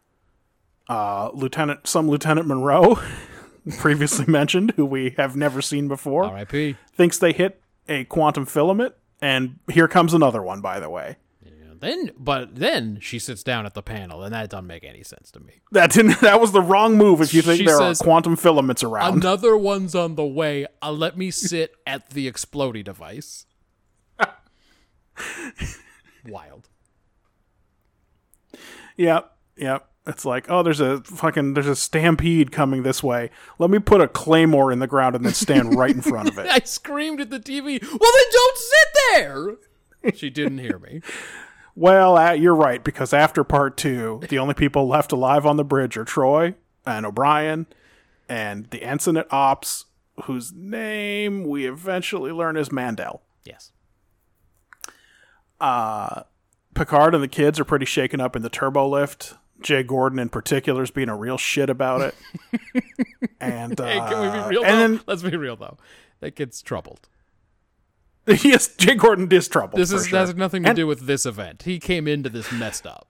Uh, 0.90 1.30
Lieutenant, 1.34 1.88
some 1.88 2.10
Lieutenant 2.10 2.48
Monroe, 2.48 3.00
previously 3.78 4.26
mentioned, 4.32 4.74
who 4.76 4.86
we 4.86 5.12
have 5.18 5.36
never 5.36 5.62
seen 5.62 5.88
before, 5.88 6.26
R.I.P. 6.26 6.76
thinks 6.94 7.18
they 7.18 7.34
hit 7.34 7.62
a 7.88 8.04
quantum 8.06 8.46
filament, 8.46 8.96
and 9.22 9.60
here 9.72 9.88
comes 9.88 10.14
another 10.14 10.42
one. 10.42 10.62
By 10.62 10.80
the 10.80 10.90
way, 10.90 11.18
Then, 11.80 12.12
but 12.18 12.56
then 12.56 13.00
she 13.02 13.20
sits 13.20 13.42
down 13.44 13.66
at 13.66 13.74
the 13.74 13.82
panel, 13.82 14.22
and 14.24 14.34
that 14.34 14.50
doesn't 14.50 14.68
make 14.68 14.84
any 14.84 15.02
sense 15.04 15.32
to 15.32 15.40
me. 15.40 15.54
that 15.72 15.92
didn't. 15.92 16.20
That 16.22 16.42
was 16.42 16.52
the 16.52 16.62
wrong 16.62 16.98
move. 16.98 17.22
If 17.22 17.34
you 17.34 17.42
think 17.42 17.60
She 17.60 17.66
there 17.66 17.78
says, 17.78 18.02
are 18.02 18.04
quantum 18.04 18.36
filaments 18.36 18.84
around, 18.84 19.24
Another 19.24 19.56
one's 19.58 19.96
on 19.96 20.16
the 20.16 20.26
way. 20.26 20.66
Uh, 20.82 20.92
let 20.92 21.18
me 21.18 21.32
sit 21.32 21.74
at 21.88 22.10
the 22.12 22.30
explodey 22.32 22.84
device. 22.84 23.46
Wild. 26.28 26.68
Yep, 28.98 29.32
yep. 29.58 29.89
It's 30.10 30.26
like, 30.26 30.50
oh, 30.50 30.64
there's 30.64 30.80
a 30.80 31.02
fucking 31.02 31.54
there's 31.54 31.68
a 31.68 31.76
stampede 31.76 32.52
coming 32.52 32.82
this 32.82 33.04
way. 33.04 33.30
Let 33.60 33.70
me 33.70 33.78
put 33.78 34.02
a 34.02 34.08
claymore 34.08 34.72
in 34.72 34.80
the 34.80 34.88
ground 34.88 35.16
and 35.16 35.24
then 35.24 35.34
stand 35.36 35.78
right 35.78 35.94
in 35.94 36.02
front 36.02 36.30
of 36.30 36.40
it. 36.40 36.48
I 36.50 36.60
screamed 36.66 37.22
at 37.22 37.30
the 37.30 37.40
TV. 37.40 37.80
Well, 37.80 38.12
then 38.12 38.24
don't 38.32 38.58
sit 38.58 38.88
there. 39.14 40.12
She 40.16 40.32
didn't 40.32 40.58
hear 40.58 40.80
me. 40.80 41.02
Well, 41.76 42.18
uh, 42.18 42.32
you're 42.32 42.56
right 42.56 42.84
because 42.84 43.14
after 43.14 43.44
part 43.44 43.78
two, 43.78 44.22
the 44.30 44.40
only 44.40 44.56
people 44.56 44.88
left 44.88 45.12
alive 45.12 45.46
on 45.46 45.58
the 45.58 45.64
bridge 45.64 45.96
are 45.96 46.06
Troi, 46.06 46.56
and 46.88 47.06
O'Brien, 47.06 47.68
and 48.28 48.66
the 48.72 48.82
ensign 48.82 49.16
at 49.16 49.32
Ops, 49.32 49.86
whose 50.24 50.52
name 50.52 51.44
we 51.44 51.68
eventually 51.68 52.32
learn 52.32 52.58
is 52.58 52.72
Mandel. 52.72 53.22
Yes. 53.46 53.72
Uh 55.62 56.24
Picard 56.74 57.14
and 57.14 57.24
the 57.24 57.28
kids 57.28 57.60
are 57.60 57.66
pretty 57.66 57.86
shaken 57.86 58.22
up 58.22 58.36
in 58.36 58.42
the 58.42 58.50
turbo 58.50 58.88
lift. 58.88 59.36
Jay 59.62 59.84
Gordon, 59.84 60.20
in 60.20 60.30
particular, 60.30 60.84
is 60.84 60.92
being 60.92 61.10
a 61.10 61.16
real 61.16 61.38
shit 61.38 61.70
about 61.70 62.02
it. 62.02 62.16
and 63.40 63.80
uh, 63.80 63.86
Hey, 63.86 64.00
can 64.00 64.22
we 64.22 64.40
be 64.44 64.50
real? 64.50 64.64
and 64.66 64.76
though? 64.80 64.88
then 64.98 65.02
Let's 65.08 65.22
be 65.24 65.36
real 65.36 65.56
though. 65.56 65.78
That 66.22 66.32
kid's 66.36 66.62
troubled. 66.62 67.08
yes, 68.28 68.76
Jay 68.76 68.96
Gordon 68.96 69.32
is 69.32 69.48
trouble. 69.48 69.78
This 69.78 69.92
is 69.92 70.08
sure. 70.08 70.20
has 70.20 70.36
nothing 70.36 70.64
to 70.64 70.70
And- 70.70 70.76
do 70.76 70.86
with 70.88 71.02
this 71.08 71.26
event. 71.26 71.64
He 71.64 71.80
came 71.80 72.08
into 72.08 72.30
this 72.30 72.52
messed 72.52 72.86
up. 72.86 73.08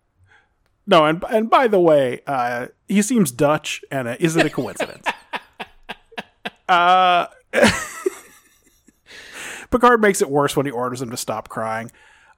No, 0.88 1.06
and 1.06 1.24
and 1.30 1.50
by 1.52 1.68
the 1.68 1.80
way, 1.80 2.22
uh, 2.26 2.68
he 2.88 3.02
seems 3.04 3.32
Dutch, 3.32 3.82
and 3.92 4.08
uh, 4.08 4.16
is 4.20 4.36
it 4.36 4.46
a 4.46 4.50
coincidence? 4.50 5.06
uh, 6.70 7.28
Picard 9.70 10.02
makes 10.02 10.22
it 10.22 10.30
worse 10.32 10.56
when 10.56 10.66
he 10.66 10.72
orders 10.72 11.02
him 11.02 11.12
to 11.12 11.18
stop 11.18 11.48
crying. 11.50 11.92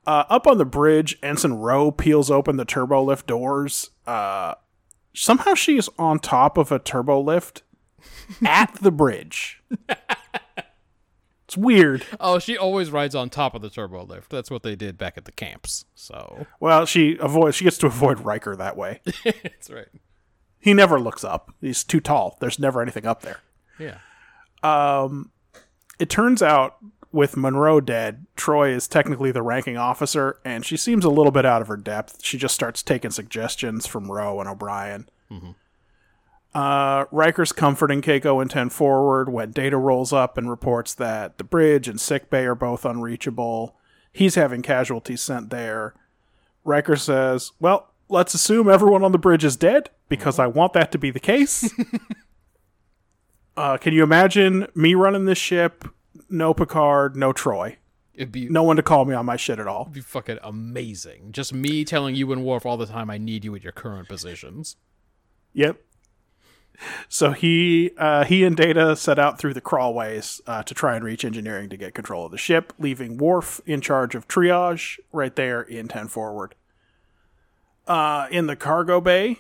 Uh, 0.06 0.26
up 0.30 0.48
on 0.48 0.58
the 0.58 0.66
bridge, 0.66 1.18
Ensign 1.24 1.54
Ro 1.54 1.92
peels 1.92 2.30
open 2.30 2.58
the 2.58 2.66
turbo 2.66 3.02
lift 3.04 3.26
doors. 3.28 3.91
Uh, 4.06 4.56
somehow 5.14 5.54
she's 5.54 5.90
on 5.98 6.20
top 6.20 6.58
of 6.58 6.72
a 6.72 6.80
turbo 6.80 7.20
lift 7.20 7.64
at 8.46 8.74
the 8.82 8.92
bridge. 8.92 9.62
it's 11.46 11.58
weird. 11.58 12.06
Oh, 12.20 12.40
she 12.40 12.58
always 12.58 12.92
rides 12.92 13.16
on 13.16 13.30
top 13.30 13.56
of 13.56 13.62
the 13.62 13.70
turbo 13.70 14.04
lift. 14.04 14.30
That's 14.30 14.50
what 14.50 14.64
they 14.64 14.76
did 14.76 14.98
back 14.98 15.18
at 15.18 15.26
the 15.26 15.32
camps. 15.32 15.86
So 15.96 16.48
Well, 16.60 16.86
she 16.86 17.18
avoids. 17.20 17.56
She 17.56 17.64
gets 17.64 17.78
to 17.80 17.88
avoid 17.88 18.20
Riker 18.22 18.56
that 18.56 18.78
way. 18.78 19.02
that's 19.24 19.70
right. 19.70 19.88
He 20.60 20.74
never 20.74 21.00
looks 21.00 21.24
up. 21.24 21.54
He's 21.60 21.84
too 21.84 22.00
tall. 22.00 22.38
There's 22.40 22.60
never 22.60 22.82
anything 22.82 23.06
up 23.06 23.22
there. 23.22 23.40
Yeah. 23.80 23.98
Um, 24.64 25.32
it 26.00 26.10
turns 26.10 26.42
out 26.42 26.78
with 27.12 27.38
Monroe 27.38 27.82
dead, 27.82 28.26
Troi 28.36 28.74
is 28.74 28.88
technically 28.88 29.32
the 29.32 29.42
ranking 29.42 29.78
officer, 29.78 30.40
and 30.46 30.66
she 30.66 30.78
seems 30.78 31.06
a 31.06 31.10
little 31.10 31.32
bit 31.32 31.46
out 31.46 31.62
of 31.62 31.68
her 31.68 31.78
depth. 31.78 32.24
She 32.24 32.38
just 32.38 32.56
starts 32.56 32.82
taking 32.82 33.12
suggestions 33.12 33.86
from 33.86 34.12
Ro 34.12 34.40
and 34.40 34.50
O'Brien. 34.50 35.10
Uh, 36.54 37.06
Riker's 37.12 37.52
comforting 37.52 38.02
Keiko 38.02 38.42
and 38.42 38.52
10 38.52 38.70
forward 38.70 39.30
when 39.30 39.52
Data 39.52 39.78
rolls 39.78 40.12
up 40.12 40.38
and 40.38 40.50
reports 40.50 40.94
that 40.96 41.38
the 41.38 41.44
bridge 41.44 41.88
and 41.88 42.00
sickbay 42.00 42.44
are 42.44 42.56
both 42.56 42.84
unreachable. 42.86 43.76
He's 44.12 44.36
having 44.36 44.62
casualties 44.62 45.22
sent 45.22 45.50
there. 45.50 45.94
Riker 46.66 46.98
says, 46.98 47.54
Well, 47.60 47.92
let's 48.10 48.34
assume 48.34 48.70
everyone 48.70 49.04
on 49.04 49.14
the 49.14 49.18
bridge 49.18 49.46
is 49.46 49.56
dead 49.56 49.90
because 50.10 50.40
I 50.40 50.48
want 50.48 50.74
that 50.74 50.92
to 50.92 50.98
be 50.98 51.10
the 51.10 51.20
case. 51.22 51.74
uh, 53.58 53.78
can 53.78 53.94
you 53.94 54.04
imagine 54.04 54.68
me 54.76 54.94
running 54.94 55.26
this 55.26 55.38
ship? 55.38 55.86
No 56.32 56.54
Picard, 56.54 57.16
no 57.16 57.34
Troi. 57.34 57.78
It'd 58.14 58.32
be 58.32 58.50
No 58.50 58.64
one 58.64 58.76
to 58.76 58.84
call 58.84 59.06
me 59.06 59.16
on 59.16 59.26
my 59.26 59.38
shit 59.38 59.60
at 59.60 59.68
all. 59.68 59.86
be 59.86 60.02
fucking 60.02 60.40
amazing. 60.44 61.32
Just 61.32 61.54
me 61.54 61.86
telling 61.86 62.16
you 62.16 62.32
and 62.32 62.44
Worf 62.44 62.66
all 62.66 62.78
the 62.78 62.86
time 62.86 63.10
I 63.10 63.18
need 63.18 63.46
you 63.46 63.56
at 63.56 63.64
your 63.64 63.72
current 63.72 64.08
positions. 64.08 64.76
Yep. 65.54 65.82
So 67.10 67.32
he 67.32 67.92
uh, 67.98 68.26
he 68.26 68.44
and 68.44 68.56
Data 68.56 68.96
set 68.96 69.20
out 69.20 69.40
through 69.40 69.54
the 69.54 69.62
crawlways 69.62 70.42
uh, 70.48 70.64
to 70.64 70.74
try 70.74 70.96
and 70.96 71.06
reach 71.06 71.24
engineering 71.24 71.70
to 71.70 71.78
get 71.78 71.94
control 71.94 72.26
of 72.26 72.32
the 72.32 72.38
ship, 72.38 72.74
leaving 72.80 73.18
Worf 73.18 73.62
in 73.66 73.82
charge 73.82 74.16
of 74.16 74.28
triage 74.28 75.00
right 75.12 75.36
there 75.36 75.62
in 75.62 75.88
10 75.88 76.08
forward. 76.08 76.56
Uh, 77.88 78.28
in 78.32 78.48
the 78.48 78.56
cargo 78.56 79.02
bay, 79.02 79.40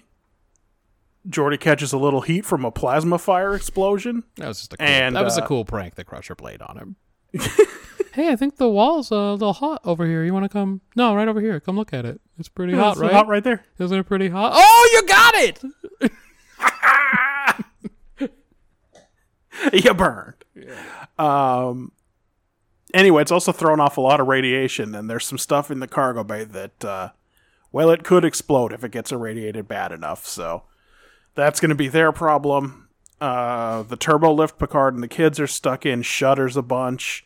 Geordi 1.27 1.60
catches 1.60 1.93
a 1.93 1.98
little 1.98 2.22
heat 2.22 2.45
from 2.45 2.65
a 2.65 2.72
plasma 2.72 3.18
fire 3.18 3.53
explosion. 3.53 4.23
That 4.38 4.48
was 4.48 4.60
just 4.60 4.73
a 4.73 4.77
cool, 4.77 4.88
And, 4.88 5.15
that 5.15 5.23
was 5.23 5.38
a 5.38 5.43
uh, 5.43 5.48
cool 5.48 5.65
prank 5.65 5.95
that 5.95 6.06
Crusher 6.06 6.35
played 6.35 6.61
on 6.61 6.77
him. 6.77 6.95
hey, 8.14 8.30
I 8.30 8.35
think 8.35 8.57
the 8.57 8.68
wall's 8.68 9.11
a 9.11 9.34
little 9.34 9.53
hot 9.53 9.81
over 9.84 10.06
here. 10.06 10.23
You 10.23 10.34
want 10.34 10.45
to 10.45 10.49
come? 10.49 10.81
No, 10.95 11.15
right 11.15 11.27
over 11.27 11.39
here. 11.39 11.60
Come 11.60 11.76
look 11.76 11.93
at 11.93 12.06
it. 12.06 12.19
It's 12.39 12.49
pretty 12.49 12.73
hot, 12.73 12.93
It's 12.93 13.02
right? 13.02 13.11
Hot 13.11 13.27
right 13.27 13.43
there. 13.43 13.64
Isn't 13.77 13.98
it 13.98 14.03
pretty 14.06 14.30
hot? 14.30 14.53
Oh, 14.56 14.89
you 14.93 15.07
got 15.07 15.35
it! 15.35 15.64
you 19.85 19.93
burned. 19.93 20.43
Yeah. 20.56 21.06
Um. 21.19 21.91
Anyway, 22.93 23.22
it's 23.22 23.31
also 23.31 23.52
thrown 23.52 23.80
off 23.80 23.98
a 23.98 24.02
lot 24.02 24.19
of 24.19 24.27
radiation, 24.27 24.95
and 24.95 25.10
there's 25.10 25.26
some 25.26 25.38
stuff 25.38 25.72
in 25.72 25.80
the 25.80 25.88
cargo 25.88 26.26
bay 26.26 26.43
that, 26.43 26.84
uh, 26.84 27.10
well, 27.72 27.89
it 27.89 28.03
could 28.03 28.26
explode 28.26 28.73
if 28.73 28.84
it 28.84 28.91
gets 28.91 29.14
irradiated 29.14 29.65
bad 29.65 29.93
enough. 29.93 30.26
So 30.26 30.64
that's 31.35 31.59
going 31.59 31.69
to 31.69 31.75
be 31.75 31.87
their 31.87 32.11
problem. 32.11 32.89
Uh, 33.19 33.83
the 33.83 33.97
turbo 33.97 34.33
lift 34.33 34.57
Picard 34.57 34.95
and 34.95 35.03
the 35.03 35.07
kids 35.07 35.39
are 35.39 35.47
stuck 35.47 35.85
in 35.85 36.01
shutters 36.01 36.57
a 36.57 36.61
bunch. 36.61 37.23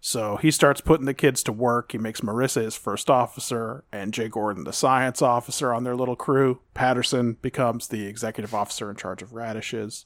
So 0.00 0.36
he 0.36 0.50
starts 0.50 0.80
putting 0.80 1.06
the 1.06 1.14
kids 1.14 1.44
to 1.44 1.52
work. 1.52 1.92
He 1.92 1.98
makes 1.98 2.22
Marissa 2.22 2.62
his 2.62 2.76
first 2.76 3.08
officer 3.08 3.84
and 3.92 4.12
Jay 4.12 4.28
Gordon 4.28 4.64
the 4.64 4.72
science 4.72 5.22
officer 5.22 5.72
on 5.72 5.84
their 5.84 5.94
little 5.94 6.16
crew. 6.16 6.60
Patterson 6.74 7.38
becomes 7.40 7.88
the 7.88 8.06
executive 8.06 8.52
officer 8.52 8.90
in 8.90 8.96
charge 8.96 9.22
of 9.22 9.32
radishes. 9.32 10.04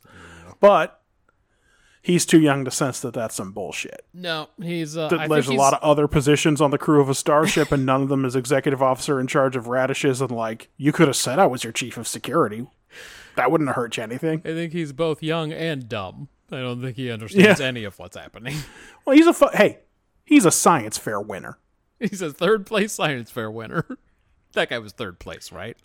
But 0.61 1.01
he's 2.03 2.27
too 2.27 2.41
young 2.41 2.65
to 2.67 2.71
sense 2.71 3.01
that 3.01 3.15
that's 3.15 3.35
some 3.35 3.53
bullshit. 3.53 4.05
No, 4.13 4.49
he's. 4.63 4.97
Uh, 4.99 5.09
That 5.09 5.21
I 5.21 5.29
There's 5.29 5.47
think 5.47 5.59
a 5.59 5.63
lot 5.63 5.75
of 5.75 5.83
other 5.83 6.07
positions 6.09 6.61
on 6.61 6.71
the 6.71 6.79
crew 6.79 7.01
of 7.01 7.09
a 7.09 7.15
starship, 7.15 7.73
and 7.73 7.87
none 7.87 8.03
of 8.03 8.09
them 8.09 8.25
is 8.25 8.37
executive 8.37 8.83
officer 8.83 9.19
in 9.19 9.27
charge 9.27 9.57
of 9.57 9.67
radishes. 9.67 10.21
And 10.21 10.31
like, 10.31 10.69
you 10.77 10.93
could 10.93 11.09
have 11.09 11.17
said 11.17 11.39
I 11.39 11.47
was 11.47 11.65
your 11.65 11.73
chief 11.73 11.97
of 11.97 12.07
security. 12.07 12.67
That 13.37 13.51
wouldn't 13.51 13.69
have 13.69 13.77
hurt 13.77 13.97
you 13.97 14.03
anything. 14.03 14.41
I 14.45 14.49
think 14.49 14.73
he's 14.73 14.93
both 14.93 15.23
young 15.23 15.53
and 15.53 15.89
dumb. 15.89 16.29
I 16.51 16.57
don't 16.61 16.81
think 16.81 16.97
he 16.97 17.11
understands 17.11 17.61
Yeah. 17.61 17.67
any 17.67 17.85
of 17.85 17.99
what's 17.99 18.17
happening. 18.17 18.57
Well, 19.05 19.15
he's 19.17 19.27
a 19.29 19.33
fu- 19.33 19.51
hey, 19.55 19.79
he's 20.25 20.45
a 20.45 20.51
science 20.51 20.99
fair 20.99 21.21
winner. 21.21 21.59
He's 22.01 22.21
a 22.21 22.33
third 22.33 22.67
place 22.67 22.93
science 22.93 23.31
fair 23.31 23.49
winner. 23.51 23.87
that 24.55 24.69
guy 24.71 24.79
was 24.81 24.93
third 24.93 25.21
place, 25.21 25.53
right? 25.53 25.77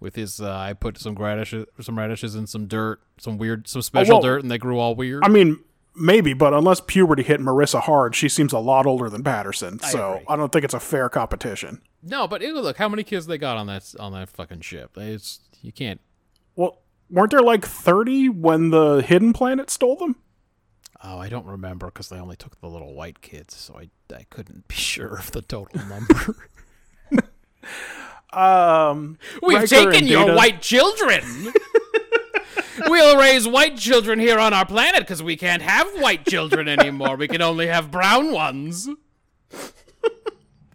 With 0.00 0.16
his, 0.16 0.40
uh, 0.40 0.56
I 0.56 0.72
put 0.72 0.96
some 0.98 1.14
radishes, 1.14 1.66
some 1.80 1.98
radishes 1.98 2.34
in 2.34 2.46
some 2.46 2.66
dirt, 2.66 3.00
some 3.18 3.36
weird, 3.36 3.68
some 3.68 3.82
special 3.82 4.14
well, 4.16 4.22
dirt, 4.22 4.42
and 4.42 4.50
they 4.50 4.56
grew 4.56 4.78
all 4.78 4.94
weird. 4.94 5.22
I 5.24 5.28
mean, 5.28 5.58
maybe, 5.94 6.32
but 6.32 6.54
unless 6.54 6.80
puberty 6.80 7.22
hit 7.22 7.38
Marissa 7.40 7.82
hard, 7.82 8.14
she 8.14 8.30
seems 8.30 8.54
a 8.54 8.58
lot 8.58 8.86
older 8.86 9.10
than 9.10 9.22
Patterson. 9.22 9.78
So 9.80 10.12
agree. 10.14 10.24
I 10.28 10.36
don't 10.36 10.50
think 10.50 10.64
it's 10.64 10.72
a 10.74 10.80
fair 10.80 11.10
competition. 11.10 11.82
no, 12.02 12.26
but 12.26 12.40
look 12.40 12.78
how 12.78 12.88
many 12.88 13.02
kids 13.04 13.26
they 13.26 13.36
got 13.36 13.58
on 13.58 13.66
that 13.66 13.94
on 14.00 14.12
that 14.12 14.30
fucking 14.30 14.62
ship. 14.62 14.92
It's 14.96 15.40
you 15.60 15.70
can't. 15.72 16.00
Well, 17.10 17.22
weren't 17.22 17.30
there 17.32 17.40
like 17.42 17.64
30 17.66 18.28
when 18.28 18.70
the 18.70 19.02
hidden 19.02 19.32
planet 19.32 19.70
stole 19.70 19.96
them? 19.96 20.16
Oh, 21.02 21.18
I 21.18 21.28
don't 21.28 21.46
remember 21.46 21.86
because 21.86 22.08
they 22.08 22.18
only 22.18 22.36
took 22.36 22.60
the 22.60 22.68
little 22.68 22.94
white 22.94 23.20
kids, 23.22 23.56
so 23.56 23.76
I 23.78 23.88
I 24.14 24.24
couldn't 24.30 24.68
be 24.68 24.74
sure 24.76 25.16
of 25.18 25.30
the 25.32 25.42
total 25.42 25.80
number. 25.88 26.36
Um, 28.32 29.18
We've 29.42 29.56
Riker 29.58 29.66
taken 29.66 30.06
your 30.06 30.26
Data- 30.26 30.36
white 30.36 30.62
children. 30.62 31.52
we'll 32.86 33.16
raise 33.18 33.48
white 33.48 33.76
children 33.76 34.20
here 34.20 34.38
on 34.38 34.52
our 34.54 34.64
planet 34.64 35.00
because 35.00 35.20
we 35.22 35.36
can't 35.36 35.62
have 35.62 35.88
white 36.00 36.24
children 36.26 36.68
anymore. 36.68 37.16
We 37.16 37.26
can 37.26 37.42
only 37.42 37.66
have 37.66 37.90
brown 37.90 38.30
ones. 38.30 38.88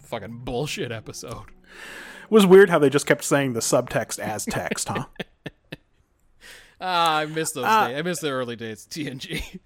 Fucking 0.02 0.40
bullshit 0.44 0.91
episode. 0.91 1.45
It 2.24 2.32
was 2.32 2.45
weird 2.45 2.70
how 2.70 2.80
they 2.80 2.90
just 2.90 3.06
kept 3.06 3.24
saying 3.24 3.53
the 3.53 3.60
subtext 3.62 4.20
as 4.20 4.44
text, 4.45 4.90
huh? 4.90 5.06
Ah, 6.81 7.18
I 7.19 7.26
miss 7.26 7.52
those 7.52 7.65
Uh, 7.65 7.88
days. 7.88 7.97
I 7.97 8.02
miss 8.02 8.19
the 8.19 8.30
early 8.31 8.56
days 8.56 8.88
TNG. 8.89 9.60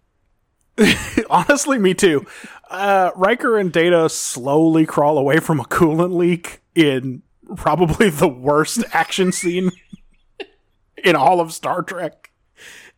Honestly, 1.29 1.77
me 1.77 1.93
too. 1.93 2.25
Uh, 2.69 3.11
Riker 3.15 3.57
and 3.57 3.71
Data 3.71 4.07
slowly 4.09 4.85
crawl 4.85 5.17
away 5.17 5.39
from 5.39 5.59
a 5.59 5.65
coolant 5.65 6.15
leak 6.15 6.61
in 6.75 7.21
probably 7.55 8.09
the 8.09 8.27
worst 8.27 8.83
action 8.93 9.31
scene 9.31 9.71
in 11.03 11.15
all 11.15 11.41
of 11.41 11.51
Star 11.51 11.81
Trek. 11.81 12.31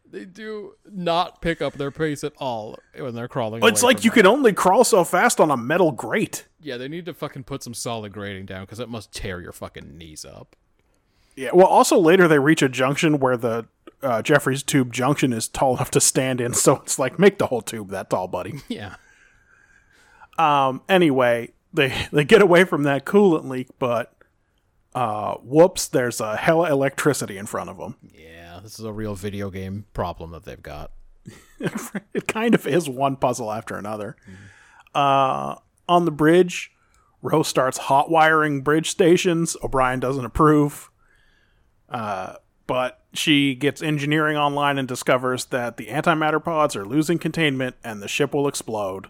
They 0.10 0.26
do 0.26 0.74
not 0.92 1.42
pick 1.42 1.62
up 1.62 1.74
their 1.74 1.90
pace 1.90 2.24
at 2.26 2.34
all 2.38 2.78
when 3.00 3.16
they're 3.16 3.30
crawling. 3.30 3.64
It's 3.64 3.82
like 3.82 4.04
you 4.04 4.10
that. 4.12 4.16
can 4.18 4.28
only 4.28 4.52
crawl 4.52 4.84
so 4.84 5.06
fast 5.06 5.40
on 5.40 5.50
a 5.50 5.56
metal 5.56 5.94
grate. 5.94 6.46
Yeah, 6.60 6.76
they 6.76 6.90
need 6.90 7.06
to 7.06 7.14
fucking 7.14 7.46
put 7.46 7.64
some 7.64 7.74
solid 7.74 8.12
grating 8.12 8.46
down 8.46 8.64
because 8.64 8.82
it 8.82 8.90
must 8.90 9.14
tear 9.14 9.40
your 9.40 9.54
fucking 9.54 9.98
knees 9.98 10.26
up. 10.26 10.58
Yeah. 11.38 11.52
Well, 11.54 11.66
also 11.66 11.98
later 11.98 12.28
they 12.28 12.40
reach 12.40 12.62
a 12.62 12.68
junction 12.68 13.20
where 13.20 13.38
the 13.38 13.68
uh, 14.04 14.22
Jefferies 14.22 14.64
tube 14.64 14.92
junction 14.92 15.34
is 15.34 15.48
tall 15.48 15.76
enough 15.76 15.92
to 15.92 16.02
stand 16.02 16.42
in, 16.42 16.54
so 16.54 16.78
it's 16.78 16.98
like 17.00 17.20
make 17.20 17.38
the 17.38 17.48
whole 17.48 17.62
tube 17.62 17.90
that 17.90 18.10
tall, 18.10 18.28
buddy. 18.28 18.62
Yeah. 18.70 18.96
Um. 20.38 20.82
Anyway, 20.88 21.52
they 21.74 22.08
they 22.12 22.24
get 22.24 22.42
away 22.42 22.64
from 22.64 22.84
that 22.84 23.06
coolant 23.06 23.50
leak, 23.50 23.68
but 23.80 24.14
uh, 24.96 25.36
whoops, 25.36 25.88
there's 25.88 26.22
a 26.22 26.36
hella 26.38 26.70
electricity 26.70 27.38
in 27.38 27.46
front 27.46 27.70
of 27.70 27.78
them. 27.78 27.98
Yeah, 28.14 28.60
this 28.64 28.80
is 28.80 28.86
a 28.86 28.94
real 28.94 29.16
video 29.16 29.50
game 29.50 29.86
problem 29.94 30.32
that 30.32 30.44
they've 30.46 30.62
got. 30.62 30.92
it 31.60 32.28
kind 32.28 32.56
of 32.56 32.66
is 32.66 32.90
one 32.90 33.16
puzzle 33.16 33.52
after 33.52 33.76
another. 33.78 34.16
Uh, 34.96 35.56
on 35.88 36.06
the 36.06 36.12
bridge, 36.12 36.72
Rose 37.22 37.48
starts 37.48 37.78
hot 37.78 38.10
wiring 38.10 38.62
bridge 38.62 38.90
stations. 38.90 39.56
O'Brien 39.64 40.00
doesn't 40.00 40.26
approve. 40.26 40.90
Uh, 41.90 42.36
but 42.68 43.01
she 43.14 43.56
gets 43.56 43.82
engineering 43.82 44.38
online 44.38 44.78
and 44.78 44.88
discovers 44.88 45.46
that 45.46 45.78
the 45.78 45.88
antimatter 45.88 46.44
pods 46.44 46.76
are 46.76 46.86
losing 46.86 47.20
containment 47.20 47.76
and 47.84 48.02
the 48.02 48.08
ship 48.08 48.34
will 48.34 48.48
explode. 48.48 49.08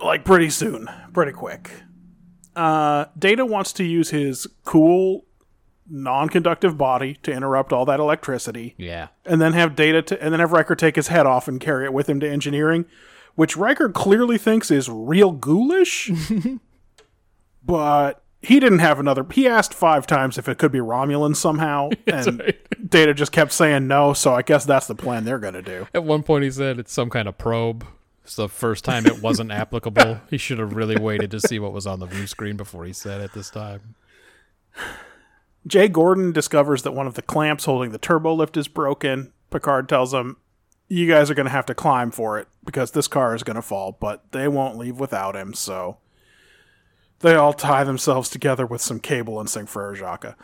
Like 0.00 0.24
pretty 0.24 0.50
soon, 0.50 0.88
pretty 1.12 1.32
quick. 1.32 1.70
Uh, 2.56 3.06
Data 3.18 3.44
wants 3.44 3.72
to 3.74 3.84
use 3.84 4.10
his 4.10 4.46
cool, 4.64 5.24
non-conductive 5.88 6.76
body 6.78 7.18
to 7.22 7.32
interrupt 7.32 7.72
all 7.72 7.84
that 7.86 8.00
electricity, 8.00 8.74
Yeah. 8.78 9.08
and 9.26 9.40
then 9.40 9.52
have 9.52 9.76
Data 9.76 10.02
to, 10.02 10.22
and 10.22 10.32
then 10.32 10.40
have 10.40 10.52
Riker 10.52 10.74
take 10.74 10.96
his 10.96 11.08
head 11.08 11.26
off 11.26 11.48
and 11.48 11.60
carry 11.60 11.84
it 11.84 11.92
with 11.92 12.08
him 12.08 12.20
to 12.20 12.28
engineering, 12.28 12.86
which 13.34 13.56
Riker 13.56 13.88
clearly 13.88 14.38
thinks 14.38 14.70
is 14.70 14.88
real 14.88 15.32
ghoulish. 15.32 16.10
but 17.64 18.22
he 18.42 18.60
didn't 18.60 18.78
have 18.78 18.98
another. 18.98 19.26
He 19.32 19.46
asked 19.46 19.74
five 19.74 20.06
times 20.06 20.38
if 20.38 20.48
it 20.48 20.58
could 20.58 20.72
be 20.72 20.78
Romulan 20.78 21.36
somehow, 21.36 21.90
and 22.06 22.54
Data 22.86 23.14
just 23.14 23.32
kept 23.32 23.52
saying 23.52 23.86
no. 23.86 24.12
So 24.12 24.34
I 24.34 24.42
guess 24.42 24.64
that's 24.64 24.86
the 24.86 24.94
plan 24.94 25.24
they're 25.24 25.38
gonna 25.38 25.62
do. 25.62 25.86
At 25.94 26.04
one 26.04 26.22
point, 26.22 26.44
he 26.44 26.50
said 26.50 26.78
it's 26.78 26.92
some 26.92 27.10
kind 27.10 27.28
of 27.28 27.38
probe. 27.38 27.86
It's 28.24 28.36
the 28.36 28.48
first 28.48 28.84
time 28.84 29.06
it 29.06 29.20
wasn't 29.22 29.50
applicable. 29.52 30.20
He 30.30 30.38
should 30.38 30.58
have 30.58 30.74
really 30.74 30.96
waited 30.96 31.30
to 31.32 31.40
see 31.40 31.58
what 31.58 31.72
was 31.72 31.86
on 31.86 32.00
the 32.00 32.06
view 32.06 32.26
screen 32.26 32.56
before 32.56 32.84
he 32.84 32.92
said 32.92 33.20
it 33.20 33.32
this 33.32 33.50
time. 33.50 33.94
Jay 35.66 35.88
Gordon 35.88 36.32
discovers 36.32 36.82
that 36.82 36.92
one 36.92 37.06
of 37.06 37.14
the 37.14 37.22
clamps 37.22 37.64
holding 37.64 37.90
the 37.90 37.98
turbo 37.98 38.32
lift 38.34 38.56
is 38.56 38.68
broken. 38.68 39.32
Picard 39.50 39.88
tells 39.88 40.14
him, 40.14 40.36
You 40.88 41.06
guys 41.06 41.30
are 41.30 41.34
going 41.34 41.46
to 41.46 41.50
have 41.52 41.66
to 41.66 41.74
climb 41.74 42.10
for 42.10 42.38
it 42.38 42.48
because 42.64 42.92
this 42.92 43.08
car 43.08 43.34
is 43.34 43.42
going 43.42 43.56
to 43.56 43.62
fall, 43.62 43.96
but 44.00 44.24
they 44.32 44.48
won't 44.48 44.78
leave 44.78 44.98
without 44.98 45.36
him, 45.36 45.52
so. 45.52 45.98
They 47.20 47.34
all 47.34 47.52
tie 47.52 47.84
themselves 47.84 48.28
together 48.28 48.66
with 48.66 48.80
some 48.80 48.98
cable 48.98 49.38
and 49.38 49.48
sing 49.48 49.66
Frere 49.66 49.94
Jacques. 49.94 50.38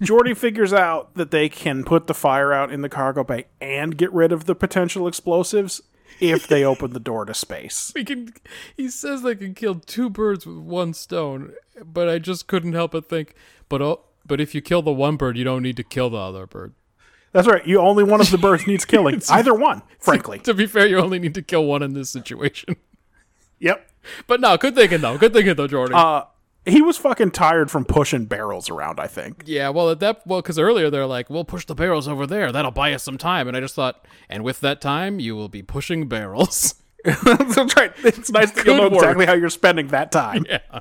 Geordi 0.00 0.36
figures 0.36 0.72
out 0.72 1.14
that 1.14 1.30
they 1.30 1.48
can 1.48 1.84
put 1.84 2.06
the 2.06 2.14
fire 2.14 2.52
out 2.52 2.72
in 2.72 2.82
the 2.82 2.88
cargo 2.88 3.24
bay 3.24 3.46
and 3.60 3.96
get 3.96 4.12
rid 4.12 4.32
of 4.32 4.46
the 4.46 4.54
potential 4.54 5.06
explosives 5.06 5.82
if 6.20 6.46
they 6.46 6.64
open 6.64 6.92
the 6.92 7.00
door 7.00 7.24
to 7.24 7.34
space. 7.34 7.92
We 7.98 8.04
can. 8.04 8.32
He 8.76 8.88
says 8.88 9.22
they 9.22 9.36
can 9.36 9.54
kill 9.54 9.76
two 9.76 10.08
birds 10.08 10.46
with 10.46 10.58
one 10.58 10.94
stone, 10.94 11.52
but 11.84 12.08
I 12.08 12.18
just 12.18 12.46
couldn't 12.46 12.72
help 12.72 12.92
but 12.92 13.08
think. 13.08 13.34
But 13.68 13.82
oh, 13.82 14.00
but 14.26 14.40
if 14.40 14.54
you 14.54 14.60
kill 14.60 14.82
the 14.82 14.92
one 14.92 15.16
bird, 15.16 15.36
you 15.36 15.44
don't 15.44 15.62
need 15.62 15.76
to 15.76 15.84
kill 15.84 16.10
the 16.10 16.18
other 16.18 16.46
bird. 16.46 16.74
That's 17.32 17.46
right. 17.46 17.66
You 17.66 17.80
only 17.80 18.04
one 18.04 18.20
of 18.20 18.30
the 18.30 18.38
birds 18.38 18.66
needs 18.66 18.84
killing. 18.86 19.20
Either 19.28 19.54
one, 19.54 19.82
frankly. 19.98 20.38
To 20.40 20.54
be 20.54 20.66
fair, 20.66 20.86
you 20.86 20.98
only 20.98 21.18
need 21.18 21.34
to 21.34 21.42
kill 21.42 21.64
one 21.64 21.82
in 21.82 21.92
this 21.92 22.10
situation. 22.10 22.76
Yep. 23.58 23.87
But 24.26 24.40
no, 24.40 24.56
good 24.56 24.74
thinking 24.74 25.00
though. 25.00 25.18
Good 25.18 25.32
thinking 25.32 25.54
though, 25.54 25.66
Jordan. 25.66 25.96
Uh, 25.96 26.24
he 26.64 26.82
was 26.82 26.98
fucking 26.98 27.30
tired 27.30 27.70
from 27.70 27.84
pushing 27.84 28.26
barrels 28.26 28.68
around, 28.68 29.00
I 29.00 29.06
think. 29.06 29.44
yeah, 29.46 29.70
well, 29.70 29.90
at 29.90 30.00
that, 30.00 30.26
well, 30.26 30.42
because 30.42 30.58
earlier 30.58 30.90
they're 30.90 31.06
like, 31.06 31.30
"We'll 31.30 31.44
push 31.44 31.64
the 31.64 31.74
barrels 31.74 32.06
over 32.06 32.26
there. 32.26 32.52
That'll 32.52 32.70
buy 32.70 32.92
us 32.92 33.02
some 33.02 33.16
time." 33.16 33.48
And 33.48 33.56
I 33.56 33.60
just 33.60 33.74
thought, 33.74 34.04
and 34.28 34.44
with 34.44 34.60
that 34.60 34.80
time, 34.80 35.18
you 35.18 35.34
will 35.34 35.48
be 35.48 35.62
pushing 35.62 36.08
barrels. 36.08 36.74
That's 37.04 37.74
right. 37.76 37.92
It's 38.04 38.30
nice 38.30 38.50
that 38.50 38.66
you'll 38.66 38.76
know 38.76 38.82
work. 38.84 38.94
exactly 38.94 39.24
how 39.24 39.32
you're 39.34 39.48
spending 39.50 39.88
that 39.88 40.12
time. 40.12 40.44
yeah. 40.50 40.80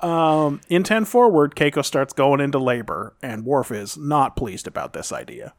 Um, 0.00 0.60
in 0.68 0.82
10 0.82 1.06
forward, 1.06 1.54
Keiko 1.54 1.84
starts 1.84 2.12
going 2.12 2.40
into 2.40 2.58
labor, 2.58 3.16
and 3.22 3.44
Worf 3.44 3.70
is 3.72 3.96
not 3.96 4.36
pleased 4.36 4.66
about 4.66 4.92
this 4.92 5.12
idea. 5.12 5.54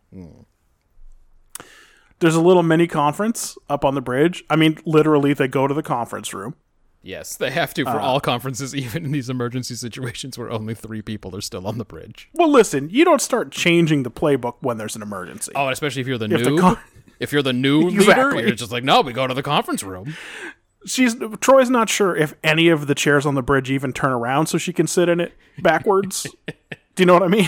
There's 2.20 2.36
a 2.36 2.42
little 2.42 2.64
mini 2.64 2.88
conference 2.88 3.58
up 3.70 3.84
on 3.84 3.96
the 3.96 4.02
bridge. 4.02 4.44
I 4.50 4.56
mean, 4.56 4.80
literally, 4.86 5.34
they 5.34 5.48
go 5.48 5.68
to 5.68 5.74
the 5.74 5.84
conference 5.84 6.34
room. 6.34 6.56
Yes, 7.02 7.36
they 7.36 7.52
have 7.52 7.72
to 7.76 7.84
for 7.84 7.92
uh, 7.92 8.02
all 8.02 8.20
conferences, 8.20 8.74
even 8.76 9.06
in 9.06 9.12
these 9.12 9.30
emergency 9.30 9.76
situations 9.76 10.38
where 10.40 10.50
only 10.50 10.74
three 10.74 11.04
people 11.04 11.36
are 11.36 11.42
still 11.42 11.68
on 11.68 11.78
the 11.78 11.86
bridge. 11.86 12.30
Well, 12.34 12.50
listen, 12.52 12.90
you 12.90 13.06
don't 13.06 13.22
start 13.22 13.52
changing 13.52 14.04
the 14.04 14.10
playbook 14.12 14.56
when 14.62 14.78
there's 14.78 14.96
an 14.96 15.04
emergency. 15.04 15.52
Oh, 15.56 15.70
especially 15.70 16.02
if 16.02 16.08
you're 16.08 16.18
the 16.18 16.28
to 16.30 16.38
noob. 16.38 16.60
con- 16.60 16.80
if 17.20 17.32
you're 17.32 17.44
the 17.44 17.54
new 17.54 17.82
leader, 17.90 18.40
you're 18.40 18.56
just 18.56 18.72
like, 18.72 18.84
no, 18.84 19.02
we 19.02 19.14
go 19.14 19.28
to 19.28 19.36
the 19.36 19.44
conference 19.44 19.84
room. 19.84 20.16
She's 20.88 21.14
Troi's 21.16 21.70
not 21.70 21.90
sure 21.90 22.16
if 22.16 22.34
any 22.44 22.70
of 22.70 22.88
the 22.88 22.96
chairs 22.96 23.26
on 23.26 23.36
the 23.36 23.44
bridge 23.44 23.70
even 23.70 23.94
turn 23.94 24.12
around 24.12 24.48
so 24.48 24.58
she 24.58 24.74
can 24.74 24.88
sit 24.88 25.08
in 25.10 25.20
it 25.20 25.34
backwards. 25.60 26.26
Do 26.48 27.02
you 27.04 27.06
know 27.06 27.14
what 27.14 27.24
I 27.24 27.28
mean? 27.28 27.48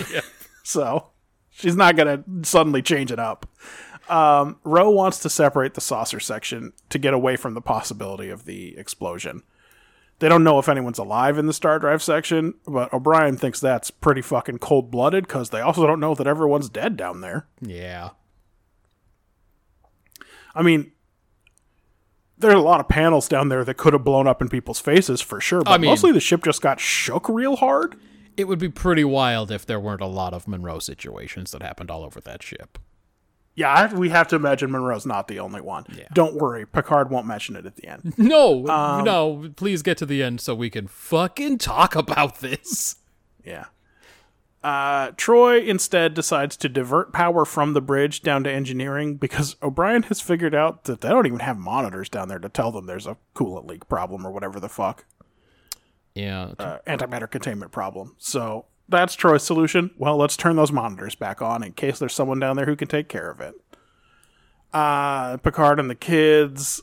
So 0.64 1.08
she's 1.52 1.76
not 1.76 1.96
gonna 1.96 2.24
suddenly 2.44 2.82
change 2.82 3.12
it 3.12 3.20
up. 3.20 3.48
Um, 4.10 4.58
Ro 4.64 4.90
wants 4.90 5.20
to 5.20 5.30
separate 5.30 5.74
the 5.74 5.82
saucer 5.82 6.20
section 6.20 6.74
to 6.90 6.98
get 7.00 7.14
away 7.14 7.36
from 7.36 7.54
the 7.54 7.62
possibility 7.62 8.30
of 8.30 8.46
the 8.46 8.78
explosion. 8.78 9.44
They 10.20 10.30
don't 10.30 10.44
know 10.44 10.58
if 10.58 10.68
anyone's 10.68 10.98
alive 10.98 11.38
in 11.38 11.46
the 11.46 11.54
star 11.54 11.78
drive 11.78 12.02
section, 12.02 12.56
but 12.66 12.92
O'Brien 12.92 13.38
thinks 13.38 13.60
that's 13.60 13.92
pretty 13.92 14.22
fucking 14.22 14.58
cold 14.60 14.90
blooded 14.90 15.28
because 15.28 15.52
they 15.52 15.62
also 15.62 15.86
don't 15.86 16.00
know 16.00 16.16
that 16.16 16.26
everyone's 16.26 16.70
dead 16.70 16.98
down 16.98 17.22
there. 17.22 17.46
Yeah. 17.62 18.12
I 20.56 20.64
mean, 20.64 20.92
there's 22.38 22.56
a 22.56 22.60
lot 22.60 22.80
of 22.80 22.88
panels 22.88 23.28
down 23.28 23.50
there 23.50 23.64
that 23.64 23.76
could 23.78 23.94
have 23.94 24.04
blown 24.04 24.28
up 24.28 24.42
in 24.42 24.50
people's 24.50 24.80
faces 24.80 25.22
for 25.22 25.40
sure, 25.40 25.62
but 25.62 25.72
I 25.72 25.78
mean- 25.78 25.90
mostly 25.92 26.12
the 26.12 26.20
ship 26.20 26.44
just 26.44 26.62
got 26.62 26.80
shook 26.80 27.30
real 27.30 27.58
hard. 27.58 27.96
It 28.36 28.48
would 28.48 28.60
be 28.60 28.70
pretty 28.70 29.04
wild 29.04 29.52
if 29.52 29.66
there 29.66 29.80
weren't 29.80 30.02
a 30.02 30.06
lot 30.08 30.34
of 30.34 30.48
Monroe 30.48 30.78
situations 30.80 31.52
that 31.52 31.62
happened 31.64 31.90
all 31.90 32.04
over 32.04 32.22
that 32.22 32.42
ship. 32.44 32.78
Yeah, 33.58 33.74
I, 33.74 33.92
we 33.94 34.10
have 34.10 34.28
to 34.28 34.36
imagine 34.36 34.70
Monroe's 34.72 35.06
not 35.08 35.28
the 35.28 35.40
only 35.40 35.62
one. 35.62 35.84
Don't 36.14 36.36
worry, 36.36 36.64
Picard 36.68 37.10
won't 37.10 37.26
mention 37.26 37.56
it 37.56 37.66
at 37.66 37.76
the 37.76 37.88
end. 37.88 38.14
No, 38.18 38.68
Um, 38.70 39.04
no, 39.04 39.52
please 39.56 39.82
get 39.82 39.98
to 39.98 40.06
the 40.06 40.22
end 40.22 40.40
so 40.42 40.54
we 40.54 40.70
can 40.70 40.88
fucking 40.88 41.58
talk 41.58 41.96
about 41.96 42.40
this. 42.40 42.98
yeah. 43.44 43.66
Uh, 44.64 45.12
Troi 45.12 45.66
instead 45.66 46.14
decides 46.14 46.56
to 46.58 46.70
divert 46.70 47.14
power 47.14 47.46
from 47.46 47.74
the 47.74 47.82
bridge 47.82 48.22
down 48.22 48.44
to 48.44 48.52
engineering 48.52 49.16
because 49.16 49.56
O'Brien 49.64 50.04
has 50.04 50.20
figured 50.22 50.54
out 50.54 50.84
that 50.86 51.02
they 51.02 51.10
don't 51.10 51.26
even 51.28 51.40
have 51.40 51.58
monitors 51.58 52.10
down 52.10 52.28
there 52.28 52.40
to 52.40 52.50
tell 52.50 52.72
them 52.72 52.86
there's 52.86 53.08
a 53.08 53.18
coolant 53.34 53.66
leak 53.68 53.88
problem 53.88 54.26
or 54.26 54.32
whatever 54.32 54.60
the 54.60 54.70
fuck. 54.70 55.06
Yeah. 56.16 56.54
uh, 56.60 56.80
antimatter 56.88 57.30
containment 57.30 57.72
problem. 57.72 58.16
So 58.18 58.66
that's 58.90 59.16
Troi's 59.16 59.44
solution. 59.44 59.92
Well, 59.98 60.18
let's 60.18 60.38
turn 60.38 60.56
those 60.56 60.72
monitors 60.72 61.16
back 61.16 61.42
on 61.42 61.64
in 61.64 61.74
case 61.74 62.00
there's 62.00 62.14
someone 62.14 62.40
down 62.40 62.56
there 62.56 62.66
who 62.66 62.76
can 62.76 62.88
take 62.88 63.10
care 63.10 63.30
of 63.30 63.42
it. 63.42 63.56
Uh, 64.74 65.38
Picard 65.38 65.80
and 65.80 65.90
the 65.90 65.96
kids 65.96 66.82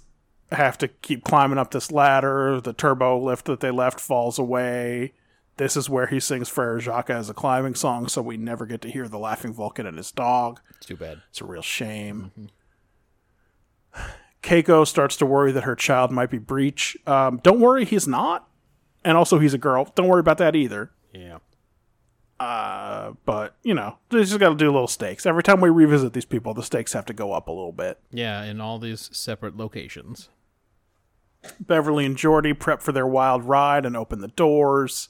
have 0.53 0.79
to 0.79 0.89
keep 0.89 1.25
climbing 1.25 1.59
up 1.59 1.71
this 1.71 1.91
ladder. 1.91 2.61
The 2.61 2.73
turbo 2.73 3.19
lift 3.19 3.47
that 3.47 3.61
they 3.61 3.71
left 3.71 4.01
falls 4.01 4.39
away. 4.39 5.13
This 5.57 5.77
is 5.77 5.89
where 5.89 6.07
he 6.07 6.19
sings 6.19 6.49
Frere 6.49 6.81
Jacques 6.81 7.11
as 7.11 7.31
a 7.31 7.35
climbing 7.35 7.77
song, 7.77 8.09
so 8.09 8.21
we 8.21 8.37
never 8.37 8.67
get 8.67 8.81
to 8.83 8.91
hear 8.91 9.07
the 9.07 9.19
laughing 9.19 9.53
Vulcan 9.53 9.87
and 9.87 9.97
his 9.97 10.11
dog. 10.11 10.61
it's 10.77 10.87
too 10.87 10.97
bad. 10.97 11.23
It's 11.31 11.41
a 11.41 11.45
real 11.45 11.63
shame. 11.63 12.33
Keiko 14.43 14.87
starts 14.87 15.17
to 15.19 15.27
worry 15.27 15.53
that 15.53 15.65
her 15.65 15.77
child 15.77 16.11
might 16.11 16.31
be 16.31 16.39
Breech. 16.39 16.97
Um, 17.07 17.39
don't 17.43 17.61
worry, 17.61 17.85
he's 17.85 18.09
not. 18.09 18.49
And 19.05 19.17
also, 19.17 19.39
he's 19.39 19.55
a 19.55 19.59
girl. 19.59 19.93
Don't 19.95 20.09
worry 20.09 20.21
about 20.21 20.39
that 20.39 20.57
either. 20.57 20.91
Yeah. 21.13 21.39
Uh, 22.41 23.13
but, 23.25 23.55
you 23.63 23.75
know, 23.75 23.99
they 24.11 24.21
just 24.21 24.39
got 24.39 24.51
to 24.51 24.55
do 24.57 24.71
little 24.71 24.89
stakes. 24.89 25.25
Every 25.25 25.43
time 25.43 25.61
we 25.61 25.71
revisit 25.71 26.13
these 26.13 26.25
people, 26.25 26.53
the 26.53 26.63
stakes 26.63 26.93
have 26.93 27.07
to 27.07 27.13
go 27.13 27.33
up 27.33 27.49
a 27.49 27.53
little 27.53 27.73
bit. 27.73 27.99
Yeah, 28.11 28.43
in 28.45 28.61
all 28.61 28.79
these 28.79 29.09
separate 29.13 29.57
locations. 29.57 30.29
Beverly 31.61 32.07
and 32.07 32.17
Geordi 32.17 32.59
prep 32.59 32.83
for 32.83 32.93
their 32.93 33.07
wild 33.07 33.45
ride 33.45 33.87
and 33.87 33.97
open 33.97 34.21
the 34.21 34.29
doors. 34.29 35.09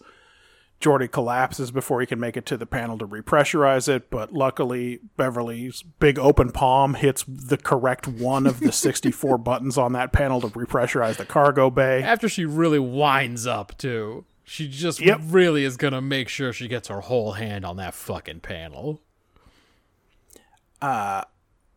Geordi 0.81 1.11
collapses 1.11 1.71
before 1.71 2.01
he 2.01 2.07
can 2.07 2.21
make 2.21 2.37
it 2.37 2.45
to 2.47 2.57
the 2.57 2.67
panel 2.67 2.99
to 2.99 3.07
repressurize 3.07 3.89
it, 3.89 4.11
but 4.11 4.33
luckily 4.35 5.01
Beverly's 5.17 5.83
big 5.83 6.19
open 6.19 6.51
palm 6.51 6.95
hits 6.95 7.25
the 7.27 7.57
correct 7.57 8.07
one 8.07 8.47
of 8.47 8.61
the 8.61 8.73
64 8.73 9.39
buttons 9.39 9.79
on 9.79 9.93
that 9.93 10.13
panel 10.13 10.41
to 10.43 10.49
repressurize 10.49 11.17
the 11.17 11.25
cargo 11.25 11.71
bay. 11.71 12.03
After 12.03 12.29
she 12.29 12.45
really 12.45 12.79
winds 12.79 13.47
up, 13.47 13.79
too. 13.79 14.27
She 14.45 14.69
just 14.69 15.01
Yep. 15.01 15.21
really 15.25 15.65
is 15.65 15.77
gonna 15.77 16.03
make 16.03 16.29
sure 16.29 16.53
she 16.53 16.69
gets 16.69 16.89
her 16.89 17.01
whole 17.01 17.33
hand 17.33 17.65
on 17.65 17.77
that 17.79 17.95
fucking 17.95 18.41
panel. 18.41 19.01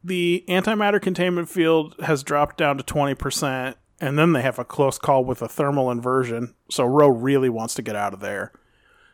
The 0.03 0.45
antimatter 0.47 1.01
containment 1.01 1.49
field 1.49 1.95
has 2.03 2.23
dropped 2.23 2.57
down 2.57 2.77
to 2.77 2.83
20%, 2.83 3.75
and 3.99 4.17
then 4.17 4.33
they 4.33 4.41
have 4.41 4.59
a 4.59 4.65
close 4.65 4.97
call 4.99 5.25
with 5.25 5.41
a 5.41 5.47
thermal 5.49 5.91
inversion, 5.91 6.53
so 6.69 6.85
Ro 6.85 7.07
really 7.09 7.49
wants 7.49 7.73
to 7.75 7.81
get 7.81 7.95
out 7.95 8.13
of 8.13 8.19
there. 8.19 8.51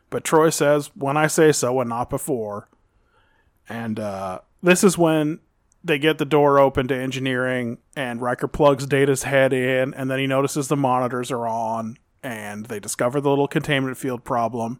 But 0.10 0.24
Troi 0.24 0.52
says, 0.54 0.92
when 0.96 1.18
I 1.18 1.28
say 1.28 1.52
so 1.52 1.80
and 1.80 1.90
not 1.90 2.10
before. 2.10 2.70
And 3.68 4.00
uh, 4.00 4.42
this 4.62 4.84
is 4.84 4.98
when 4.98 5.40
they 5.84 5.98
get 5.98 6.18
the 6.18 6.26
door 6.26 6.60
open 6.60 6.88
to 6.90 6.96
engineering, 6.96 7.78
and 7.96 8.22
Riker 8.22 8.48
plugs 8.48 8.86
Data's 8.86 9.24
head 9.24 9.54
in, 9.54 9.94
and 9.94 10.12
then 10.12 10.20
he 10.20 10.28
notices 10.28 10.68
the 10.68 10.76
monitors 10.76 11.32
are 11.32 11.48
on, 11.48 11.98
and 12.24 12.66
they 12.68 12.80
discover 12.80 13.22
the 13.22 13.30
little 13.30 13.48
containment 13.48 13.98
field 13.98 14.24
problem. 14.24 14.80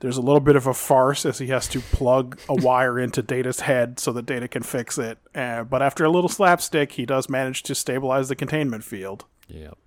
There's 0.00 0.18
a 0.18 0.22
little 0.22 0.40
bit 0.40 0.56
of 0.56 0.66
a 0.66 0.74
farce 0.74 1.24
as 1.24 1.38
he 1.38 1.46
has 1.46 1.66
to 1.68 1.80
plug 1.80 2.38
a 2.50 2.54
wire 2.54 2.98
into 2.98 3.22
Data's 3.22 3.60
head 3.60 3.98
so 3.98 4.12
that 4.12 4.26
Data 4.26 4.46
can 4.46 4.62
fix 4.62 4.98
it. 4.98 5.18
Uh, 5.34 5.64
but 5.64 5.80
after 5.80 6.04
a 6.04 6.10
little 6.10 6.28
slapstick, 6.28 6.92
he 6.92 7.06
does 7.06 7.30
manage 7.30 7.62
to 7.62 7.74
stabilize 7.74 8.28
the 8.28 8.36
containment 8.36 8.84
field. 8.84 9.24
Yep. 9.48 9.78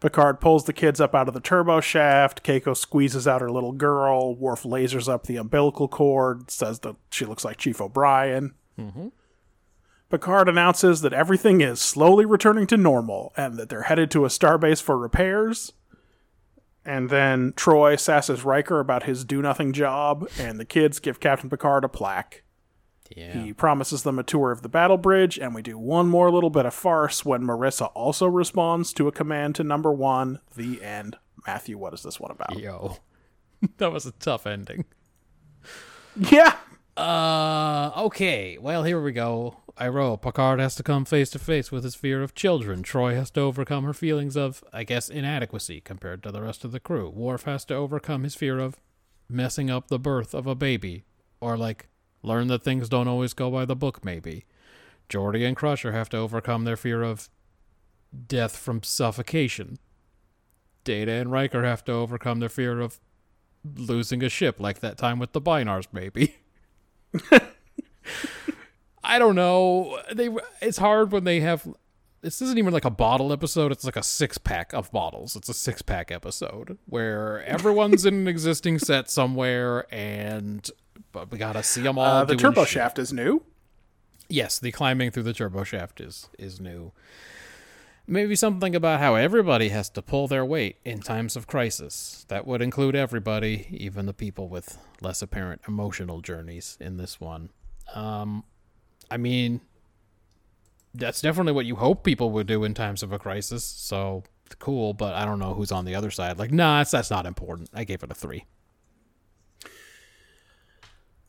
Picard 0.00 0.40
pulls 0.40 0.64
the 0.64 0.72
kids 0.72 1.00
up 1.00 1.14
out 1.14 1.26
of 1.26 1.34
the 1.34 1.40
turbo 1.40 1.80
shaft. 1.80 2.44
Keiko 2.44 2.76
squeezes 2.76 3.26
out 3.26 3.40
her 3.40 3.50
little 3.50 3.72
girl. 3.72 4.34
Worf 4.34 4.62
lasers 4.62 5.08
up 5.08 5.26
the 5.26 5.36
umbilical 5.36 5.88
cord, 5.88 6.50
says 6.50 6.80
that 6.80 6.96
she 7.10 7.24
looks 7.24 7.44
like 7.44 7.56
Chief 7.56 7.80
O'Brien. 7.80 8.54
Picard 10.10 10.48
announces 10.48 11.02
that 11.02 11.12
everything 11.12 11.60
is 11.60 11.80
slowly 11.80 12.24
returning 12.24 12.66
to 12.68 12.76
normal 12.76 13.32
and 13.36 13.56
that 13.56 13.68
they're 13.68 13.82
headed 13.82 14.10
to 14.12 14.24
a 14.24 14.28
starbase 14.28 14.80
for 14.80 14.96
repairs. 14.96 15.72
And 16.84 17.10
then 17.10 17.52
Troi 17.52 17.96
sasses 17.96 18.44
Riker 18.44 18.80
about 18.80 19.02
his 19.02 19.24
do 19.24 19.42
nothing 19.42 19.74
job, 19.74 20.26
and 20.38 20.58
the 20.58 20.64
kids 20.64 21.00
give 21.00 21.20
Captain 21.20 21.50
Picard 21.50 21.84
a 21.84 21.88
plaque. 21.88 22.42
Yeah. 23.14 23.42
He 23.42 23.52
promises 23.52 24.02
them 24.02 24.18
a 24.18 24.22
tour 24.22 24.50
of 24.50 24.62
the 24.62 24.68
battle 24.70 24.96
bridge, 24.96 25.38
and 25.38 25.54
we 25.54 25.60
do 25.60 25.76
one 25.76 26.08
more 26.08 26.30
little 26.30 26.50
bit 26.50 26.64
of 26.64 26.72
farce 26.72 27.24
when 27.24 27.42
Marissa 27.42 27.90
also 27.94 28.26
responds 28.26 28.94
to 28.94 29.08
a 29.08 29.12
command 29.12 29.54
to 29.56 29.64
number 29.64 29.92
one. 29.92 30.40
The 30.56 30.82
end. 30.82 31.16
Matthew, 31.46 31.76
what 31.76 31.92
is 31.92 32.02
this 32.02 32.18
one 32.18 32.30
about? 32.30 32.58
Yo. 32.58 32.96
that 33.78 33.92
was 33.92 34.06
a 34.06 34.12
tough 34.12 34.46
ending. 34.46 34.86
Yeah. 36.16 36.56
Uh, 36.96 37.92
okay. 37.96 38.58
Well, 38.58 38.82
here 38.84 39.00
we 39.00 39.12
go. 39.12 39.56
I 39.80 40.16
Picard 40.16 40.58
has 40.58 40.74
to 40.74 40.82
come 40.82 41.04
face 41.04 41.30
to 41.30 41.38
face 41.38 41.70
with 41.70 41.84
his 41.84 41.94
fear 41.94 42.22
of 42.22 42.34
children. 42.34 42.82
Troi 42.82 43.14
has 43.14 43.30
to 43.32 43.40
overcome 43.40 43.84
her 43.84 43.92
feelings 43.92 44.36
of, 44.36 44.64
I 44.72 44.82
guess, 44.82 45.08
inadequacy 45.08 45.80
compared 45.80 46.22
to 46.24 46.32
the 46.32 46.42
rest 46.42 46.64
of 46.64 46.72
the 46.72 46.80
crew. 46.80 47.08
Worf 47.08 47.44
has 47.44 47.64
to 47.66 47.74
overcome 47.74 48.24
his 48.24 48.34
fear 48.34 48.58
of 48.58 48.76
messing 49.28 49.70
up 49.70 49.86
the 49.86 49.98
birth 49.98 50.34
of 50.34 50.48
a 50.48 50.56
baby. 50.56 51.04
Or, 51.40 51.56
like, 51.56 51.86
learn 52.22 52.48
that 52.48 52.64
things 52.64 52.88
don't 52.88 53.06
always 53.06 53.34
go 53.34 53.52
by 53.52 53.64
the 53.64 53.76
book, 53.76 54.04
maybe. 54.04 54.46
Geordi 55.08 55.46
and 55.46 55.56
Crusher 55.56 55.92
have 55.92 56.08
to 56.08 56.16
overcome 56.16 56.64
their 56.64 56.76
fear 56.76 57.02
of 57.02 57.28
death 58.26 58.56
from 58.56 58.82
suffocation. 58.82 59.78
Data 60.82 61.12
and 61.12 61.30
Riker 61.30 61.64
have 61.64 61.84
to 61.84 61.92
overcome 61.92 62.40
their 62.40 62.48
fear 62.48 62.80
of 62.80 62.98
losing 63.76 64.24
a 64.24 64.28
ship, 64.28 64.58
like 64.58 64.80
that 64.80 64.98
time 64.98 65.20
with 65.20 65.32
the 65.32 65.40
Bynars, 65.40 65.86
maybe. 65.92 66.36
I 69.02 69.18
don't 69.18 69.34
know. 69.34 70.00
They 70.12 70.30
it's 70.60 70.78
hard 70.78 71.12
when 71.12 71.24
they 71.24 71.40
have 71.40 71.66
this 72.20 72.42
isn't 72.42 72.58
even 72.58 72.72
like 72.72 72.84
a 72.84 72.90
bottle 72.90 73.32
episode, 73.32 73.70
it's 73.72 73.84
like 73.84 73.96
a 73.96 74.02
six 74.02 74.38
pack 74.38 74.72
of 74.72 74.90
bottles. 74.90 75.36
It's 75.36 75.48
a 75.48 75.54
six 75.54 75.82
pack 75.82 76.10
episode 76.10 76.78
where 76.86 77.44
everyone's 77.46 78.04
in 78.04 78.14
an 78.14 78.28
existing 78.28 78.78
set 78.78 79.10
somewhere 79.10 79.86
and 79.94 80.68
but 81.12 81.30
we 81.30 81.38
gotta 81.38 81.62
see 81.62 81.82
them 81.82 81.98
all. 81.98 82.04
Uh, 82.04 82.24
the 82.24 82.36
turbo 82.36 82.64
shit. 82.64 82.70
shaft 82.70 82.98
is 82.98 83.12
new. 83.12 83.42
Yes, 84.28 84.58
the 84.58 84.72
climbing 84.72 85.10
through 85.10 85.22
the 85.22 85.32
turbo 85.32 85.64
shaft 85.64 86.00
is 86.00 86.28
is 86.38 86.60
new. 86.60 86.92
Maybe 88.10 88.36
something 88.36 88.74
about 88.74 89.00
how 89.00 89.16
everybody 89.16 89.68
has 89.68 89.90
to 89.90 90.00
pull 90.00 90.28
their 90.28 90.44
weight 90.44 90.76
in 90.82 91.00
times 91.00 91.36
of 91.36 91.46
crisis. 91.46 92.24
That 92.28 92.46
would 92.46 92.62
include 92.62 92.96
everybody, 92.96 93.66
even 93.70 94.06
the 94.06 94.14
people 94.14 94.48
with 94.48 94.78
less 95.02 95.20
apparent 95.20 95.60
emotional 95.68 96.22
journeys 96.22 96.78
in 96.80 96.96
this 96.96 97.20
one. 97.20 97.50
Um, 97.94 98.44
I 99.10 99.16
mean, 99.16 99.60
that's 100.94 101.20
definitely 101.20 101.52
what 101.52 101.66
you 101.66 101.76
hope 101.76 102.04
people 102.04 102.30
would 102.30 102.46
do 102.46 102.64
in 102.64 102.74
times 102.74 103.02
of 103.02 103.12
a 103.12 103.18
crisis. 103.18 103.64
So 103.64 104.24
cool, 104.58 104.94
but 104.94 105.14
I 105.14 105.24
don't 105.24 105.38
know 105.38 105.54
who's 105.54 105.72
on 105.72 105.84
the 105.84 105.94
other 105.94 106.10
side. 106.10 106.38
Like, 106.38 106.52
nah, 106.52 106.78
that's, 106.78 106.90
that's 106.90 107.10
not 107.10 107.26
important. 107.26 107.70
I 107.74 107.84
gave 107.84 108.02
it 108.02 108.10
a 108.10 108.14
three. 108.14 108.44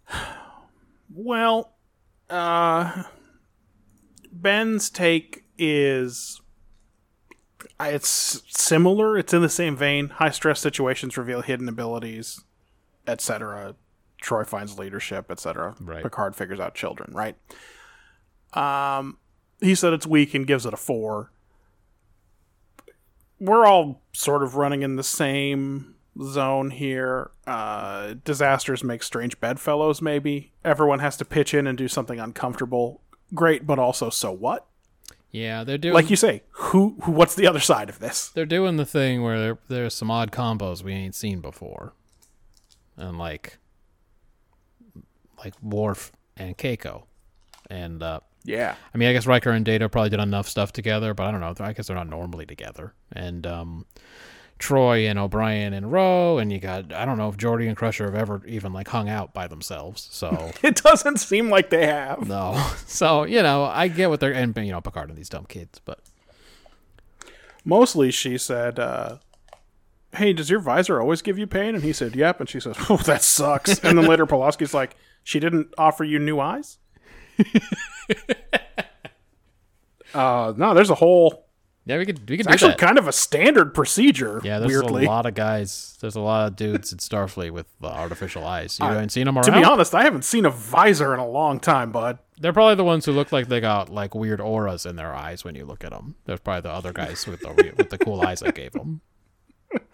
Well, 1.12 1.74
uh, 2.30 3.02
Ben's 4.32 4.92
take 4.92 5.44
is 5.58 6.40
it's 7.80 8.44
similar. 8.48 9.18
It's 9.18 9.34
in 9.34 9.42
the 9.42 9.50
same 9.50 9.76
vein. 9.76 10.10
High 10.10 10.30
stress 10.30 10.60
situations 10.60 11.18
reveal 11.18 11.42
hidden 11.42 11.68
abilities, 11.68 12.44
etc. 13.08 13.76
Troi 14.22 14.46
finds 14.46 14.78
leadership, 14.78 15.32
etc. 15.32 15.76
Right. 15.80 16.04
Picard 16.04 16.36
figures 16.36 16.60
out 16.60 16.76
children. 16.76 17.12
Right. 17.14 17.36
Um, 18.54 19.18
he 19.62 19.76
said 19.76 19.94
it's 19.94 20.08
weak 20.08 20.34
and 20.34 20.46
gives 20.48 20.66
it 20.66 20.74
a 20.74 20.78
four. 20.78 21.32
We're 23.40 23.66
all 23.66 24.02
sort 24.14 24.44
of 24.44 24.56
running 24.56 24.82
in 24.82 24.96
the 24.98 25.04
same 25.04 25.96
zone 26.22 26.72
here. 26.72 27.32
Uh, 27.48 28.16
disasters 28.26 28.84
make 28.84 29.04
strange 29.04 29.40
bedfellows, 29.40 30.02
maybe. 30.02 30.52
Everyone 30.66 31.00
has 31.00 31.16
to 31.18 31.26
pitch 31.26 31.54
in 31.54 31.66
and 31.68 31.78
do 31.78 31.88
something 31.88 32.20
uncomfortable. 32.20 33.02
Great, 33.34 33.66
but 33.66 33.80
also 33.80 34.10
so 34.10 34.32
what? 34.32 34.66
Yeah, 35.32 35.64
they're 35.64 35.78
doing 35.78 35.94
Like 35.94 36.10
you 36.10 36.16
say, 36.16 36.42
who, 36.50 36.98
who 37.04 37.12
what's 37.12 37.36
the 37.36 37.46
other 37.48 37.60
side 37.60 37.88
of 37.90 38.00
this? 38.00 38.30
they're 38.30 38.46
doing 38.48 38.78
the 38.78 38.86
thing 38.86 39.22
where 39.22 39.40
there, 39.40 39.58
there's 39.68 39.94
some 39.94 40.10
odd 40.10 40.32
combos 40.32 40.84
we 40.84 40.92
ain't 40.94 41.14
seen 41.14 41.40
before, 41.40 41.94
and 42.98 43.18
like 43.20 43.60
like 45.44 45.54
Worf 45.62 46.12
and 46.38 46.58
Keiko, 46.58 47.04
and 47.70 48.02
uh, 48.04 48.20
Yeah. 48.46 48.76
I 48.94 48.98
mean 48.98 49.10
I 49.10 49.14
guess 49.14 49.26
Riker 49.28 49.52
and 49.52 49.66
Data 49.66 49.90
probably 49.90 50.10
did 50.10 50.20
enough 50.20 50.48
stuff 50.48 50.72
together, 50.74 51.14
but 51.14 51.24
I 51.26 51.32
don't 51.32 51.42
know. 51.42 51.54
I 51.60 51.74
guess 51.74 51.88
they're 51.88 51.96
not 51.96 52.08
normally 52.10 52.46
together. 52.46 52.94
And 53.12 53.46
um, 53.48 53.86
Troi 54.60 55.10
and 55.10 55.18
O'Brien 55.18 55.74
and 55.74 55.92
Ro, 55.92 56.38
and 56.38 56.52
you 56.52 56.60
got 56.60 56.92
I 56.94 57.06
don't 57.06 57.18
know 57.18 57.30
if 57.30 57.38
Geordi 57.38 57.68
and 57.68 57.78
Crusher 57.78 58.06
have 58.06 58.16
ever 58.16 58.42
even 58.46 58.74
like 58.74 58.90
hung 58.90 59.08
out 59.10 59.34
by 59.34 59.48
themselves. 59.48 60.08
So 60.12 60.52
It 60.64 60.76
doesn't 60.84 61.18
seem 61.18 61.50
like 61.50 61.70
they 61.70 61.86
have. 61.88 62.28
no, 62.28 62.62
so 62.86 63.24
you 63.24 63.42
know 63.42 63.64
I 63.66 63.88
get 63.88 64.10
what 64.10 64.20
they're 64.20 64.34
and 64.34 64.56
you 64.58 64.72
know 64.72 64.82
Picard 64.82 65.10
and 65.10 65.18
these 65.18 65.30
dumb 65.30 65.46
kids, 65.46 65.80
but 65.84 66.00
Mostly 67.66 68.12
she 68.12 68.38
said, 68.38 68.80
uh, 68.80 69.18
Hey, 70.14 70.34
does 70.34 70.50
your 70.50 70.60
visor 70.60 71.00
always 71.00 71.22
give 71.22 71.38
you 71.38 71.46
pain? 71.46 71.76
And 71.76 71.84
he 71.84 71.94
said, 71.94 72.16
Yep. 72.16 72.40
And 72.40 72.50
she 72.50 72.60
says, 72.60 72.76
Oh, 72.90 72.98
that 72.98 73.22
sucks. 73.22 73.80
And 73.84 73.98
then 73.98 74.06
later 74.08 74.26
Pulaski's 74.28 74.74
like, 74.74 74.96
She 75.24 75.40
didn't 75.40 75.74
offer 75.78 76.04
you 76.04 76.20
new 76.20 76.40
eyes? 76.40 76.78
uh, 80.14 80.54
no, 80.58 80.74
there's 80.74 80.90
a 80.90 80.96
whole 80.96 81.46
yeah 81.86 81.98
we 81.98 82.06
could 82.06 82.20
we 82.30 82.38
could 82.38 82.46
It's 82.46 82.48
do 82.48 82.54
actually 82.54 82.70
that. 82.72 82.78
kind 82.80 82.98
of 82.98 83.08
a 83.08 83.12
standard 83.12 83.74
procedure. 83.74 84.42
Yeah, 84.44 84.60
there's 84.60 84.72
weirdly. 84.72 85.06
a 85.06 85.08
lot 85.08 85.26
of 85.26 85.34
guys. 85.36 85.98
There's 86.02 86.16
a 86.16 86.20
lot 86.22 86.48
of 86.48 86.56
dudes 86.56 86.92
in 86.92 87.00
Starfleet 87.00 87.52
with 87.52 87.68
the 87.80 87.88
artificial 87.88 88.46
eyes. 88.46 88.78
You 88.80 88.86
Uh, 88.86 88.90
haven't 88.94 89.10
seen 89.10 89.26
them 89.26 89.38
around. 89.38 89.46
To 89.46 89.52
be 89.52 89.64
honest, 89.64 89.94
I 89.96 90.04
haven't 90.04 90.26
seen 90.26 90.46
a 90.46 90.50
visor 90.50 91.14
in 91.14 91.20
a 91.20 91.28
long 91.28 91.60
time, 91.60 91.92
bud. 91.92 92.20
They're 92.40 92.54
probably 92.54 92.76
the 92.76 92.84
ones 92.84 93.06
who 93.06 93.12
look 93.12 93.32
like 93.32 93.48
they 93.48 93.60
got 93.60 93.90
like 93.90 94.14
weird 94.16 94.40
auras 94.42 94.86
in 94.86 94.96
their 94.96 95.14
eyes 95.14 95.44
when 95.44 95.56
you 95.56 95.66
look 95.66 95.84
at 95.84 95.92
them. 95.92 96.16
There's 96.26 96.40
probably 96.40 96.62
the 96.62 96.72
other 96.72 96.94
guys 96.94 97.26
with 97.28 97.42
the 97.42 97.74
with 97.78 97.90
the 97.90 97.98
cool 97.98 98.22
eyes 98.22 98.42
I 98.44 98.52
gave 98.52 98.72
them. 98.74 99.02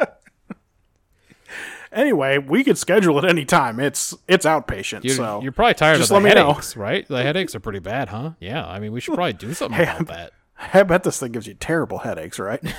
Anyway, 1.95 2.38
we 2.38 2.63
could 2.63 2.77
schedule 2.77 3.17
it 3.17 3.26
any 3.26 3.45
time. 3.45 3.80
It's 3.80 4.13
it's 4.27 4.45
outpatient, 4.45 5.05
You're, 5.05 5.15
so 5.15 5.41
you're 5.41 5.53
probably 5.53 5.76
tired 5.76 5.97
just 5.97 6.11
of 6.11 6.22
the 6.22 6.27
let 6.27 6.35
me 6.35 6.41
know. 6.41 6.47
headaches, 6.49 6.76
right? 6.76 7.07
The 7.07 7.23
headaches 7.23 7.55
are 7.55 7.61
pretty 7.61 7.80
bad, 7.80 8.09
huh? 8.09 8.31
Yeah, 8.39 8.67
I 8.67 8.80
mean 8.80 8.91
we 8.91 8.99
should 8.99 9.15
probably 9.15 9.34
do 9.34 9.53
something 9.53 9.77
Hey, 9.77 9.84
about 9.84 10.07
that. 10.07 10.34
I 10.73 10.84
bet 10.84 11.03
this 11.03 11.19
thing 11.19 11.31
gives 11.31 11.47
you 11.47 11.53
terrible 11.53 11.99
headaches, 11.99 12.38
right? 12.38 12.61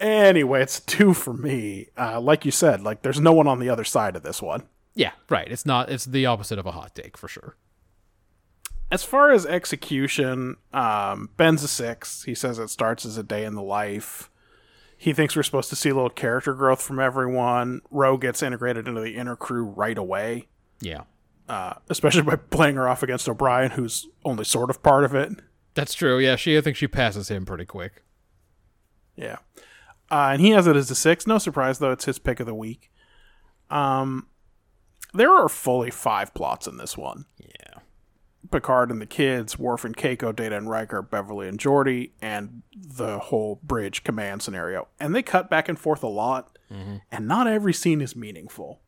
anyway, 0.00 0.62
it's 0.62 0.80
two 0.80 1.14
for 1.14 1.32
me. 1.32 1.88
Uh, 1.96 2.20
like 2.20 2.44
you 2.44 2.50
said, 2.50 2.82
like 2.82 3.02
there's 3.02 3.20
no 3.20 3.32
one 3.32 3.46
on 3.46 3.60
the 3.60 3.68
other 3.68 3.84
side 3.84 4.16
of 4.16 4.22
this 4.22 4.42
one. 4.42 4.64
Yeah, 4.94 5.12
right. 5.28 5.50
It's 5.50 5.66
not. 5.66 5.90
It's 5.90 6.04
the 6.04 6.26
opposite 6.26 6.58
of 6.58 6.66
a 6.66 6.72
hot 6.72 6.94
take 6.94 7.16
for 7.16 7.28
sure. 7.28 7.56
As 8.90 9.02
far 9.02 9.32
as 9.32 9.44
execution, 9.46 10.56
um, 10.72 11.30
Ben's 11.36 11.62
a 11.62 11.68
six. 11.68 12.22
He 12.22 12.34
says 12.34 12.58
it 12.58 12.70
starts 12.70 13.04
as 13.04 13.18
a 13.18 13.22
day 13.22 13.44
in 13.44 13.54
the 13.54 13.62
life. 13.62 14.30
He 14.96 15.12
thinks 15.12 15.36
we're 15.36 15.42
supposed 15.42 15.70
to 15.70 15.76
see 15.76 15.90
a 15.90 15.94
little 15.94 16.10
character 16.10 16.54
growth 16.54 16.80
from 16.82 16.98
everyone. 16.98 17.82
Ro 17.90 18.16
gets 18.16 18.42
integrated 18.42 18.88
into 18.88 19.00
the 19.00 19.14
inner 19.16 19.36
crew 19.36 19.64
right 19.64 19.96
away, 19.98 20.48
Yeah, 20.80 21.02
uh, 21.48 21.74
especially 21.90 22.22
by 22.22 22.36
playing 22.36 22.76
her 22.76 22.88
off 22.88 23.02
against 23.02 23.28
O'Brien, 23.28 23.72
who's 23.72 24.06
only 24.24 24.44
sort 24.44 24.70
of 24.70 24.82
part 24.82 25.04
of 25.04 25.14
it. 25.14 25.32
that's 25.74 25.92
true. 25.94 26.18
Yeah, 26.18 26.36
she. 26.36 26.56
I 26.56 26.60
think 26.62 26.76
she 26.76 26.88
passes 26.88 27.28
him 27.30 27.44
pretty 27.44 27.66
quick. 27.66 28.02
Yeah. 29.16 29.36
Uh, 30.10 30.30
and 30.32 30.40
he 30.40 30.50
has 30.50 30.66
it 30.66 30.76
as 30.76 30.90
a 30.90 30.94
six. 30.94 31.26
No 31.26 31.38
surprise, 31.38 31.78
though. 31.78 31.90
It's 31.92 32.04
his 32.06 32.18
pick 32.18 32.38
of 32.40 32.46
the 32.46 32.54
week. 32.54 32.90
Um, 33.70 34.28
there 35.12 35.30
are 35.32 35.48
fully 35.48 35.90
five 35.90 36.32
plots 36.32 36.66
in 36.66 36.76
this 36.78 36.96
one. 36.96 37.26
Yeah. 37.38 37.65
Picard 38.50 38.90
and 38.90 39.00
the 39.00 39.06
kids, 39.06 39.58
Worf 39.58 39.84
and 39.84 39.96
Keiko, 39.96 40.34
Data 40.34 40.56
and 40.56 40.68
Riker, 40.70 41.02
Beverly 41.02 41.48
and 41.48 41.58
Geordi, 41.58 42.10
and 42.20 42.62
the 42.76 43.18
whole 43.18 43.60
bridge 43.62 44.04
command 44.04 44.42
scenario. 44.42 44.88
And 45.00 45.14
they 45.14 45.22
cut 45.22 45.48
back 45.50 45.68
and 45.68 45.78
forth 45.78 46.02
a 46.02 46.08
lot, 46.08 46.58
mm-hmm. 46.70 46.96
and 47.10 47.28
not 47.28 47.46
every 47.46 47.72
scene 47.72 48.00
is 48.00 48.14
meaningful. 48.16 48.80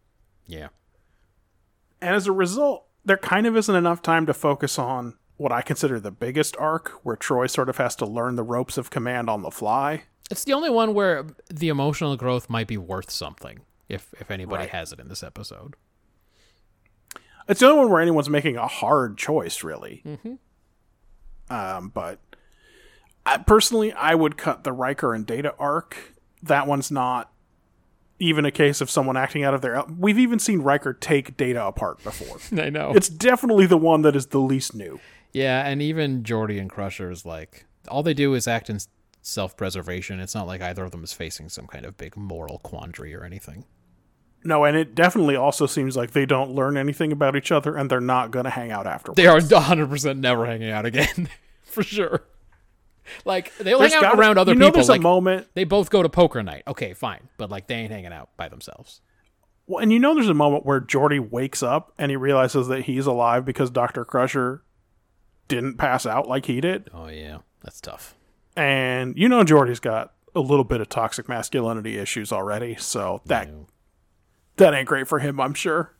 Yeah. 0.46 0.68
And 2.00 2.14
as 2.14 2.26
a 2.26 2.32
result, 2.32 2.86
there 3.04 3.16
kind 3.16 3.46
of 3.46 3.56
isn't 3.56 3.74
enough 3.74 4.02
time 4.02 4.26
to 4.26 4.34
focus 4.34 4.78
on 4.78 5.14
what 5.36 5.52
I 5.52 5.62
consider 5.62 6.00
the 6.00 6.10
biggest 6.10 6.56
arc, 6.58 6.90
where 7.04 7.16
Troi 7.16 7.48
sort 7.48 7.68
of 7.68 7.76
has 7.78 7.94
to 7.96 8.06
learn 8.06 8.36
the 8.36 8.42
ropes 8.42 8.76
of 8.76 8.90
command 8.90 9.30
on 9.30 9.42
the 9.42 9.50
fly. 9.50 10.04
It's 10.30 10.44
the 10.44 10.52
only 10.52 10.68
one 10.70 10.94
where 10.94 11.26
the 11.48 11.68
emotional 11.68 12.16
growth 12.16 12.50
might 12.50 12.66
be 12.66 12.76
worth 12.76 13.10
something, 13.10 13.60
if 13.88 14.12
if 14.20 14.30
anybody 14.30 14.64
Right. 14.64 14.70
has 14.70 14.92
it 14.92 15.00
in 15.00 15.08
this 15.08 15.22
episode. 15.22 15.74
It's 17.48 17.60
the 17.60 17.66
only 17.66 17.80
one 17.80 17.90
where 17.90 18.00
anyone's 18.02 18.28
making 18.28 18.56
a 18.56 18.66
hard 18.66 19.16
choice, 19.16 19.64
really. 19.64 20.02
Um, 21.50 21.88
but 21.88 22.18
I, 23.24 23.38
personally, 23.38 23.92
I 23.92 24.14
would 24.14 24.36
cut 24.36 24.64
the 24.64 24.72
Riker 24.72 25.14
and 25.14 25.26
Data 25.26 25.54
arc. 25.58 26.14
That 26.42 26.66
one's 26.66 26.90
not 26.90 27.32
even 28.18 28.44
a 28.44 28.50
case 28.50 28.80
of 28.80 28.90
someone 28.90 29.16
acting 29.16 29.44
out 29.44 29.54
of 29.54 29.60
their. 29.62 29.82
We've 29.84 30.18
even 30.18 30.38
seen 30.38 30.60
Riker 30.60 30.92
take 30.92 31.36
Data 31.36 31.64
apart 31.64 32.02
before. 32.04 32.38
I 32.62 32.68
know. 32.68 32.92
it's 32.94 33.08
definitely 33.08 33.66
the 33.66 33.78
one 33.78 34.02
that 34.02 34.14
is 34.14 34.26
the 34.26 34.40
least 34.40 34.74
new. 34.74 35.00
yeah, 35.32 35.66
and 35.66 35.80
even 35.80 36.22
Geordi 36.22 36.60
and 36.60 36.68
Crusher 36.70 37.10
is 37.10 37.24
like 37.24 37.64
all 37.88 38.02
they 38.02 38.14
do 38.14 38.34
is 38.34 38.46
act 38.46 38.68
in 38.68 38.78
self-preservation. 39.22 40.20
It's 40.20 40.34
not 40.34 40.46
like 40.46 40.60
either 40.60 40.84
of 40.84 40.90
them 40.90 41.02
is 41.04 41.12
facing 41.12 41.48
some 41.48 41.66
kind 41.66 41.86
of 41.86 41.96
big 41.96 42.16
moral 42.16 42.58
quandary 42.58 43.14
or 43.14 43.24
anything. 43.24 43.64
No, 44.44 44.64
and 44.64 44.76
it 44.76 44.94
definitely 44.94 45.34
also 45.36 45.66
seems 45.66 45.96
like 45.96 46.12
they 46.12 46.24
don't 46.26 46.52
learn 46.54 46.76
anything 46.76 47.10
about 47.12 47.34
each 47.36 47.50
other, 47.50 47.76
and 47.76 47.90
they're 47.90 48.00
not 48.00 48.30
going 48.30 48.44
to 48.44 48.50
hang 48.50 48.70
out 48.70 48.86
afterwards. 48.86 49.16
They 49.16 49.26
are 49.26 49.38
100% 49.40 50.18
never 50.18 50.46
hanging 50.46 50.70
out 50.70 50.86
again, 50.86 51.28
for 51.64 51.82
sure. 51.82 52.22
Like 53.24 53.56
they'll 53.56 53.80
hang 53.80 53.92
out 53.94 54.02
gotta- 54.02 54.18
around 54.18 54.38
other 54.38 54.52
you 54.52 54.58
know 54.58 54.66
people. 54.66 54.74
There's 54.80 54.88
Like 54.90 55.00
a 55.00 55.02
moment 55.02 55.48
they 55.54 55.64
both 55.64 55.90
go 55.90 56.02
to 56.02 56.08
poker 56.08 56.42
night. 56.42 56.62
Okay, 56.68 56.92
fine, 56.94 57.28
but 57.38 57.50
like 57.50 57.66
they 57.66 57.74
ain't 57.76 57.90
hanging 57.90 58.12
out 58.12 58.28
by 58.36 58.48
themselves. 58.48 59.00
Well, 59.66 59.82
and 59.82 59.92
you 59.92 59.98
know, 59.98 60.14
there's 60.14 60.28
a 60.28 60.34
moment 60.34 60.64
where 60.66 60.80
Geordi 60.80 61.18
wakes 61.18 61.62
up 61.62 61.92
and 61.98 62.10
he 62.10 62.16
realizes 62.16 62.68
that 62.68 62.82
he's 62.82 63.06
alive 63.06 63.44
because 63.44 63.70
Doctor 63.70 64.04
Crusher 64.04 64.62
didn't 65.48 65.78
pass 65.78 66.04
out 66.06 66.28
like 66.28 66.46
he 66.46 66.60
did, 66.60 66.90
Oh 66.92 67.08
yeah, 67.08 67.38
that's 67.62 67.80
tough. 67.80 68.14
and 68.56 69.16
you 69.16 69.28
know, 69.28 69.42
Geordi's 69.42 69.80
got 69.80 70.12
a 70.34 70.40
little 70.40 70.64
bit 70.64 70.80
of 70.82 70.88
toxic 70.90 71.28
masculinity 71.30 71.96
issues 71.98 72.30
already, 72.30 72.76
so 72.76 73.22
that 73.24 73.48
No. 73.50 73.66
That 74.58 74.74
ain't 74.74 74.86
great 74.88 75.08
for 75.08 75.18
him, 75.18 75.40
I'm 75.40 75.54
sure. 75.54 75.94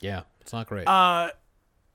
Yeah, 0.00 0.22
it's 0.40 0.52
not 0.52 0.66
great. 0.66 0.86
Uh, 0.86 1.30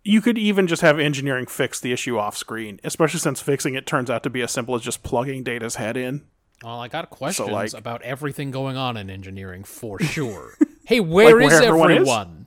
You 0.03 0.22
could 0.22 0.38
even 0.38 0.65
just 0.68 0.81
have 0.81 0.97
engineering 0.99 1.45
fix 1.45 1.80
the 1.80 1.91
issue 1.91 2.18
off 2.18 2.38
screen, 2.38 2.80
especially 2.84 3.19
since 3.19 3.41
fixing 3.41 3.76
it 3.76 3.85
turns 3.85 4.10
out 4.10 4.23
to 4.23 4.30
be 4.30 4.41
as 4.41 4.51
simple 4.51 4.73
as 4.76 4.81
just 4.81 5.03
plugging 5.03 5.43
Data's 5.43 5.76
head 5.76 5.97
in. 5.97 6.23
well, 6.64 6.80
I 6.80 6.88
got 6.88 7.10
questions 7.10 7.49
like- 7.49 7.73
about 7.73 8.01
everything 8.03 8.49
going 8.51 8.77
on 8.77 8.95
in 8.97 9.10
engineering 9.10 9.64
for 9.64 9.99
sure. 10.03 10.56
hey, 10.85 10.99
where 10.99 11.35
Like 11.35 11.45
is 11.51 11.60
where 11.60 11.64
everyone 11.64 11.91
is? 11.91 12.45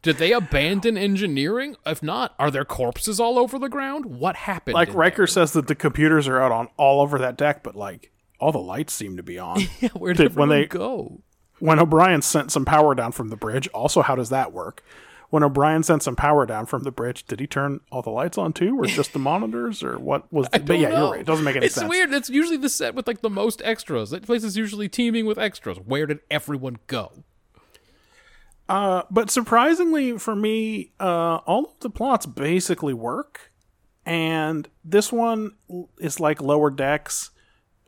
Did 0.00 0.16
they 0.18 0.32
abandon 0.32 0.96
engineering? 0.96 1.76
If 1.84 2.02
not, 2.02 2.34
are 2.38 2.50
there 2.52 2.64
corpses 2.64 3.18
all 3.18 3.38
over 3.38 3.58
the 3.58 3.68
ground? 3.68 4.06
What 4.06 4.36
happened? 4.36 4.74
Like 4.74 4.94
Riker 4.94 5.18
there? 5.22 5.26
says 5.26 5.52
that 5.52 5.66
the 5.66 5.74
computers 5.74 6.28
are 6.28 6.40
out 6.40 6.52
on 6.52 6.68
all 6.76 7.00
over 7.00 7.18
that 7.18 7.36
deck, 7.36 7.62
but 7.64 7.74
like 7.74 8.12
all 8.38 8.52
the 8.52 8.58
lights 8.60 8.92
seem 8.92 9.16
to 9.16 9.22
be 9.22 9.38
on. 9.38 9.60
Yeah, 9.80 9.88
where 9.90 10.14
did 10.14 10.28
Did- 10.30 10.36
when 10.36 10.48
they- 10.48 10.66
go? 10.66 11.20
When 11.60 11.78
O'Brien 11.78 12.22
sent 12.22 12.52
some 12.52 12.64
power 12.64 12.94
down 12.94 13.12
from 13.12 13.28
the 13.28 13.36
bridge, 13.36 13.68
also 13.68 14.02
how 14.02 14.14
does 14.14 14.30
that 14.30 14.52
work? 14.52 14.82
When 15.30 15.42
O'Brien 15.42 15.82
sent 15.82 16.02
some 16.02 16.16
power 16.16 16.46
down 16.46 16.64
from 16.64 16.84
the 16.84 16.90
bridge, 16.90 17.26
did 17.26 17.38
he 17.38 17.46
turn 17.46 17.80
all 17.92 18.00
the 18.00 18.10
lights 18.10 18.38
on 18.38 18.54
too, 18.54 18.80
or 18.80 18.86
just 18.86 19.12
the 19.12 19.18
monitors, 19.18 19.82
or 19.82 19.98
what 19.98 20.32
was? 20.32 20.48
I 20.54 20.58
but 20.58 20.78
yeah, 20.78 20.88
know. 20.88 20.96
you're 20.96 21.10
right. 21.12 21.20
It 21.20 21.26
doesn't 21.26 21.44
make 21.44 21.56
any 21.56 21.66
it's 21.66 21.74
sense. 21.74 21.88
weird. 21.88 22.14
It's 22.14 22.30
usually 22.30 22.56
the 22.56 22.70
set 22.70 22.94
with 22.94 23.06
like 23.06 23.20
the 23.20 23.28
most 23.28 23.60
extras. 23.62 24.10
That 24.10 24.24
place 24.24 24.42
is 24.42 24.56
usually 24.56 24.88
teeming 24.88 25.26
with 25.26 25.36
extras. 25.36 25.78
Where 25.78 26.06
did 26.06 26.20
everyone 26.30 26.78
go? 26.86 27.24
Uh, 28.70 29.02
but 29.10 29.30
surprisingly 29.30 30.18
for 30.18 30.34
me, 30.34 30.92
uh, 30.98 31.36
all 31.46 31.64
of 31.64 31.80
the 31.80 31.90
plots 31.90 32.24
basically 32.24 32.94
work, 32.94 33.52
and 34.06 34.68
this 34.82 35.12
one 35.12 35.56
is 35.98 36.20
like 36.20 36.40
lower 36.40 36.70
decks. 36.70 37.30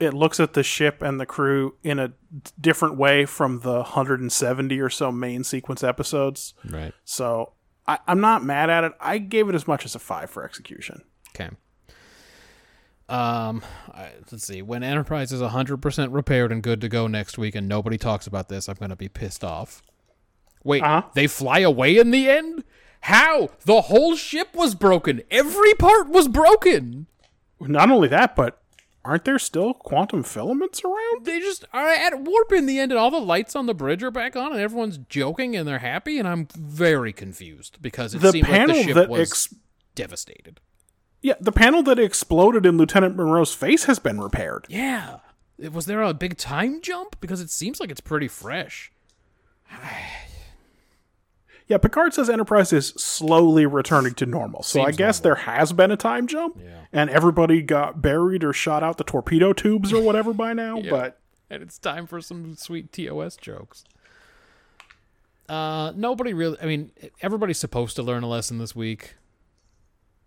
It 0.01 0.15
looks 0.15 0.41
at 0.41 0.55
the 0.55 0.63
ship 0.63 1.03
and 1.03 1.21
the 1.21 1.27
crew 1.27 1.75
in 1.83 1.99
a 1.99 2.13
different 2.61 2.97
way 2.97 3.27
from 3.27 3.61
the 3.61 3.75
170 3.75 4.81
or 4.81 4.89
so 4.91 5.13
main 5.13 5.45
sequence 5.45 5.85
episodes. 5.85 6.55
Right. 6.69 6.95
So 7.05 7.53
I, 7.87 7.99
I'm 8.09 8.21
not 8.21 8.43
mad 8.43 8.71
at 8.71 8.83
it. 8.85 8.93
I 9.01 9.19
gave 9.19 9.49
it 9.51 9.55
as 9.55 9.69
much 9.69 9.85
as 9.85 9.95
a 9.95 9.99
five 9.99 10.31
for 10.31 10.43
execution. 10.45 11.03
Okay. 11.37 11.51
Um, 13.09 13.63
I, 13.93 14.11
let's 14.31 14.47
see. 14.47 14.63
When 14.63 14.83
Enterprise 14.83 15.33
is 15.33 15.41
100% 15.43 16.09
repaired 16.13 16.53
and 16.53 16.63
good 16.63 16.81
to 16.81 16.89
go 16.89 17.07
next 17.09 17.39
week 17.39 17.55
and 17.57 17.69
nobody 17.69 17.99
talks 17.99 18.27
about 18.27 18.49
this, 18.49 18.69
I'm 18.69 18.77
going 18.77 18.91
to 18.91 18.97
be 18.97 19.09
pissed 19.09 19.43
off. 19.45 19.83
Wait, 20.63 20.83
Uh-huh. 20.83 21.03
they 21.15 21.27
fly 21.27 21.59
away 21.61 21.97
in 21.99 22.11
the 22.13 22.31
end? 22.31 22.63
How? 23.03 23.49
The 23.65 23.81
whole 23.83 24.15
ship 24.15 24.55
was 24.55 24.75
broken. 24.75 25.23
Every 25.31 25.75
part 25.75 26.09
was 26.09 26.29
broken. 26.29 27.07
Not 27.59 27.91
only 27.91 28.09
that, 28.09 28.37
but 28.37 28.61
aren't 29.05 29.25
there 29.25 29.39
still 29.39 29.75
quantum 29.75 30.23
filaments 30.23 30.83
around? 30.85 31.25
They 31.25 31.41
just 31.41 31.65
are 31.73 31.89
at 31.89 32.21
warp 32.21 32.53
in 32.53 32.67
the 32.67 32.79
end, 32.79 32.93
and 32.93 32.99
all 32.99 33.11
the 33.11 33.19
lights 33.21 33.57
on 33.57 33.67
the 33.67 33.75
bridge 33.75 34.03
are 34.03 34.11
back 34.11 34.37
on, 34.37 34.53
and 34.53 34.61
everyone's 34.61 34.99
joking 35.09 35.57
and 35.57 35.67
they're 35.67 35.79
happy, 35.79 36.19
and 36.19 36.29
I'm 36.29 36.47
very 36.57 37.13
confused 37.13 37.79
because 37.81 38.15
it 38.15 38.21
The 38.21 38.33
seemed 38.33 38.49
like 38.49 38.59
panel 38.59 38.77
the 38.77 38.83
ship 38.83 38.95
that 38.95 39.09
was 39.09 39.21
ex- 39.21 39.55
devastated. 39.95 40.61
Yeah, 41.23 41.35
the 41.41 41.53
panel 41.53 41.83
that 41.83 41.99
exploded 41.99 42.65
in 42.65 42.79
Lieutenant 42.79 43.17
Monroe's 43.17 43.55
face 43.55 43.85
has 43.85 43.99
been 43.99 44.21
repaired. 44.21 44.65
Yeah. 44.69 45.19
Was 45.73 45.85
there 45.87 46.01
a 46.01 46.15
big 46.15 46.39
time 46.39 46.81
jump? 46.81 47.21
Because 47.21 47.41
it 47.43 47.51
seems 47.51 47.81
like 47.81 47.91
it's 47.91 48.01
pretty 48.01 48.29
fresh. 48.29 48.91
Yeah, 51.71 51.79
Picard 51.79 52.13
says 52.13 52.29
Enterprise 52.29 52.73
is 52.73 52.89
slowly 52.89 53.65
returning 53.65 54.15
to 54.15 54.27
normal. 54.27 54.65
So 54.65 54.81
I 54.81 54.87
Seems 54.87 54.97
guess 54.97 55.21
there 55.21 55.37
has 55.37 55.73
been 55.73 55.93
a 55.93 55.97
time 55.97 56.27
jump, 56.27 56.59
Yeah. 56.61 56.81
and 56.93 57.09
everybody 57.09 57.63
got 57.63 58.03
buried 58.03 58.43
or 58.43 58.53
shot 58.53 58.83
out 58.83 58.99
the 58.99 59.05
torpedo 59.05 59.53
tubes 59.53 59.93
or 59.93 60.03
whatever 60.03 60.33
by 60.33 60.53
now. 60.53 60.79
Yeah. 60.83 60.91
But 60.91 61.21
And 61.49 61.63
it's 61.63 61.79
time 61.79 62.09
for 62.09 62.21
some 62.21 62.57
sweet 62.57 62.93
TOS 62.93 63.37
jokes. 63.37 63.85
Uh, 65.49 65.93
nobody 65.95 66.33
really. 66.35 66.59
I 66.61 66.67
mean, 66.67 66.91
everybody's 67.23 67.59
supposed 67.59 67.95
to 67.97 68.03
learn 68.03 68.25
a 68.25 68.29
lesson 68.29 68.59
this 68.59 68.75
week. 68.75 69.15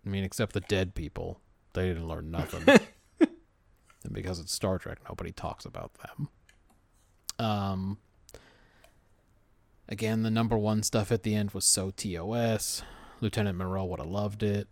I 0.06 0.08
mean, 0.08 0.24
except 0.24 0.54
the 0.54 0.60
dead 0.60 0.94
people. 0.94 1.40
They 1.74 1.88
didn't 1.88 2.08
learn 2.08 2.30
nothing. 2.30 2.62
and 3.20 4.12
because 4.12 4.38
it's 4.40 4.52
Star 4.52 4.78
Trek, 4.78 4.98
nobody 5.08 5.32
talks 5.32 5.66
about 5.66 5.92
them. 5.94 6.28
Um. 7.38 7.98
Again, 9.88 10.22
the 10.22 10.30
number 10.30 10.56
one 10.56 10.82
stuff 10.82 11.12
at 11.12 11.22
the 11.22 11.34
end 11.34 11.50
was 11.50 11.64
so 11.64 11.90
TOS. 11.90 12.82
Lieutenant 13.20 13.58
Monroe 13.58 13.84
would 13.84 14.00
have 14.00 14.08
loved 14.08 14.42
it. 14.42 14.68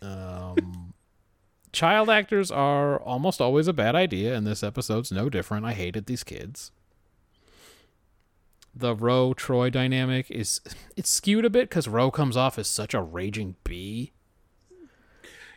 Um, 0.00 0.94
child 1.72 2.08
actors 2.08 2.50
are 2.50 2.98
almost 3.00 3.40
always 3.40 3.68
a 3.68 3.72
bad 3.72 3.94
idea, 3.94 4.34
and 4.34 4.46
this 4.46 4.62
episode's 4.62 5.12
no 5.12 5.28
different. 5.28 5.66
I 5.66 5.72
hated 5.72 6.06
these 6.06 6.24
kids. 6.24 6.70
The 8.74 8.94
Ro 8.94 9.34
Troi 9.34 9.70
dynamic 9.70 10.30
is 10.30 10.60
it's 10.96 11.10
skewed 11.10 11.44
a 11.44 11.50
bit 11.50 11.68
because 11.68 11.88
Ro 11.88 12.10
comes 12.10 12.36
off 12.36 12.58
as 12.58 12.68
such 12.68 12.94
a 12.94 13.02
raging 13.02 13.56
bee. 13.64 14.12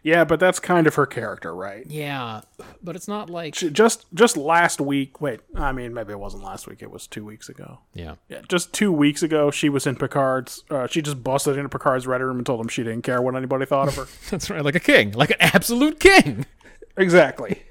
Yeah, 0.03 0.23
but 0.23 0.39
that's 0.39 0.59
kind 0.59 0.87
of 0.87 0.95
her 0.95 1.05
character, 1.05 1.53
right? 1.53 1.85
Yeah, 1.87 2.41
but 2.81 2.95
it's 2.95 3.07
not 3.07 3.29
like 3.29 3.53
She- 3.53 3.69
Just 3.69 4.05
just 4.15 4.35
last 4.35 4.81
week. 4.81 5.21
Wait, 5.21 5.41
I 5.55 5.71
mean, 5.71 5.93
maybe 5.93 6.11
it 6.11 6.19
wasn't 6.19 6.43
last 6.43 6.67
week. 6.67 6.81
It 6.81 6.89
was 6.89 7.05
two 7.05 7.23
weeks 7.23 7.49
ago. 7.49 7.79
yeah. 7.93 8.15
Yeah, 8.27 8.41
just 8.49 8.73
two 8.73 8.91
weeks 8.91 9.21
ago, 9.21 9.51
she 9.51 9.69
was 9.69 9.85
in 9.85 9.95
Picard's. 9.95 10.63
Uh, 10.71 10.87
she 10.87 11.03
just 11.03 11.23
busted 11.23 11.55
into 11.55 11.69
Picard's 11.69 12.07
red 12.07 12.21
room 12.21 12.37
and 12.37 12.45
told 12.45 12.59
him 12.59 12.67
she 12.67 12.81
didn't 12.83 13.03
care 13.03 13.21
what 13.21 13.35
anybody 13.35 13.65
thought 13.65 13.89
of 13.89 13.95
her. 13.95 14.07
That's 14.31 14.49
right, 14.49 14.65
like 14.65 14.75
a 14.75 14.79
king, 14.79 15.11
like 15.11 15.29
an 15.29 15.37
absolute 15.39 15.99
king. 15.99 16.45
exactly. 16.97 17.61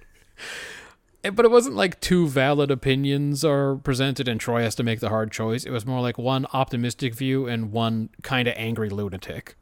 Eh, 1.24 1.31
But 1.31 1.44
it 1.44 1.51
wasn't 1.51 1.74
like 1.77 2.01
two 2.01 2.28
valid 2.28 2.70
opinions 2.70 3.44
are 3.44 3.74
presented 3.77 4.28
and 4.28 4.40
Troi 4.40 4.62
has 4.62 4.74
to 4.77 4.82
make 4.82 5.01
the 5.01 5.09
hard 5.09 5.32
choice. 5.32 5.65
It 5.65 5.70
was 5.70 5.85
more 5.85 6.01
like 6.01 6.16
one 6.16 6.47
optimistic 6.52 7.15
view 7.15 7.47
and 7.47 7.73
one 7.73 8.11
kind 8.23 8.48
of 8.48 8.55
angry 8.57 8.89
lunatic 8.89 9.57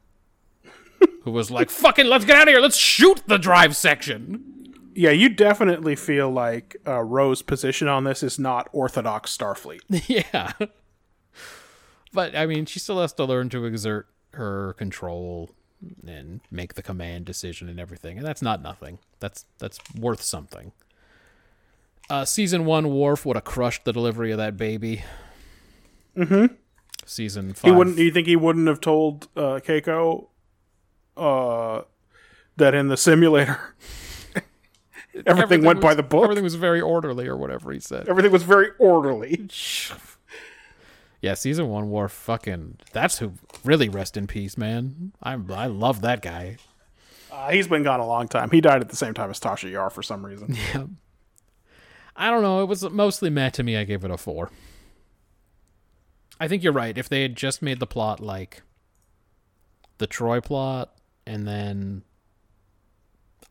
who 1.21 1.31
was 1.31 1.51
like, 1.51 1.69
fucking, 1.69 2.07
let's 2.07 2.25
get 2.25 2.37
out 2.37 2.47
of 2.47 2.53
here. 2.53 2.61
Let's 2.61 2.77
shoot 2.77 3.21
the 3.27 3.37
drive 3.37 3.75
section. 3.75 4.73
Yeah, 4.95 5.11
you 5.11 5.29
definitely 5.29 5.95
feel 5.95 6.29
like 6.29 6.75
uh, 6.87 7.01
Ro's 7.01 7.41
position 7.41 7.87
on 7.87 8.03
this 8.03 8.23
is 8.23 8.37
not 8.39 8.67
orthodox 8.71 9.35
Starfleet. 9.35 9.79
yeah. 10.07 10.51
But, 12.11 12.35
I 12.35 12.45
mean, 12.45 12.65
she 12.65 12.79
still 12.79 12.99
has 13.01 13.13
to 13.13 13.25
learn 13.25 13.49
to 13.49 13.65
exert 13.65 14.07
her 14.33 14.73
control 14.73 15.51
and 16.05 16.41
make 16.51 16.73
the 16.73 16.81
command 16.81 17.25
decision 17.25 17.69
and 17.69 17.79
everything. 17.79 18.17
And 18.17 18.25
that's 18.25 18.41
not 18.41 18.61
nothing. 18.61 18.99
That's 19.19 19.45
that's 19.57 19.79
worth 19.95 20.21
something. 20.21 20.71
Uh, 22.09 22.25
season 22.25 22.65
one, 22.65 22.89
Worf 22.93 23.25
would 23.25 23.37
have 23.37 23.43
crushed 23.43 23.85
the 23.85 23.93
delivery 23.93 24.31
of 24.31 24.37
that 24.37 24.57
baby. 24.57 25.03
Mm-hmm. 26.17 26.55
Season 27.05 27.53
five. 27.53 27.71
He 27.71 27.75
wouldn't. 27.75 27.97
You 27.97 28.11
think 28.11 28.27
he 28.27 28.35
wouldn't 28.35 28.67
have 28.67 28.81
told 28.81 29.27
uh, 29.35 29.59
Keiko 29.63 30.27
uh, 31.19 31.83
that 32.57 32.73
in 32.73 32.87
the 32.87 32.97
simulator 32.97 33.59
everything, 35.25 35.63
went 35.63 35.81
by 35.81 35.93
the 35.93 36.03
book? 36.03 36.23
Everything 36.23 36.43
was 36.43 36.55
very 36.55 36.81
orderly, 36.81 37.27
or 37.27 37.37
whatever 37.37 37.71
he 37.71 37.79
said. 37.79 38.07
Everything 38.07 38.31
was 38.31 38.43
very 38.43 38.69
orderly. 38.79 39.47
Yeah, 41.21 41.33
season 41.33 41.67
one 41.67 41.89
Worf 41.89 42.13
fucking. 42.13 42.77
That's 42.93 43.19
who 43.19 43.33
really 43.65 43.89
rest 43.89 44.15
in 44.15 44.25
peace, 44.25 44.57
man. 44.57 45.11
I 45.21 45.33
I 45.33 45.65
love 45.65 45.99
that 46.01 46.21
guy. 46.21 46.57
Uh, 47.31 47.51
he's 47.51 47.67
been 47.67 47.83
gone 47.83 47.99
a 47.99 48.07
long 48.07 48.27
time. 48.27 48.49
He 48.51 48.61
died 48.61 48.81
at 48.81 48.89
the 48.89 48.95
same 48.95 49.13
time 49.13 49.29
as 49.29 49.39
Tasha 49.39 49.69
Yar 49.69 49.89
for 49.89 50.01
some 50.01 50.25
reason. 50.25 50.55
Yeah. 50.73 50.85
I 52.15 52.31
don't 52.31 52.41
know. 52.41 52.61
It 52.61 52.65
was 52.65 52.89
mostly 52.89 53.29
meh 53.29 53.49
to 53.51 53.63
me. 53.63 53.77
I 53.77 53.85
gave 53.85 54.03
it 54.03 54.11
a 54.11 54.17
four. 54.17 54.49
I 56.37 56.49
think 56.49 56.63
you're 56.63 56.73
right. 56.73 56.97
If 56.97 57.07
they 57.07 57.21
had 57.21 57.35
just 57.37 57.61
made 57.61 57.79
the 57.79 57.87
plot 57.87 58.19
like 58.19 58.61
the 59.99 60.07
Troi 60.07 60.43
plot, 60.43 60.93
and 61.29 61.47
then 61.47 62.01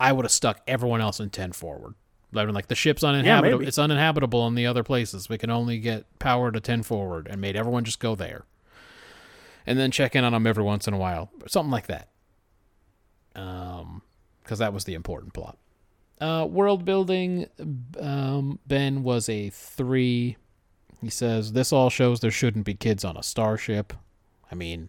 I 0.00 0.10
would 0.10 0.24
have 0.24 0.32
stuck 0.32 0.60
everyone 0.66 1.00
else 1.00 1.20
in 1.20 1.30
10 1.30 1.52
forward. 1.52 1.94
I'd 2.34 2.44
been 2.44 2.54
like, 2.54 2.66
the 2.66 2.74
ship's 2.74 3.04
uninhabitable. 3.04 3.58
maybe. 3.60 3.68
it's 3.68 3.78
uninhabitable 3.78 4.46
in 4.48 4.56
the 4.56 4.66
other 4.66 4.82
places. 4.82 5.28
We 5.28 5.38
can 5.38 5.48
only 5.48 5.78
get 5.78 6.18
power 6.18 6.50
to 6.50 6.60
10 6.60 6.82
forward 6.82 7.28
and 7.30 7.40
made 7.40 7.54
everyone 7.56 7.84
just 7.84 8.00
go 8.00 8.16
there. 8.16 8.44
And 9.64 9.78
then 9.78 9.92
check 9.92 10.16
in 10.16 10.24
on 10.24 10.32
them 10.32 10.46
every 10.46 10.64
once 10.64 10.88
in 10.88 10.94
a 10.94 10.98
while. 10.98 11.30
Something 11.46 11.70
like 11.70 11.86
that. 11.86 12.08
Um, 13.36 14.02
because 14.42 14.58
that 14.58 14.72
was 14.72 14.84
the 14.84 14.94
important 14.94 15.32
plot. 15.32 15.56
Uh, 16.20 16.46
world 16.50 16.84
building, 16.84 17.46
um, 18.00 18.58
Ben 18.66 19.04
was 19.04 19.28
a 19.28 19.50
three. 19.50 20.36
He 21.00 21.10
says, 21.10 21.52
This 21.52 21.72
all 21.72 21.90
shows 21.90 22.20
there 22.20 22.30
shouldn't 22.32 22.64
be 22.64 22.74
kids 22.74 23.04
on 23.04 23.16
a 23.16 23.22
starship. 23.22 23.92
I 24.50 24.54
mean, 24.56 24.88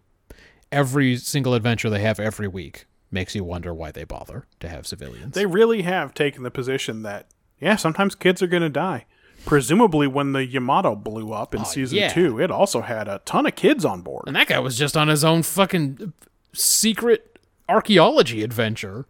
every 0.72 1.18
single 1.18 1.54
adventure 1.54 1.90
they 1.90 2.02
have 2.02 2.20
every 2.20 2.48
week 2.48 2.86
makes 3.12 3.36
you 3.36 3.44
wonder 3.44 3.74
why 3.74 3.91
they 3.91 4.04
bother 4.04 4.46
to 4.60 4.70
have 4.70 4.86
civilians. 4.86 5.34
They 5.34 5.46
really 5.46 5.82
have 5.82 6.14
taken 6.14 6.44
the 6.44 6.52
position 6.52 7.04
that, 7.04 7.28
yeah, 7.60 7.76
sometimes 7.76 8.16
kids 8.16 8.41
are 8.41 8.48
going 8.48 8.64
to 8.64 8.70
die. 8.70 9.06
Presumably, 9.46 10.06
when 10.06 10.34
the 10.34 10.46
Yamato 10.46 10.96
blew 10.96 11.32
up 11.32 11.56
in 11.56 11.64
season 11.64 11.98
yeah. 11.98 12.10
two, 12.10 12.40
it 12.40 12.52
also 12.52 12.82
had 12.82 13.08
a 13.08 13.22
ton 13.26 13.46
of 13.46 13.56
kids 13.56 13.86
on 13.86 14.02
board. 14.02 14.26
and 14.28 14.36
that 14.36 14.48
guy 14.48 14.60
was 14.60 14.78
just 14.78 14.98
on 14.98 15.08
his 15.08 15.24
own 15.24 15.44
fucking 15.44 16.14
secret 16.54 17.40
archaeology 17.70 18.44
adventure. 18.44 19.06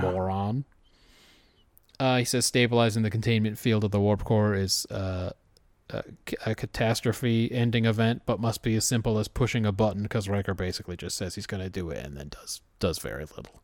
Moron. 0.00 0.64
Uh, 1.98 2.18
he 2.18 2.24
says 2.24 2.46
stabilizing 2.46 3.02
the 3.02 3.10
containment 3.10 3.58
field 3.58 3.84
of 3.84 3.90
the 3.90 4.00
warp 4.00 4.24
core 4.24 4.54
is 4.54 4.86
uh, 4.90 5.30
a, 5.90 6.02
a 6.44 6.54
catastrophe 6.54 7.50
ending 7.52 7.84
event, 7.84 8.22
but 8.26 8.40
must 8.40 8.62
be 8.62 8.74
as 8.76 8.84
simple 8.84 9.18
as 9.18 9.28
pushing 9.28 9.64
a 9.64 9.72
button 9.72 10.02
because 10.02 10.28
Riker 10.28 10.54
basically 10.54 10.96
just 10.96 11.16
says 11.16 11.34
he's 11.34 11.46
going 11.46 11.62
to 11.62 11.70
do 11.70 11.90
it 11.90 12.04
and 12.04 12.16
then 12.16 12.28
does 12.28 12.60
does 12.78 12.98
very 12.98 13.24
little. 13.24 13.62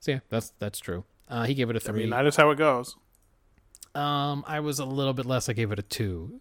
So 0.00 0.12
yeah, 0.12 0.20
that's 0.28 0.52
that's 0.58 0.78
true. 0.78 1.04
Uh, 1.28 1.44
he 1.44 1.54
gave 1.54 1.70
it 1.70 1.76
a 1.76 1.80
three. 1.80 2.00
mean, 2.00 2.10
that 2.10 2.26
is 2.26 2.36
how 2.36 2.50
it 2.50 2.56
goes. 2.56 2.96
Um, 3.94 4.44
I 4.46 4.60
was 4.60 4.78
a 4.78 4.84
little 4.84 5.12
bit 5.12 5.26
less. 5.26 5.48
I 5.48 5.52
gave 5.52 5.70
it 5.70 5.78
a 5.78 5.82
two. 5.82 6.40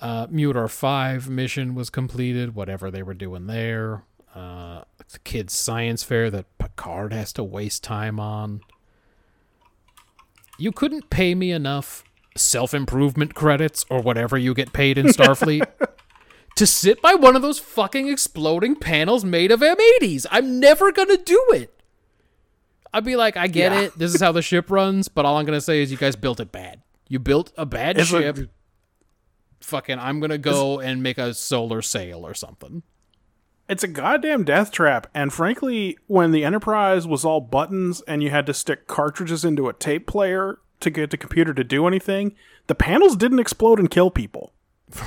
Uh, 0.00 0.26
Mutar 0.28 0.68
five 0.70 1.28
mission 1.28 1.74
was 1.74 1.90
completed. 1.90 2.54
Whatever 2.54 2.90
they 2.90 3.02
were 3.02 3.14
doing 3.14 3.46
there. 3.46 4.04
Uh, 4.34 4.82
the 5.10 5.18
kids' 5.20 5.54
science 5.54 6.02
fair 6.02 6.30
that 6.30 6.46
Picard 6.58 7.12
has 7.12 7.32
to 7.34 7.44
waste 7.44 7.84
time 7.84 8.18
on. 8.18 8.60
You 10.58 10.72
couldn't 10.72 11.10
pay 11.10 11.34
me 11.34 11.52
enough 11.52 12.02
self 12.36 12.74
improvement 12.74 13.34
credits 13.34 13.84
or 13.90 14.00
whatever 14.00 14.36
you 14.36 14.54
get 14.54 14.72
paid 14.72 14.98
in 14.98 15.06
Starfleet 15.06 15.66
to 16.56 16.66
sit 16.66 17.00
by 17.02 17.14
one 17.14 17.36
of 17.36 17.42
those 17.42 17.58
fucking 17.58 18.08
exploding 18.08 18.76
panels 18.76 19.24
made 19.24 19.50
of 19.52 19.60
M80s. 19.60 20.26
I'm 20.30 20.58
never 20.60 20.90
gonna 20.92 21.16
do 21.16 21.42
it. 21.52 21.70
I'd 22.92 23.04
be 23.04 23.16
like, 23.16 23.36
I 23.36 23.46
get 23.48 23.72
Yeah. 23.72 23.80
it. 23.82 23.98
This 23.98 24.14
is 24.14 24.20
how 24.20 24.32
the 24.32 24.42
ship 24.42 24.70
runs, 24.70 25.08
but 25.08 25.24
all 25.24 25.36
I'm 25.36 25.44
gonna 25.46 25.60
say 25.60 25.82
is 25.82 25.90
you 25.90 25.96
guys 25.96 26.16
built 26.16 26.40
it 26.40 26.52
bad. 26.52 26.82
You 27.08 27.18
built 27.18 27.52
a 27.56 27.66
bad 27.66 27.98
It's 27.98 28.12
like- 28.12 28.22
ship. 28.36 28.50
Fucking, 29.60 29.98
I'm 29.98 30.20
gonna 30.20 30.36
go 30.38 30.78
and 30.80 31.02
make 31.02 31.16
a 31.18 31.32
solar 31.34 31.80
sail 31.82 32.26
or 32.26 32.34
something. 32.34 32.82
It's 33.66 33.82
a 33.82 33.88
goddamn 33.88 34.44
death 34.44 34.70
trap. 34.70 35.06
And 35.14 35.32
frankly, 35.32 35.96
when 36.06 36.32
the 36.32 36.44
Enterprise 36.44 37.06
was 37.06 37.24
all 37.24 37.40
buttons 37.40 38.02
and 38.06 38.22
you 38.22 38.28
had 38.28 38.44
to 38.46 38.52
stick 38.54 38.86
cartridges 38.86 39.42
into 39.42 39.68
a 39.68 39.72
tape 39.72 40.06
player 40.06 40.58
to 40.80 40.90
get 40.90 41.10
the 41.10 41.16
computer 41.16 41.54
to 41.54 41.64
do 41.64 41.86
anything, 41.86 42.34
the 42.66 42.74
panels 42.74 43.16
didn't 43.16 43.38
explode 43.38 43.78
and 43.78 43.90
kill 43.90 44.10
people. 44.10 44.52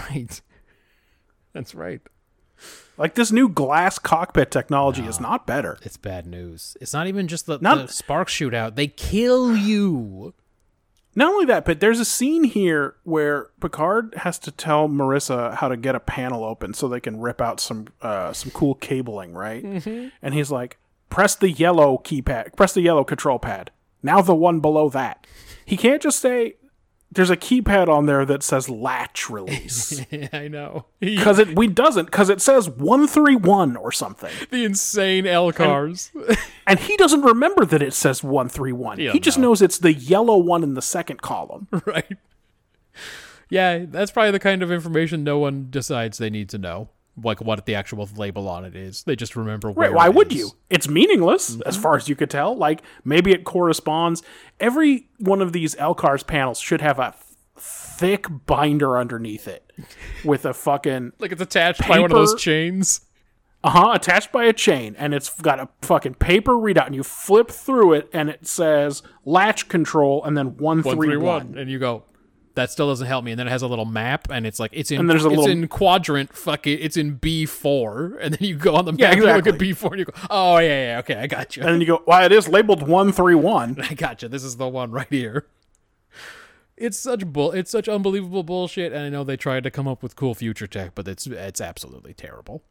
Right. 0.09 0.41
That's 1.53 1.75
right. 1.75 2.01
Like 2.97 3.13
this 3.13 3.31
new 3.31 3.47
glass 3.47 3.99
cockpit 3.99 4.49
technology 4.49 5.03
is 5.03 5.19
not 5.19 5.45
better. 5.45 5.77
It's 5.83 5.97
bad 5.97 6.25
news. 6.25 6.75
It's 6.81 6.93
not 6.93 7.07
even 7.07 7.27
just 7.27 7.45
the, 7.45 7.59
Not- 7.59 7.87
the 7.87 7.93
spark 7.93 8.27
shootout. 8.27 8.75
They 8.75 8.87
kill 8.87 9.55
you. 9.55 10.33
Not 11.15 11.31
only 11.33 11.45
that, 11.45 11.65
but 11.65 11.79
there's 11.79 11.99
a 11.99 12.05
scene 12.05 12.43
here 12.43 12.95
where 13.03 13.49
Picard 13.59 14.13
has 14.17 14.37
to 14.39 14.51
tell 14.51 14.87
Marissa 14.87 15.55
how 15.55 15.67
to 15.67 15.75
get 15.75 15.95
a 15.95 15.99
panel 15.99 16.43
open 16.43 16.75
so 16.75 16.87
they 16.87 16.99
can 16.99 17.19
rip 17.19 17.41
out 17.41 17.59
some 17.59 17.87
uh, 18.03 18.33
some 18.33 18.51
cool 18.51 18.75
cabling, 18.75 19.33
right? 19.33 19.63
Mm-hmm. 19.63 20.09
And 20.21 20.33
he's 20.35 20.51
like, 20.51 20.77
"Press 21.09 21.33
the 21.35 21.49
yellow 21.49 21.97
keypad. 22.03 22.55
Press 22.55 22.73
the 22.73 22.81
yellow 22.81 23.03
control 23.03 23.39
pad. 23.39 23.71
Now 24.03 24.21
the 24.21 24.35
one 24.35 24.59
below 24.59 24.89
that." 24.89 25.25
He 25.67 25.75
can't 25.77 26.01
just 26.01 26.19
say, 26.19 26.55
"There's 27.11 27.29
a 27.29 27.35
keypad 27.37 27.89
on 27.89 28.05
there 28.05 28.25
that 28.25 28.41
says 28.41 28.69
latch 28.69 29.29
release," 29.29 30.01
I 30.33 30.47
know. 30.47 30.85
because 31.01 31.39
it 31.39 31.55
we 31.57 31.67
doesn't 31.67 32.05
because 32.05 32.29
it 32.29 32.39
says 32.41 32.69
one 32.69 33.05
three 33.07 33.35
one 33.35 33.75
or 33.75 33.91
something, 33.91 34.31
the 34.49 34.63
insane 34.63 35.25
LCARS. 35.25 36.11
and 36.67 36.79
he 36.79 36.95
doesn't 36.97 37.21
remember 37.21 37.65
that 37.65 37.81
it 37.81 37.93
says 37.93 38.23
one 38.23 38.47
three 38.49 38.71
one. 38.71 38.97
Yeah, 38.99 39.11
He 39.11 39.19
just 39.19 39.37
no. 39.37 39.49
knows 39.49 39.61
it's 39.61 39.77
the 39.79 39.93
yellow 39.93 40.37
one 40.37 40.63
in 40.63 40.73
the 40.73 40.81
second 40.81 41.21
column. 41.21 41.67
right. 41.85 42.17
Yeah, 43.49 43.85
that's 43.87 44.11
probably 44.11 44.31
the 44.31 44.39
kind 44.39 44.61
of 44.63 44.71
information 44.71 45.23
no 45.23 45.37
one 45.39 45.67
decides 45.69 46.17
they 46.17 46.29
need 46.29 46.49
to 46.49 46.57
know. 46.57 46.89
Like 47.21 47.41
what 47.41 47.65
the 47.65 47.73
actual 47.75 48.07
label 48.15 48.47
on 48.47 48.63
it 48.65 48.75
is. 48.75 49.03
They 49.03 49.15
just 49.15 49.35
remember 49.35 49.71
where 49.71 49.89
Right, 49.89 49.95
why 49.95 50.05
it 50.07 50.13
would 50.13 50.31
is. 50.31 50.37
you? 50.37 50.51
It's 50.69 50.87
meaningless 50.87 51.51
Mm-hmm. 51.51 51.61
as 51.65 51.75
far 51.75 51.95
as 51.95 52.07
you 52.07 52.15
could 52.15 52.29
tell. 52.29 52.55
Like 52.55 52.81
maybe 53.03 53.31
it 53.31 53.43
corresponds. 53.43 54.21
Every 54.59 55.07
one 55.19 55.41
of 55.41 55.51
these 55.53 55.73
LCARS 55.75 56.27
panels 56.27 56.59
should 56.59 56.81
have 56.81 56.99
a 56.99 57.15
thick 57.55 58.27
binder 58.45 58.97
underneath 58.97 59.47
it 59.47 59.71
with 60.23 60.45
a 60.45 60.53
fucking 60.53 61.13
Like 61.19 61.31
it's 61.31 61.41
attached 61.41 61.87
by 61.87 61.99
one 61.99 62.11
of 62.11 62.15
those 62.17 62.39
chains. 62.39 63.01
uh 63.63 63.71
huh 63.71 63.91
attached 63.93 64.31
by 64.31 64.45
a 64.45 64.53
chain, 64.53 64.95
and 64.99 65.13
it's 65.15 65.29
got 65.41 65.59
a 65.59 65.67
fucking 65.81 66.13
paper 66.15 66.53
readout, 66.53 66.85
and 66.85 66.93
you 66.95 67.01
flip 67.03 67.49
through 67.49 67.93
it, 67.93 68.09
and 68.13 68.29
it 68.29 68.45
says 68.45 69.01
latch 69.25 69.67
control, 69.69 70.23
and 70.23 70.37
then 70.37 70.57
one 70.57 70.81
One 70.83 70.95
three 70.95 71.07
three 71.07 71.17
one. 71.17 71.49
one. 71.49 71.57
And 71.57 71.69
you 71.71 71.79
go, 71.79 72.03
that 72.57 72.69
still 72.71 72.89
doesn't 72.89 73.07
help 73.07 73.23
me. 73.23 73.31
And 73.31 73.39
then 73.39 73.47
it 73.47 73.51
has 73.51 73.61
a 73.61 73.67
little 73.67 73.85
map 73.85 74.27
and 74.29 74.45
it's 74.45 74.59
like 74.59 74.71
it's 74.73 74.91
in 74.91 74.99
And 74.99 75.09
there's 75.09 75.23
a 75.25 75.29
it's 75.29 75.37
little- 75.37 75.51
in 75.51 75.67
quadrant 75.69 76.33
fuck 76.33 76.67
it, 76.67 76.81
it's 76.81 76.97
in 76.97 77.13
B 77.15 77.45
four. 77.45 78.17
And 78.21 78.33
then 78.33 78.47
you 78.47 78.55
go 78.57 78.75
on 78.75 78.85
the 78.85 78.91
map 78.91 78.99
Yeah, 78.99 79.11
and 79.11 79.17
you 79.21 79.25
look 79.25 79.47
at 79.47 79.57
B 79.57 79.71
four 79.73 79.93
and 79.93 79.99
you 79.99 80.05
go, 80.05 80.13
Oh 80.29 80.57
yeah, 80.57 80.91
yeah, 80.93 80.99
okay, 80.99 81.15
I 81.15 81.27
got 81.27 81.55
you. 81.55 81.63
And 81.63 81.71
then 81.73 81.79
you 81.81 81.87
go, 81.87 82.01
why 82.05 82.25
it 82.25 82.31
is 82.31 82.47
labeled 82.47 82.85
one 82.87 83.11
three 83.13 83.35
one. 83.35 83.77
I 83.89 83.93
got 83.93 84.21
you. 84.21 84.27
This 84.27 84.43
is 84.43 84.57
the 84.57 84.67
one 84.67 84.91
right 84.91 85.07
here. 85.09 85.47
It's 86.75 86.99
such 86.99 87.25
bull. 87.25 87.53
It's 87.53 87.71
such 87.71 87.87
unbelievable 87.89 88.43
bullshit, 88.43 88.93
and 88.93 89.01
I 89.01 89.09
know 89.09 89.23
they 89.23 89.35
tried 89.37 89.63
to 89.63 89.71
come 89.71 89.87
up 89.87 90.03
with 90.03 90.15
cool 90.15 90.35
future 90.35 90.67
tech, 90.67 90.91
but 90.93 91.07
it's 91.07 91.25
it's 91.25 91.59
absolutely 91.59 92.13
terrible. 92.13 92.63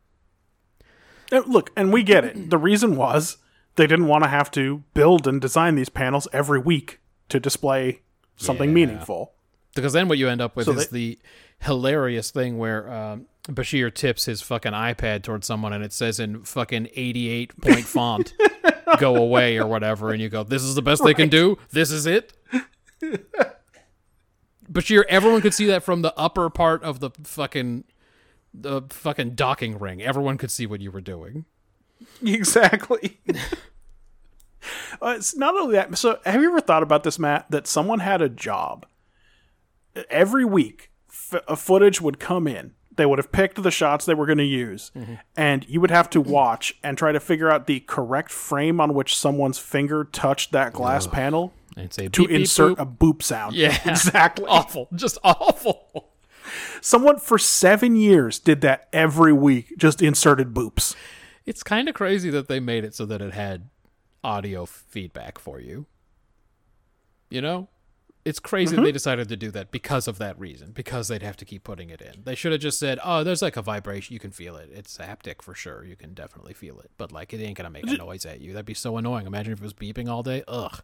Look, 1.32 1.70
and 1.76 1.92
we 1.92 2.02
get 2.04 2.24
it. 2.24 2.50
The 2.50 2.58
reason 2.58 2.94
was 2.96 3.38
they 3.74 3.86
didn't 3.88 4.06
want 4.06 4.22
to 4.22 4.30
have 4.30 4.50
to 4.52 4.84
build 4.94 5.26
and 5.26 5.40
design 5.40 5.74
these 5.74 5.88
panels 5.88 6.28
every 6.32 6.60
week 6.60 7.00
to 7.30 7.40
display 7.40 8.02
something 8.36 8.68
Yeah. 8.70 8.74
meaningful. 8.74 9.32
Because 9.77 9.93
then 9.93 10.09
what 10.09 10.19
you 10.19 10.28
end 10.28 10.40
up 10.40 10.57
with 10.57 10.66
So 10.66 10.73
is 10.73 10.89
the 10.89 11.19
hilarious 11.61 12.31
thing 12.31 12.59
where 12.59 12.90
um, 12.93 13.27
Bashir 13.44 13.94
tips 13.94 14.24
his 14.24 14.43
fucking 14.43 14.73
iPad 14.73 15.23
towards 15.23 15.47
someone, 15.47 15.73
and 15.73 15.85
it 15.85 15.93
says 15.93 16.19
in 16.19 16.43
fucking 16.43 16.89
eighty-eight 16.94 17.61
point 17.61 17.85
font, 17.85 18.35
"Go 18.98 19.16
away" 19.16 19.59
or 19.59 19.66
whatever, 19.66 20.11
and 20.11 20.20
you 20.20 20.28
go, 20.28 20.43
"This 20.43 20.62
is 20.62 20.74
the 20.74 20.82
best 20.82 21.05
they 21.05 21.15
can 21.15 21.28
do. 21.28 21.59
This 21.70 21.90
is 21.90 22.07
it." 22.07 22.32
Bashir, 24.70 25.05
everyone 25.09 25.40
could 25.40 25.55
see 25.55 25.66
that 25.66 25.85
from 25.85 26.03
the 26.03 26.12
upper 26.19 26.51
part 26.51 26.82
of 26.82 26.98
the 27.01 27.11
fucking 27.23 27.85
the 28.53 28.82
fucking 28.89 29.35
docking 29.35 29.78
ring. 29.78 30.03
Everyone 30.03 30.39
could 30.39 30.51
see 30.51 30.66
what 30.66 30.81
you 30.81 30.90
were 30.90 31.01
doing. 31.01 31.44
Exactly. 32.24 33.20
uh, 35.03 35.15
it's 35.16 35.36
not 35.36 35.55
only 35.55 35.74
that. 35.74 35.97
So, 35.98 36.19
have 36.24 36.40
you 36.40 36.48
ever 36.48 36.61
thought 36.61 36.82
about 36.82 37.05
this, 37.05 37.19
Matt? 37.19 37.51
That 37.51 37.66
someone 37.66 38.01
had 38.01 38.20
a 38.23 38.28
job 38.28 38.86
every 40.10 40.44
week. 40.44 40.90
F- 41.09 41.43
a 41.48 41.56
footage 41.56 42.01
would 42.01 42.18
come 42.18 42.47
in. 42.47 42.73
They 42.97 43.05
would 43.06 43.18
have 43.18 43.31
picked 43.32 43.62
the 43.62 43.70
shots 43.70 44.06
they 44.06 44.14
were 44.14 44.27
going 44.27 44.39
to 44.39 44.44
use, 44.44 44.90
mm-hmm. 44.97 45.14
and 45.36 45.66
you 45.68 45.81
would 45.82 45.90
have 45.90 46.09
to 46.10 46.20
watch 46.20 46.78
and 46.82 46.97
try 46.97 47.12
to 47.12 47.20
figure 47.20 47.51
out 47.51 47.66
the 47.66 47.81
correct 47.81 48.31
frame 48.31 48.81
on 48.81 48.94
which 48.94 49.16
someone's 49.16 49.59
finger 49.59 50.05
touched 50.05 50.52
that 50.52 50.73
glass 50.73 51.06
panel 51.06 51.52
And 51.77 51.93
say 51.93 52.09
to 52.09 52.23
beep, 52.23 52.28
beep, 52.31 52.40
insert 52.40 52.78
boop. 52.78 52.82
a 52.82 52.86
boop 52.86 53.23
sound. 53.23 53.55
Yeah. 53.55 53.78
exactly. 53.85 54.47
awful, 54.48 54.89
just 54.94 55.18
awful. 55.23 56.10
Someone 56.81 57.18
for 57.18 57.39
seven 57.39 57.97
years 57.97 58.39
did 58.39 58.60
that 58.62 58.89
every 58.93 59.32
week. 59.32 59.74
Just 59.77 60.01
inserted 60.01 60.55
boops. 60.55 60.94
It's 61.44 61.62
kind 61.62 61.89
of 61.89 61.94
crazy 61.94 62.31
that 62.31 62.48
they 62.48 62.60
made 62.60 62.85
it 62.85 62.94
so 62.94 63.05
that 63.06 63.20
it 63.20 63.35
had 63.35 63.68
audio 64.24 64.64
feedback 64.64 65.39
for 65.39 65.60
you. 65.60 65.86
You 67.31 67.40
know? 67.40 67.68
It's 68.27 68.40
crazy 68.40 68.74
Mm-hmm. 68.74 68.85
they 68.85 68.93
decided 68.93 69.28
to 69.28 69.36
do 69.36 69.51
that 69.53 69.70
because 69.70 70.09
of 70.09 70.19
that 70.19 70.39
reason, 70.39 70.73
because 70.73 71.07
they'd 71.09 71.23
have 71.23 71.36
to 71.36 71.44
keep 71.44 71.62
putting 71.62 71.90
it 71.90 72.03
in. 72.03 72.23
They 72.24 72.35
should 72.35 72.51
have 72.53 72.61
just 72.61 72.78
said, 72.78 72.98
"Oh, 73.05 73.23
there's 73.23 73.40
like 73.40 73.57
a 73.57 73.62
vibration, 73.62 74.15
you 74.15 74.19
can 74.19 74.32
feel 74.32 74.57
it. 74.57 74.69
It's 74.74 74.98
haptic 74.98 75.43
for 75.43 75.55
sure. 75.55 75.85
You 75.85 75.94
can 75.94 76.12
definitely 76.12 76.53
feel 76.53 76.81
it." 76.81 76.90
But 76.98 77.12
like 77.12 77.32
it 77.32 77.40
ain't 77.40 77.57
going 77.57 77.65
to 77.65 77.70
make 77.70 77.86
a 77.89 77.97
noise 77.97 78.27
at 78.27 78.40
you. 78.40 78.53
That'd 78.53 78.66
be 78.66 78.74
so 78.74 78.97
annoying. 78.97 79.27
Imagine 79.27 79.53
if 79.53 79.61
it 79.61 79.65
was 79.65 79.74
beeping 79.74 80.09
all 80.11 80.23
day. 80.24 80.43
Ugh. 80.48 80.82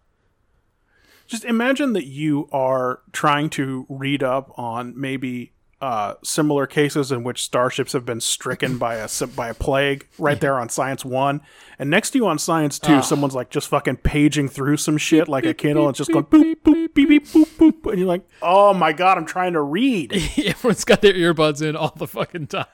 Just 1.27 1.45
imagine 1.45 1.93
that 1.95 2.07
you 2.07 2.49
are 2.53 3.01
trying 3.13 3.49
to 3.51 3.87
read 3.89 4.23
up 4.23 4.57
on 4.59 4.93
maybe 5.01 5.53
uh, 5.83 6.15
similar 6.23 6.65
cases 6.65 7.11
in 7.11 7.25
which 7.25 7.43
starships 7.43 7.93
have 7.93 8.07
been 8.07 8.21
stricken 8.21 8.79
by 8.79 8.95
a 8.95 9.09
by 9.35 9.49
a 9.49 9.55
plague 9.55 10.07
right 10.17 10.41
there 10.41 10.61
on 10.61 10.69
Science 10.69 11.05
One, 11.05 11.41
and 11.77 11.91
next 11.91 12.11
to 12.11 12.19
you 12.19 12.27
on 12.29 12.39
Science 12.39 12.79
Two, 12.79 13.03
someone's 13.03 13.35
like 13.35 13.51
just 13.51 13.67
fucking 13.67 13.97
paging 13.97 14.49
through 14.49 14.77
some 14.77 14.97
shit 14.97 15.27
like 15.27 15.45
a 15.45 15.53
Kindle 15.53 15.89
and 15.89 15.97
just 15.97 16.13
going 16.13 16.25
boop 16.27 16.55
boop 16.63 16.95
beep 16.95 17.09
beep 17.09 17.27
boop 17.27 17.47
boop, 17.59 17.91
and 17.91 17.99
you're 17.99 18.07
like, 18.07 18.23
oh 18.43 18.73
my 18.73 18.93
god, 18.93 19.19
I'm 19.19 19.27
trying 19.27 19.55
to 19.55 19.61
read. 19.61 20.13
Everyone's 20.39 20.85
got 20.85 21.03
their 21.03 21.15
earbuds 21.15 21.61
in 21.61 21.75
all 21.75 21.93
the 21.97 22.07
fucking 22.07 22.47
time 22.47 22.67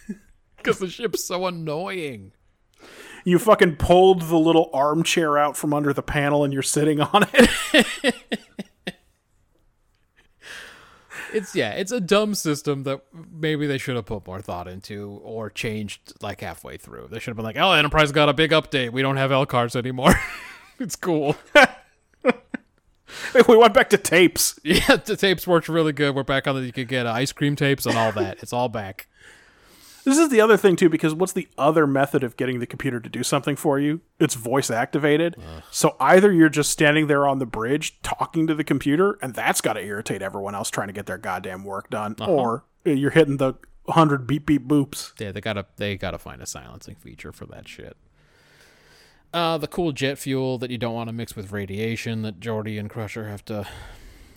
because 0.56 0.78
the 0.78 0.88
ship's 0.88 1.22
so 1.22 1.44
annoying. 1.44 2.32
You 3.26 3.38
fucking 3.38 3.76
pulled 3.76 4.22
the 4.22 4.38
little 4.38 4.70
armchair 4.72 5.36
out 5.36 5.58
from 5.58 5.74
under 5.74 5.92
the 5.92 6.02
panel 6.02 6.42
and 6.42 6.54
you're 6.54 6.62
sitting 6.62 7.00
on 7.02 7.26
it. 7.34 8.14
It's 11.36 11.54
yeah, 11.54 11.72
it's 11.72 11.92
a 11.92 12.00
dumb 12.00 12.34
system 12.34 12.84
that 12.84 13.02
maybe 13.12 13.66
they 13.66 13.76
should 13.76 13.96
have 13.96 14.06
put 14.06 14.26
more 14.26 14.40
thought 14.40 14.66
into 14.66 15.20
or 15.22 15.50
changed 15.50 16.14
like 16.22 16.40
halfway 16.40 16.78
through. 16.78 17.08
They 17.10 17.18
should 17.18 17.28
have 17.28 17.36
been 17.36 17.44
like, 17.44 17.58
"Oh, 17.58 17.72
Enterprise 17.72 18.10
got 18.10 18.30
a 18.30 18.32
big 18.32 18.52
update. 18.52 18.90
We 18.90 19.02
don't 19.02 19.18
have 19.18 19.30
LCARS 19.30 19.76
anymore. 19.76 20.14
it's 20.78 20.96
cool." 20.96 21.36
we 23.48 23.56
went 23.56 23.74
back 23.74 23.90
to 23.90 23.98
tapes. 23.98 24.58
yeah, 24.64 24.96
the 24.96 25.16
tapes 25.16 25.46
worked 25.46 25.68
really 25.68 25.92
good. 25.92 26.14
We're 26.14 26.22
back 26.22 26.46
on 26.46 26.56
the 26.56 26.62
you 26.62 26.72
could 26.72 26.88
get 26.88 27.06
uh, 27.06 27.12
ice 27.12 27.32
cream 27.32 27.54
tapes 27.54 27.84
and 27.84 27.96
all 27.96 28.12
that. 28.12 28.38
It's 28.42 28.52
all 28.52 28.68
back. 28.68 29.06
This 30.06 30.18
is 30.18 30.28
the 30.28 30.40
other 30.40 30.56
thing 30.56 30.76
too, 30.76 30.88
because 30.88 31.14
what's 31.14 31.32
the 31.32 31.48
other 31.58 31.84
method 31.84 32.22
of 32.22 32.36
getting 32.36 32.60
the 32.60 32.66
computer 32.66 33.00
to 33.00 33.08
do 33.08 33.24
something 33.24 33.56
for 33.56 33.80
you? 33.80 34.00
It's 34.20 34.36
voice 34.36 34.70
activated. 34.70 35.34
So 35.72 35.96
either 35.98 36.32
you're 36.32 36.48
just 36.48 36.70
standing 36.70 37.08
there 37.08 37.26
on 37.26 37.40
the 37.40 37.44
bridge 37.44 38.00
talking 38.02 38.46
to 38.46 38.54
the 38.54 38.62
computer, 38.62 39.18
and 39.20 39.34
that's 39.34 39.60
got 39.60 39.72
to 39.72 39.82
irritate 39.84 40.22
everyone 40.22 40.54
else 40.54 40.70
trying 40.70 40.86
to 40.86 40.92
get 40.92 41.06
their 41.06 41.18
goddamn 41.18 41.64
work 41.64 41.90
done, 41.90 42.14
or 42.20 42.64
you're 42.84 43.10
hitting 43.10 43.38
the 43.38 43.54
hundred 43.88 44.28
beep 44.28 44.46
beep 44.46 44.66
boops. 44.66 45.12
Yeah, 45.20 45.32
they 45.32 45.40
gotta 45.40 45.66
they 45.76 45.96
gotta 45.96 46.18
find 46.18 46.40
a 46.40 46.46
silencing 46.46 46.94
feature 46.94 47.32
for 47.32 47.46
that 47.46 47.66
shit. 47.66 47.96
Uh, 49.34 49.58
the 49.58 49.66
cool 49.66 49.90
jet 49.90 50.18
fuel 50.18 50.56
that 50.58 50.70
you 50.70 50.78
don't 50.78 50.94
want 50.94 51.08
to 51.08 51.12
mix 51.12 51.34
with 51.34 51.50
radiation 51.50 52.22
that 52.22 52.38
Geordi 52.38 52.78
and 52.78 52.88
Crusher 52.88 53.28
have 53.28 53.44
to 53.46 53.66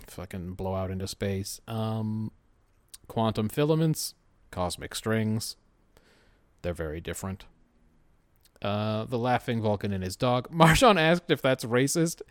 fucking 0.08 0.54
blow 0.54 0.74
out 0.74 0.90
into 0.90 1.06
space. 1.06 1.60
Um, 1.68 2.32
quantum 3.06 3.48
filaments, 3.48 4.14
cosmic 4.50 4.94
strings. 4.94 5.56
They're 6.62 6.72
very 6.72 7.00
different. 7.00 7.44
Uh, 8.62 9.04
the 9.04 9.18
laughing 9.18 9.62
Vulcan 9.62 9.92
and 9.92 10.04
his 10.04 10.16
dog. 10.16 10.50
Marshawn 10.52 10.98
asked 11.00 11.30
if 11.30 11.40
that's 11.40 11.64
racist, 11.64 12.22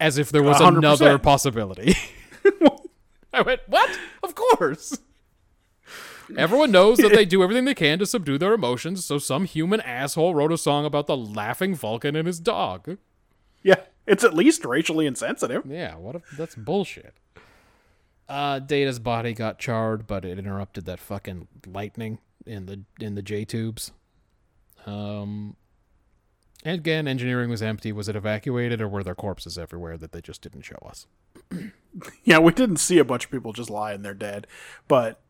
as 0.00 0.18
if 0.18 0.30
there 0.30 0.42
was 0.42 0.58
100%. 0.58 0.78
another 0.78 1.18
possibility. 1.18 1.94
I 3.32 3.42
went, 3.42 3.60
what? 3.66 3.98
Of 4.22 4.34
course. 4.34 4.98
Everyone 6.38 6.70
knows 6.70 6.98
that 6.98 7.12
they 7.12 7.24
do 7.24 7.42
everything 7.42 7.64
they 7.64 7.74
can 7.74 7.98
to 7.98 8.06
subdue 8.06 8.38
their 8.38 8.54
emotions, 8.54 9.04
so 9.04 9.18
some 9.18 9.44
human 9.44 9.80
asshole 9.82 10.34
wrote 10.34 10.52
a 10.52 10.58
song 10.58 10.86
about 10.86 11.06
the 11.06 11.16
laughing 11.16 11.74
Vulcan 11.74 12.16
and 12.16 12.26
his 12.26 12.40
dog. 12.40 12.96
Yeah, 13.62 13.80
it's 14.06 14.24
at 14.24 14.34
least 14.34 14.64
racially 14.64 15.06
insensitive. 15.06 15.66
Yeah, 15.66 15.96
what 15.96 16.16
if 16.16 16.22
that's 16.36 16.54
bullshit? 16.54 17.14
Uh 18.28 18.58
Data's 18.58 18.98
body 18.98 19.34
got 19.34 19.58
charred, 19.58 20.06
but 20.06 20.24
it 20.24 20.38
interrupted 20.38 20.86
that 20.86 20.98
fucking 21.00 21.48
lightning 21.66 22.18
in 22.46 22.66
the 22.66 22.80
in 23.00 23.14
the 23.14 23.22
J 23.22 23.44
tubes. 23.44 23.92
Um 24.86 25.56
and 26.64 26.76
again, 26.78 27.06
engineering 27.06 27.50
was 27.50 27.62
empty. 27.62 27.92
Was 27.92 28.08
it 28.08 28.16
evacuated 28.16 28.80
or 28.80 28.88
were 28.88 29.04
there 29.04 29.14
corpses 29.14 29.58
everywhere 29.58 29.98
that 29.98 30.12
they 30.12 30.22
just 30.22 30.40
didn't 30.40 30.62
show 30.62 30.78
us? 30.86 31.06
Yeah, 32.24 32.40
we 32.40 32.50
didn't 32.52 32.78
see 32.78 32.98
a 32.98 33.04
bunch 33.04 33.26
of 33.26 33.30
people 33.30 33.52
just 33.52 33.70
lying 33.70 34.02
there 34.02 34.14
dead, 34.14 34.48
but 34.88 35.20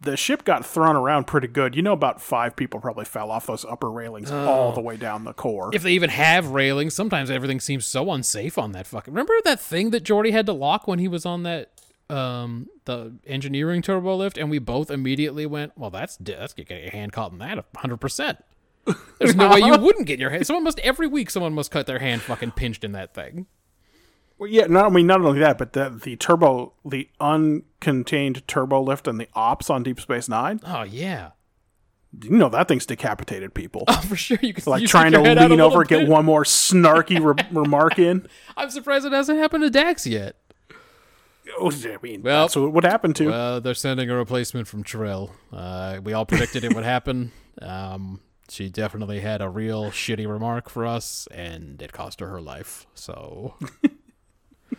the 0.00 0.16
ship 0.16 0.42
got 0.44 0.64
thrown 0.64 0.96
around 0.96 1.26
pretty 1.26 1.48
good. 1.48 1.74
You 1.76 1.82
know, 1.82 1.92
about 1.92 2.22
five 2.22 2.56
people 2.56 2.80
probably 2.80 3.04
fell 3.04 3.30
off 3.30 3.46
those 3.46 3.64
upper 3.64 3.90
railings 3.90 4.30
all 4.30 4.72
the 4.72 4.80
way 4.80 4.96
down 4.96 5.24
the 5.24 5.34
core. 5.34 5.70
If 5.74 5.82
they 5.82 5.92
even 5.92 6.08
have 6.10 6.48
railings, 6.48 6.94
sometimes 6.94 7.30
everything 7.30 7.60
seems 7.60 7.84
so 7.84 8.10
unsafe 8.10 8.56
on 8.56 8.72
that 8.72 8.86
fucking. 8.86 9.12
Remember 9.12 9.34
that 9.44 9.60
thing 9.60 9.90
that 9.90 10.04
Geordi 10.04 10.32
had 10.32 10.46
to 10.46 10.52
lock 10.52 10.86
when 10.88 10.98
he 10.98 11.08
was 11.08 11.26
on 11.26 11.42
that 11.42 11.72
um 12.10 12.68
the 12.84 13.14
engineering 13.26 13.82
turbo 13.82 14.16
lift, 14.16 14.38
and 14.38 14.50
we 14.50 14.58
both 14.58 14.90
immediately 14.90 15.46
went, 15.46 15.72
"Well, 15.76 15.90
that's 15.90 16.16
that's 16.16 16.54
getting 16.54 16.82
your 16.82 16.90
hand 16.90 17.12
caught 17.12 17.32
in 17.32 17.38
that, 17.38 17.64
hundred 17.76 17.98
percent." 17.98 18.38
There's 19.18 19.34
no 19.36 19.50
way 19.50 19.60
you 19.60 19.76
wouldn't 19.78 20.06
get 20.06 20.18
your 20.18 20.30
hand. 20.30 20.46
Someone 20.46 20.64
must 20.64 20.78
every 20.80 21.06
week. 21.06 21.28
Someone 21.30 21.52
must 21.52 21.70
cut 21.70 21.86
their 21.86 21.98
hand 21.98 22.22
fucking 22.22 22.52
pinched 22.52 22.84
in 22.84 22.92
that 22.92 23.14
thing. 23.14 23.46
Well, 24.38 24.48
yeah, 24.48 24.66
not 24.66 24.86
I 24.86 24.88
mean 24.88 25.06
not 25.06 25.20
only 25.20 25.40
that, 25.40 25.58
but 25.58 25.72
the 25.72 25.90
the 25.90 26.16
turbo, 26.16 26.72
the 26.84 27.08
uncontained 27.20 28.46
turbo 28.46 28.80
lift 28.80 29.08
and 29.08 29.18
the 29.20 29.28
ops 29.34 29.68
on 29.68 29.82
Deep 29.82 30.00
Space 30.00 30.28
Nine. 30.28 30.60
Oh 30.64 30.84
yeah, 30.84 31.30
You 32.22 32.30
know 32.30 32.48
that 32.48 32.68
thing's 32.68 32.86
decapitated 32.86 33.52
people. 33.52 33.84
oh 33.88 34.00
for 34.08 34.16
sure. 34.16 34.38
You 34.40 34.54
can 34.54 34.62
like 34.66 34.86
trying 34.86 35.12
to 35.12 35.18
your 35.18 35.26
head 35.26 35.38
out 35.38 35.50
a 35.50 35.54
lean 35.54 35.60
over, 35.60 35.84
get 35.84 36.08
one 36.08 36.24
more 36.24 36.44
snarky 36.44 37.20
re- 37.20 37.44
remark 37.52 37.98
in. 37.98 38.26
I'm 38.56 38.70
surprised 38.70 39.04
it 39.04 39.12
hasn't 39.12 39.38
happened 39.38 39.64
to 39.64 39.70
Dax 39.70 40.06
yet. 40.06 40.36
Oh, 41.58 41.70
I 41.70 41.96
mean, 42.02 42.22
Well- 42.22 42.44
that's 42.44 42.56
what 42.56 42.72
would 42.72 42.84
happen 42.84 43.12
to. 43.14 43.26
Well, 43.28 43.60
they're 43.60 43.74
sending 43.74 44.10
a 44.10 44.16
replacement 44.16 44.68
from 44.68 44.82
Trill. 44.82 45.32
Uh, 45.52 46.00
we 46.02 46.12
all 46.12 46.26
predicted 46.26 46.64
it 46.64 46.74
would 46.74 46.84
happen. 46.84 47.32
Um, 47.62 48.20
she 48.50 48.68
definitely 48.68 49.20
had 49.20 49.40
a 49.42 49.48
real 49.48 49.90
shitty 49.90 50.28
remark 50.30 50.68
for 50.70 50.86
us, 50.86 51.26
and 51.30 51.80
it 51.82 51.92
cost 51.92 52.20
her 52.20 52.28
her 52.28 52.40
life. 52.40 52.86
So, 52.94 53.54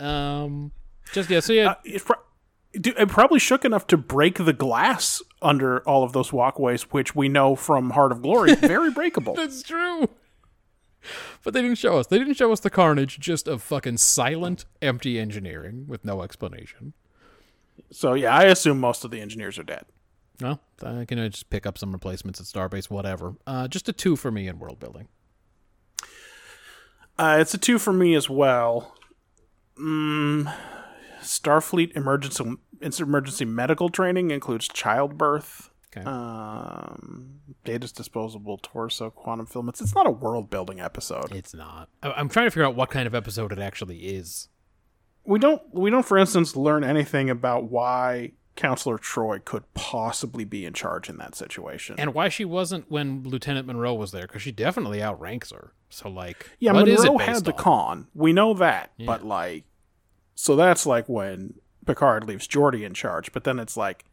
um, 0.00 0.72
just 1.12 1.30
yeah. 1.30 1.40
So 1.40 1.52
yeah, 1.52 1.70
Uh, 1.70 1.74
it's 1.84 2.04
pro- 2.04 2.16
it 2.72 3.08
probably 3.08 3.40
shook 3.40 3.64
enough 3.64 3.86
to 3.88 3.96
break 3.96 4.36
the 4.44 4.52
glass 4.52 5.20
under 5.42 5.80
all 5.88 6.04
of 6.04 6.12
those 6.12 6.32
walkways, 6.32 6.82
which 6.92 7.16
we 7.16 7.28
know 7.28 7.56
from 7.56 7.90
Heart 7.90 8.12
of 8.12 8.22
Glory, 8.22 8.54
very 8.54 8.90
breakable. 8.92 9.34
that's 9.34 9.62
true. 9.62 10.08
But 11.42 11.54
they 11.54 11.62
didn't 11.62 11.78
show 11.78 11.98
us. 11.98 12.06
They 12.06 12.18
didn't 12.18 12.34
show 12.34 12.52
us 12.52 12.60
the 12.60 12.70
carnage, 12.70 13.18
just 13.18 13.48
of 13.48 13.62
fucking 13.62 13.96
silent, 13.96 14.66
empty 14.82 15.18
engineering 15.18 15.86
with 15.88 16.04
no 16.04 16.22
explanation. 16.22 16.92
So 17.90 18.14
yeah, 18.14 18.34
I 18.34 18.44
assume 18.44 18.78
most 18.78 19.04
of 19.04 19.10
the 19.10 19.20
engineers 19.20 19.58
are 19.58 19.64
dead. 19.64 19.86
No, 20.40 20.58
I 20.82 21.04
can 21.04 21.18
uh, 21.18 21.28
just 21.28 21.50
pick 21.50 21.66
up 21.66 21.76
some 21.76 21.92
replacements 21.92 22.40
at 22.40 22.46
Starbase, 22.46 22.90
whatever. 22.90 23.34
Uh, 23.46 23.68
just 23.68 23.88
a 23.88 23.92
two 23.92 24.16
for 24.16 24.30
me 24.30 24.48
in 24.48 24.58
world 24.58 24.78
building. 24.78 25.08
Uh, 27.18 27.36
it's 27.38 27.52
a 27.52 27.58
two 27.58 27.78
for 27.78 27.92
me 27.92 28.14
as 28.14 28.30
well. 28.30 28.94
Mm, 29.78 30.52
Starfleet 31.20 31.92
emergency 31.96 32.44
emergency 32.80 33.44
medical 33.44 33.90
training 33.90 34.30
includes 34.30 34.68
childbirth, 34.68 35.69
Okay. 35.96 36.06
um, 36.06 37.40
Data's 37.64 37.90
disposable 37.92 38.58
torso, 38.58 39.10
quantum 39.10 39.46
filaments. 39.46 39.80
It's 39.80 39.94
not 39.94 40.06
a 40.06 40.10
world 40.10 40.48
building 40.48 40.80
episode. 40.80 41.34
It's 41.34 41.52
not. 41.52 41.88
I'm 42.02 42.28
trying 42.28 42.46
to 42.46 42.50
figure 42.50 42.64
out 42.64 42.76
what 42.76 42.90
kind 42.90 43.06
of 43.06 43.14
episode 43.14 43.50
it 43.52 43.58
actually 43.58 43.98
is. 43.98 44.48
We 45.24 45.38
don't 45.38 45.62
we 45.72 45.90
don't, 45.90 46.06
for 46.06 46.16
instance, 46.16 46.56
learn 46.56 46.84
anything 46.84 47.28
about 47.28 47.64
why 47.64 48.32
Counselor 48.56 48.98
Troi 48.98 49.44
could 49.44 49.64
possibly 49.74 50.44
be 50.44 50.64
in 50.64 50.72
charge 50.72 51.08
in 51.08 51.16
that 51.18 51.34
situation. 51.34 51.96
And 51.98 52.14
why 52.14 52.28
she 52.28 52.44
wasn't 52.44 52.90
when 52.90 53.22
Lieutenant 53.24 53.66
Monroe 53.66 53.94
was 53.94 54.12
there, 54.12 54.26
because 54.26 54.42
she 54.42 54.52
definitely 54.52 55.02
outranks 55.02 55.50
her. 55.50 55.72
So, 55.88 56.08
like, 56.08 56.50
yeah, 56.58 56.72
Monroe 56.72 57.18
had 57.18 57.44
the 57.44 57.52
on? 57.52 57.58
con. 57.58 58.06
We 58.14 58.32
know 58.32 58.54
that, 58.54 58.92
but 59.04 59.24
like, 59.24 59.64
so 60.34 60.56
that's 60.56 60.86
like 60.86 61.08
when 61.08 61.54
Picard 61.84 62.24
leaves 62.24 62.46
Geordi 62.46 62.82
in 62.84 62.94
charge. 62.94 63.32
But 63.32 63.44
then 63.44 63.58
it's 63.58 63.76
like, 63.76 64.04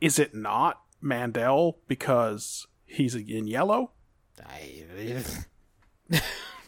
is 0.00 0.18
it 0.18 0.34
not 0.34 0.80
Mandel 1.00 1.78
because 1.88 2.66
he's 2.86 3.14
in 3.14 3.46
yellow? 3.46 3.92
I- 4.46 4.84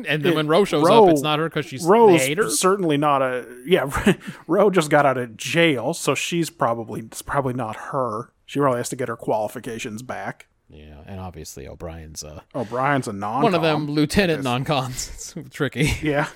and 0.07 0.23
then 0.23 0.27
It- 0.33 0.35
when 0.37 0.47
Ro 0.49 0.65
shows 0.65 0.85
Ro- 0.89 1.07
up, 1.07 1.11
it's 1.11 1.23
not 1.23 1.39
her 1.39 1.49
because 1.49 1.67
she's 1.67 1.85
Ro's 1.85 2.59
certainly 2.59 2.97
not 2.97 3.23
a 3.23 3.47
yeah. 3.67 3.91
Ro 4.47 4.71
just 4.71 4.91
got 4.91 5.07
out 5.07 5.19
of 5.19 5.37
jail, 5.37 5.95
so 5.95 6.15
she's 6.15 6.51
probably 6.51 7.01
it's 7.01 7.23
probably 7.23 7.55
not 7.55 7.77
her. 7.77 8.33
She 8.47 8.59
probably 8.61 8.79
has 8.79 8.89
to 8.91 8.97
get 8.97 9.09
her 9.09 9.17
qualifications 9.17 10.03
back. 10.03 10.47
Yeah, 10.69 11.03
and 11.07 11.21
obviously 11.21 11.67
O'Brien's 11.69 12.23
a 12.23 12.45
O'Brien's 12.55 13.09
a 13.09 13.13
non. 13.13 13.43
one 13.43 13.55
of 13.55 13.63
them 13.63 13.87
lieutenant 13.87 14.43
non-cons. 14.43 15.35
It's 15.37 15.55
tricky. 15.55 15.93
Yeah. 16.03 16.29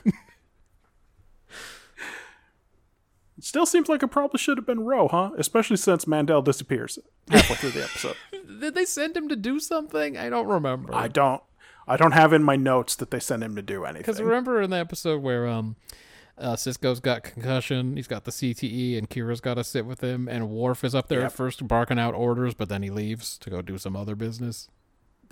It 3.39 3.45
Still 3.45 3.67
seems 3.67 3.89
like 3.89 4.03
it 4.03 4.09
probably 4.09 4.39
should 4.39 4.57
have 4.57 4.67
been 4.67 4.81
Ro, 4.81 5.09
huh? 5.09 5.31
Especially 5.37 5.77
since 5.77 6.07
Mandel 6.07 6.41
disappears 6.43 6.99
halfway 7.31 7.57
through 7.57 7.71
the 7.73 7.85
episode. 7.85 8.17
Did 8.61 8.75
they 8.75 8.85
send 8.87 9.17
him 9.17 9.29
to 9.29 9.37
do 9.37 9.61
something? 9.61 10.17
I 10.17 10.31
don't 10.31 10.47
remember. 10.47 10.95
I 10.95 11.09
don't. 11.09 11.43
I 11.89 11.97
don't 11.97 12.13
have 12.13 12.33
in 12.33 12.43
my 12.43 12.57
notes 12.57 12.97
that 12.97 13.11
they 13.11 13.21
sent 13.21 13.43
him 13.43 13.55
to 13.57 13.63
do 13.63 13.85
anything. 13.85 14.01
Because 14.03 14.21
remember 14.21 14.61
in 14.63 14.71
the 14.71 14.77
episode 14.79 15.23
where 15.23 15.47
um, 15.47 15.77
uh, 16.39 16.55
Sisko's 16.57 16.99
got 16.99 17.23
concussion, 17.23 17.97
he's 17.97 18.09
got 18.09 18.25
the 18.25 18.33
CTE, 18.33 18.99
and 18.99 19.09
Kira's 19.09 19.41
got 19.41 19.55
to 19.55 19.63
sit 19.65 19.87
with 19.87 20.01
him, 20.01 20.27
and 20.29 20.51
Worf 20.51 20.83
is 20.83 20.95
up 20.95 21.09
there 21.09 21.21
Yep. 21.21 21.27
at 21.27 21.33
first 21.33 21.69
barking 21.69 21.99
out 21.99 22.15
orders, 22.15 22.55
but 22.55 22.69
then 22.69 22.83
he 22.83 22.91
leaves 22.91 23.39
to 23.39 23.51
go 23.51 23.63
do 23.63 23.79
some 23.79 23.95
other 23.95 24.17
business. 24.17 24.69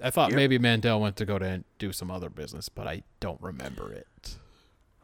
I 0.02 0.10
thought 0.10 0.32
maybe 0.32 0.59
Mandel 0.59 1.01
went 1.01 1.16
to 1.16 1.24
go 1.24 1.39
to 1.39 1.64
do 1.78 1.93
some 1.93 2.10
other 2.10 2.28
business, 2.28 2.68
but 2.68 2.86
I 2.86 3.02
don't 3.20 3.40
remember 3.40 3.90
it. 3.93 4.36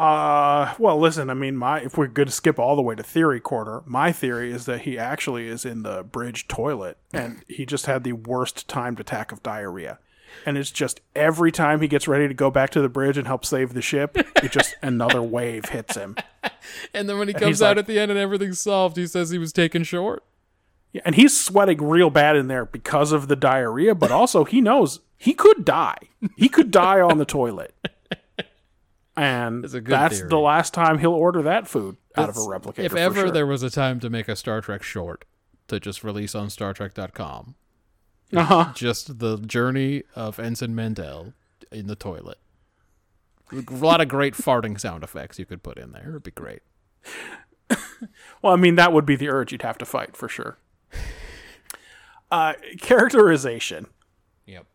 Uh, 0.00 0.74
well, 0.78 0.98
listen. 0.98 1.28
I 1.28 1.34
mean, 1.34 1.58
my 1.58 1.80
if 1.80 1.98
we're 1.98 2.06
to 2.08 2.30
skip 2.30 2.58
all 2.58 2.74
the 2.74 2.80
way 2.80 2.94
to 2.94 3.02
theory 3.02 3.38
quarter, 3.38 3.82
my 3.84 4.12
theory 4.12 4.50
is 4.50 4.64
that 4.64 4.80
he 4.82 4.98
actually 4.98 5.46
is 5.46 5.66
in 5.66 5.82
the 5.82 6.02
bridge 6.02 6.48
toilet, 6.48 6.96
and 7.12 7.44
he 7.48 7.66
just 7.66 7.84
had 7.84 8.02
the 8.02 8.14
worst 8.14 8.66
timed 8.66 8.98
attack 8.98 9.30
of 9.30 9.42
diarrhea, 9.42 9.98
and 10.46 10.56
it's 10.56 10.70
just 10.70 11.02
every 11.14 11.52
time 11.52 11.82
he 11.82 11.86
gets 11.86 12.08
ready 12.08 12.26
to 12.28 12.32
go 12.32 12.50
back 12.50 12.70
to 12.70 12.80
the 12.80 12.88
bridge 12.88 13.18
and 13.18 13.26
help 13.26 13.44
save 13.44 13.74
the 13.74 13.82
ship, 13.82 14.16
it 14.16 14.50
just 14.50 14.74
another 14.82 15.20
wave 15.20 15.66
hits 15.66 15.96
him, 15.96 16.16
And 16.94 17.06
then 17.06 17.18
when 17.18 17.28
he 17.28 17.34
comes 17.34 17.60
out 17.60 17.76
like- 17.76 17.80
at 17.80 17.86
the 17.86 17.98
end 17.98 18.10
and 18.10 18.18
everything's 18.18 18.58
solved, 18.60 18.96
he 18.96 19.06
says 19.06 19.28
he 19.28 19.38
was 19.38 19.52
taken 19.52 19.84
short. 19.84 20.24
Yeah, 20.92 21.02
and 21.04 21.14
he's 21.14 21.38
sweating 21.38 21.86
real 21.86 22.08
bad 22.08 22.36
in 22.36 22.48
there 22.48 22.64
because 22.64 23.12
of 23.12 23.28
the 23.28 23.36
diarrhea, 23.36 23.94
but 23.94 24.10
also 24.10 24.44
he 24.44 24.62
knows 24.62 25.00
he 25.18 25.34
could 25.34 25.66
die. 25.66 25.98
He 26.38 26.48
could 26.48 26.70
die 26.70 27.02
on 27.02 27.18
the 27.18 27.26
toilet. 27.26 27.74
And 29.20 29.66
It's 29.66 29.74
a 29.74 29.82
good 29.82 29.92
that's 29.92 30.22
the 30.22 30.38
last 30.38 30.72
time 30.72 30.98
he'll 30.98 31.12
order 31.12 31.42
that 31.42 31.68
food 31.68 31.98
out 32.16 32.30
of 32.30 32.36
a 32.36 32.40
That's- 32.40 32.46
replicator. 32.46 32.84
If 32.84 32.94
ever 32.94 33.20
sure. 33.20 33.30
there 33.30 33.46
was 33.46 33.62
a 33.62 33.68
time 33.68 34.00
to 34.00 34.08
make 34.08 34.28
a 34.28 34.34
Star 34.36 34.62
Trek 34.62 34.82
short 34.82 35.26
to 35.68 35.78
just 35.78 36.02
release 36.02 36.34
on 36.34 36.48
StarTrek.com, 36.48 37.54
uh-huh. 38.34 38.72
just 38.74 39.18
the 39.18 39.36
journey 39.36 40.04
of 40.16 40.40
Ensign 40.40 40.74
Mendel 40.74 41.34
in 41.70 41.86
the 41.86 41.96
toilet. 41.96 42.38
A 43.52 43.74
lot 43.74 44.00
of 44.00 44.08
great 44.08 44.32
farting 44.32 44.80
sound 44.80 45.04
effects 45.04 45.38
you 45.38 45.44
could 45.44 45.62
put 45.62 45.76
in 45.76 45.92
there. 45.92 46.08
It'd 46.08 46.22
be 46.22 46.30
great. 46.30 46.62
Well, 48.40 48.54
I 48.54 48.56
mean, 48.56 48.76
that 48.76 48.94
would 48.94 49.04
be 49.04 49.14
the 49.14 49.28
urge 49.28 49.52
you'd 49.52 49.60
have 49.60 49.76
to 49.76 49.84
fight 49.84 50.16
for 50.16 50.26
sure. 50.26 50.56
Uh, 52.30 52.54
characterization. 52.80 53.86
Yep. 54.46 54.66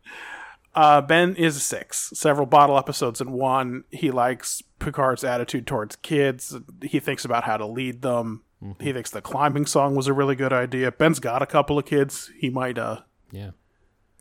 Uh, 0.76 1.00
ben 1.00 1.34
is 1.36 1.56
a 1.56 1.60
six. 1.60 2.10
Several 2.14 2.46
bottle 2.46 2.76
episodes 2.78 3.20
in 3.20 3.32
one. 3.32 3.84
He 3.90 4.10
likes 4.10 4.62
Picard's 4.78 5.24
attitude 5.24 5.66
towards 5.66 5.96
kids. 5.96 6.54
He 6.82 7.00
thinks 7.00 7.24
about 7.24 7.44
how 7.44 7.56
to 7.56 7.66
lead 7.66 8.02
them. 8.02 8.42
He 8.80 8.92
thinks 8.92 9.10
the 9.10 9.20
climbing 9.22 9.66
song 9.66 9.94
was 9.94 10.06
a 10.06 10.12
really 10.12 10.34
good 10.34 10.52
idea. 10.52 10.90
Ben's 10.90 11.18
got 11.20 11.40
a 11.40 11.46
couple 11.46 11.78
of 11.78 11.84
kids. 11.86 12.30
He 12.38 12.50
might 12.50 12.78
uh 12.78 13.00
Yeah. 13.30 13.50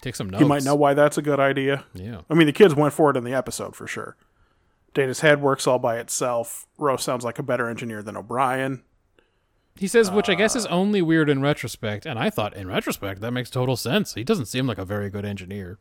Take 0.01 0.15
some 0.15 0.29
notes. 0.29 0.41
he 0.41 0.47
might 0.47 0.63
know 0.63 0.75
why 0.75 0.93
that's 0.93 1.17
a 1.17 1.21
good 1.21 1.39
idea. 1.39 1.85
Yeah. 1.93 2.21
I 2.29 2.35
mean, 2.35 2.45
the 2.47 2.53
kids 2.53 2.75
went 2.75 2.93
for 2.93 3.09
it 3.09 3.17
in 3.17 3.23
the 3.23 3.33
episode 3.33 3.75
for 3.75 3.87
sure. 3.87 4.15
Data's 4.93 5.21
head 5.21 5.41
works 5.41 5.65
all 5.67 5.79
by 5.79 5.97
itself. 5.97 6.67
Rose 6.77 7.03
sounds 7.03 7.23
like 7.25 7.39
a 7.39 7.43
better 7.43 7.67
engineer 7.69 8.03
than 8.03 8.15
O'Brien. 8.15 8.83
He 9.77 9.87
says, 9.87 10.09
which 10.11 10.29
I 10.29 10.35
guess 10.35 10.55
is 10.55 10.65
only 10.67 11.01
weird 11.01 11.29
in 11.29 11.41
retrospect. 11.41 12.05
And 12.05 12.17
I 12.19 12.29
thought, 12.29 12.55
in 12.55 12.67
retrospect, 12.67 13.19
that 13.21 13.31
makes 13.31 13.49
total 13.49 13.75
sense. 13.75 14.13
He 14.13 14.23
doesn't 14.23 14.45
seem 14.45 14.67
like 14.67 14.77
a 14.77 14.85
very 14.85 15.09
good 15.09 15.25
engineer. 15.25 15.79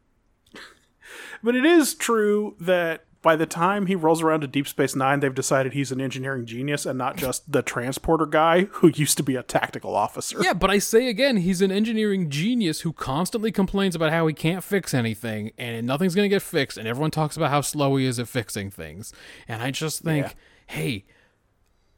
But 1.42 1.54
it 1.54 1.64
is 1.64 1.94
true 1.94 2.56
that 2.60 3.04
by 3.22 3.36
the 3.36 3.46
time 3.46 3.86
he 3.86 3.94
rolls 3.94 4.20
around 4.22 4.42
to 4.42 4.46
Deep 4.46 4.68
Space 4.68 4.94
Nine, 4.94 5.20
they've 5.20 5.34
decided 5.34 5.72
he's 5.72 5.90
an 5.92 6.00
engineering 6.00 6.44
genius 6.44 6.84
and 6.84 6.98
not 6.98 7.16
just 7.16 7.50
the 7.50 7.62
transporter 7.62 8.26
guy 8.26 8.64
who 8.64 8.88
used 8.88 9.16
to 9.16 9.22
be 9.22 9.34
a 9.36 9.42
tactical 9.42 9.94
officer. 9.96 10.42
Yeah, 10.42 10.52
but 10.52 10.70
I 10.70 10.78
say 10.78 11.08
again, 11.08 11.38
he's 11.38 11.62
an 11.62 11.70
engineering 11.72 12.28
genius 12.28 12.80
who 12.82 12.92
constantly 12.92 13.50
complains 13.50 13.94
about 13.94 14.10
how 14.12 14.26
he 14.26 14.34
can't 14.34 14.62
fix 14.62 14.92
anything 14.92 15.52
and 15.56 15.86
nothing's 15.86 16.14
going 16.14 16.28
to 16.28 16.34
get 16.34 16.42
fixed, 16.42 16.76
and 16.76 16.86
everyone 16.86 17.10
talks 17.10 17.36
about 17.36 17.50
how 17.50 17.62
slow 17.62 17.96
he 17.96 18.04
is 18.04 18.18
at 18.18 18.28
fixing 18.28 18.70
things. 18.70 19.12
And 19.48 19.62
I 19.62 19.70
just 19.70 20.02
think, 20.02 20.26
Yeah. 20.26 20.32
hey, 20.66 21.04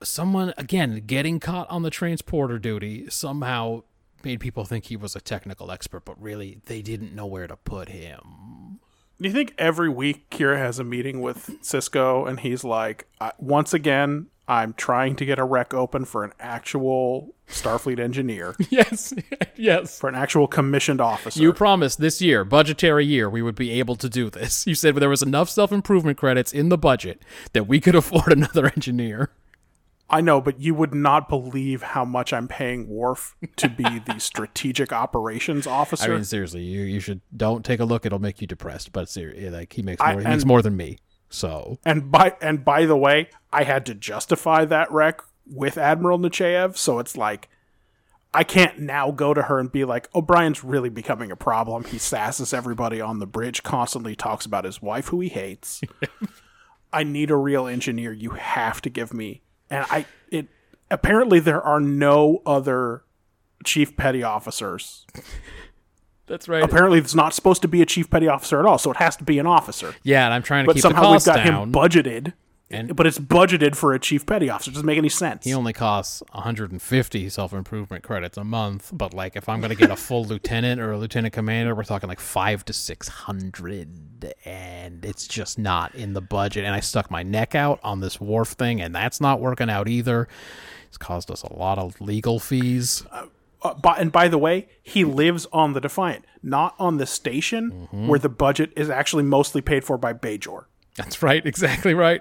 someone, 0.03 0.55
again, 0.57 1.03
getting 1.07 1.41
caught 1.41 1.69
on 1.71 1.83
the 1.83 1.91
transporter 1.91 2.59
duty 2.59 3.07
somehow 3.11 3.83
made 4.27 4.41
people 4.41 4.65
think 4.65 4.87
he 4.87 4.97
was 4.97 5.17
a 5.17 5.21
technical 5.21 5.71
expert, 5.71 6.05
but 6.05 6.21
really 6.21 6.61
they 6.67 6.83
didn't 6.83 7.15
know 7.15 7.27
where 7.27 7.47
to 7.47 7.57
put 7.57 7.89
him. 7.89 8.81
Do 9.21 9.29
you 9.29 9.33
think 9.33 9.55
every 9.57 9.89
week 9.89 10.29
Kira 10.29 10.59
has 10.59 10.79
a 10.79 10.85
meeting 10.85 11.23
with 11.23 11.49
Sisko 11.63 12.29
and 12.29 12.41
he's 12.41 12.65
like, 12.65 13.07
I, 13.19 13.33
once 13.39 13.73
again, 13.73 14.27
I'm 14.49 14.75
trying 14.75 15.17
to 15.17 15.25
get 15.25 15.39
a 15.39 15.45
rec 15.45 15.73
open 15.73 16.05
for 16.05 16.23
an 16.23 16.33
actual 16.39 17.35
Starfleet 17.49 17.99
engineer, 17.99 18.55
Yes, 18.71 19.15
yes. 19.57 19.99
for 19.99 20.09
an 20.09 20.15
actual 20.17 20.47
commissioned 20.47 21.01
officer? 21.01 21.41
You 21.41 21.53
promised 21.53 21.99
this 22.01 22.21
year, 22.21 22.45
budgetary 22.45 23.07
year, 23.07 23.31
we 23.31 23.41
would 23.41 23.55
be 23.55 23.71
able 23.79 23.97
to 23.97 24.09
do 24.09 24.29
this. 24.29 24.67
You 24.67 24.75
said 24.75 24.97
there 24.97 25.09
was 25.09 25.23
enough 25.23 25.49
self 25.49 25.73
improvement 25.73 26.19
credits 26.19 26.53
in 26.53 26.69
the 26.69 26.79
budget 26.79 27.23
that 27.55 27.67
we 27.67 27.81
could 27.81 27.95
afford 27.95 28.33
another 28.33 28.67
engineer. 28.67 29.31
I 30.09 30.21
know, 30.21 30.41
but 30.41 30.61
you 30.61 30.75
would 30.75 30.95
not 30.95 31.29
believe 31.29 31.83
how 31.83 32.05
much 32.05 32.33
I'm 32.33 32.47
paying 32.47 32.89
Worf 32.89 33.35
to 33.57 33.69
be 33.69 33.99
the 33.99 34.19
strategic 34.19 34.93
operations 34.93 35.67
officer. 35.67 36.13
I 36.13 36.15
mean, 36.15 36.25
seriously, 36.25 36.63
you 36.63 36.83
you 36.83 37.01
should 37.01 37.21
don't 37.37 37.65
take 37.65 37.81
a 37.81 37.85
look. 37.85 38.07
It'll 38.07 38.21
make 38.21 38.41
you 38.41 38.47
depressed. 38.47 38.93
But 38.93 39.09
seriously, 39.09 39.47
eh, 39.47 39.51
like 39.51 39.73
he 39.73 39.83
makes 39.83 40.01
I- 40.01 40.13
more, 40.13 40.23
he 40.23 40.29
makes 40.29 40.45
more 40.45 40.63
than 40.63 40.77
me. 40.77 40.99
So 41.29 41.79
And 41.85 42.11
by 42.11 42.37
and 42.41 42.65
by 42.65 42.87
the 42.87 42.97
way, 42.97 43.31
I 43.53 43.65
had 43.65 43.85
to 43.87 43.95
justify 43.95 44.65
that 44.67 44.91
wreck 44.93 45.21
with 45.45 45.77
Admiral 45.77 46.19
Nechayev, 46.19 46.77
so 46.77 47.01
it's 47.01 47.17
like 47.17 47.49
I 48.33 48.45
can't 48.45 48.79
now 48.79 49.11
go 49.11 49.35
to 49.35 49.43
her 49.43 49.59
and 49.59 49.73
be 49.73 49.85
like, 49.85 50.09
oh, 50.15 50.19
"O'Brien's 50.21 50.63
really 50.63 50.89
becoming 50.89 51.33
a 51.33 51.37
problem. 51.37 51.85
He 51.85 51.97
sasses 51.97 52.55
everybody 52.55 53.01
on 53.01 53.19
the 53.19 53.27
bridge, 53.27 53.63
constantly 53.65 54.15
talks 54.15 54.47
about 54.47 54.65
his 54.65 54.81
wife 54.81 55.09
who 55.09 55.21
he 55.21 55.31
hates. 55.31 55.81
I 56.93 57.03
need 57.03 57.31
a 57.31 57.37
real 57.37 57.67
engineer. 57.67 58.13
You 58.13 58.31
have 58.31 58.81
to 58.83 58.91
give 58.91 59.13
me." 59.13 59.43
And 59.71 59.85
I 59.91 60.07
it 60.31 60.49
apparently 60.91 61.41
there 61.41 61.63
are 61.63 61.81
no 61.81 62.43
other 62.47 63.03
chief 63.65 63.97
petty 63.97 64.23
officers. 64.23 65.07
that's 66.27 66.49
right. 66.49 66.63
Apparently, 66.63 66.99
it's 66.99 67.15
not 67.15 67.35
supposed 67.35 67.63
to 67.63 67.69
be 67.69 67.83
a 67.83 67.87
chief 67.87 68.11
petty 68.11 68.29
officer 68.29 68.61
at 68.61 68.67
all, 68.67 68.79
so 68.79 68.91
it 68.91 68.97
has 68.99 69.17
to 69.17 69.25
be 69.25 69.39
an 69.39 69.47
officer 69.47 69.95
yeah, 70.03 70.25
and 70.25 70.35
I'm 70.35 70.43
trying 70.43 70.65
to 70.65 70.67
but 70.67 70.75
keep 70.75 70.83
the 70.83 70.89
somehow 70.91 71.13
we've 71.13 71.25
got 71.25 71.45
down. 71.45 71.69
him 71.69 71.73
budgeted. 71.73 72.33
And- 72.69 72.97
but 72.97 73.07
it's 73.07 73.19
budgeted 73.19 73.77
for 73.77 73.93
a 73.95 73.99
chief 74.01 74.27
petty 74.27 74.51
officer. 74.51 74.71
It 74.71 74.75
doesn't 74.75 74.87
make 74.87 74.99
any 74.99 75.09
sense. 75.09 75.45
he 75.45 75.55
only 75.55 75.73
costs 75.73 76.21
150 76.33 77.29
self 77.29 77.53
improvement 77.53 78.03
credits 78.03 78.37
a 78.37 78.43
month. 78.45 78.91
But 78.93 79.15
like, 79.15 79.37
if 79.37 79.49
I'm 79.49 79.61
going 79.61 79.71
to 79.71 79.77
get 79.77 79.91
a 79.91 79.97
full 79.97 80.25
lieutenant 80.31 80.81
or 80.81 80.91
a 80.93 80.99
lieutenant 80.99 81.33
commander, 81.33 81.75
we're 81.77 81.85
talking 81.85 82.09
like 82.09 82.19
five 82.21 82.65
to 82.65 82.73
six 82.73 83.07
hundred, 83.09 84.35
and 84.45 85.05
it's 85.05 85.27
just 85.29 85.59
not 85.59 85.95
in 85.95 86.13
the 86.15 86.21
budget. 86.21 86.65
And 86.65 86.75
I 86.75 86.81
stuck 86.81 87.11
my 87.11 87.23
neck 87.23 87.55
out 87.55 87.79
on 87.85 88.01
this 88.01 88.21
Worf 88.21 88.49
thing, 88.51 88.81
and 88.81 88.95
that's 88.95 89.21
not 89.21 89.41
working 89.41 89.71
out 89.71 89.89
either. 89.89 90.27
It's 90.89 90.99
caused 90.99 91.31
us 91.31 91.43
a 91.43 91.53
lot 91.53 91.79
of 91.79 92.01
legal 92.01 92.41
fees. 92.41 93.05
Uh, 93.13 93.75
by, 93.75 93.97
and 93.97 94.11
by 94.13 94.29
the 94.29 94.39
way, 94.39 94.69
he 94.83 95.05
lives 95.05 95.47
on 95.53 95.73
the 95.73 95.81
Defiant, 95.81 96.25
not 96.43 96.75
on 96.79 96.99
the 96.99 97.07
station 97.07 97.71
Mm-hmm. 97.71 98.09
where 98.09 98.19
the 98.19 98.29
budget 98.29 98.73
is 98.77 98.91
actually 98.91 99.23
mostly 99.25 99.61
paid 99.61 99.85
for 99.85 99.97
by 99.99 100.13
Bajor. 100.13 100.65
That's 100.97 101.23
right, 101.23 101.45
exactly 101.47 101.95
right. 101.95 102.21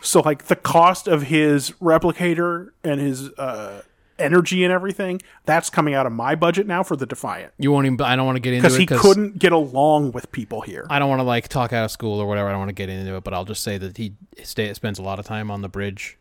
So, 0.00 0.20
like 0.20 0.44
the 0.44 0.56
cost 0.56 1.08
of 1.08 1.22
his 1.24 1.72
replicator 1.82 2.68
and 2.84 3.00
his 3.00 3.30
uh, 3.32 3.82
energy 4.18 4.64
and 4.64 4.72
everything, 4.72 5.20
that's 5.44 5.70
coming 5.70 5.94
out 5.94 6.06
of 6.06 6.12
my 6.12 6.34
budget 6.34 6.66
now 6.66 6.82
for 6.82 6.96
the 6.96 7.06
Defiant 7.06 7.52
You 7.58 7.72
won't 7.72 7.86
even. 7.86 8.00
I 8.00 8.16
don't 8.16 8.26
want 8.26 8.36
to 8.36 8.40
get 8.40 8.52
into 8.54 8.62
because 8.68 8.76
it 8.76 8.80
he 8.80 8.86
couldn't 8.86 9.38
get 9.38 9.52
along 9.52 10.12
with 10.12 10.30
people 10.32 10.60
here. 10.60 10.86
I 10.90 10.98
don't 10.98 11.08
want 11.08 11.20
to 11.20 11.24
like 11.24 11.48
talk 11.48 11.72
out 11.72 11.84
of 11.84 11.90
school 11.90 12.20
or 12.20 12.26
whatever. 12.26 12.48
I 12.48 12.52
don't 12.52 12.60
want 12.60 12.70
to 12.70 12.74
get 12.74 12.88
into 12.88 13.16
it, 13.16 13.24
but 13.24 13.34
I'll 13.34 13.44
just 13.44 13.62
say 13.62 13.78
that 13.78 13.96
he 13.96 14.14
stay, 14.42 14.72
spends 14.74 14.98
a 14.98 15.02
lot 15.02 15.18
of 15.18 15.26
time 15.26 15.50
on 15.50 15.62
the 15.62 15.68
bridge 15.68 16.16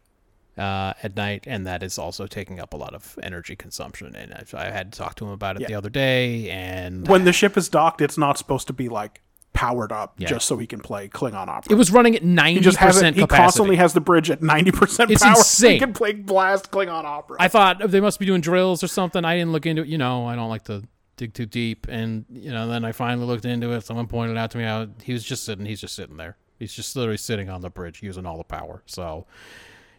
uh, 0.58 0.94
at 1.04 1.16
night, 1.16 1.44
and 1.48 1.68
that 1.68 1.84
is 1.84 1.98
also 2.00 2.26
taking 2.28 2.60
up 2.60 2.74
a 2.74 2.78
lot 2.78 2.94
of 2.94 3.18
energy 3.22 3.56
consumption. 3.56 4.16
And 4.16 4.34
I, 4.34 4.68
I 4.68 4.72
had 4.72 4.92
to 4.94 4.98
talk 4.98 5.16
to 5.16 5.26
him 5.26 5.32
about 5.32 5.56
it 5.56 5.62
Yeah. 5.62 5.68
the 5.68 5.76
other 5.76 5.90
day, 5.90 6.50
and 6.50 7.08
when 7.08 7.26
the 7.26 7.34
ship 7.34 7.58
is 7.58 7.70
docked, 7.70 8.02
it's 8.02 8.18
not 8.18 8.38
supposed 8.38 8.68
to 8.68 8.74
be 8.74 8.90
like 8.90 9.22
powered 9.54 9.92
up 9.92 10.14
Yeah. 10.18 10.28
just 10.28 10.48
so 10.48 10.58
he 10.58 10.68
can 10.68 10.80
play 10.82 11.08
Klingon 11.10 11.48
opera. 11.48 11.72
it 11.72 11.76
was 11.76 11.92
running 11.92 12.16
at 12.16 12.24
ninety 12.24 12.60
He 12.60 12.64
just 12.64 12.78
has 12.78 12.98
it. 12.98 13.00
percent 13.00 13.16
He 13.18 13.26
constantly 13.26 13.76
has 13.78 13.94
the 13.94 14.02
bridge 14.02 14.30
at 14.30 14.42
ninety 14.44 14.72
percent 14.72 15.10
It's 15.10 15.24
power. 15.24 15.32
Insane. 15.36 15.72
he 15.74 15.80
can 15.80 15.94
play 15.94 16.14
blast 16.14 16.70
Klingon 16.72 17.04
opera. 17.06 17.38
I 17.40 17.48
thought 17.48 17.80
they 17.90 18.00
must 18.00 18.20
be 18.20 18.26
doing 18.28 18.42
drills 18.42 18.84
or 18.84 18.88
something. 18.88 19.26
I 19.26 19.36
didn't 19.36 19.52
look 19.52 19.66
into 19.66 19.82
it. 19.82 19.88
You 19.88 19.98
know, 19.98 20.28
I 20.28 20.36
don't 20.36 20.50
like 20.50 20.66
to 20.66 20.84
dig 21.16 21.34
too 21.34 21.48
deep. 21.48 21.88
And 21.90 22.26
you 22.32 22.52
know, 22.52 22.68
then 22.68 22.86
I 22.86 22.92
finally 22.92 23.26
looked 23.26 23.46
into 23.46 23.72
it. 23.72 23.82
Someone 23.82 24.06
pointed 24.06 24.38
out 24.38 24.52
to 24.52 24.58
me 24.60 24.64
how 24.64 24.88
he 25.04 25.14
was 25.14 25.24
just 25.24 25.44
sitting. 25.44 25.66
He's 25.66 25.82
just 25.82 25.96
sitting 25.96 26.18
there. 26.18 26.38
He's 26.60 26.74
just 26.74 26.96
literally 26.96 27.18
sitting 27.18 27.50
on 27.50 27.62
the 27.62 27.70
bridge 27.72 28.04
using 28.04 28.26
all 28.28 28.38
the 28.38 28.44
power. 28.44 28.84
So 28.86 29.26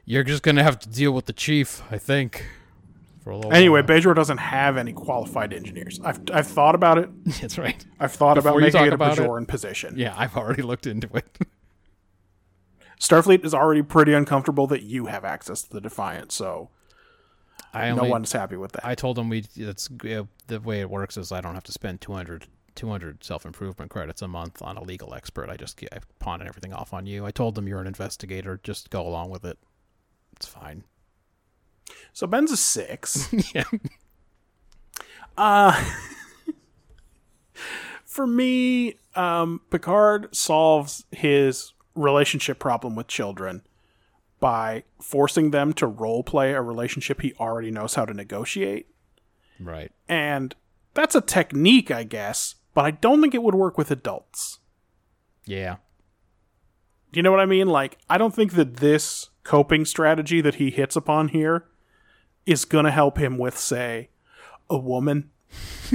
you're 0.05 0.25
just 0.25 0.43
gonna 0.45 0.63
have 0.63 0.79
to 0.81 0.89
deal 0.89 1.11
with 1.13 1.27
the 1.27 1.33
chief, 1.33 1.83
I 1.91 1.99
think. 1.99 2.45
For 3.29 3.33
a 3.33 3.37
little 3.37 3.53
anyway, 3.53 3.83
while. 3.83 3.99
Bajor 3.99 4.15
doesn't 4.15 4.39
have 4.39 4.79
any 4.79 4.95
qualified 4.95 5.53
engineers. 5.53 6.01
I've 6.03 6.19
I've 6.33 6.47
thought 6.47 6.75
about 6.75 6.97
it. 6.97 7.11
that's 7.43 7.59
right. 7.59 7.85
I've 8.01 8.13
thought 8.13 8.37
Before 8.37 8.53
about 8.53 8.61
making 8.63 8.87
it 8.87 8.93
a 8.93 8.95
about 8.95 9.19
it- 9.19 9.49
position. 9.49 9.99
Yeah, 9.99 10.15
I've 10.17 10.35
already 10.35 10.63
looked 10.63 10.87
into 10.87 11.15
it. 11.15 11.27
Starfleet 12.99 13.45
is 13.45 13.53
already 13.53 13.83
pretty 13.83 14.15
uncomfortable 14.15 14.67
that 14.69 14.83
you 14.83 15.07
have 15.07 15.27
access 15.27 15.63
to 15.65 15.69
the 15.69 15.81
Defiant, 15.83 16.33
so 16.33 16.71
I 17.75 17.93
no 17.93 18.05
one's 18.05 18.33
happy 18.33 18.57
with 18.57 18.73
that. 18.73 18.87
I 18.87 18.95
told 18.95 19.19
them 19.19 19.29
we. 19.29 19.43
That's 19.55 19.91
uh, 19.91 20.23
the 20.47 20.61
way 20.61 20.81
it 20.81 20.89
works 20.89 21.19
is 21.19 21.31
I 21.31 21.43
don't 21.43 21.53
have 21.53 21.65
to 21.65 21.73
spend 21.73 22.01
200, 22.01 22.47
200 22.77 23.23
self 23.23 23.45
improvement 23.45 23.91
credits 23.91 24.23
a 24.23 24.29
month 24.29 24.63
on 24.63 24.79
a 24.79 24.83
legal 24.83 25.13
expert. 25.13 25.51
I 25.51 25.59
just 25.59 25.79
I 25.93 25.99
pawn 26.19 26.41
everything 26.41 26.73
off 26.73 26.95
on 26.95 27.05
you. 27.05 27.27
I 27.27 27.31
told 27.31 27.57
them 27.57 27.69
you're 27.69 27.83
an 27.83 27.87
investigator. 27.87 28.59
Just 28.63 28.89
go 28.89 29.07
along 29.07 29.29
with 29.29 29.45
it. 29.45 29.59
It's 30.35 30.47
fine. 30.47 30.85
So 32.13 32.27
Ben's 32.27 32.53
a 32.53 32.57
six. 32.57 33.33
yeah. 33.55 33.65
For 38.05 38.27
me, 38.27 38.97
um, 39.15 39.61
Picard 39.71 40.35
solves 40.35 41.05
his 41.13 41.73
relationship 41.95 42.59
problem 42.59 42.97
with 42.97 43.07
children 43.07 43.63
by 44.41 44.85
forcing 45.01 45.51
them 45.51 45.73
to 45.75 45.87
role 45.87 46.23
play 46.23 46.53
a 46.53 46.63
relationship 46.63 47.21
he 47.21 47.35
already 47.35 47.71
knows 47.71 47.95
how 47.95 48.05
to 48.05 48.15
negotiate. 48.15 48.89
Right. 49.61 49.93
And 50.09 50.55
that's 50.95 51.15
a 51.15 51.21
technique, 51.21 51.91
I 51.91 52.05
guess, 52.05 52.57
but 52.75 52.85
I 52.85 52.91
don't 52.91 53.21
think 53.21 53.35
it 53.35 53.43
would 53.43 53.55
work 53.55 53.79
with 53.79 53.91
adults. 53.91 54.59
Yeah. 55.45 55.77
Do 57.13 57.19
you 57.19 57.23
know 57.23 57.31
what 57.31 57.41
I 57.41 57.47
mean? 57.47 57.69
Like, 57.69 57.99
I 58.11 58.19
don't 58.19 58.35
think 58.35 58.55
that 58.55 58.77
this 58.77 59.31
coping 59.45 59.85
strategy 59.85 60.41
that 60.41 60.57
he 60.57 60.71
hits 60.71 60.95
upon 60.95 61.29
here 61.29 61.68
is 62.49 62.65
going 62.65 62.87
to 62.87 62.91
help 62.91 63.19
him 63.19 63.37
with, 63.37 63.59
say, 63.59 64.09
a 64.71 64.79
woman. 64.79 65.31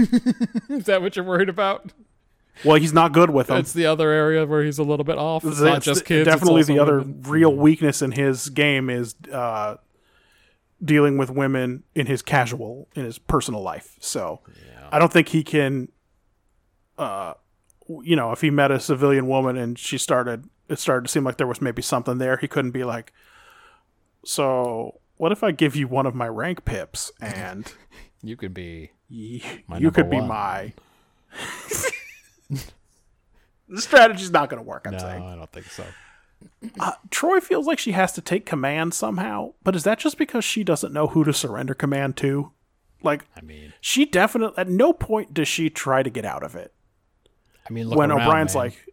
Is 0.69 0.85
that 0.85 1.01
what 1.01 1.15
you're 1.15 1.25
worried 1.25 1.49
about? 1.49 1.91
Well, 2.63 2.75
he's 2.75 2.93
not 2.93 3.11
good 3.11 3.31
with 3.31 3.47
them. 3.47 3.57
That's 3.57 3.73
the 3.73 3.87
other 3.87 4.11
area 4.11 4.45
where 4.45 4.63
he's 4.63 4.77
a 4.77 4.83
little 4.83 5.03
bit 5.03 5.17
off. 5.17 5.43
It's 5.43 5.59
That's 5.59 5.73
not 5.73 5.81
just 5.81 6.05
kids. 6.05 6.25
Definitely 6.25 6.63
the 6.63 6.77
other 6.77 6.99
women. 6.99 7.23
real 7.23 7.55
weakness 7.55 8.03
in 8.03 8.11
his 8.11 8.49
game 8.49 8.91
is 8.91 9.15
uh, 9.31 9.77
dealing 10.83 11.17
with 11.17 11.31
women 11.31 11.83
in 11.95 12.05
his 12.05 12.21
casual, 12.21 12.87
in 12.95 13.03
his 13.05 13.17
personal 13.17 13.61
life. 13.63 13.97
So 13.99 14.41
I 14.91 14.99
don't 14.99 15.11
think 15.11 15.29
he 15.29 15.43
can. 15.43 15.89
Uh, 16.97 17.33
you 18.03 18.15
know, 18.15 18.31
if 18.31 18.41
he 18.41 18.51
met 18.51 18.69
a 18.69 18.79
civilian 18.79 19.27
woman 19.27 19.57
and 19.57 19.77
she 19.77 19.97
started, 19.97 20.47
it 20.69 20.77
started 20.77 21.07
to 21.07 21.11
seem 21.11 21.23
like 21.23 21.37
there 21.37 21.47
was 21.47 21.61
maybe 21.61 21.81
something 21.81 22.19
there. 22.19 22.37
He 22.37 22.47
couldn't 22.47 22.71
be 22.71 22.83
like, 22.83 23.11
so 24.23 24.99
what 25.23 25.31
if 25.31 25.41
I 25.41 25.51
give 25.51 25.73
you 25.73 25.87
one 25.87 26.05
of 26.05 26.13
my 26.13 26.27
rank 26.27 26.65
pips 26.65 27.09
and 27.21 27.71
You 28.21 28.35
could 28.35 28.53
be. 28.53 28.91
My 29.67 29.77
you 29.77 29.89
could 29.89 30.09
be 30.09 30.17
one. 30.17 30.27
my. 30.27 30.73
the 32.49 33.81
strategy's 33.81 34.31
not 34.31 34.49
going 34.49 34.61
to 34.61 34.67
work. 34.67 34.83
I'm 34.85 34.91
No, 34.93 34.99
saying. 34.99 35.23
I 35.23 35.35
don't 35.35 35.51
think 35.51 35.67
so. 35.67 35.85
Uh, 36.77 36.91
Troi 37.09 37.41
feels 37.41 37.67
like 37.67 37.79
she 37.79 37.93
has 37.93 38.11
to 38.13 38.21
take 38.21 38.45
command 38.45 38.93
somehow, 38.93 39.53
but 39.63 39.77
is 39.77 39.85
that 39.85 39.97
just 39.97 40.17
because 40.17 40.43
she 40.43 40.61
doesn't 40.63 40.91
know 40.91 41.07
who 41.07 41.23
to 41.23 41.31
surrender 41.33 41.73
command 41.73 42.17
to? 42.17 42.51
Like, 43.01 43.25
I 43.35 43.39
mean, 43.41 43.71
she 43.79 44.03
definitely, 44.05 44.57
at 44.57 44.67
no 44.69 44.91
point 44.91 45.33
does 45.33 45.47
she 45.47 45.69
try 45.69 46.03
to 46.03 46.09
get 46.09 46.25
out 46.25 46.43
of 46.43 46.55
it. 46.55 46.73
I 47.69 47.71
mean, 47.71 47.87
look 47.87 47.97
when 47.97 48.11
around, 48.11 48.27
O'Brien's 48.27 48.55
man. 48.55 48.63
like, 48.65 48.85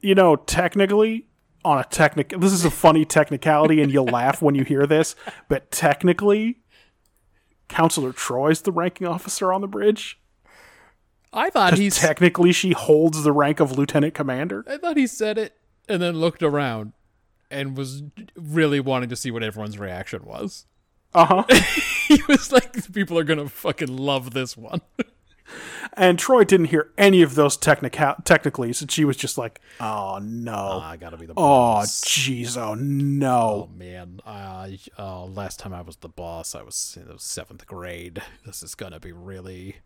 you 0.00 0.14
know, 0.14 0.36
technically, 0.36 1.26
on 1.64 1.78
a 1.78 1.84
technical 1.84 2.38
this 2.38 2.52
is 2.52 2.64
a 2.64 2.70
funny 2.70 3.04
technicality, 3.04 3.82
and 3.82 3.92
you'll 3.92 4.06
laugh 4.06 4.40
when 4.42 4.54
you 4.54 4.64
hear 4.64 4.86
this, 4.86 5.14
but 5.48 5.70
technically, 5.70 6.58
Counselor 7.68 8.12
Troi's 8.12 8.62
the 8.62 8.72
ranking 8.72 9.06
officer 9.06 9.52
on 9.52 9.60
the 9.60 9.68
bridge. 9.68 10.18
I 11.32 11.50
thought 11.50 11.78
he's. 11.78 11.96
Technically, 11.96 12.52
she 12.52 12.72
holds 12.72 13.22
the 13.22 13.32
rank 13.32 13.60
of 13.60 13.78
lieutenant 13.78 14.14
commander. 14.14 14.64
I 14.68 14.78
thought 14.78 14.96
he 14.96 15.06
said 15.06 15.38
it 15.38 15.54
and 15.88 16.02
then 16.02 16.16
looked 16.16 16.42
around 16.42 16.92
and 17.50 17.76
was 17.76 18.02
really 18.36 18.80
wanting 18.80 19.08
to 19.10 19.16
see 19.16 19.30
what 19.30 19.42
everyone's 19.42 19.78
reaction 19.78 20.24
was. 20.24 20.66
Uh 21.14 21.24
huh. 21.26 21.44
He 22.10 22.20
was 22.26 22.50
like, 22.50 22.92
"People 22.92 23.16
are 23.20 23.24
gonna 23.24 23.48
fucking 23.48 23.96
love 23.96 24.32
this 24.32 24.56
one." 24.56 24.80
And 25.94 26.18
Troi 26.18 26.46
didn't 26.46 26.66
hear 26.66 26.92
any 26.96 27.20
of 27.22 27.34
those 27.34 27.56
technical 27.56 28.14
technicalities, 28.24 28.80
and 28.80 28.90
she 28.90 29.04
was 29.04 29.16
just 29.16 29.36
like, 29.36 29.60
"Oh 29.80 30.18
no, 30.22 30.80
I 30.82 30.96
gotta 30.96 31.16
be 31.16 31.26
the 31.26 31.34
boss. 31.34 32.02
oh 32.04 32.06
jeez, 32.06 32.56
oh 32.56 32.74
no." 32.74 33.68
Oh 33.68 33.76
man, 33.76 34.20
uh, 34.24 34.68
uh, 34.98 35.24
last 35.24 35.58
time 35.58 35.74
I 35.74 35.82
was 35.82 35.96
the 35.96 36.08
boss, 36.08 36.54
I 36.54 36.62
was 36.62 36.96
in 37.00 37.08
the 37.08 37.18
seventh 37.18 37.66
grade. 37.66 38.22
This 38.46 38.62
is 38.62 38.74
gonna 38.74 39.00
be 39.00 39.12
really. 39.12 39.76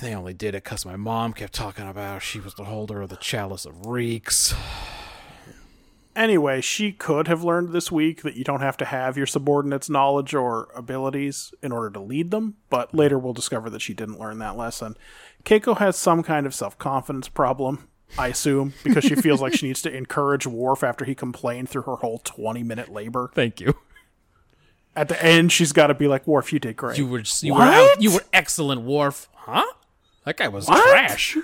They 0.00 0.14
only 0.14 0.34
did 0.34 0.54
it 0.54 0.62
because 0.64 0.84
my 0.84 0.96
mom 0.96 1.32
kept 1.32 1.52
talking 1.52 1.88
about 1.88 2.22
she 2.22 2.38
was 2.38 2.54
the 2.54 2.64
holder 2.64 3.00
of 3.02 3.08
the 3.08 3.16
chalice 3.16 3.64
of 3.64 3.74
Rixx. 3.82 4.54
Anyway, 6.16 6.60
she 6.60 6.90
could 6.92 7.28
have 7.28 7.44
learned 7.44 7.70
this 7.70 7.90
week 7.92 8.22
that 8.22 8.34
you 8.34 8.42
don't 8.42 8.60
have 8.60 8.76
to 8.76 8.84
have 8.84 9.16
your 9.16 9.26
subordinates' 9.26 9.88
knowledge 9.88 10.34
or 10.34 10.68
abilities 10.74 11.54
in 11.62 11.70
order 11.70 11.88
to 11.90 12.00
lead 12.00 12.30
them, 12.32 12.56
but 12.68 12.92
later 12.94 13.18
we'll 13.18 13.32
discover 13.32 13.70
that 13.70 13.80
she 13.80 13.94
didn't 13.94 14.18
learn 14.18 14.38
that 14.38 14.56
lesson. 14.56 14.96
Keiko 15.44 15.78
has 15.78 15.96
some 15.96 16.22
kind 16.24 16.46
of 16.46 16.54
self 16.54 16.76
confidence 16.78 17.28
problem, 17.28 17.88
I 18.18 18.26
assume, 18.28 18.74
because 18.82 19.04
she 19.04 19.14
feels 19.14 19.40
like 19.40 19.54
she 19.54 19.66
needs 19.68 19.82
to 19.82 19.94
encourage 19.96 20.46
Worf 20.46 20.82
after 20.82 21.04
he 21.04 21.14
complained 21.14 21.68
through 21.68 21.82
her 21.82 21.96
whole 21.96 22.18
20 22.18 22.62
minute 22.64 22.88
labor. 22.92 23.30
Thank 23.34 23.60
you. 23.60 23.74
At 24.96 25.08
the 25.08 25.24
end, 25.24 25.52
she's 25.52 25.72
got 25.72 25.86
to 25.86 25.94
be 25.94 26.08
like, 26.08 26.26
Worf, 26.26 26.52
you 26.52 26.58
did 26.58 26.76
great. 26.76 26.98
You 26.98 27.06
were 27.06 27.22
you 27.40 27.54
were 27.54 27.60
What? 27.60 27.68
out, 27.74 28.02
you 28.02 28.12
were 28.12 28.24
excellent, 28.32 28.82
Worf. 28.82 29.28
Huh? 29.32 29.64
That 30.24 30.36
guy 30.36 30.48
was 30.48 30.66
What? 30.66 30.82
trash. 30.90 31.38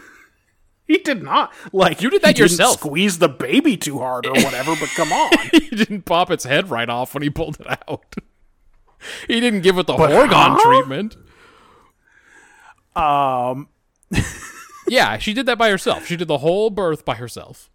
He 0.88 0.98
did 0.98 1.22
not 1.22 1.52
like 1.72 2.00
You 2.00 2.10
did 2.10 2.22
that 2.22 2.28
he 2.28 2.34
didn't 2.34 2.50
yourself. 2.52 2.78
Squeeze 2.78 3.18
the 3.18 3.28
baby 3.28 3.76
too 3.76 3.98
hard 3.98 4.24
or 4.26 4.32
whatever. 4.32 4.74
but 4.78 4.88
come 4.90 5.12
on, 5.12 5.30
he 5.52 5.60
didn't 5.70 6.02
pop 6.02 6.30
its 6.30 6.44
head 6.44 6.70
right 6.70 6.88
off 6.88 7.12
when 7.14 7.22
he 7.24 7.30
pulled 7.30 7.58
it 7.60 7.66
out. 7.88 8.14
he 9.26 9.40
didn't 9.40 9.62
give 9.62 9.78
it 9.78 9.86
the 9.88 9.94
But 9.94 10.10
Horgon 10.10 10.56
huh? 10.56 10.62
treatment. 10.62 11.16
um, 12.94 13.68
Yeah, 14.88 15.18
she 15.18 15.32
did 15.32 15.46
that 15.46 15.58
by 15.58 15.68
herself. 15.70 16.06
She 16.06 16.16
did 16.16 16.28
the 16.28 16.38
whole 16.38 16.70
birth 16.70 17.04
by 17.04 17.16
herself. 17.16 17.68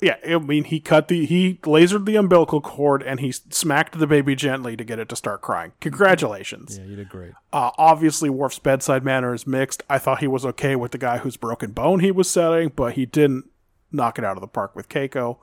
Yeah. 0.00 0.16
I 0.26 0.38
mean, 0.38 0.64
he 0.64 0.80
cut 0.80 1.08
the 1.08 1.26
he 1.26 1.54
lasered 1.62 2.06
the 2.06 2.16
umbilical 2.16 2.60
cord 2.60 3.02
and 3.02 3.20
he 3.20 3.32
smacked 3.32 3.98
the 3.98 4.06
baby 4.06 4.34
gently 4.34 4.76
to 4.76 4.84
get 4.84 4.98
it 4.98 5.08
to 5.08 5.16
start 5.16 5.40
crying. 5.40 5.72
Congratulations. 5.80 6.78
Yeah, 6.78 6.84
you 6.84 6.96
did 6.96 7.08
great. 7.08 7.32
Uh, 7.52 7.70
obviously, 7.78 8.30
Worf's 8.30 8.58
bedside 8.58 9.04
manner 9.04 9.34
is 9.34 9.46
mixed. 9.46 9.82
I 9.88 9.98
thought 9.98 10.20
he 10.20 10.28
was 10.28 10.46
okay 10.46 10.76
with 10.76 10.92
the 10.92 10.98
guy 10.98 11.18
whose 11.18 11.36
broken 11.36 11.72
bone 11.72 12.00
he 12.00 12.10
was 12.10 12.30
setting, 12.30 12.72
but 12.74 12.94
he 12.94 13.06
didn't 13.06 13.50
knock 13.90 14.18
it 14.18 14.24
out 14.24 14.36
of 14.36 14.40
the 14.40 14.48
park 14.48 14.76
with 14.76 14.88
Keiko. 14.88 15.38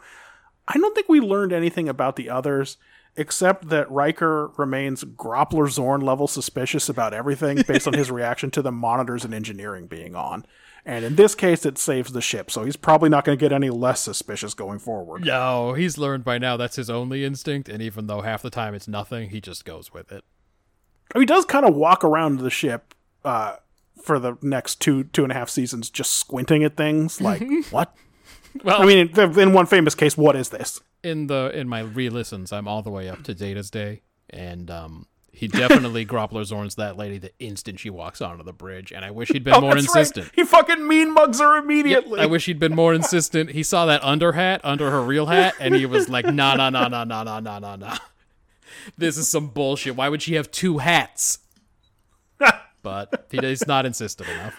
I 0.67 0.77
don't 0.77 0.95
think 0.95 1.09
we 1.09 1.19
learned 1.19 1.53
anything 1.53 1.89
about 1.89 2.15
the 2.15 2.29
others 2.29 2.77
except 3.17 3.69
that 3.69 3.89
Riker 3.89 4.47
remains 4.57 5.03
Groppler 5.03 5.69
Zorn 5.69 6.01
level 6.01 6.27
suspicious 6.27 6.89
about 6.89 7.13
everything 7.13 7.61
based 7.67 7.87
on 7.87 7.93
his 7.93 8.11
reaction 8.11 8.51
to 8.51 8.61
the 8.61 8.71
monitors 8.71 9.23
and 9.23 9.33
engineering 9.33 9.87
being 9.87 10.15
on. 10.15 10.45
And 10.85 11.03
in 11.03 11.15
this 11.15 11.33
case, 11.33 11.65
it 11.65 11.79
saves 11.79 12.11
the 12.11 12.21
ship, 12.21 12.51
so 12.51 12.63
he's 12.63 12.75
probably 12.75 13.09
not 13.09 13.25
going 13.25 13.35
to 13.37 13.43
get 13.43 13.51
any 13.51 13.71
less 13.71 14.01
suspicious 14.01 14.53
going 14.53 14.77
forward. 14.77 15.25
No, 15.25 15.73
he's 15.73 15.97
learned 15.97 16.23
by 16.23 16.37
now 16.37 16.57
that's 16.57 16.75
his 16.75 16.91
only 16.91 17.25
instinct, 17.25 17.69
and 17.69 17.81
even 17.81 18.05
though 18.05 18.21
half 18.21 18.43
the 18.43 18.51
time 18.51 18.75
it's 18.75 18.87
nothing, 18.87 19.31
he 19.31 19.41
just 19.41 19.65
goes 19.65 19.91
with 19.91 20.11
it. 20.11 20.23
He 21.17 21.25
does 21.25 21.45
kind 21.45 21.65
of 21.65 21.75
walk 21.75 22.03
around 22.03 22.39
the 22.39 22.51
ship 22.51 22.93
uh, 23.23 23.55
for 23.99 24.19
the 24.19 24.37
next 24.43 24.79
two 24.79 25.05
two 25.05 25.23
and 25.23 25.31
a 25.31 25.35
half 25.35 25.49
seasons, 25.49 25.89
just 25.89 26.13
squinting 26.13 26.63
at 26.63 26.77
things 26.77 27.19
like 27.29 27.43
what. 27.71 27.95
Well, 28.63 28.81
I 28.81 28.85
mean, 28.85 29.09
in 29.09 29.39
in 29.39 29.53
one 29.53 29.65
famous 29.65 29.95
case, 29.95 30.15
what 30.15 30.35
is 30.35 30.49
this? 30.49 30.81
in 31.05 31.27
the 31.27 31.51
in 31.53 31.69
my 31.69 31.81
re-listens, 31.81 32.51
I'm 32.51 32.67
all 32.67 32.81
the 32.81 32.89
way 32.89 33.07
up 33.07 33.23
to 33.23 33.35
Data's 33.35 33.69
Day, 33.69 34.01
and 34.31 34.71
um, 34.71 35.05
he 35.35 35.47
definitely 35.47 36.05
Groppler 36.07 36.43
Zorn's 36.45 36.75
that 36.75 36.97
lady 36.97 37.17
the 37.17 37.31
instant 37.39 37.79
she 37.79 37.89
walks 37.89 38.21
onto 38.21 38.43
the 38.43 38.53
bridge, 38.53 38.91
and 38.91 39.03
I 39.05 39.11
wish 39.11 39.29
he'd 39.29 39.43
been 39.43 39.53
Oh, 39.55 39.61
more 39.61 39.75
that's 39.75 39.87
right. 39.93 39.99
insistent. 40.01 40.31
He 40.35 40.43
fucking 40.43 40.87
mean 40.87 41.13
mugs 41.13 41.39
her 41.39 41.57
immediately. 41.57 42.19
I 42.19 42.25
wish 42.25 42.45
he'd 42.45 42.59
been 42.59 42.75
more 42.75 42.93
insistent. 42.93 43.51
He 43.51 43.63
saw 43.63 43.85
that 43.85 44.03
under 44.03 44.31
hat 44.33 44.61
under 44.63 44.89
her 44.91 45.01
real 45.03 45.25
hat, 45.27 45.53
and 45.59 45.75
he 45.75 45.85
was 45.85 46.09
like, 46.09 46.25
"Nah, 46.25 46.55
nah, 46.55 46.69
nah, 46.69 46.87
nah, 46.87 47.03
nah, 47.03 47.23
nah, 47.23 47.39
nah, 47.39 47.59
nah, 47.59 47.75
nah. 47.75 47.97
This 48.97 49.17
is 49.17 49.27
some 49.27 49.47
bullshit. 49.49 49.95
Why 49.95 50.09
would 50.09 50.21
she 50.21 50.35
have 50.35 50.49
two 50.51 50.77
hats?" 50.79 51.39
But 52.83 53.27
he, 53.31 53.39
he's 53.39 53.65
not 53.65 53.85
insistent 53.87 54.29
enough. 54.29 54.55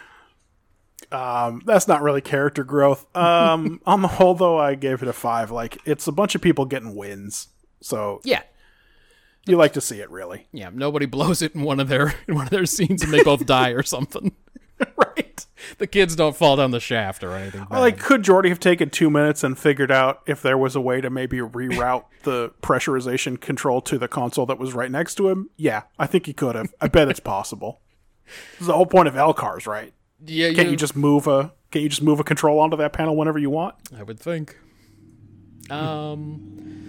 um, 1.13 1.63
that's 1.65 1.87
not 1.87 2.03
really 2.03 2.21
character 2.21 2.65
growth. 2.65 3.07
Um, 3.17 3.81
on 3.87 4.03
the 4.03 4.09
whole, 4.09 4.35
though, 4.35 4.59
I 4.59 4.75
gave 4.75 5.01
it 5.03 5.09
a 5.09 5.13
five. 5.13 5.51
Like, 5.53 5.79
it's 5.85 6.07
a 6.09 6.13
bunch 6.13 6.35
of 6.35 6.41
people 6.43 6.65
getting 6.65 6.97
wins, 6.97 7.49
so 7.81 8.21
Yeah, 8.25 8.43
you 9.47 9.57
like 9.57 9.73
to 9.75 9.81
see 9.81 10.01
it, 10.01 10.11
really, 10.11 10.47
yeah. 10.53 10.71
Nobody 10.73 11.07
blows 11.07 11.43
it 11.43 11.55
in 11.55 11.63
one 11.63 11.81
of 11.81 11.89
their 11.89 12.15
in 12.29 12.35
one 12.35 12.45
of 12.45 12.51
their 12.51 12.67
scenes, 12.67 13.03
and 13.03 13.13
they 13.13 13.23
both 13.23 13.47
die 13.47 13.71
or 13.71 13.83
something. 13.83 14.33
right? 14.97 15.47
The 15.79 15.87
kids 15.87 16.17
don't 16.17 16.37
fall 16.37 16.57
down 16.57 16.71
the 16.71 16.81
shaft 16.81 17.25
or 17.25 17.33
anything. 17.33 17.65
Bad. 17.65 17.79
Like, 17.79 17.99
could 17.99 18.23
Geordi 18.23 18.49
have 18.49 18.61
taken 18.61 18.91
two 18.91 19.11
minutes 19.11 19.43
and 19.43 19.59
figured 19.59 19.91
out 19.91 20.23
if 20.27 20.43
there 20.43 20.59
was 20.59 20.77
a 20.77 20.81
way 20.81 21.01
to 21.01 21.11
maybe 21.11 21.39
reroute 21.39 22.05
the 22.23 22.51
pressurization 22.63 23.41
control 23.41 23.81
to 23.83 23.99
the 23.99 24.09
console 24.09 24.47
that 24.47 24.59
was 24.59 24.75
right 24.75 24.91
next 24.91 25.15
to 25.17 25.29
him? 25.29 25.51
Yeah, 25.57 25.83
I 25.99 26.07
think 26.07 26.27
he 26.27 26.33
could 26.33 26.55
have. 26.55 26.75
I 26.81 26.89
bet 26.89 27.09
it's 27.09 27.21
possible. 27.21 27.81
This 28.53 28.63
is 28.63 28.67
the 28.67 28.75
whole 28.75 28.87
point 28.87 29.09
of 29.09 29.15
LCARS, 29.15 29.67
right? 29.67 29.93
yeah, 30.25 30.53
Can't 30.53 30.71
you 30.71 30.77
just 30.77 30.97
move 30.97 31.27
a 31.27 31.53
can't 31.71 31.83
you 31.83 31.89
just 31.89 32.03
move 32.03 32.21
a 32.21 32.25
control 32.25 32.59
onto 32.61 32.77
that 32.77 32.93
panel 32.93 33.17
whenever 33.17 33.39
you 33.39 33.51
want? 33.51 33.75
I 33.97 34.03
would 34.03 34.21
think. 34.21 34.57
Um. 35.69 36.86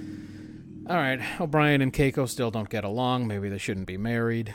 All 0.90 0.96
right, 0.96 1.20
O'Brien 1.42 1.82
and 1.82 1.92
Keiko 1.92 2.30
still 2.30 2.50
don't 2.50 2.70
get 2.70 2.84
along. 2.86 3.28
Maybe 3.28 3.50
they 3.50 3.58
shouldn't 3.58 3.88
be 3.88 3.98
married. 3.98 4.54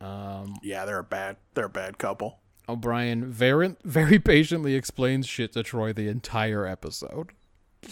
Um, 0.00 0.54
Yeah, 0.62 0.84
they're 0.84 0.98
a 1.00 1.04
bad 1.04 1.36
they're 1.54 1.66
a 1.66 1.70
bad 1.70 1.98
couple. 1.98 2.38
O'Brien 2.68 3.26
very 3.30 3.76
very 3.84 4.18
patiently 4.18 4.74
explains 4.74 5.26
shit 5.26 5.52
to 5.52 5.62
Troi 5.62 5.94
the 5.94 6.08
entire 6.08 6.66
episode. 6.66 7.32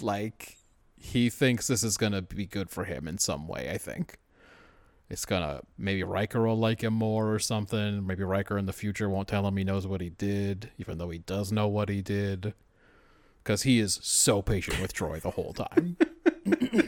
Like 0.01 0.57
he 0.97 1.29
thinks 1.29 1.67
this 1.67 1.83
is 1.85 1.97
gonna 1.99 2.23
be 2.23 2.47
good 2.47 2.71
for 2.71 2.85
him 2.85 3.07
in 3.07 3.19
some 3.19 3.47
way. 3.47 3.71
I 3.71 3.77
think 3.79 4.19
it's 5.11 5.27
gonna 5.27 5.61
maybe 5.77 6.03
Riker 6.03 6.47
will 6.47 6.59
like 6.59 6.83
him 6.83 6.95
more 6.95 7.33
or 7.33 7.39
something. 7.39 8.07
Maybe 8.07 8.25
Riker 8.25 8.57
in 8.57 8.65
the 8.67 8.73
future 8.73 9.11
won't 9.11 9.29
tell 9.29 9.47
him 9.47 9.57
he 9.59 9.65
knows 9.65 9.87
what 9.87 10.01
he 10.01 10.09
did, 10.09 10.71
even 10.79 10.97
though 10.97 11.11
he 11.11 11.19
does 11.19 11.53
know 11.53 11.69
what 11.69 11.91
he 11.91 12.01
did, 12.01 12.55
because 13.43 13.63
he 13.63 13.79
is 13.79 14.01
so 14.03 14.41
patient 14.41 14.81
with 14.81 14.95
Troi 14.95 15.21
the 15.21 15.33
whole 15.33 15.53
time. 15.53 15.99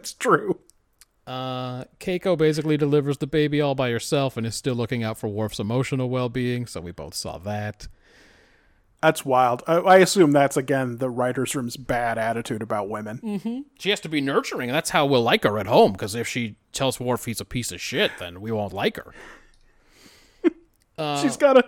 That's 0.00 0.14
true. 0.14 0.58
Uh, 1.26 1.84
Keiko 1.98 2.38
basically 2.38 2.78
delivers 2.78 3.18
the 3.18 3.26
baby 3.26 3.60
all 3.60 3.74
by 3.74 3.90
herself 3.90 4.38
and 4.38 4.46
is 4.46 4.54
still 4.54 4.74
looking 4.74 5.02
out 5.02 5.18
for 5.18 5.28
Worf's 5.28 5.60
emotional 5.60 6.08
well-being. 6.08 6.64
So 6.66 6.80
we 6.80 6.90
both 6.90 7.12
saw 7.12 7.36
that. 7.36 7.86
That's 9.02 9.26
wild. 9.26 9.62
I, 9.66 9.74
I 9.74 9.96
assume 9.98 10.32
that's 10.32 10.56
again 10.56 10.96
the 10.96 11.10
writers' 11.10 11.54
room's 11.54 11.76
bad 11.76 12.16
attitude 12.16 12.62
about 12.62 12.88
women. 12.88 13.20
She 13.78 13.90
has 13.90 14.00
to 14.00 14.08
be 14.08 14.22
nurturing, 14.22 14.70
and 14.70 14.74
that's 14.74 14.90
how 14.90 15.04
we'll 15.04 15.22
like 15.22 15.44
her 15.44 15.58
at 15.58 15.66
home. 15.66 15.92
Because 15.92 16.14
if 16.14 16.26
she 16.26 16.56
tells 16.72 16.98
Worf 16.98 17.26
he's 17.26 17.42
a 17.42 17.44
piece 17.44 17.72
of 17.72 17.80
shit, 17.80 18.10
then 18.18 18.40
we 18.40 18.50
won't 18.50 18.72
like 18.72 18.96
her. 18.96 19.12
she's 21.20 21.36
gotta, 21.36 21.66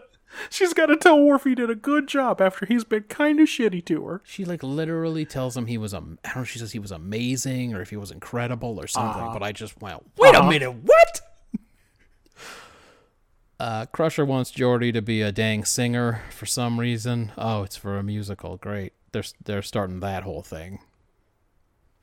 she's 0.51 0.73
gotta 0.73 0.97
tell 0.97 1.21
Worf 1.23 1.45
he 1.45 1.55
did 1.55 1.71
a 1.71 1.75
good 1.75 2.07
job 2.09 2.41
after 2.41 2.67
he's 2.67 2.85
been 2.85 3.05
kind 3.05 3.41
of 3.41 3.49
shitty 3.49 3.85
to 3.87 4.05
her. 4.07 4.21
She 4.25 4.45
like 4.45 4.63
literally 4.63 5.25
tells 5.25 5.57
him 5.57 5.67
he 5.67 5.79
was 5.79 5.93
um, 5.95 6.19
I 6.25 6.29
don't 6.29 6.37
know. 6.37 6.43
if 6.43 6.51
She 6.51 6.59
says 6.59 6.73
he 6.73 6.79
was 6.79 6.91
amazing 6.91 7.75
or 7.75 7.81
if 7.83 7.91
he 7.91 7.97
was 7.97 8.11
incredible 8.11 8.81
or 8.81 8.87
something. 8.87 9.33
But 9.33 9.43
I 9.43 9.53
just 9.53 9.81
went, 9.81 10.03
wait 10.19 10.35
a 10.35 10.43
minute, 10.43 10.73
what? 10.73 11.21
Uh, 13.61 13.87
Crusher 13.87 14.25
wants 14.25 14.51
Geordi 14.51 14.93
to 14.93 15.01
be 15.01 15.23
a 15.23 15.31
dang 15.31 15.65
singer 15.65 16.23
for 16.31 16.47
some 16.47 16.81
reason. 16.81 17.31
Oh, 17.39 17.63
it's 17.63 17.77
for 17.77 17.97
a 17.97 18.03
musical. 18.03 18.57
Great. 18.57 18.93
They're 19.13 19.23
they're 19.45 19.63
starting 19.63 20.01
that 20.01 20.25
whole 20.25 20.43
thing. 20.43 20.81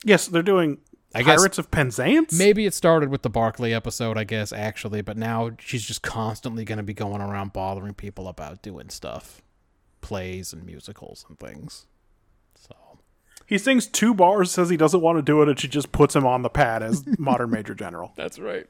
Yes, 0.05 0.27
they're 0.27 0.41
doing 0.41 0.77
I 1.13 1.23
guess- 1.23 1.39
Pirates 1.39 1.57
of 1.57 1.71
Penzance. 1.71 2.37
Maybe 2.37 2.65
it 2.65 2.73
started 2.73 3.09
with 3.09 3.23
the 3.23 3.29
Barkley 3.29 3.73
episode, 3.73 4.17
I 4.17 4.23
guess, 4.25 4.51
actually, 4.53 5.01
but 5.01 5.17
now 5.17 5.51
she's 5.59 5.83
just 5.83 6.01
constantly 6.03 6.63
going 6.65 6.77
to 6.77 6.83
be 6.83 6.93
going 6.93 7.21
around 7.21 7.51
bothering 7.53 7.95
people 7.95 8.27
about 8.27 8.61
doing 8.61 8.89
stuff, 8.89 9.41
plays 10.01 10.53
and 10.53 10.63
musicals 10.65 11.25
and 11.27 11.39
things. 11.39 11.87
So 12.55 12.75
He 13.47 13.57
sings 13.57 13.87
two 13.87 14.13
bars, 14.13 14.51
says 14.51 14.69
he 14.69 14.77
doesn't 14.77 15.01
want 15.01 15.17
to 15.17 15.21
do 15.23 15.41
it, 15.41 15.49
and 15.49 15.59
she 15.59 15.67
just 15.67 15.91
puts 15.91 16.15
him 16.15 16.25
on 16.27 16.43
the 16.43 16.49
pad 16.49 16.83
as 16.83 17.03
modern 17.19 17.49
Major 17.49 17.73
General. 17.73 18.13
That's 18.15 18.37
right. 18.37 18.67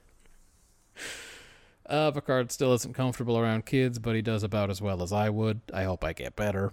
Uh, 1.86 2.12
Picard 2.12 2.52
still 2.52 2.72
isn't 2.74 2.94
comfortable 2.94 3.38
around 3.38 3.66
kids, 3.66 3.98
but 4.00 4.16
he 4.16 4.22
does 4.22 4.44
about 4.44 4.70
as 4.70 4.82
well 4.82 5.02
as 5.02 5.12
I 5.12 5.30
would. 5.30 5.62
I 5.74 5.84
hope 5.84 6.04
I 6.04 6.14
get 6.14 6.36
better. 6.36 6.72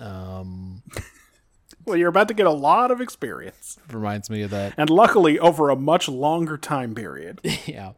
Um, 0.00 0.82
Well, 1.86 1.96
you're 1.96 2.08
about 2.08 2.26
to 2.28 2.34
get 2.34 2.46
a 2.46 2.52
lot 2.52 2.90
of 2.90 3.00
experience, 3.00 3.78
reminds 3.90 4.28
me 4.28 4.42
of 4.42 4.50
that. 4.50 4.74
and 4.76 4.90
luckily 4.90 5.38
over 5.38 5.70
a 5.70 5.76
much 5.76 6.08
longer 6.08 6.58
time 6.58 6.94
period. 6.94 7.40
yeah, 7.66 7.92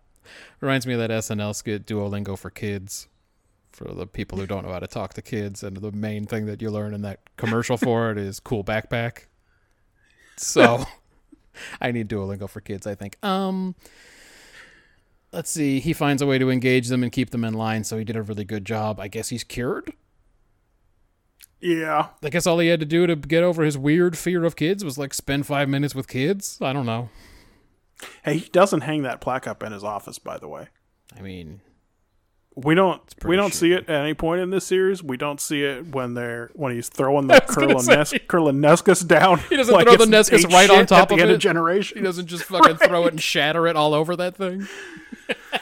reminds 0.61 0.87
me 0.87 0.93
of 0.93 1.01
that 1.01 1.11
SNL 1.11 1.55
skit 1.55 1.87
Duolingo 1.87 2.39
for 2.39 2.51
kids, 2.51 3.09
for 3.73 3.85
the 3.95 4.07
people 4.07 4.39
who 4.39 4.47
don't 4.47 4.67
know 4.67 4.73
how 4.73 4.79
to 4.79 4.87
talk 4.87 5.15
to 5.15 5.23
kids. 5.23 5.63
And 5.63 5.79
the 5.79 5.91
main 5.91 6.27
thing 6.27 6.45
that 6.47 6.61
you 6.61 6.71
learn 6.71 6.93
in 6.93 7.01
that 7.03 7.21
commercial 7.39 7.79
for 7.79 8.11
it 8.11 8.19
is 8.19 8.41
cool 8.41 8.63
backpack. 8.63 9.25
So, 10.37 10.85
I 11.81 11.91
need 11.91 12.09
Duolingo 12.09 12.49
for 12.49 12.61
kids. 12.61 12.87
I 12.87 12.95
think. 12.95 13.17
Um, 13.25 13.75
let's 15.33 15.51
see. 15.51 15.81
He 15.81 15.95
finds 15.95 16.21
a 16.21 16.27
way 16.27 16.39
to 16.39 16.51
engage 16.51 16.89
them 16.89 17.03
and 17.03 17.11
keep 17.11 17.31
them 17.31 17.45
in 17.45 17.55
line. 17.55 17.85
So 17.85 17.97
he 17.97 18.05
did 18.05 18.17
a 18.17 18.23
really 18.23 18.45
good 18.45 18.65
job. 18.65 19.01
I 19.01 19.09
guess 19.09 19.31
he's 19.31 19.45
cured. 19.45 19.93
Yeah, 21.61 22.09
I 22.23 22.29
guess 22.31 22.47
all 22.47 22.59
he 22.61 22.69
had 22.69 22.81
to 22.81 22.87
do 22.87 23.07
to 23.07 23.17
get 23.17 23.43
over 23.43 23.65
his 23.65 23.77
weird 23.77 24.17
fear 24.17 24.45
of 24.45 24.55
kids 24.57 24.85
was 24.85 24.97
like 24.99 25.13
spend 25.13 25.47
five 25.47 25.69
minutes 25.69 25.95
with 25.95 26.07
kids. 26.09 26.59
I 26.63 26.73
don't 26.73 26.87
know. 26.87 27.09
hey, 28.25 28.39
he 28.39 28.49
doesn't 28.51 28.83
hang 28.83 29.03
that 29.03 29.21
plaque 29.21 29.47
up 29.49 29.63
in 29.63 29.73
his 29.73 29.83
office, 29.83 30.19
by 30.21 30.39
the 30.39 30.47
way. 30.47 30.69
I 31.17 31.21
mean, 31.23 31.61
We 32.55 32.75
don't 32.77 33.03
we 33.25 33.35
don't 33.35 33.53
see 33.55 33.73
it 33.73 33.89
at 33.89 34.03
any 34.03 34.15
point 34.15 34.41
in 34.41 34.51
this 34.51 34.67
series. 34.67 35.03
We 35.03 35.17
don't 35.17 35.41
see 35.41 35.63
it 35.65 35.89
when 35.95 36.15
they're 36.15 36.51
when 36.55 36.73
he's 36.75 36.89
throwing 36.89 37.27
the 37.29 37.43
was 37.47 37.55
gonna 37.57 37.75
Kurlanes- 37.75 38.07
say. 38.09 38.19
Kurlan 38.21 38.59
naiskos 38.61 39.07
down. 39.07 39.39
He 39.49 39.57
doesn't 39.57 39.75
throw 39.83 39.97
the 39.97 40.05
naiskos 40.05 40.49
right 40.53 40.71
on 40.71 40.87
top 40.87 41.11
of 41.11 41.19
end 41.19 41.31
it. 41.31 41.35
of 41.35 41.41
Generation. 41.41 41.99
he 41.99 42.05
doesn't 42.05 42.27
just 42.27 42.45
fucking 42.45 42.77
throw 42.87 43.07
it 43.07 43.13
and 43.15 43.21
shatter 43.23 43.67
it 43.67 43.75
all 43.75 43.95
over 43.95 44.15
that 44.17 44.37
thing. 44.37 44.69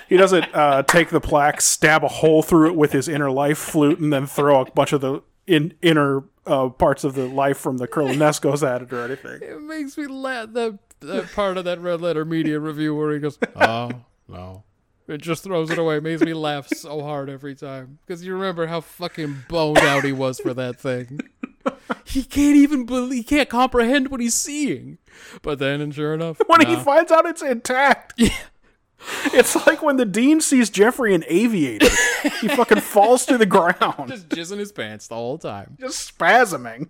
He 0.09 0.17
doesn't 0.17 0.45
uh, 0.55 0.83
take 0.83 1.09
the 1.09 1.21
plaque, 1.21 1.61
stab 1.61 2.05
a 2.05 2.09
hole 2.09 2.43
through 2.43 2.69
it 2.69 2.77
with 2.77 2.93
his 2.93 3.09
inner 3.09 3.31
life 3.31 3.59
flute, 3.59 3.99
and 3.99 4.13
then 4.13 4.27
throw 4.27 4.61
a 4.61 4.71
bunch 4.71 4.93
of 4.93 5.01
the 5.01 5.23
in, 5.47 5.75
inner 5.83 6.25
uh, 6.47 6.69
parts 6.69 7.05
of 7.05 7.15
the 7.15 7.27
life 7.27 7.59
from 7.59 7.79
the 7.79 7.89
Kurlan 7.89 8.17
naiskos 8.17 8.67
at 8.67 8.83
it 8.83 8.93
or 8.93 9.05
anything. 9.05 9.41
It 9.43 9.61
makes 9.63 9.97
me 9.99 10.07
laugh. 10.07 10.53
That, 10.53 10.79
that 11.01 11.33
part 11.33 11.57
of 11.59 11.65
that 11.65 11.81
Red 11.81 12.01
Letter 12.01 12.25
Media 12.25 12.61
review 12.61 12.95
where 12.95 13.13
he 13.13 13.19
goes, 13.21 13.39
"Oh 13.57 13.91
no." 14.29 14.63
It 15.09 15.23
just 15.23 15.45
throws 15.45 15.71
it 15.71 15.79
away. 15.79 15.99
It 15.99 16.03
Makes 16.03 16.23
me 16.23 16.35
laugh 16.35 16.67
so 16.67 17.01
hard 17.01 17.31
every 17.31 17.55
time 17.55 17.99
because 18.05 18.25
you 18.25 18.35
remember 18.35 18.67
how 18.67 18.81
fucking 18.81 19.45
boned 19.49 19.79
out 19.79 20.03
he 20.03 20.11
was 20.11 20.41
for 20.41 20.53
that 20.55 20.81
thing. 20.81 21.21
He 22.05 22.25
can't 22.25 22.57
even 22.57 22.87
believe, 22.87 23.13
he 23.13 23.23
can't 23.23 23.49
comprehend 23.49 24.09
what 24.11 24.21
he's 24.21 24.35
seeing. 24.35 24.99
But 25.43 25.59
then, 25.59 25.81
and 25.81 25.95
sure 25.95 26.15
enough, 26.15 26.41
When 26.47 26.67
he 26.67 26.77
finds 26.77 27.13
out 27.13 27.27
it's 27.27 27.43
intact, 27.43 28.21
it's 29.27 29.67
like 29.67 29.83
when 29.83 29.97
the 29.97 30.05
dean 30.05 30.41
sees 30.41 30.71
Jeffrey 30.71 31.15
in 31.15 31.25
Aviator. 31.29 31.89
he 32.41 32.49
fucking 32.49 32.81
falls 32.81 33.27
to 33.27 33.37
the 33.39 33.47
ground, 33.47 34.09
just 34.09 34.29
jizzing 34.29 34.59
his 34.59 34.73
pants 34.73 35.07
the 35.09 35.15
whole 35.15 35.39
time. 35.39 35.77
just 35.79 36.17
spasming. 36.17 36.89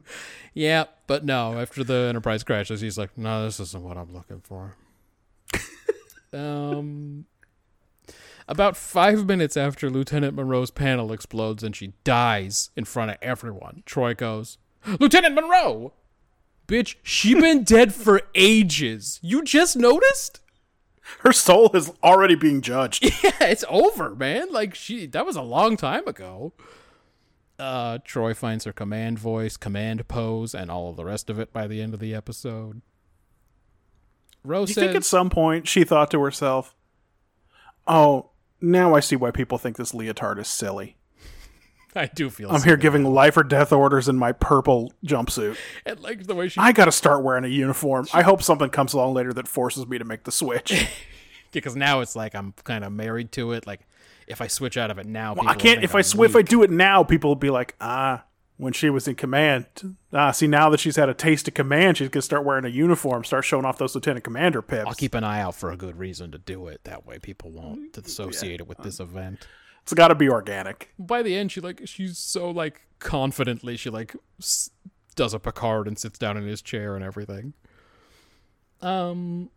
Yeah, 0.54 0.84
but 1.06 1.24
no. 1.24 1.58
After 1.58 1.84
the 1.84 2.06
Enterprise 2.08 2.44
crashes, 2.44 2.80
he's 2.80 2.96
like, 2.96 3.16
"No, 3.18 3.44
this 3.44 3.60
isn't 3.60 3.82
what 3.82 3.96
I'm 3.98 4.14
looking 4.14 4.40
for." 4.40 4.76
um, 6.32 7.26
about 8.48 8.76
five 8.76 9.26
minutes 9.26 9.56
after 9.56 9.90
Lieutenant 9.90 10.34
Monroe's 10.34 10.70
panel 10.70 11.12
explodes 11.12 11.62
and 11.62 11.74
she 11.74 11.92
dies 12.04 12.70
in 12.76 12.84
front 12.84 13.10
of 13.10 13.16
everyone, 13.20 13.82
Troi 13.84 14.16
goes, 14.16 14.58
"Lieutenant 15.00 15.34
Monroe, 15.34 15.92
bitch, 16.68 16.96
she 17.02 17.34
been 17.34 17.64
dead 17.64 17.92
for 17.92 18.22
ages. 18.34 19.18
You 19.22 19.42
just 19.42 19.76
noticed?" 19.76 20.40
Her 21.20 21.32
soul 21.32 21.70
is 21.74 21.92
already 22.02 22.34
being 22.34 22.60
judged. 22.60 23.04
yeah, 23.22 23.32
it's 23.40 23.64
over, 23.68 24.14
man. 24.14 24.52
Like 24.52 24.74
she 24.74 25.06
that 25.06 25.26
was 25.26 25.36
a 25.36 25.42
long 25.42 25.76
time 25.76 26.06
ago. 26.06 26.52
Uh 27.58 27.98
Troi 27.98 28.34
finds 28.36 28.64
her 28.64 28.72
command 28.72 29.18
voice, 29.18 29.56
command 29.56 30.08
pose, 30.08 30.54
and 30.54 30.70
all 30.70 30.90
of 30.90 30.96
the 30.96 31.04
rest 31.04 31.30
of 31.30 31.38
it 31.38 31.52
by 31.52 31.66
the 31.66 31.80
end 31.80 31.94
of 31.94 32.00
the 32.00 32.14
episode. 32.14 32.82
Rose 34.44 34.68
Do 34.68 34.70
you 34.70 34.74
says 34.74 34.84
think 34.84 34.96
at 34.96 35.04
some 35.04 35.30
point 35.30 35.66
she 35.66 35.84
thought 35.84 36.10
to 36.12 36.20
herself, 36.20 36.74
"Oh, 37.86 38.30
now 38.60 38.94
I 38.94 39.00
see 39.00 39.16
why 39.16 39.30
people 39.30 39.58
think 39.58 39.76
this 39.76 39.94
leotard 39.94 40.38
is 40.38 40.48
silly. 40.48 40.95
I 42.00 42.06
do 42.06 42.30
feel 42.30 42.48
like 42.48 42.58
I'm 42.58 42.64
here 42.64 42.76
giving 42.76 43.04
life 43.04 43.36
or 43.36 43.42
death 43.42 43.72
orders 43.72 44.08
in 44.08 44.16
my 44.16 44.32
purple 44.32 44.92
jumpsuit. 45.04 45.56
and 45.84 45.98
like 46.00 46.26
the 46.26 46.34
way 46.34 46.48
she 46.48 46.60
I 46.60 46.72
got 46.72 46.84
to 46.84 46.92
start 46.92 47.22
wearing 47.22 47.44
a 47.44 47.48
uniform. 47.48 48.06
I 48.12 48.22
hope 48.22 48.42
something 48.42 48.68
comes 48.70 48.92
along 48.92 49.14
later 49.14 49.32
that 49.32 49.48
forces 49.48 49.86
me 49.86 49.98
to 49.98 50.04
make 50.04 50.24
the 50.24 50.32
switch. 50.32 50.88
because 51.52 51.74
now 51.74 52.00
it's 52.00 52.14
like 52.14 52.34
I'm 52.34 52.52
kind 52.64 52.84
of 52.84 52.92
married 52.92 53.32
to 53.32 53.52
it. 53.52 53.66
Like 53.66 53.80
if 54.26 54.40
I 54.40 54.46
switch 54.46 54.76
out 54.76 54.90
of 54.90 54.98
it 54.98 55.06
now, 55.06 55.34
I 55.46 55.54
can't. 55.54 55.82
If 55.82 55.94
I 55.94 55.98
I'm 55.98 56.04
sw- 56.04 56.20
if 56.20 56.36
I 56.36 56.42
do 56.42 56.62
it 56.62 56.70
now, 56.70 57.02
people 57.02 57.30
will 57.30 57.36
be 57.36 57.50
like, 57.50 57.74
ah." 57.80 58.24
When 58.58 58.72
she 58.72 58.88
was 58.88 59.06
in 59.06 59.16
command, 59.16 59.66
ah, 60.14 60.30
see 60.30 60.46
now 60.46 60.70
that 60.70 60.80
she's 60.80 60.96
had 60.96 61.10
a 61.10 61.14
taste 61.14 61.46
of 61.46 61.52
command, 61.52 61.98
she's 61.98 62.08
gonna 62.08 62.22
start 62.22 62.42
wearing 62.42 62.64
a 62.64 62.68
uniform, 62.68 63.22
start 63.22 63.44
showing 63.44 63.66
off 63.66 63.76
those 63.76 63.94
lieutenant 63.94 64.24
commander 64.24 64.62
pips. 64.62 64.86
I'll 64.86 64.94
keep 64.94 65.12
an 65.12 65.24
eye 65.24 65.42
out 65.42 65.56
for 65.56 65.70
a 65.70 65.76
good 65.76 65.98
reason 65.98 66.32
to 66.32 66.38
do 66.38 66.68
it. 66.68 66.80
That 66.84 67.04
way, 67.04 67.18
people 67.18 67.50
won't 67.50 67.98
associate 67.98 68.60
it 68.62 68.66
with 68.66 68.78
this 68.78 68.98
event. 68.98 69.46
It's 69.86 69.94
got 69.94 70.08
to 70.08 70.16
be 70.16 70.28
organic. 70.28 70.92
by 70.98 71.22
the 71.22 71.36
end 71.36 71.52
she 71.52 71.60
like 71.60 71.82
she's 71.84 72.18
so 72.18 72.50
like 72.50 72.82
confidently 72.98 73.76
she 73.76 73.88
like 73.88 74.16
s- 74.40 74.68
does 75.14 75.32
a 75.32 75.38
picard 75.38 75.86
and 75.86 75.96
sits 75.96 76.18
down 76.18 76.36
in 76.36 76.44
his 76.44 76.60
chair 76.60 76.96
and 76.96 77.04
everything. 77.04 77.52
Um 78.82 79.48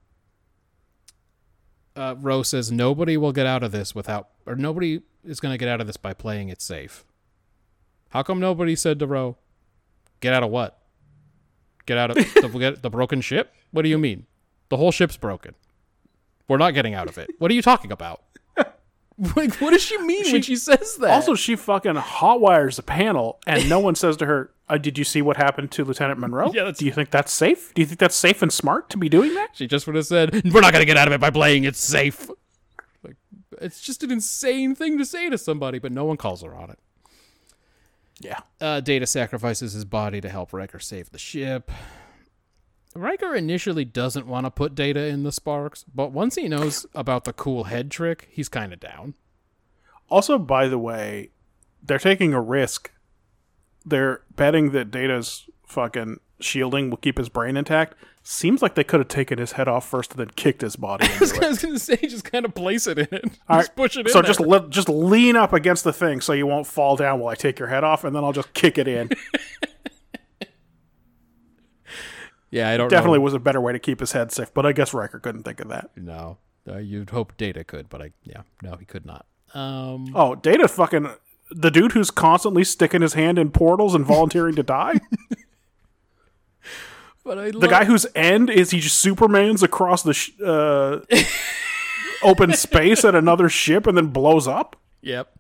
uh 1.96 2.16
rose 2.20 2.50
says 2.50 2.72
nobody 2.72 3.18
will 3.18 3.32
get 3.32 3.46
out 3.48 3.64
of 3.64 3.72
this 3.72 3.96
without 3.96 4.30
or 4.46 4.56
nobody 4.56 5.02
is 5.26 5.40
going 5.40 5.52
to 5.54 5.58
get 5.58 5.68
out 5.68 5.82
of 5.82 5.88
this 5.88 5.98
by 5.98 6.14
playing 6.14 6.50
it 6.50 6.62
safe. 6.62 7.04
How 8.10 8.24
come 8.24 8.40
nobody 8.40 8.76
said 8.76 9.00
to 9.00 9.08
Ro, 9.08 9.36
get 10.22 10.34
out 10.34 10.44
of 10.44 10.50
what? 10.52 10.80
Get 11.88 11.98
out 11.98 12.12
of 12.12 12.16
the, 12.34 12.48
get 12.60 12.82
the 12.84 12.90
broken 12.90 13.20
ship? 13.22 13.54
What 13.72 13.82
do 13.82 13.90
you 13.90 13.98
mean? 13.98 14.28
The 14.70 14.78
whole 14.78 14.92
ship's 14.92 15.18
broken. 15.18 15.56
We're 16.48 16.58
not 16.58 16.74
getting 16.74 16.94
out 16.94 17.10
of 17.10 17.18
it. 17.18 17.30
What 17.40 17.52
are 17.52 17.54
you 17.54 17.62
talking 17.62 17.92
about 17.92 18.22
like 19.36 19.56
what 19.56 19.72
does 19.72 19.82
she 19.82 19.98
mean 19.98 20.32
when 20.32 20.42
she 20.42 20.56
says 20.56 20.96
that 20.98 21.10
Also, 21.12 21.36
she 21.36 21.56
fucking 21.56 21.96
hotwires 21.96 22.80
a 22.80 22.84
panel, 22.84 23.40
and 23.46 23.68
no 23.70 23.80
one 23.80 23.96
says 23.96 24.16
to 24.18 24.26
her, 24.26 24.52
uh, 24.70 24.78
"Did 24.78 24.98
you 24.98 25.04
see 25.04 25.22
what 25.22 25.36
happened 25.38 25.72
to 25.72 25.84
Lieutenant 25.84 26.20
Monroe? 26.20 26.48
Yeah, 26.54 26.64
that's- 26.64 26.78
Do 26.78 26.86
you 26.86 26.92
think 26.92 27.10
that's 27.12 27.34
safe? 27.34 27.74
Do 27.74 27.82
you 27.82 27.86
think 27.86 28.00
that's 28.00 28.16
safe 28.16 28.42
and 28.42 28.52
smart 28.54 28.90
to 28.92 28.98
be 28.98 29.10
doing 29.10 29.34
that?" 29.36 29.50
She 29.54 29.68
just 29.68 29.88
would 29.88 29.96
have 29.98 30.06
said, 30.06 30.34
"We're 30.54 30.62
not 30.62 30.72
going 30.72 30.82
to 30.82 30.86
get 30.86 30.96
out 30.98 31.08
of 31.08 31.14
it 31.14 31.20
by 31.20 31.30
playing 31.32 31.66
it 31.66 31.76
safe." 31.76 32.30
Like, 33.04 33.18
it's 33.62 33.82
just 33.82 34.04
an 34.04 34.12
insane 34.12 34.74
thing 34.76 34.98
to 34.98 35.06
say 35.06 35.30
to 35.30 35.38
somebody, 35.38 35.80
but 35.80 35.92
no 35.92 36.06
one 36.06 36.16
calls 36.18 36.42
her 36.44 36.56
on 36.56 36.70
it. 36.70 36.80
Yeah. 38.22 38.40
Uh, 38.62 38.80
Data 38.82 39.06
sacrifices 39.08 39.74
his 39.74 39.86
body 39.86 40.20
to 40.22 40.30
help 40.30 40.52
Riker 40.54 40.80
save 40.80 41.10
the 41.12 41.18
ship. 41.18 41.72
Riker 43.02 43.36
initially 43.36 43.86
doesn't 43.86 44.28
want 44.28 44.46
to 44.46 44.52
put 44.52 44.76
Data 44.76 45.06
in 45.06 45.24
the 45.24 45.32
sparks, 45.32 45.84
but 45.94 46.12
once 46.12 46.36
he 46.36 46.48
knows 46.48 46.86
about 46.94 47.24
the 47.24 47.34
cool 47.34 47.66
head 47.66 47.92
trick, 47.92 48.28
he's 48.32 48.50
kind 48.50 48.74
of 48.74 48.80
down. 48.80 49.16
Also, 50.10 50.38
by 50.38 50.68
the 50.68 50.80
way, 50.80 51.30
they're 51.82 52.00
taking 52.00 52.34
a 52.34 52.42
risk. 52.42 52.92
They're 53.86 54.22
betting 54.36 54.72
that 54.72 54.92
Data's 54.92 55.48
fucking 55.66 56.20
shielding 56.40 56.90
will 56.90 56.98
keep 56.98 57.18
his 57.18 57.30
brain 57.30 57.58
intact. 57.58 57.96
Seems 58.24 58.62
like 58.62 58.76
they 58.76 58.84
could 58.84 59.00
have 59.00 59.08
taken 59.08 59.38
his 59.40 59.54
head 59.54 59.68
off 59.68 59.88
first 59.88 60.12
and 60.12 60.20
then 60.20 60.30
kicked 60.36 60.62
his 60.62 60.76
body 60.76 61.08
I 61.16 61.20
was 61.20 61.32
going 61.32 61.74
to 61.74 61.80
say, 61.80 61.96
just 61.96 62.26
kind 62.26 62.46
of 62.46 62.54
place 62.54 62.86
it 62.86 62.98
in 63.00 63.08
it. 63.12 63.26
All 63.48 63.60
just 63.60 63.70
right, 63.70 63.76
push 63.76 63.98
it 63.98 64.08
in 64.08 64.14
so 64.14 64.22
just 64.22 64.40
le- 64.40 64.70
just 64.70 64.90
lean 64.90 65.36
up 65.36 65.54
against 65.54 65.84
the 65.84 65.94
thing 65.94 66.22
so 66.22 66.34
you 66.34 66.46
won't 66.46 66.68
fall 66.68 66.96
down 66.96 67.20
while 67.20 67.32
I 67.32 67.36
take 67.36 67.60
your 67.60 67.70
head 67.70 67.84
off, 67.84 68.04
and 68.04 68.16
then 68.16 68.24
I'll 68.24 68.34
just 68.34 68.54
kick 68.54 68.78
it 68.78 68.88
in. 68.88 69.10
yeah, 72.52 72.70
I 72.70 72.78
don't 72.78 72.86
know. 72.86 72.90
Definitely 72.90 73.20
know. 73.20 73.24
was 73.26 73.34
a 73.34 73.40
better 73.40 73.62
way 73.62 73.74
to 73.74 73.80
keep 73.80 74.00
his 74.00 74.12
head 74.14 74.32
safe, 74.32 74.54
but 74.54 74.66
I 74.66 74.72
guess 74.72 74.94
Riker 74.94 75.20
couldn't 75.20 75.44
think 75.44 75.60
of 75.60 75.70
that. 75.70 75.92
No. 75.96 76.38
Uh, 76.68 76.78
you'd 76.78 77.10
hope 77.10 77.36
Data 77.38 77.64
could, 77.64 77.90
but 77.90 78.02
I, 78.02 78.12
yeah, 78.24 78.42
no, 78.62 78.76
he 78.76 78.86
could 78.86 79.06
not. 79.06 79.26
Um, 79.54 80.12
Oh, 80.14 80.36
Data 80.36 80.68
fucking 80.68 81.10
the 81.52 81.72
dude 81.72 81.94
who's 81.94 82.12
constantly 82.12 82.64
sticking 82.64 83.02
his 83.02 83.14
hand 83.14 83.40
in 83.40 83.50
portals 83.50 83.96
and 83.96 84.06
volunteering 84.06 84.56
to 84.56 84.64
die. 84.64 85.00
but 87.24 87.38
I 87.40 87.52
The 87.52 87.68
guy 87.68 87.86
whose 87.86 88.06
end 88.16 88.50
is 88.50 88.72
he 88.72 88.80
just 88.80 88.98
Superman's 89.00 89.64
across 89.64 90.04
the 90.04 90.14
sh- 90.14 90.32
uh, 90.44 91.00
open 92.24 92.54
space 92.54 93.04
at 93.04 93.16
another 93.16 93.50
ship 93.50 93.88
and 93.88 93.98
then 93.98 94.08
blows 94.08 94.48
up. 94.48 94.76
Yep. 95.02 95.39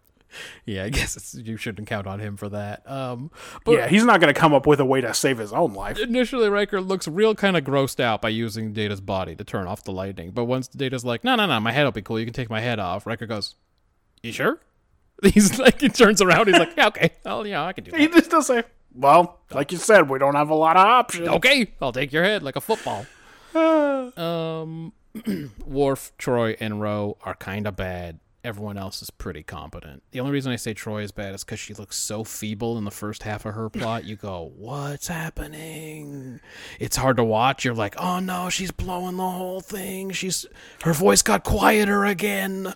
Yeah, 0.66 0.84
I 0.84 0.90
guess 0.90 1.16
it's, 1.18 1.34
you 1.34 1.58
shouldn't 1.58 1.88
count 1.88 2.06
on 2.08 2.20
him 2.20 2.38
for 2.38 2.50
that. 2.50 2.90
Um, 2.90 3.32
but 3.66 3.72
Yeah, 3.72 3.88
he's 3.88 4.04
not 4.04 4.20
going 4.20 4.34
to 4.34 4.40
come 4.40 4.54
up 4.54 4.68
with 4.68 4.80
a 4.80 4.86
way 4.86 5.02
to 5.02 5.14
save 5.14 5.38
his 5.40 5.52
own 5.52 5.74
life. 5.74 5.98
initially 6.00 6.50
Riker 6.50 6.80
looks 6.82 7.08
real 7.08 7.34
kind 7.36 7.58
of 7.58 7.64
grossed 7.64 8.00
out 8.00 8.22
by 8.22 8.30
using 8.30 8.74
Data's 8.74 9.02
body 9.02 9.36
to 9.36 9.44
turn 9.44 9.66
off 9.68 9.84
the 9.84 9.92
lightning. 9.92 10.32
But 10.32 10.46
once 10.46 10.68
Data's 10.68 11.04
like, 11.04 11.24
no, 11.24 11.36
no, 11.36 11.46
no, 11.48 11.60
my 11.60 11.72
head 11.72 11.84
will 11.84 11.92
be 11.92 12.02
cool. 12.02 12.20
You 12.20 12.26
can 12.26 12.34
take 12.34 12.50
my 12.50 12.60
head 12.62 12.80
off. 12.80 13.08
Riker 13.08 13.26
goes, 13.26 13.56
you 14.22 14.32
sure? 14.32 14.60
He's 15.24 15.60
like, 15.60 15.82
he 15.82 15.90
turns 15.90 16.22
around. 16.22 16.48
He's 16.48 16.58
like, 16.60 16.76
yeah, 16.78 16.88
okay. 16.88 17.12
Well, 17.26 17.46
yeah, 17.46 17.66
I 17.66 17.74
can 17.74 17.84
do 17.84 17.92
He 17.96 18.08
that. 18.08 18.16
just 18.16 18.32
does 18.32 18.48
say, 18.48 18.64
"Well, 18.96 19.40
like 19.52 19.72
you 19.74 19.78
said, 19.78 20.10
we 20.10 20.18
don't 20.20 20.36
have 20.36 20.50
a 20.50 20.56
lot 20.56 20.78
of 20.78 20.86
options." 20.86 21.28
Okay, 21.28 21.72
I'll 21.82 21.92
take 21.92 22.14
your 22.14 22.24
head 22.24 22.42
like 22.42 22.56
a 22.56 22.62
football. 22.62 23.06
um, 24.18 24.94
Worf, 25.66 26.14
Troi, 26.18 26.56
and 26.60 26.80
Ro 26.82 27.18
are 27.24 27.36
kind 27.36 27.68
of 27.68 27.76
bad. 27.76 28.20
Everyone 28.42 28.78
else 28.78 29.02
is 29.02 29.10
pretty 29.10 29.44
competent. 29.44 30.02
The 30.12 30.22
only 30.22 30.32
reason 30.32 30.52
I 30.54 30.56
say 30.56 30.74
Troi 30.74 31.04
is 31.04 31.12
bad 31.12 31.36
is 31.36 31.44
because 31.44 31.60
she 31.60 31.74
looks 31.74 31.98
so 31.98 32.24
feeble 32.24 32.78
in 32.78 32.86
the 32.86 32.92
first 32.92 33.24
half 33.24 33.46
of 33.46 33.54
her 33.54 33.70
plot. 33.70 34.06
You 34.06 34.16
go, 34.16 34.54
what's 34.56 35.08
happening? 35.10 36.40
It's 36.80 36.96
hard 36.96 37.18
to 37.18 37.24
watch. 37.24 37.66
You're 37.66 37.74
like, 37.74 37.96
oh 38.00 38.20
no, 38.20 38.50
she's 38.50 38.72
blowing 38.72 39.18
the 39.18 39.30
whole 39.30 39.62
thing. 39.62 40.12
She's 40.12 40.46
her 40.84 40.94
voice 40.94 41.22
got 41.22 41.44
quieter 41.44 42.06
again. 42.06 42.74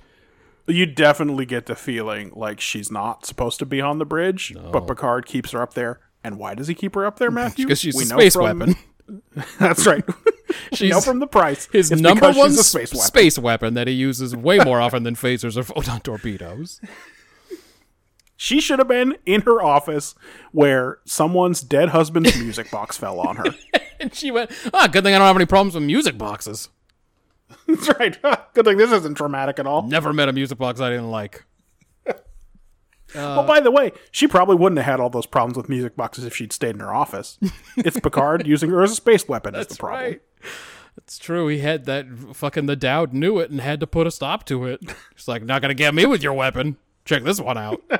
You 0.68 0.85
definitely 0.85 1.45
get 1.45 1.65
the 1.65 1.76
feeling 1.76 2.31
like 2.35 2.60
she's 2.61 2.90
not 2.91 3.26
supposed 3.26 3.60
to 3.60 3.65
be 3.65 3.81
on 3.81 3.99
the 3.99 4.06
bridge, 4.06 4.53
but 4.72 4.88
Picard 4.88 5.26
keeps 5.26 5.52
her 5.52 5.61
up 5.61 5.73
there. 5.73 5.99
And 6.26 6.38
why 6.38 6.56
does 6.56 6.68
he 6.69 6.73
keep 6.73 6.95
her 6.95 7.06
up 7.06 7.19
there, 7.19 7.31
Matthew? 7.31 7.65
Because 7.65 7.80
she's 7.80 7.95
We 7.98 8.03
a 8.03 8.07
know 8.07 8.18
space 8.18 8.34
from- 8.35 8.60
weapon. 8.60 8.76
That's 9.60 9.86
right. 9.86 10.04
She's 10.74 10.92
know 10.92 11.02
from 11.02 11.20
the 11.20 11.28
price. 11.28 11.68
his 11.72 11.92
it's 11.92 12.02
number 12.02 12.32
one 12.32 12.52
space 12.52 12.94
weapon. 12.94 13.08
space 13.08 13.40
weapon 13.40 13.74
that 13.74 13.88
he 13.88 13.94
uses 13.94 14.36
way 14.36 14.60
more 14.60 14.80
often 14.80 15.04
than 15.04 15.16
phasers 15.16 15.58
or 15.58 15.64
photon 15.64 16.02
torpedoes. 16.02 16.80
She 18.36 18.60
should 18.60 18.80
have 18.80 18.88
been 18.88 19.16
in 19.26 19.42
her 19.42 19.62
office 19.62 20.16
where 20.52 21.00
someone's 21.06 21.62
dead 21.62 21.90
husband's 21.90 22.38
music 22.38 22.70
box 22.72 22.98
fell 22.98 23.20
on 23.20 23.38
her. 23.38 23.46
And 24.00 24.14
she 24.14 24.32
went, 24.32 24.52
ah, 24.74 24.88
good 24.88 25.04
thing 25.04 25.16
I 25.16 25.18
don't 25.18 25.28
have 25.28 25.36
any 25.36 25.46
problems 25.46 25.76
with 25.76 25.84
music 25.84 26.18
boxes. 26.18 26.70
That's 27.68 27.88
right. 28.00 28.18
Good 28.54 28.66
thing 28.66 28.78
this 28.78 28.92
isn't 28.92 29.16
traumatic 29.16 29.60
at 29.60 29.68
all. 29.68 29.84
Never 29.84 30.12
met 30.12 30.28
a 30.28 30.34
music 30.34 30.58
box 30.58 30.82
I 30.82 30.90
didn't 30.90 31.12
like. 31.12 31.46
Well, 33.15 33.44
by 33.45 33.60
the 33.60 33.72
way, 33.72 33.91
she 34.11 34.27
probably 34.27 34.56
wouldn't 34.56 34.77
have 34.80 34.85
had 34.85 34.99
all 34.99 35.10
those 35.10 35.26
problems 35.26 35.57
with 35.57 35.69
music 35.69 35.95
boxes 35.95 36.23
if 36.26 36.35
she'd 36.35 36.52
stayed 36.53 36.76
in 36.76 36.80
her 36.80 36.94
office. 36.94 37.38
it's 37.77 37.99
Picard 37.99 38.45
using 38.48 38.69
her 38.69 38.81
as 38.84 38.91
a 38.91 38.95
space 38.95 39.27
weapon 39.27 39.56
is 39.56 39.68
the 39.68 39.76
problem. 39.76 40.19
That's 40.95 41.18
true. 41.18 41.48
He 41.48 41.60
had 41.60 41.85
that 41.85 42.06
fucking 42.34 42.68
the 42.68 42.76
Dowd 42.76 43.14
knew 43.14 43.40
it 43.40 43.49
and 43.49 43.60
had 43.61 43.80
to 43.80 43.88
put 43.88 44.06
a 44.07 44.11
stop 44.11 44.45
to 44.45 44.65
it. 44.65 44.80
He's 45.15 45.27
like, 45.27 45.44
not 45.44 45.61
gonna 45.61 45.73
get 45.73 45.94
me 45.95 46.06
with 46.06 46.22
your 46.22 46.34
weapon. 46.34 46.77
Check 47.06 47.23
this 47.23 47.40
one 47.41 47.57
out. 47.57 47.81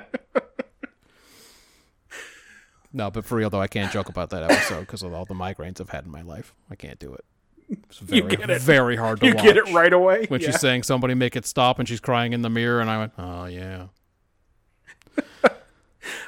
no, 2.94 3.10
but 3.10 3.26
for 3.26 3.36
real 3.36 3.50
though, 3.50 3.62
I 3.62 3.68
can't 3.68 3.92
joke 3.92 4.10
about 4.10 4.30
that 4.30 4.44
episode 4.44 4.82
because 4.82 5.02
of 5.02 5.14
all 5.14 5.26
the 5.26 5.34
migraines 5.34 5.82
I've 5.82 5.90
had 5.90 6.06
in 6.06 6.12
my 6.12 6.22
life. 6.22 6.54
I 6.70 6.76
can't 6.76 7.00
do 7.00 7.14
it. 7.14 7.26
It's 7.70 7.98
very, 7.98 8.22
get 8.22 8.50
it. 8.50 8.62
very 8.62 8.96
hard 8.96 9.20
to 9.22 9.26
You 9.28 9.34
watch. 9.34 9.44
get 9.44 9.58
it 9.58 9.72
right 9.74 9.92
away. 9.92 10.26
when 10.28 10.40
Yeah. 10.42 10.52
she's 10.52 10.60
saying 10.60 10.84
somebody 10.84 11.16
make 11.16 11.36
it 11.36 11.46
stop 11.48 11.80
and 11.80 11.88
she's 11.88 12.00
crying 12.00 12.34
in 12.34 12.44
the 12.44 12.50
mirror 12.50 12.80
and 12.82 12.90
I 12.90 13.00
went, 13.00 13.14
oh 13.18 13.46
yeah. 13.46 13.88
Oh, 15.20 15.52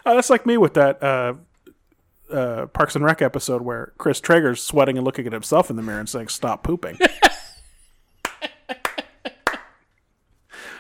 that's 0.15 0.29
like 0.29 0.45
me 0.45 0.57
with 0.57 0.73
that 0.75 1.01
uh, 1.03 1.33
uh, 2.31 2.65
Parks 2.67 2.95
and 2.95 3.03
Rec 3.05 3.21
episode 3.21 3.61
where 3.61 3.93
Chris 3.97 4.19
Traeger's 4.19 4.61
sweating 4.63 4.97
and 4.97 5.05
looking 5.05 5.25
at 5.27 5.33
himself 5.33 5.69
in 5.69 5.75
the 5.75 5.81
mirror 5.81 5.99
and 5.99 6.09
saying, 6.09 6.27
"Stop 6.29 6.63
pooping." 6.63 6.97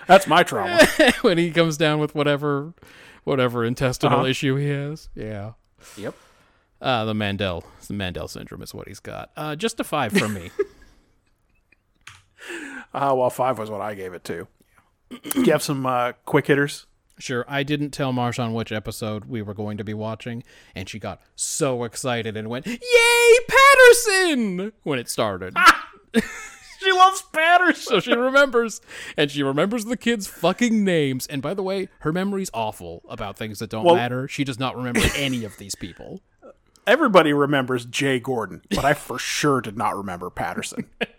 that's 0.07 0.27
my 0.27 0.43
trauma. 0.43 0.85
when 1.21 1.37
he 1.37 1.51
comes 1.51 1.77
down 1.77 1.99
with 1.99 2.13
whatever 2.15 2.73
whatever 3.23 3.65
intestinal 3.65 4.19
Uh-huh. 4.19 4.27
issue 4.27 4.55
he 4.55 4.69
has. 4.69 5.09
Yeah. 5.15 5.53
Yep. 5.97 6.15
Uh, 6.81 7.05
the 7.05 7.13
Mandel, 7.15 7.63
the 7.87 7.93
Mandel 7.93 8.27
syndrome 8.27 8.61
is 8.61 8.73
what 8.73 8.87
he's 8.87 8.99
got. 8.99 9.31
Uh, 9.35 9.55
just 9.55 9.79
a 9.79 9.83
five 9.83 10.11
from 10.13 10.33
me. 10.33 10.51
Uh, 12.93 13.13
well, 13.17 13.29
five 13.31 13.57
was 13.57 13.71
what 13.71 13.81
I 13.81 13.95
gave 13.95 14.13
it 14.13 14.23
to. 14.25 14.47
you 15.35 15.51
have 15.51 15.63
some 15.63 15.85
uh, 15.85 16.11
quick 16.25 16.45
hitters? 16.47 16.85
Sure, 17.19 17.45
I 17.47 17.63
didn't 17.63 17.91
tell 17.91 18.11
Marshawn 18.13 18.53
which 18.53 18.71
episode 18.71 19.25
we 19.25 19.41
were 19.41 19.53
going 19.53 19.77
to 19.77 19.83
be 19.83 19.93
watching, 19.93 20.43
and 20.75 20.87
she 20.89 20.99
got 20.99 21.21
so 21.35 21.83
excited 21.83 22.35
and 22.37 22.49
went, 22.49 22.65
"Yay, 22.67 23.37
Patterson!" 23.47 24.71
when 24.83 24.99
it 24.99 25.09
started. 25.09 25.55
She 26.77 26.91
loves 26.91 27.23
Patterson. 27.33 27.83
so 27.93 27.99
she 27.99 28.13
remembers, 28.13 28.79
and 29.17 29.31
she 29.31 29.41
remembers 29.41 29.85
the 29.85 29.97
kids' 29.97 30.27
fucking 30.27 30.83
names. 30.83 31.25
And 31.25 31.41
by 31.41 31.55
the 31.55 31.63
way, 31.63 31.89
her 32.01 32.13
memory's 32.13 32.51
awful 32.53 33.01
about 33.09 33.37
things 33.37 33.57
that 33.57 33.71
don't 33.71 33.85
Well- 33.85 33.95
matter. 33.95 34.27
She 34.27 34.43
does 34.43 34.59
not 34.59 34.75
remember 34.77 35.01
any 35.15 35.43
of 35.45 35.57
these 35.57 35.73
people. 35.73 36.21
Everybody 36.85 37.33
remembers 37.33 37.85
Jay 37.85 38.19
Gordon, 38.19 38.61
but 38.69 38.85
I 38.85 38.93
for 38.93 39.17
sure 39.17 39.61
did 39.61 39.75
not 39.77 39.97
remember 39.97 40.29
Patterson. 40.29 40.85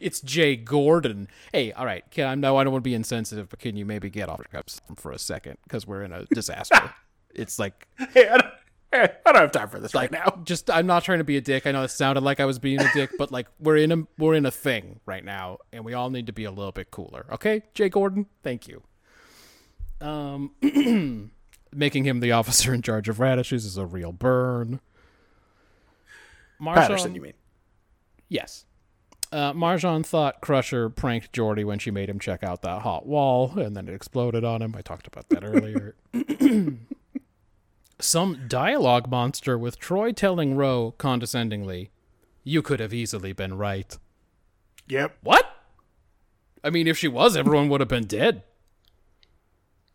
It's 0.00 0.20
Jay 0.20 0.56
Gordon. 0.56 1.28
Hey, 1.52 1.72
all 1.72 1.86
right. 1.86 2.04
Can 2.10 2.26
I 2.26 2.34
know 2.34 2.56
I 2.56 2.64
don't 2.64 2.72
want 2.72 2.84
to 2.84 2.88
be 2.88 2.94
insensitive, 2.94 3.48
but 3.48 3.58
can 3.58 3.76
you 3.76 3.84
maybe 3.84 4.10
get 4.10 4.28
off 4.28 4.38
your 4.38 4.48
cups 4.50 4.80
for 4.96 5.12
a 5.12 5.18
second 5.18 5.58
because 5.64 5.86
we're 5.86 6.02
in 6.02 6.12
a 6.12 6.24
disaster. 6.26 6.94
it's 7.34 7.58
like 7.58 7.86
hey, 8.12 8.28
I 8.28 8.36
don't, 8.38 8.54
hey, 8.92 9.08
I 9.26 9.32
don't 9.32 9.42
have 9.42 9.52
time 9.52 9.68
for 9.68 9.80
this 9.80 9.94
like 9.94 10.12
right 10.12 10.24
now. 10.24 10.40
just 10.44 10.70
I'm 10.70 10.86
not 10.86 11.04
trying 11.04 11.18
to 11.18 11.24
be 11.24 11.36
a 11.36 11.40
dick. 11.40 11.66
I 11.66 11.72
know 11.72 11.82
it 11.82 11.88
sounded 11.88 12.22
like 12.22 12.40
I 12.40 12.44
was 12.44 12.58
being 12.58 12.80
a 12.80 12.90
dick, 12.92 13.10
but 13.18 13.30
like 13.30 13.48
we're 13.58 13.76
in 13.76 13.92
a 13.92 14.06
we're 14.18 14.34
in 14.34 14.46
a 14.46 14.50
thing 14.50 15.00
right 15.06 15.24
now, 15.24 15.58
and 15.72 15.84
we 15.84 15.94
all 15.94 16.10
need 16.10 16.26
to 16.26 16.32
be 16.32 16.44
a 16.44 16.50
little 16.50 16.72
bit 16.72 16.90
cooler. 16.90 17.26
Okay, 17.32 17.62
Jay 17.74 17.88
Gordon, 17.88 18.26
thank 18.42 18.68
you. 18.68 18.82
Um, 20.00 20.52
making 21.72 22.04
him 22.04 22.20
the 22.20 22.32
officer 22.32 22.72
in 22.74 22.82
charge 22.82 23.08
of 23.08 23.20
radishes 23.20 23.64
is 23.64 23.76
a 23.76 23.86
real 23.86 24.12
burn. 24.12 24.80
Marshawn, 26.60 26.74
Patterson, 26.74 27.14
you 27.14 27.22
mean? 27.22 27.32
Yes. 28.28 28.66
Uh, 29.32 29.52
Marjan 29.52 30.04
thought 30.04 30.40
Crusher 30.40 30.88
pranked 30.88 31.32
Geordi 31.32 31.64
when 31.64 31.78
she 31.78 31.92
made 31.92 32.08
him 32.08 32.18
check 32.18 32.42
out 32.42 32.62
that 32.62 32.82
hot 32.82 33.06
wall, 33.06 33.56
and 33.58 33.76
then 33.76 33.88
it 33.88 33.94
exploded 33.94 34.44
on 34.44 34.60
him. 34.60 34.74
I 34.76 34.82
talked 34.82 35.06
about 35.06 35.28
that 35.28 35.44
earlier. 35.44 35.94
Some 38.00 38.40
dialogue 38.48 39.08
monster 39.08 39.56
with 39.56 39.78
Troi 39.78 40.14
telling 40.16 40.56
Ro 40.56 40.94
condescendingly, 40.98 41.90
"You 42.42 42.60
could 42.60 42.80
have 42.80 42.92
easily 42.92 43.32
been 43.32 43.56
right." 43.56 43.96
Yep. 44.88 45.16
What? 45.22 45.46
I 46.64 46.70
mean, 46.70 46.88
if 46.88 46.98
she 46.98 47.06
was, 47.08 47.36
everyone 47.36 47.68
would 47.68 47.80
have 47.80 47.88
been 47.88 48.06
dead. 48.06 48.42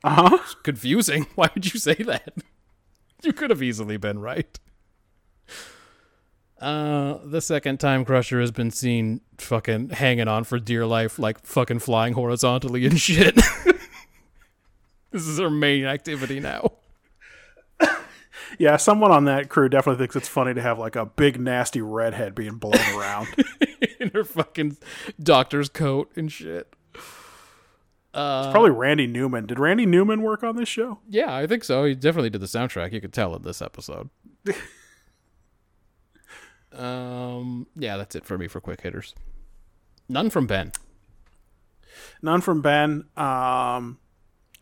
Uh 0.03 0.29
huh. 0.29 0.53
Confusing. 0.63 1.27
Why 1.35 1.49
would 1.53 1.73
you 1.73 1.79
say 1.79 1.95
that? 1.95 2.35
You 3.23 3.33
could 3.33 3.49
have 3.49 3.61
easily 3.61 3.97
been 3.97 4.19
right. 4.19 4.59
Uh, 6.60 7.18
the 7.26 7.41
second 7.41 7.80
time 7.80 8.06
Crusher 8.06 8.40
has 8.40 8.52
been 8.52 8.72
seen 8.72 9.22
fucking 9.38 9.90
hanging 9.90 10.27
on 10.27 10.44
for 10.45 10.57
dear 10.57 10.86
life, 10.86 11.19
like 11.19 11.45
fucking 11.45 11.80
flying 11.80 12.14
horizontally 12.14 12.86
and 12.86 12.99
shit. 12.99 13.36
this 15.11 15.27
is 15.27 15.38
her 15.38 15.49
main 15.49 15.86
activity 15.86 16.40
now. 16.40 16.72
Yeah, 18.57 18.77
someone 18.77 19.11
on 19.11 19.26
that 19.26 19.49
crew 19.49 19.69
definitely 19.69 20.02
thinks 20.03 20.15
it's 20.15 20.27
funny 20.27 20.53
to 20.53 20.61
have 20.61 20.80
like 20.80 20.95
a 20.95 21.06
big 21.06 21.40
nasty 21.40 21.82
redhead 21.82 22.36
being 22.36 22.56
blown 22.56 22.80
around. 22.95 23.27
In 23.99 24.11
her 24.11 24.23
fucking 24.23 24.77
doctor's 25.22 25.68
coat 25.68 26.11
and 26.15 26.32
shit. 26.32 26.73
it's 26.94 27.02
probably 28.14 28.72
Randy 28.72 29.07
Newman. 29.07 29.45
Did 29.45 29.60
Randy 29.60 29.86
Newman 29.86 30.22
work 30.22 30.44
on 30.44 30.56
this 30.56 30.69
show? 30.69 30.99
Yeah, 31.10 31.36
I 31.36 31.48
think 31.48 31.64
so. 31.64 31.84
He 31.86 31.95
definitely 31.95 32.30
did 32.30 32.41
the 32.41 32.48
soundtrack. 32.48 32.94
You 32.94 33.02
could 33.02 33.14
tell 33.14 33.36
in 33.36 33.41
this 33.41 33.61
episode. 33.61 34.10
um, 36.76 37.68
yeah, 37.76 37.97
that's 37.97 38.15
it 38.15 38.26
for 38.26 38.38
me 38.38 38.47
for 38.47 38.60
quick 38.60 38.81
hitters. 38.81 39.15
None 40.07 40.30
from 40.30 40.47
Ben. 40.47 40.72
None 42.22 42.41
from 42.41 42.61
Ben. 42.61 43.06
Um, 43.18 43.99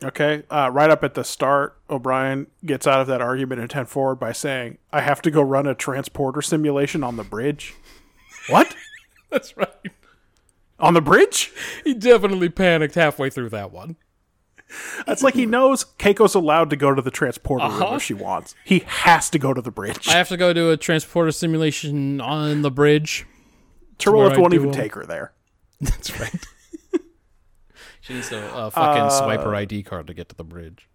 Okay, 0.04 0.44
uh, 0.50 0.70
right 0.74 0.90
up 0.90 1.04
at 1.04 1.14
the 1.14 1.24
start, 1.24 1.80
O'Brien 1.90 2.48
gets 2.66 2.86
out 2.86 3.00
of 3.00 3.08
that 3.08 3.22
argument 3.22 3.62
in 3.62 3.68
10 3.70 3.86
forward 3.86 4.16
by 4.16 4.34
saying, 4.34 4.78
I 4.92 5.02
have 5.02 5.22
to 5.22 5.32
go 5.32 5.42
run 5.42 5.66
a 5.66 5.74
transporter 5.74 6.42
simulation 6.42 7.04
on 7.04 7.16
the 7.16 7.24
bridge. 7.24 7.74
what? 8.50 8.76
That's 9.30 9.56
right. 9.56 9.70
On 10.78 10.94
the 10.94 11.02
bridge? 11.02 11.52
He 11.86 11.94
definitely 11.94 12.50
panicked 12.50 12.96
halfway 12.96 13.30
through 13.30 13.50
that 13.50 13.72
one. 13.72 13.96
That's 15.08 15.22
like 15.24 15.34
he 15.34 15.46
knows 15.46 15.86
Keiko's 16.00 16.36
allowed 16.36 16.70
to 16.72 16.76
go 16.76 16.94
to 16.94 17.02
the 17.02 17.12
transporter 17.12 17.66
room 17.66 17.82
Uh-huh. 17.82 17.96
if 17.96 18.04
she 18.04 18.14
wants. 18.14 18.56
He 18.66 18.80
has 18.88 19.30
to 19.32 19.40
go 19.40 19.54
to 19.54 19.62
the 19.62 19.72
bridge. 19.72 20.08
I 20.08 20.14
have 20.14 20.30
to 20.30 20.38
go 20.38 20.54
do 20.54 20.72
a 20.72 20.78
transporter 20.78 21.32
simulation 21.32 22.20
on 22.22 22.62
the 22.62 22.72
bridge. 22.72 23.26
Turlough 24.00 24.38
won't 24.38 24.54
even 24.54 24.72
them. 24.72 24.80
take 24.82 24.96
her 24.96 25.06
there. 25.06 25.34
That's 25.82 26.20
right. 26.20 26.34
she 28.02 28.14
needs 28.16 28.30
to 28.30 28.54
uh, 28.56 28.70
fucking 28.70 29.10
swipe 29.18 29.42
her 29.44 29.56
ID 29.56 29.84
card 29.84 30.08
to 30.08 30.14
get 30.14 30.30
to 30.30 30.36
the 30.36 30.44
bridge. 30.44 30.88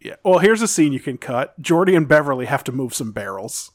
Yeah. 0.00 0.16
Well, 0.24 0.38
here's 0.38 0.62
a 0.62 0.68
scene 0.68 0.92
you 0.92 1.00
can 1.00 1.18
cut. 1.18 1.60
Geordi 1.62 1.96
and 1.96 2.08
Beverly 2.08 2.46
have 2.46 2.64
to 2.64 2.72
move 2.72 2.94
some 2.94 3.12
barrels. 3.12 3.70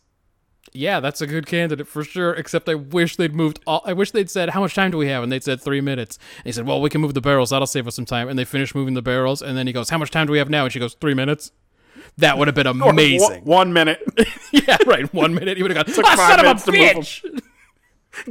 Yeah, 0.74 1.00
that's 1.00 1.22
a 1.22 1.28
good 1.28 1.46
candidate 1.46 1.88
for 1.88 2.04
sure. 2.04 2.34
Except 2.34 2.68
I 2.70 2.76
wish 2.76 3.16
they'd 3.16 3.34
moved. 3.34 3.60
All, 3.66 3.82
I 3.86 3.94
wish 3.94 4.12
they'd 4.12 4.30
said, 4.30 4.50
"How 4.52 4.60
much 4.62 4.74
time 4.76 4.92
do 4.92 4.98
we 4.98 5.08
have?" 5.08 5.24
And 5.24 5.32
they'd 5.32 5.44
said 5.44 5.62
three 5.62 5.82
minutes. 5.82 6.18
And 6.38 6.46
he 6.46 6.52
said, 6.52 6.66
"Well, 6.66 6.82
we 6.82 6.90
can 6.90 7.02
move 7.02 7.14
the 7.14 7.22
barrels. 7.22 7.50
That'll 7.52 7.68
save 7.68 7.88
us 7.88 7.96
some 7.96 8.06
time." 8.06 8.30
And 8.30 8.38
they 8.38 8.46
finished 8.46 8.76
moving 8.76 8.94
the 8.94 9.02
barrels. 9.02 9.42
And 9.42 9.58
then 9.58 9.68
he 9.68 9.74
goes, 9.74 9.90
"How 9.90 9.98
much 9.98 10.12
time 10.12 10.28
do 10.28 10.32
we 10.34 10.38
have 10.40 10.50
now?" 10.50 10.64
And 10.66 10.74
she 10.74 10.80
goes, 10.80 10.94
three 10.96 11.14
minutes." 11.14 11.52
That 12.18 12.38
would 12.38 12.48
have 12.48 12.56
been 12.56 12.68
amazing. 12.82 13.44
One, 13.44 13.70
one 13.70 13.74
minute. 13.74 14.02
yeah, 14.52 14.78
right. 14.86 15.12
One 15.14 15.34
minute. 15.34 15.58
He 15.58 15.64
would 15.64 15.72
have 15.76 15.86
gone, 15.86 15.94
Took 15.96 16.06
"Ah, 16.06 16.16
five 16.16 16.42
minutes 16.44 16.64
a 16.68 16.72
to 16.72 16.78
move 16.78 16.90
'em." 16.90 16.96
bitch!" 16.96 17.42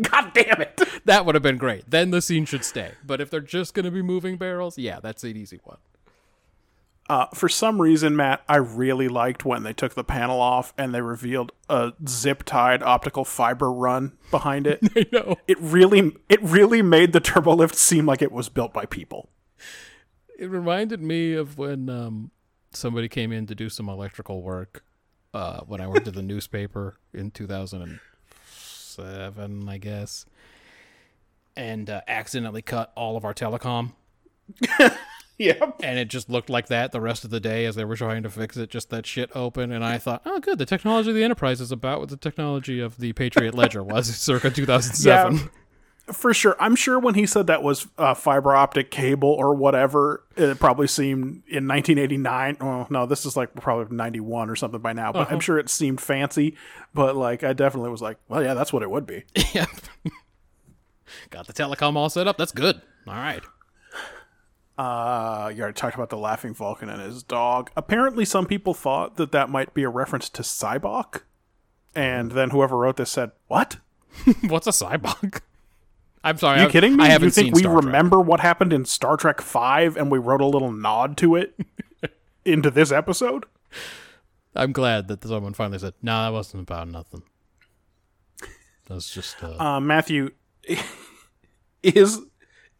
God 0.10 0.32
damn 0.34 0.60
it. 0.60 0.80
That 1.04 1.24
would 1.24 1.36
have 1.36 1.42
been 1.42 1.58
great. 1.58 1.88
Then 1.88 2.10
the 2.10 2.20
scene 2.20 2.44
should 2.44 2.64
stay. 2.64 2.92
But 3.06 3.20
if 3.20 3.30
they're 3.30 3.40
just 3.40 3.72
going 3.72 3.84
to 3.84 3.90
be 3.92 4.02
moving 4.02 4.36
barrels, 4.36 4.76
yeah, 4.78 4.98
that's 5.00 5.22
an 5.22 5.36
easy 5.36 5.60
one. 5.62 5.76
Uh, 7.08 7.26
for 7.34 7.48
some 7.48 7.80
reason, 7.80 8.16
Matt, 8.16 8.42
I 8.48 8.56
really 8.56 9.06
liked 9.06 9.44
when 9.44 9.62
they 9.62 9.72
took 9.72 9.94
the 9.94 10.02
panel 10.02 10.40
off 10.40 10.74
and 10.76 10.92
they 10.92 11.00
revealed 11.00 11.52
a 11.68 11.92
zip-tied 12.08 12.82
optical 12.82 13.24
fiber 13.24 13.70
run 13.70 14.18
behind 14.30 14.66
it. 14.66 14.80
I 14.96 15.06
know. 15.12 15.36
it 15.46 15.56
really, 15.60 16.16
it 16.28 16.42
really 16.42 16.82
made 16.82 17.12
the 17.12 17.20
turbolift 17.20 17.76
seem 17.76 18.06
like 18.06 18.22
it 18.22 18.32
was 18.32 18.48
built 18.48 18.72
by 18.72 18.86
people. 18.86 19.28
It 20.36 20.50
reminded 20.50 21.00
me 21.00 21.34
of 21.34 21.58
when 21.58 21.88
um, 21.88 22.32
somebody 22.72 23.08
came 23.08 23.30
in 23.30 23.46
to 23.46 23.54
do 23.54 23.68
some 23.68 23.88
electrical 23.88 24.42
work 24.42 24.82
uh, 25.32 25.60
when 25.60 25.80
I 25.80 25.86
worked 25.86 26.08
at 26.08 26.14
the 26.14 26.22
newspaper 26.22 26.96
in 27.14 27.30
2007, 27.30 29.68
I 29.68 29.78
guess, 29.78 30.26
and 31.56 31.88
uh, 31.88 32.00
accidentally 32.08 32.62
cut 32.62 32.90
all 32.96 33.16
of 33.16 33.24
our 33.24 33.32
telecom. 33.32 33.92
Yeah. 35.38 35.72
And 35.82 35.98
it 35.98 36.08
just 36.08 36.30
looked 36.30 36.48
like 36.48 36.68
that 36.68 36.92
the 36.92 37.00
rest 37.00 37.22
of 37.22 37.30
the 37.30 37.40
day 37.40 37.66
as 37.66 37.74
they 37.74 37.84
were 37.84 37.96
trying 37.96 38.22
to 38.22 38.30
fix 38.30 38.56
it, 38.56 38.70
just 38.70 38.88
that 38.88 39.04
shit 39.04 39.30
open. 39.36 39.70
And 39.70 39.84
I 39.84 39.98
thought, 39.98 40.22
oh, 40.24 40.40
good, 40.40 40.56
the 40.56 40.64
technology 40.64 41.10
of 41.10 41.14
the 41.14 41.22
Enterprise 41.24 41.60
is 41.60 41.70
about 41.70 42.00
what 42.00 42.08
the 42.08 42.16
technology 42.16 42.80
of 42.80 42.96
the 42.96 43.12
Patriot 43.12 43.54
Ledger 43.54 43.82
was 43.82 44.06
circa 44.16 44.48
2007. 44.50 45.36
Yeah. 45.36 45.42
For 46.10 46.32
sure. 46.32 46.56
I'm 46.58 46.74
sure 46.74 46.98
when 46.98 47.14
he 47.16 47.26
said 47.26 47.48
that 47.48 47.62
was 47.62 47.86
uh, 47.98 48.14
fiber 48.14 48.54
optic 48.54 48.90
cable 48.90 49.28
or 49.28 49.54
whatever, 49.54 50.24
it 50.36 50.58
probably 50.58 50.86
seemed 50.86 51.42
in 51.48 51.68
1989. 51.68 52.56
Oh, 52.60 52.86
no, 52.88 53.04
this 53.04 53.26
is 53.26 53.36
like 53.36 53.52
probably 53.56 53.94
91 53.94 54.48
or 54.48 54.56
something 54.56 54.80
by 54.80 54.92
now, 54.94 55.12
but 55.12 55.30
I'm 55.30 55.40
sure 55.40 55.58
it 55.58 55.68
seemed 55.68 56.00
fancy. 56.00 56.56
But 56.94 57.14
like, 57.16 57.42
I 57.44 57.52
definitely 57.52 57.90
was 57.90 58.00
like, 58.00 58.16
well, 58.28 58.42
yeah, 58.42 58.54
that's 58.54 58.72
what 58.72 58.82
it 58.82 58.90
would 58.90 59.06
be. 59.06 59.24
Yep. 59.52 59.68
Got 61.30 61.46
the 61.46 61.52
telecom 61.52 61.96
all 61.96 62.08
set 62.08 62.26
up. 62.26 62.36
That's 62.38 62.52
good. 62.52 62.80
All 63.06 63.14
right. 63.14 63.42
Uh, 64.78 65.50
you 65.54 65.62
already 65.62 65.74
talked 65.74 65.94
about 65.94 66.10
the 66.10 66.18
laughing 66.18 66.52
Vulcan 66.54 66.88
and 66.90 67.00
his 67.00 67.22
dog. 67.22 67.70
Apparently, 67.76 68.24
some 68.24 68.46
people 68.46 68.74
thought 68.74 69.16
that 69.16 69.32
that 69.32 69.48
might 69.48 69.72
be 69.74 69.82
a 69.84 69.88
reference 69.88 70.28
to 70.30 70.42
Sybok. 70.42 71.22
And 71.94 72.32
then 72.32 72.50
whoever 72.50 72.76
wrote 72.76 72.96
this 72.96 73.10
said, 73.10 73.32
What? 73.46 73.78
What's 74.48 74.66
a 74.66 74.70
cyborg? 74.70 75.40
I'm 76.22 76.36
sorry. 76.38 76.58
Are 76.58 76.62
you 76.62 76.68
I, 76.68 76.70
kidding 76.70 76.96
me? 76.96 77.04
I 77.04 77.08
haven't 77.08 77.26
you 77.26 77.30
think 77.30 77.54
we 77.54 77.60
Star 77.62 77.74
Trek. 77.74 77.84
remember 77.84 78.20
what 78.20 78.40
happened 78.40 78.72
in 78.72 78.84
Star 78.84 79.16
Trek 79.16 79.40
Five 79.40 79.96
and 79.96 80.10
we 80.10 80.18
wrote 80.18 80.40
a 80.40 80.46
little 80.46 80.72
nod 80.72 81.16
to 81.18 81.36
it 81.36 81.58
into 82.44 82.70
this 82.70 82.90
episode? 82.92 83.44
I'm 84.54 84.72
glad 84.72 85.08
that 85.08 85.22
someone 85.22 85.54
finally 85.54 85.78
said, 85.78 85.94
"No, 86.02 86.22
that 86.22 86.32
wasn't 86.32 86.62
about 86.64 86.88
nothing." 86.88 87.22
That's 88.88 89.12
just 89.12 89.42
uh, 89.42 89.56
Uh, 89.58 89.80
Matthew, 89.80 90.30
is 91.82 92.20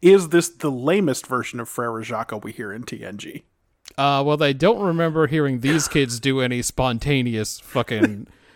is 0.01 0.29
this 0.29 0.49
the 0.49 0.71
lamest 0.71 1.25
version 1.27 1.59
of 1.59 1.69
Frere 1.69 2.03
Jacques 2.03 2.43
we 2.43 2.51
hear 2.51 2.71
in 2.71 2.83
TNG? 2.83 3.43
uh 3.97 4.21
well, 4.25 4.41
I 4.43 4.51
don't 4.51 4.81
remember 4.81 5.27
hearing 5.27 5.61
these 5.61 5.87
kids 5.87 6.19
do 6.19 6.41
any 6.41 6.61
spontaneous 6.61 7.59
fucking 7.59 8.27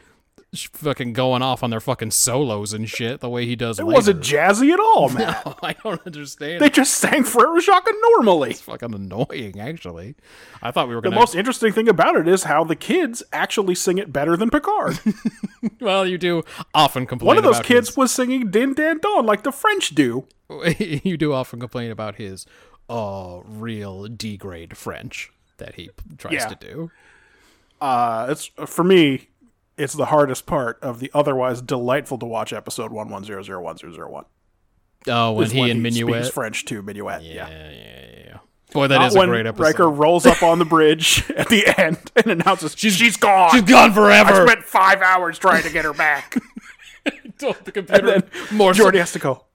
fucking 0.54 1.14
going 1.14 1.42
off 1.42 1.64
on 1.64 1.70
their 1.70 1.80
fucking 1.80 2.12
solos 2.12 2.74
and 2.74 2.90
shit 2.90 3.22
the 3.22 3.30
way 3.30 3.46
he 3.46 3.56
does. 3.56 3.80
It 3.80 3.86
wasn't 3.86 4.20
jazzy 4.22 4.74
at 4.74 4.80
all, 4.80 5.08
man. 5.14 5.36
I 5.64 5.74
don't 5.82 6.02
understand. 6.06 6.62
They 6.62 6.70
just 6.70 6.96
sang 6.96 7.24
Frere 7.24 7.60
Jacques 7.62 7.88
normally. 8.18 8.52
it's 8.52 8.62
fucking 8.62 8.94
annoying, 8.94 9.60
actually. 9.60 10.16
I 10.62 10.72
thought 10.72 10.90
we 10.90 10.96
were 10.96 11.02
gonna. 11.02 11.16
The 11.16 11.20
most 11.20 11.36
interesting 11.36 11.72
thing 11.72 11.88
about 11.88 12.18
it 12.18 12.28
is 12.28 12.44
how 12.44 12.64
the 12.66 12.76
kids 12.76 13.24
actually 13.32 13.76
sing 13.76 13.98
it 13.98 14.12
better 14.12 14.36
than 14.36 14.50
Picard. 14.50 15.00
well, 15.80 16.06
you 16.06 16.18
do 16.18 16.44
often 16.74 17.06
complain. 17.06 17.28
One 17.28 17.38
of 17.38 17.44
those 17.44 17.58
about 17.58 17.66
kids 17.66 17.88
his- 17.90 17.98
was 17.98 18.12
singing 18.12 18.52
Din 18.52 18.74
Dan 18.74 19.00
Don 19.02 19.26
like 19.26 19.44
the 19.44 19.52
French 19.54 19.92
do. 19.96 20.28
you 20.78 21.16
do 21.16 21.32
often 21.32 21.62
complain 21.62 21.92
about 21.92 22.16
his 22.16 22.46
uh 22.90 23.40
real 23.46 24.08
D 24.08 24.36
grade 24.36 24.76
French 24.76 25.32
that 25.58 25.76
he 25.76 25.90
tries 26.18 26.34
Yeah. 26.34 26.48
to 26.48 26.56
do. 26.56 26.92
Uh, 27.80 28.28
it's 28.30 28.46
for 28.68 28.84
me, 28.84 29.30
it's 29.82 29.94
the 29.94 30.06
hardest 30.06 30.46
part 30.46 30.80
of 30.82 31.00
the 31.00 31.10
otherwise 31.14 31.62
delightful 31.62 32.18
to 32.20 32.26
watch 32.26 32.54
episode 32.54 32.92
one 32.92 33.10
one 33.10 33.24
zero 33.24 33.42
zero 33.44 33.62
one 33.62 33.78
zero 33.78 33.94
zero 33.94 34.10
one. 34.12 34.26
Oh, 35.08 35.32
when 35.34 35.50
he 35.50 35.60
when 35.60 35.72
and 35.72 35.86
he 35.88 36.04
Minuet. 36.04 36.32
French 36.32 36.66
to 36.66 36.82
Minuet. 36.82 37.22
yeah, 37.24 37.50
Yeah. 37.50 37.50
yeah, 37.50 37.72
yeah. 38.26 38.38
Boy, 38.74 38.88
that 38.88 39.00
Not 39.00 39.08
is 39.08 39.16
a 39.16 39.26
great 39.26 39.46
episode. 39.46 39.64
Riker 39.64 39.90
rolls 39.90 40.26
up 40.26 40.42
on 40.44 40.60
the 40.60 40.66
bridge 40.66 41.30
at 41.36 41.50
the 41.50 41.68
end 41.78 41.98
and 42.16 42.28
announces 42.28 42.74
she's, 42.78 42.96
she's 42.96 43.18
gone. 43.18 43.52
She's 43.52 43.64
gone 43.64 43.92
forever. 43.92 44.32
I 44.34 44.46
spent 44.46 44.64
five 44.64 45.02
hours 45.02 45.38
trying 45.38 45.64
to 45.64 45.70
get 45.72 45.84
her 45.84 45.94
back. 45.94 46.38
told 47.38 47.58
the 47.66 47.72
computer 47.72 48.06
then 48.06 48.24
more. 48.52 48.72
Geordi 48.72 49.00
has 49.00 49.12
to 49.14 49.20
go. 49.20 49.46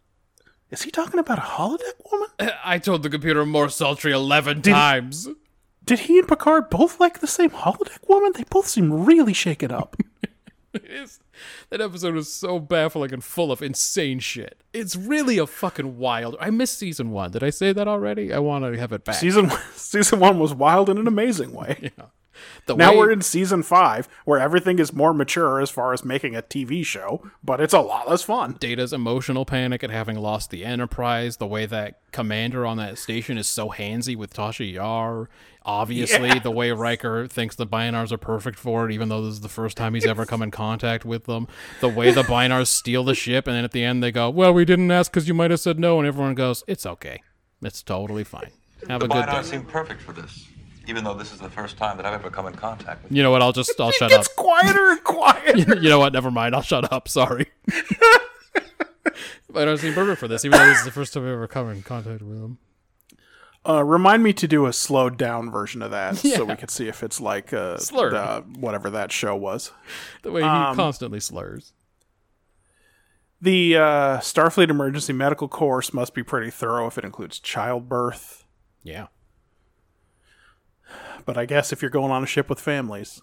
Is 0.70 0.82
he 0.82 0.90
talking 0.90 1.19
about 1.20 1.39
a 1.39 1.43
holodeck 1.43 1.94
woman? 2.11 2.28
I 2.65 2.78
told 2.78 3.05
the 3.05 3.09
computer 3.09 3.47
more 3.47 3.69
sultry 3.69 4.12
eleven 4.12 4.61
times. 4.62 5.28
Did 5.86 6.00
he 6.00 6.18
and 6.18 6.28
Picard 6.28 6.68
both 6.68 7.00
like 7.00 7.20
the 7.20 7.26
same 7.26 7.50
holodeck 7.50 8.08
woman? 8.08 8.32
They 8.34 8.44
both 8.44 8.66
seem 8.66 9.04
really 9.06 9.32
shaken 9.32 9.70
up. 9.70 9.96
It 10.74 10.84
is. 10.90 11.20
That 11.70 11.80
episode 11.80 12.14
was 12.14 12.30
so 12.30 12.58
baffling 12.58 13.14
and 13.14 13.24
full 13.24 13.50
of 13.50 13.62
insane 13.62 14.18
shit. 14.18 14.62
It's 14.74 14.94
really 14.94 15.38
a 15.38 15.46
fucking 15.46 15.96
wild. 15.96 16.36
I 16.38 16.50
missed 16.50 16.78
season 16.78 17.12
one. 17.12 17.30
Did 17.30 17.42
I 17.42 17.48
say 17.48 17.72
that 17.72 17.88
already? 17.88 18.30
I 18.30 18.40
want 18.40 18.64
to 18.66 18.78
have 18.78 18.92
it 18.92 19.02
back. 19.02 19.14
season 19.14 19.50
season 19.74 20.20
one 20.20 20.38
was 20.38 20.52
wild 20.52 20.90
in 20.90 20.98
an 20.98 21.06
amazing 21.06 21.52
way. 21.54 21.92
The 22.66 22.74
Now 22.76 22.90
way- 22.92 22.96
we're 22.98 23.10
in 23.10 23.22
season 23.22 23.62
five, 23.62 24.08
where 24.24 24.38
everything 24.40 24.78
is 24.78 24.92
more 24.92 25.12
mature 25.14 25.60
as 25.60 25.70
far 25.70 25.92
as 25.92 26.04
making 26.04 26.34
a 26.36 26.42
TV 26.42 26.84
show, 26.84 27.22
but 27.44 27.60
it's 27.60 27.74
a 27.74 27.80
lot 27.80 28.08
less 28.08 28.22
fun. 28.22 28.56
Data's 28.60 28.92
emotional 28.92 29.44
panic 29.44 29.82
at 29.84 29.90
having 29.90 30.16
lost 30.16 30.50
the 30.50 30.64
Enterprise, 30.64 31.36
the 31.38 31.46
way 31.46 31.66
that 31.66 32.00
commander 32.12 32.64
on 32.66 32.76
that 32.78 32.98
station 32.98 33.36
is 33.38 33.48
so 33.48 33.70
handsy 33.70 34.16
with 34.16 34.32
Tasha 34.34 34.70
Yar. 34.72 35.28
Obviously, 35.64 36.38
the 36.38 36.50
way 36.50 36.70
Riker 36.70 37.26
thinks 37.26 37.56
the 37.56 37.66
Bynars 37.66 38.12
are 38.12 38.18
perfect 38.18 38.56
for 38.58 38.88
it, 38.88 38.92
even 38.92 39.08
though 39.08 39.22
this 39.24 39.34
is 39.34 39.40
the 39.40 39.48
first 39.48 39.76
time 39.76 39.94
he's 39.94 40.06
ever 40.06 40.24
come 40.24 40.40
in 40.40 40.52
contact 40.52 41.04
with 41.04 41.24
them. 41.24 41.48
The 41.80 41.88
way 41.88 42.12
the 42.12 42.22
Bynars 42.22 42.68
steal 42.68 43.02
the 43.02 43.16
ship, 43.16 43.48
and 43.48 43.56
then 43.56 43.64
at 43.64 43.72
the 43.72 43.82
end 43.82 44.00
they 44.02 44.12
go, 44.12 44.30
Well, 44.30 44.54
we 44.54 44.64
didn't 44.64 44.90
ask 44.92 45.10
because 45.10 45.26
you 45.26 45.34
might 45.34 45.50
have 45.50 45.58
said 45.58 45.78
no, 45.80 45.98
and 45.98 46.06
everyone 46.06 46.36
goes, 46.36 46.62
It's 46.68 46.86
okay. 46.86 47.20
It's 47.62 47.82
totally 47.82 48.22
fine. 48.22 48.50
Have 48.88 49.02
a 49.02 49.08
The 49.08 49.14
good 49.14 49.24
Bynars 49.24 49.42
day. 49.42 49.48
seem 49.48 49.64
perfect 49.64 50.00
for 50.02 50.12
this, 50.12 50.46
even 50.86 51.04
though 51.04 51.14
this 51.14 51.32
is 51.32 51.38
the 51.40 51.48
first 51.50 51.76
time 51.76 51.96
that 51.96 52.06
I've 52.06 52.14
ever 52.14 52.30
come 52.30 52.46
in 52.46 52.54
contact 52.54 53.02
with 53.04 53.12
You 53.12 53.22
know 53.22 53.30
what? 53.30 53.42
I'll 53.42 53.52
just, 53.52 53.78
I'll 53.80 53.90
shut 53.90 54.10
It 54.10 54.14
up. 54.14 54.20
gets 54.24 54.34
quieter 54.34 54.90
and 54.90 55.04
quieter. 55.04 55.76
you 55.80 55.88
know 55.88 55.98
what? 55.98 56.12
Never 56.12 56.30
mind. 56.30 56.54
I'll 56.54 56.62
shut 56.62 56.92
up. 56.92 57.08
Sorry. 57.08 57.46
Bynars 59.52 59.78
seem 59.80 59.94
perfect 59.94 60.20
for 60.20 60.28
this, 60.28 60.44
even 60.44 60.58
though 60.58 60.66
this 60.66 60.78
is 60.80 60.84
the 60.84 60.90
first 60.90 61.14
time 61.14 61.22
I've 61.24 61.30
ever 61.30 61.46
come 61.48 61.70
in 61.70 61.82
contact 61.82 62.20
with 62.22 62.40
them. 62.40 62.58
Uh, 63.68 63.82
remind 63.82 64.22
me 64.22 64.32
to 64.32 64.46
do 64.46 64.66
a 64.66 64.72
slowed 64.72 65.16
down 65.16 65.50
version 65.50 65.82
of 65.82 65.90
that, 65.90 66.22
Yeah. 66.22 66.36
so 66.36 66.44
we 66.44 66.54
could 66.56 66.70
see 66.70 66.86
if 66.88 67.02
it's 67.02 67.20
like 67.20 67.52
uh, 67.52 67.78
Slurred. 67.78 68.12
the- 68.12 68.44
whatever 68.60 68.90
that 68.90 69.10
show 69.12 69.34
was. 69.34 69.72
The 70.22 70.30
way 70.30 70.42
he 70.42 70.46
Um, 70.46 70.76
constantly 70.76 71.18
slurs. 71.20 71.72
The 73.40 73.76
uh, 73.76 74.18
Starfleet 74.18 74.70
Emergency 74.70 75.12
Medical 75.12 75.48
Course 75.48 75.92
must 75.92 76.14
be 76.14 76.22
pretty 76.22 76.50
thorough 76.50 76.86
if 76.86 76.96
it 76.98 77.04
includes 77.04 77.38
childbirth. 77.40 78.44
Yeah. 78.82 79.06
But 81.27 81.36
I 81.36 81.44
guess 81.44 81.73
if 81.73 81.82
you're 81.82 81.90
going 81.90 82.12
on 82.12 82.23
a 82.23 82.27
ship 82.27 82.48
with 82.48 82.61
families, 82.61 83.20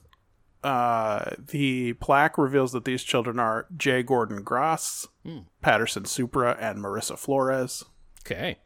uh, 0.63 1.31
the 1.39 1.93
plaque 1.93 2.37
reveals 2.37 2.73
that 2.73 2.85
these 2.85 3.01
children 3.03 3.39
are 3.39 3.65
Jay 3.75 4.03
Gordon 4.03 4.43
Graas, 4.43 5.07
Patterson 5.61 6.05
Supra, 6.05 6.55
and 6.59 6.79
Marissa 6.79 7.17
Flores. 7.17 7.83
Okay. 8.25 8.59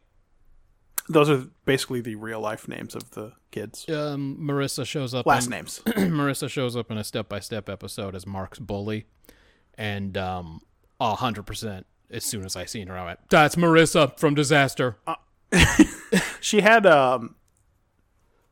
Those 1.08 1.30
are 1.30 1.46
basically 1.64 2.00
the 2.02 2.16
real 2.16 2.40
life 2.40 2.68
names 2.68 2.94
of 2.94 3.12
the 3.12 3.32
kids. 3.50 3.88
Um, 3.88 4.36
Marissa 4.40 4.84
shows 4.84 5.14
up. 5.14 5.24
Last 5.24 5.46
in- 5.46 5.50
names. 5.52 5.80
Marissa 5.86 6.50
shows 6.50 6.76
up 6.76 6.90
in 6.90 6.98
a 6.98 7.04
step 7.04 7.28
by 7.28 7.40
step 7.40 7.68
episode 7.68 8.14
as 8.14 8.26
Mark's 8.26 8.58
bully, 8.58 9.06
and 9.78 10.18
um, 10.18 10.60
a 11.00 11.14
hundred 11.14 11.46
percent. 11.46 11.86
As 12.10 12.24
soon 12.24 12.44
as 12.44 12.56
I 12.56 12.64
seen 12.64 12.88
her, 12.88 12.98
I 12.98 13.04
went, 13.06 13.20
"That's 13.30 13.56
Marissa 13.56 14.18
from 14.18 14.34
Disaster." 14.34 14.98
She 16.40 16.60
had 16.60 16.86
um 16.86 17.34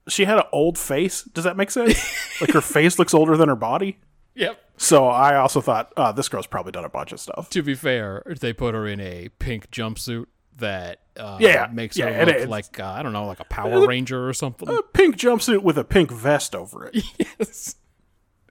she 0.09 0.25
had 0.25 0.39
an 0.39 0.45
old 0.53 0.79
face. 0.79 1.23
Does 1.23 1.45
that 1.45 1.57
make 1.57 1.71
sense? 1.71 1.95
like 2.41 2.53
her 2.53 2.61
face 2.61 2.99
looks 2.99 3.15
older 3.15 3.37
than 3.37 3.49
her 3.49 3.57
body. 3.57 3.99
yep. 4.35 4.61
So 4.77 5.07
I 5.07 5.37
also 5.37 5.61
thought, 5.61 5.93
oh, 5.97 6.13
this 6.13 6.29
girl's 6.29 6.47
probably 6.47 6.73
done 6.73 6.85
a 6.85 6.89
bunch 6.91 7.13
of 7.13 7.21
stuff. 7.21 7.49
To 7.51 7.63
be 7.63 7.75
fair, 7.75 8.23
they 8.41 8.53
put 8.53 8.75
her 8.75 8.87
in 8.87 9.01
a 9.01 9.31
pink 9.39 9.71
jumpsuit 9.71 10.27
that 10.59 11.01
uh, 11.17 11.39
Yeah, 11.41 11.69
makes 11.73 11.97
yeah, 11.97 12.11
her 12.13 12.27
look 12.27 12.37
is. 12.37 12.49
like 12.49 12.79
uh, 12.79 12.87
I 12.87 13.03
don't 13.03 13.13
know, 13.13 13.27
like 13.27 13.41
a 13.41 13.45
Power 13.45 13.87
Ranger 13.87 14.29
or 14.29 14.33
something. 14.35 14.69
A 14.69 14.83
pink 14.83 15.17
jumpsuit 15.17 15.63
with 15.63 15.79
a 15.79 15.85
pink 15.85 16.11
vest 16.11 16.55
over 16.55 16.87
it. 16.93 17.05
yes. 17.39 17.77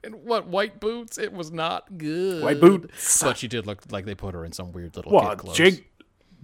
And 0.04 0.24
what 0.24 0.46
white 0.46 0.78
boots? 0.78 1.18
It 1.18 1.32
was 1.32 1.50
not 1.50 1.98
good. 1.98 2.42
White 2.42 2.60
boots. 2.60 3.22
But 3.22 3.38
she 3.38 3.48
did 3.48 3.66
look 3.66 3.82
like 3.90 4.04
they 4.04 4.14
put 4.14 4.34
her 4.34 4.44
in 4.44 4.52
some 4.52 4.70
weird 4.72 4.94
little 4.96 5.10
Well, 5.12 5.30
kid 5.30 5.38
clothes. 5.38 5.56
Jay 5.56 5.84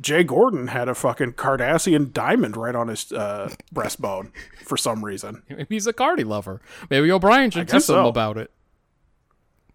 Jay 0.02 0.24
Gordon 0.24 0.66
had 0.68 0.88
a 0.88 0.94
fucking 0.94 1.34
Cardassian 1.34 2.12
diamond 2.12 2.56
right 2.56 2.74
on 2.74 2.88
his 2.88 3.12
uh, 3.12 3.54
breastbone 3.74 4.32
for 4.64 4.76
some 4.76 5.04
reason. 5.04 5.42
Maybe 5.48 5.76
he's 5.76 5.86
a 5.86 5.92
Cardi 5.92 6.24
lover. 6.24 6.60
Maybe 6.90 7.10
O'Brien 7.10 7.50
should 7.50 7.68
tell 7.68 7.78
him 7.78 7.82
so. 7.82 8.08
about 8.08 8.36
it. 8.36 8.50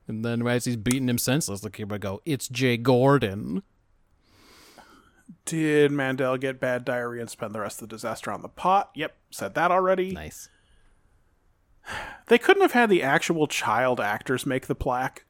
And 0.07 0.23
then 0.23 0.45
as 0.47 0.65
he's 0.65 0.77
beating 0.77 1.09
him 1.09 1.17
senseless, 1.17 1.61
the 1.61 1.85
would 1.85 2.01
go, 2.01 2.21
"It's 2.25 2.47
Jay 2.47 2.77
Gordon." 2.77 3.63
Did 5.45 5.91
Mandel 5.91 6.37
get 6.37 6.59
bad 6.59 6.83
diarrhea 6.85 7.21
and 7.21 7.29
spend 7.29 7.55
the 7.55 7.61
rest 7.61 7.81
of 7.81 7.87
the 7.87 7.95
disaster 7.95 8.31
on 8.31 8.41
the 8.41 8.49
pot? 8.49 8.91
Yep, 8.95 9.15
said 9.31 9.53
that 9.55 9.71
already. 9.71 10.11
Nice. 10.11 10.49
They 12.27 12.37
couldn't 12.37 12.61
have 12.61 12.73
had 12.73 12.89
the 12.89 13.01
actual 13.01 13.47
child 13.47 14.01
actors 14.01 14.45
make 14.45 14.67
the 14.67 14.75
plaque. 14.75 15.23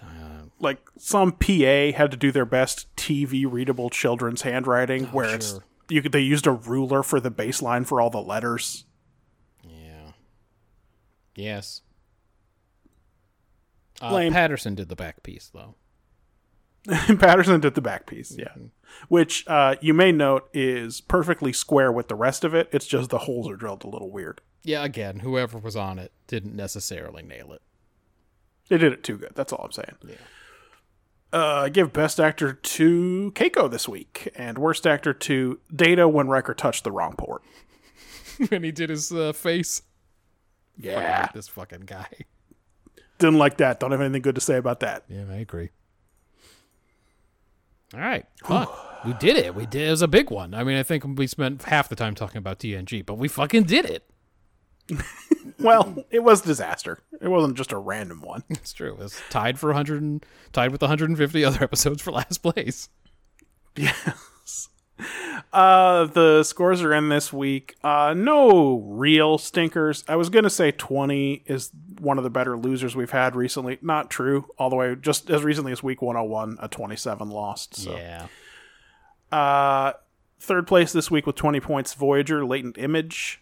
Uh, 0.00 0.27
like 0.60 0.78
some 0.98 1.32
PA 1.32 1.92
had 1.92 2.10
to 2.10 2.16
do 2.16 2.32
their 2.32 2.44
best 2.44 2.94
TV 2.96 3.50
readable 3.50 3.90
children's 3.90 4.42
handwriting, 4.42 5.04
where 5.06 5.34
it's 5.34 5.60
you 5.88 6.02
could 6.02 6.12
they 6.12 6.20
used 6.20 6.46
a 6.46 6.52
ruler 6.52 7.02
for 7.02 7.20
the 7.20 7.30
baseline 7.30 7.86
for 7.86 8.00
all 8.00 8.10
the 8.10 8.20
letters. 8.20 8.84
yeah. 9.62 10.12
Yes. 11.34 11.82
Uh, 14.00 14.30
Patterson 14.30 14.74
did 14.74 14.88
the 14.88 14.96
back 14.96 15.22
piece 15.22 15.50
though. 15.52 15.74
Patterson 17.18 17.60
did 17.60 17.74
the 17.74 17.80
back 17.82 18.06
piece, 18.06 18.34
yeah, 18.38 18.54
which 19.08 19.44
uh, 19.48 19.74
you 19.80 19.92
may 19.92 20.12
note 20.12 20.48
is 20.54 21.00
perfectly 21.00 21.52
square 21.52 21.90
with 21.92 22.08
the 22.08 22.14
rest 22.14 22.44
of 22.44 22.54
it. 22.54 22.68
It's 22.72 22.86
just 22.86 23.10
the 23.10 23.18
holes 23.18 23.48
are 23.50 23.56
drilled 23.56 23.84
a 23.84 23.88
little 23.88 24.10
weird. 24.10 24.40
Yeah, 24.62 24.84
again, 24.84 25.20
whoever 25.20 25.58
was 25.58 25.76
on 25.76 25.98
it 25.98 26.12
didn't 26.26 26.54
necessarily 26.54 27.22
nail 27.22 27.52
it. 27.52 27.62
They 28.68 28.78
did 28.78 28.92
it 28.92 29.02
too 29.02 29.18
good. 29.18 29.32
That's 29.34 29.52
all 29.52 29.64
I'm 29.64 29.72
saying. 29.72 29.96
Uh, 31.32 31.62
I 31.64 31.68
give 31.68 31.92
best 31.92 32.18
actor 32.18 32.54
to 32.54 33.32
Keiko 33.34 33.70
this 33.70 33.86
week, 33.86 34.30
and 34.34 34.56
worst 34.56 34.86
actor 34.86 35.12
to 35.12 35.60
Data 35.74 36.08
when 36.08 36.28
Riker 36.28 36.54
touched 36.54 36.84
the 36.84 36.92
wrong 36.92 37.14
port. 37.16 37.42
when 38.48 38.62
he 38.62 38.72
did 38.72 38.88
his 38.90 39.12
uh, 39.12 39.32
face. 39.32 39.82
Yeah, 40.78 41.22
hate 41.22 41.32
this 41.34 41.48
fucking 41.48 41.82
guy. 41.86 42.06
didn't 43.18 43.38
like 43.38 43.58
that. 43.58 43.80
Don't 43.80 43.90
have 43.90 44.00
anything 44.00 44.22
good 44.22 44.36
to 44.36 44.40
say 44.40 44.56
about 44.56 44.80
that. 44.80 45.04
Yeah, 45.08 45.24
I 45.30 45.36
agree. 45.36 45.70
All 47.94 48.00
right, 48.00 48.26
fuck, 48.44 49.04
we 49.04 49.14
did 49.14 49.36
it. 49.36 49.54
We 49.54 49.66
did. 49.66 49.88
It 49.88 49.90
was 49.90 50.02
a 50.02 50.08
big 50.08 50.30
one. 50.30 50.54
I 50.54 50.62
mean, 50.62 50.76
I 50.76 50.82
think 50.82 51.04
we 51.18 51.26
spent 51.26 51.64
half 51.64 51.88
the 51.88 51.96
time 51.96 52.14
talking 52.14 52.38
about 52.38 52.58
TNG, 52.58 53.04
but 53.04 53.14
we 53.14 53.28
fucking 53.28 53.64
did 53.64 53.86
it. 53.86 54.08
Well, 55.60 56.04
it 56.10 56.22
was 56.22 56.40
disaster. 56.40 57.00
It 57.20 57.28
wasn't 57.28 57.56
just 57.56 57.72
a 57.72 57.78
random 57.78 58.20
one. 58.20 58.44
It's 58.50 58.72
true. 58.72 58.92
It 58.92 58.98
was 58.98 59.20
tied 59.28 59.58
for 59.58 59.68
100, 59.68 60.02
and, 60.02 60.24
tied 60.52 60.70
with 60.70 60.80
150 60.80 61.44
other 61.44 61.62
episodes 61.64 62.00
for 62.00 62.12
last 62.12 62.38
place. 62.38 62.88
Yes. 63.76 64.68
Uh, 65.52 66.04
the 66.06 66.42
scores 66.42 66.82
are 66.82 66.92
in 66.92 67.08
this 67.08 67.32
week. 67.32 67.76
Uh, 67.82 68.14
no 68.16 68.78
real 68.78 69.38
stinkers. 69.38 70.04
I 70.08 70.16
was 70.16 70.28
gonna 70.28 70.50
say 70.50 70.72
twenty 70.72 71.44
is 71.46 71.70
one 72.00 72.18
of 72.18 72.24
the 72.24 72.30
better 72.30 72.56
losers 72.56 72.96
we've 72.96 73.12
had 73.12 73.36
recently. 73.36 73.78
Not 73.80 74.10
true. 74.10 74.48
All 74.58 74.70
the 74.70 74.76
way 74.76 74.96
just 74.96 75.30
as 75.30 75.44
recently 75.44 75.70
as 75.70 75.82
week 75.82 76.02
one 76.02 76.16
hundred 76.16 76.28
one, 76.28 76.58
a 76.60 76.66
twenty-seven 76.66 77.30
lost. 77.30 77.76
So. 77.76 77.96
Yeah. 77.96 78.26
Uh, 79.30 79.92
third 80.40 80.66
place 80.66 80.92
this 80.92 81.10
week 81.12 81.26
with 81.26 81.36
twenty 81.36 81.60
points. 81.60 81.94
Voyager, 81.94 82.44
Latent 82.44 82.76
Image. 82.76 83.40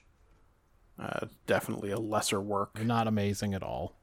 Uh, 0.98 1.26
definitely 1.46 1.90
a 1.90 1.98
lesser 1.98 2.40
work. 2.40 2.82
Not 2.82 3.06
amazing 3.06 3.54
at 3.54 3.62
all. 3.62 3.96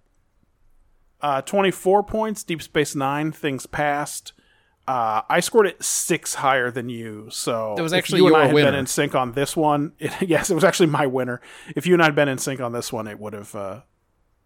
Uh, 1.22 1.42
24 1.42 2.04
points, 2.04 2.44
Deep 2.44 2.62
Space 2.62 2.96
Nine, 2.96 3.32
Things 3.32 3.66
Past. 3.66 4.34
Uh, 4.86 5.22
I 5.30 5.40
scored 5.40 5.66
it 5.68 5.82
six 5.82 6.36
higher 6.36 6.70
than 6.70 6.90
you, 6.90 7.28
so 7.32 7.76
It 7.78 7.82
was 7.82 7.94
if 7.94 7.98
actually 8.00 8.20
you 8.20 8.28
and 8.28 8.36
I 8.36 8.46
had 8.48 8.54
winner. 8.54 8.72
been 8.72 8.80
in 8.80 8.86
sync 8.86 9.16
on 9.16 9.32
this 9.32 9.56
one. 9.56 9.94
It, 10.00 10.12
yes, 10.28 10.50
it 10.50 10.56
was 10.56 10.66
actually 10.66 10.88
my 10.88 11.08
winner. 11.08 11.40
If 11.76 11.88
you 11.88 11.94
and 11.94 12.02
I 12.02 12.06
had 12.06 12.16
been 12.16 12.28
in 12.28 12.38
sync 12.38 12.60
on 12.60 12.74
this 12.74 12.92
one, 12.92 13.08
it 13.08 13.18
would 13.18 13.32
have 13.32 13.56
uh, 13.56 13.82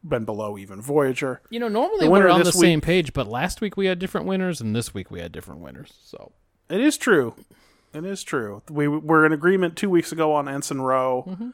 been 0.03 0.25
below 0.25 0.55
even 0.59 0.79
Voyager. 0.79 1.41
You 1.49 1.59
know, 1.59 1.67
normally 1.67 2.05
The 2.05 2.11
we're 2.11 2.29
on 2.29 2.39
the 2.39 2.45
this 2.45 2.59
same 2.59 2.81
page, 2.81 3.13
but 3.13 3.27
last 3.27 3.59
week 3.61 3.75
we 3.75 3.87
had 3.87 3.97
different 3.97 4.27
winners, 4.27 4.61
and 4.61 4.75
this 4.75 4.93
week 4.93 5.09
we 5.09 5.19
had 5.19 5.31
different 5.31 5.61
winners. 5.61 5.93
So 6.03 6.33
It 6.69 6.79
is 6.81 6.97
true. 6.97 7.33
It 7.95 8.05
is 8.05 8.21
true. 8.21 8.61
We 8.69 8.87
were 8.87 9.25
in 9.25 9.33
agreement 9.33 9.75
two 9.75 9.89
weeks 9.89 10.11
ago 10.11 10.33
on 10.35 10.47
Ensign 10.47 10.81
Ro, 10.81 11.23
Mm-hmm. 11.27 11.49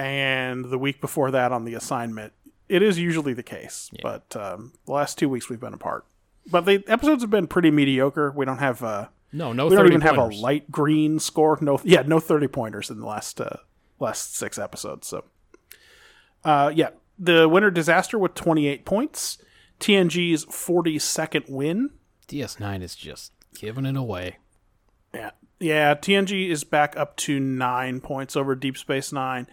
And 0.00 0.64
the 0.64 0.78
week 0.78 0.98
before 0.98 1.30
that 1.30 1.52
on 1.52 1.66
the 1.66 1.74
assignment. 1.74 2.32
It 2.70 2.82
is 2.82 2.98
usually 2.98 3.34
the 3.34 3.42
case, 3.42 3.90
but 4.02 4.34
um, 4.34 4.72
the 4.86 4.92
last 4.92 5.18
two 5.18 5.28
weeks 5.28 5.50
we've 5.50 5.60
been 5.60 5.74
apart. 5.74 6.06
But 6.50 6.64
the 6.64 6.82
episodes 6.86 7.22
have 7.22 7.30
been 7.30 7.46
pretty 7.46 7.70
mediocre. 7.70 8.32
We 8.34 8.46
don't 8.46 8.58
have 8.58 8.82
uh, 8.82 9.08
no, 9.32 9.52
no, 9.52 9.66
we 9.66 9.76
don't 9.76 9.84
30 9.84 9.88
even 9.88 10.00
have 10.00 10.16
a 10.16 10.24
light 10.24 10.70
green 10.70 11.18
score. 11.18 11.58
No, 11.60 11.80
yeah, 11.84 12.02
no 12.02 12.18
thirty 12.18 12.48
pointers 12.48 12.88
in 12.88 13.00
the 13.00 13.06
last 13.06 13.40
uh, 13.40 13.56
last 13.98 14.36
six 14.36 14.58
episodes. 14.58 15.06
So, 15.06 15.24
uh, 16.44 16.72
yeah, 16.74 16.90
the 17.18 17.46
winner 17.46 17.70
disaster 17.70 18.18
with 18.18 18.34
twenty 18.34 18.68
eight 18.68 18.86
points. 18.86 19.36
TNG's 19.80 20.44
forty 20.44 20.98
second 20.98 21.44
win. 21.48 21.90
DS9 22.28 22.82
is 22.82 22.94
just 22.94 23.32
giving 23.58 23.84
it 23.84 23.96
away. 23.96 24.38
Yeah, 25.12 25.32
yeah. 25.58 25.94
TNG 25.94 26.48
is 26.48 26.62
back 26.64 26.96
up 26.96 27.16
to 27.16 27.40
nine 27.40 28.00
points 28.00 28.36
over 28.36 28.54
Deep 28.54 28.78
Space 28.78 29.12
Nine. 29.12 29.48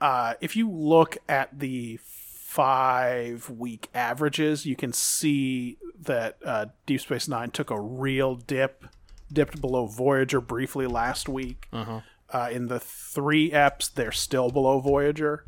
Uh, 0.00 0.34
if 0.40 0.56
you 0.56 0.70
look 0.70 1.18
at 1.28 1.58
the 1.58 1.98
five 2.02 3.48
week 3.50 3.88
averages, 3.94 4.66
you 4.66 4.76
can 4.76 4.92
see 4.92 5.76
that 6.00 6.38
uh, 6.44 6.66
Deep 6.86 7.00
Space 7.00 7.28
Nine 7.28 7.50
took 7.50 7.70
a 7.70 7.80
real 7.80 8.34
dip, 8.34 8.86
dipped 9.32 9.60
below 9.60 9.86
Voyager 9.86 10.40
briefly 10.40 10.86
last 10.86 11.28
week. 11.28 11.66
Uh-huh. 11.72 12.00
Uh, 12.32 12.48
in 12.52 12.68
the 12.68 12.78
three 12.80 13.50
eps, 13.50 13.92
they're 13.92 14.12
still 14.12 14.50
below 14.50 14.80
Voyager. 14.80 15.44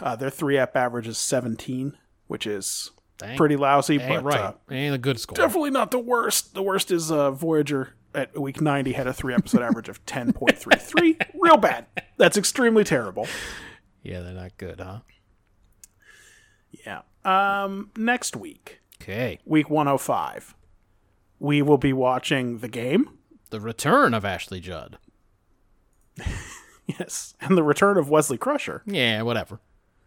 Uh, 0.00 0.16
their 0.16 0.30
three 0.30 0.56
ep 0.58 0.76
average 0.76 1.08
is 1.08 1.18
17, 1.18 1.96
which 2.26 2.46
is 2.46 2.90
Dang. 3.18 3.36
pretty 3.36 3.56
lousy, 3.56 4.00
Ain't 4.00 4.08
but 4.08 4.24
right. 4.24 4.40
uh, 4.40 4.52
Ain't 4.70 4.94
a 4.94 4.98
good 4.98 5.18
score. 5.20 5.36
definitely 5.36 5.70
not 5.70 5.90
the 5.90 5.98
worst. 5.98 6.54
The 6.54 6.62
worst 6.62 6.90
is 6.90 7.10
uh, 7.10 7.30
Voyager 7.32 7.94
at 8.14 8.38
week 8.38 8.60
90 8.60 8.92
had 8.92 9.06
a 9.06 9.12
three 9.12 9.34
episode 9.34 9.62
average 9.62 9.88
of 9.88 10.04
10.33. 10.06 11.20
Real 11.40 11.56
bad. 11.56 11.86
That's 12.18 12.36
extremely 12.36 12.84
terrible. 12.84 13.26
Yeah, 14.02 14.20
they're 14.20 14.34
not 14.34 14.56
good, 14.58 14.80
huh? 14.80 15.00
Yeah. 16.86 17.02
Um, 17.24 17.90
next 17.96 18.34
week, 18.36 18.80
Okay. 19.00 19.38
week 19.44 19.68
105, 19.70 20.54
we 21.38 21.62
will 21.62 21.78
be 21.78 21.92
watching 21.92 22.58
the 22.58 22.68
game. 22.68 23.18
The 23.50 23.60
return 23.60 24.14
of 24.14 24.24
Ashley 24.24 24.60
Judd. 24.60 24.98
Yes. 26.98 27.34
And 27.40 27.56
the 27.56 27.62
return 27.62 27.96
of 27.96 28.10
Wesley 28.10 28.36
Crusher. 28.36 28.82
Yeah, 28.86 29.22
whatever. 29.22 29.60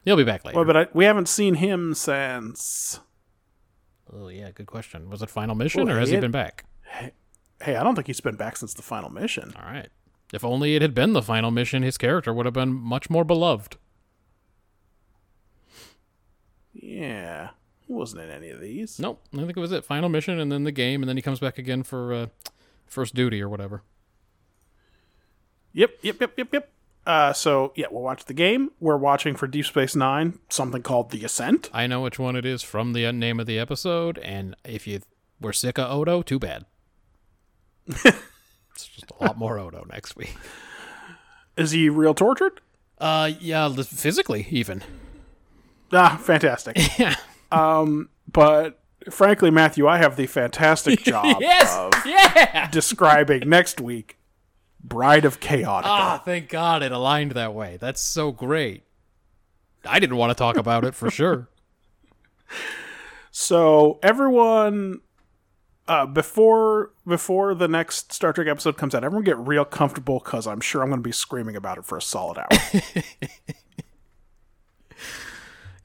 He'll 0.03 0.17
be 0.17 0.25
back 0.25 0.43
later. 0.43 0.57
Well, 0.57 0.65
but 0.65 0.77
I, 0.77 0.87
we 0.93 1.05
haven't 1.05 1.29
seen 1.29 1.55
him 1.55 1.93
since. 1.95 2.99
oh, 4.13 4.27
yeah, 4.27 4.51
good 4.51 4.67
question. 4.67 5.09
Was 5.09 5.21
it 5.23 5.29
Final 5.29 5.55
Mission, 5.55 5.85
Well, 5.85 5.95
or 5.95 5.99
has 5.99 6.09
he 6.09 6.17
it- 6.17 6.21
been 6.21 6.31
back? 6.31 6.65
Hey, 7.65 7.75
I 7.75 7.83
don't 7.83 7.95
think 7.95 8.05
he's 8.05 8.21
been 8.21 8.35
back 8.35 8.57
since 8.57 8.75
the 8.75 8.83
final 8.83 9.09
mission. 9.09 9.51
All 9.55 9.71
right. 9.71 9.89
If 10.31 10.45
only 10.45 10.75
it 10.75 10.81
had 10.81 10.93
been 10.93 11.13
the 11.13 11.21
Final 11.21 11.49
Mission, 11.49 11.81
his 11.81 11.97
character 11.97 12.33
would 12.33 12.45
have 12.45 12.53
been 12.53 12.73
much 12.73 13.09
more 13.09 13.23
beloved. 13.23 13.77
Yeah. 16.73 17.49
He 17.87 17.93
wasn't 17.93 18.23
in 18.23 18.29
any 18.29 18.49
of 18.49 18.59
these. 18.59 18.99
Nope, 18.99 19.21
I 19.33 19.37
think 19.37 19.57
it 19.57 19.59
was 19.59 19.71
it. 19.71 19.85
Final 19.85 20.09
Mission, 20.09 20.39
and 20.39 20.51
then 20.51 20.63
the 20.63 20.71
game, 20.71 21.01
and 21.01 21.09
then 21.09 21.15
he 21.15 21.21
comes 21.21 21.39
back 21.39 21.57
again 21.57 21.83
for 21.83 22.13
uh, 22.13 22.27
first 22.85 23.15
duty 23.15 23.41
or 23.41 23.49
whatever. 23.49 23.81
Yep, 25.73 25.91
yep, 26.01 26.21
yep, 26.21 26.33
yep, 26.37 26.53
yep. 26.53 26.69
Uh, 27.05 27.33
so, 27.33 27.71
yeah, 27.75 27.85
we'll 27.91 28.01
watch 28.03 28.25
the 28.25 28.33
game. 28.33 28.71
We're 28.79 28.97
watching 28.97 29.35
for 29.35 29.47
Deep 29.47 29.65
Space 29.65 29.95
Nine, 29.95 30.39
something 30.49 30.81
called 30.81 31.11
The 31.11 31.23
Ascent. 31.23 31.69
I 31.73 31.87
know 31.87 32.01
which 32.01 32.19
one 32.19 32.35
it 32.35 32.45
is 32.45 32.63
from 32.63 32.93
the 32.93 33.05
uh, 33.05 33.11
name 33.11 33.39
of 33.39 33.45
the 33.45 33.57
episode, 33.57 34.17
and 34.19 34.55
if 34.63 34.85
you 34.85 35.01
were 35.39 35.53
sick 35.53 35.77
of 35.79 35.91
Odo, 35.91 36.21
too 36.21 36.39
bad. 36.39 36.65
It's 37.87 38.87
just 38.87 39.05
a 39.19 39.23
lot 39.23 39.37
more 39.37 39.57
Odo 39.59 39.85
next 39.89 40.15
week. 40.15 40.35
Is 41.57 41.71
he 41.71 41.89
real 41.89 42.13
tortured? 42.13 42.59
Uh, 42.97 43.31
yeah, 43.39 43.69
physically 43.73 44.47
even. 44.49 44.83
Ah, 45.91 46.17
fantastic. 46.21 46.77
Yeah. 46.99 47.15
Um, 47.51 48.09
but 48.31 48.79
frankly, 49.09 49.51
Matthew, 49.51 49.87
I 49.87 49.97
have 49.97 50.15
the 50.17 50.27
fantastic 50.27 50.99
job 51.03 51.37
of 51.37 51.41
Yeah. 52.05 52.67
describing 52.71 53.47
next 53.47 53.79
week 53.79 54.17
Bride 54.83 55.25
of 55.25 55.39
Chaotica. 55.39 55.81
Ah, 55.85 56.21
thank 56.25 56.49
God 56.49 56.83
it 56.83 56.91
aligned 56.91 57.31
that 57.31 57.53
way. 57.53 57.77
That's 57.79 58.01
so 58.01 58.31
great. 58.31 58.83
I 59.85 59.99
didn't 59.99 60.17
want 60.17 60.31
to 60.31 60.35
talk 60.35 60.57
about 60.57 60.83
it 60.83 60.95
for 60.95 61.09
sure. 61.09 61.47
So 63.37 63.99
everyone 64.01 65.01
uh, 65.87 66.05
before 66.05 66.91
before 67.07 67.53
the 67.55 67.67
next 67.67 68.11
Star 68.11 68.33
Trek 68.33 68.47
episode 68.47 68.77
comes 68.77 68.95
out, 68.95 69.03
everyone 69.03 69.23
get 69.23 69.37
real 69.37 69.65
comfortable 69.65 70.19
because 70.23 70.47
I'm 70.47 70.61
sure 70.61 70.81
I'm 70.81 70.89
going 70.89 70.99
to 71.01 71.07
be 71.07 71.11
screaming 71.11 71.55
about 71.55 71.77
it 71.77 71.85
for 71.85 71.97
a 71.97 72.01
solid 72.01 72.37
hour. 72.37 72.47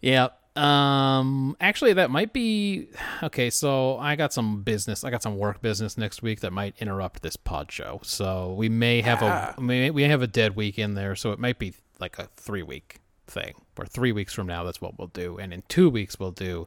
Yeah. 0.00 0.28
Um 0.56 1.56
actually 1.60 1.92
that 1.92 2.10
might 2.10 2.32
be 2.32 2.88
okay, 3.22 3.50
so 3.50 3.98
I 3.98 4.16
got 4.16 4.32
some 4.32 4.62
business. 4.62 5.04
I 5.04 5.10
got 5.10 5.22
some 5.22 5.38
work 5.38 5.62
business 5.62 5.96
next 5.96 6.22
week 6.22 6.40
that 6.40 6.52
might 6.52 6.74
interrupt 6.80 7.22
this 7.22 7.36
pod 7.36 7.70
show. 7.70 8.00
So 8.02 8.54
we 8.54 8.68
may 8.68 9.00
have 9.00 9.22
a 9.22 9.54
we 9.58 9.64
may, 9.64 9.90
we 9.90 10.02
have 10.02 10.22
a 10.22 10.26
dead 10.26 10.56
week 10.56 10.76
in 10.78 10.94
there, 10.94 11.14
so 11.14 11.30
it 11.30 11.38
might 11.38 11.58
be 11.58 11.74
like 12.00 12.18
a 12.18 12.28
3 12.36 12.64
week 12.64 12.98
thing. 13.28 13.54
Or 13.78 13.86
3 13.86 14.10
weeks 14.10 14.32
from 14.34 14.48
now 14.48 14.64
that's 14.64 14.80
what 14.80 14.98
we'll 14.98 15.08
do. 15.08 15.38
And 15.38 15.52
in 15.54 15.62
2 15.68 15.88
weeks 15.88 16.18
we'll 16.18 16.32
do 16.32 16.66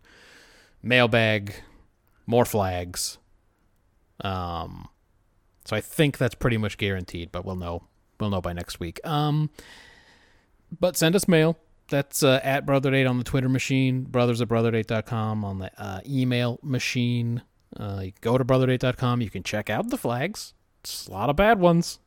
mailbag, 0.82 1.54
more 2.26 2.46
flags. 2.46 3.18
Um 4.22 4.88
so 5.65 5.76
I 5.76 5.81
think 5.81 6.18
that's 6.18 6.35
pretty 6.35 6.57
much 6.57 6.77
guaranteed, 6.77 7.31
but 7.31 7.45
we'll 7.45 7.56
know 7.56 7.84
we'll 8.19 8.30
know 8.30 8.41
by 8.41 8.53
next 8.53 8.80
week. 8.80 8.99
Um 9.06 9.49
but 10.80 10.98
send 10.98 11.15
us 11.15 11.27
mail. 11.27 11.57
That's 11.90 12.23
uh, 12.23 12.40
at 12.44 12.65
Brother8 12.65 13.07
on 13.07 13.18
the 13.18 13.23
Twitter 13.23 13.49
machine, 13.49 14.03
brothers 14.03 14.41
at 14.41 14.48
brother8.com 14.48 15.44
on 15.45 15.60
the 15.60 15.69
uh, 15.80 15.99
email 16.07 16.57
machine. 16.64 17.44
Uh, 17.77 18.02
you 18.06 18.14
go 18.22 18.38
to 18.38 18.45
brother8.com. 18.45 19.22
You 19.22 19.30
can 19.30 19.44
check 19.44 19.69
out 19.69 19.90
the 19.90 19.98
flags. 19.98 20.53
It's 20.80 21.06
a 21.07 21.11
lot 21.11 21.30
of 21.30 21.35
bad 21.35 21.60
ones. 21.60 21.99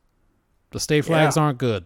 The 0.70 0.80
state 0.80 1.04
flags 1.04 1.36
Yeah. 1.36 1.42
aren't 1.44 1.58
good. 1.58 1.84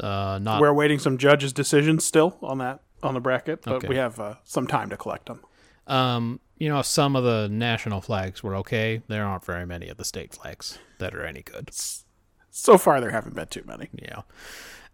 Uh, 0.00 0.38
not 0.42 0.60
We're 0.60 0.68
awaiting 0.68 0.98
some 0.98 1.18
judges' 1.18 1.52
decisions 1.52 2.04
still 2.04 2.36
on 2.42 2.58
that 2.58 2.80
on 3.02 3.14
the 3.14 3.20
bracket, 3.20 3.62
but 3.62 3.74
Okay. 3.74 3.88
we 3.88 3.96
have 3.96 4.18
uh, 4.18 4.34
some 4.44 4.66
time 4.66 4.88
to 4.90 4.96
collect 4.96 5.26
them. 5.26 5.40
Um, 5.86 6.40
you 6.58 6.68
know, 6.68 6.82
some 6.82 7.16
of 7.16 7.24
the 7.24 7.48
national 7.48 8.00
flags 8.00 8.42
were 8.42 8.56
okay. 8.56 9.02
There 9.08 9.24
aren't 9.24 9.44
very 9.44 9.66
many 9.66 9.88
of 9.88 9.96
the 9.96 10.04
state 10.04 10.32
flags 10.34 10.78
that 10.98 11.14
are 11.14 11.24
any 11.24 11.42
good. 11.42 11.70
So 12.50 12.78
far, 12.78 13.00
there 13.00 13.10
haven't 13.10 13.34
been 13.34 13.48
too 13.48 13.64
many. 13.66 13.88
Yeah. 13.92 14.22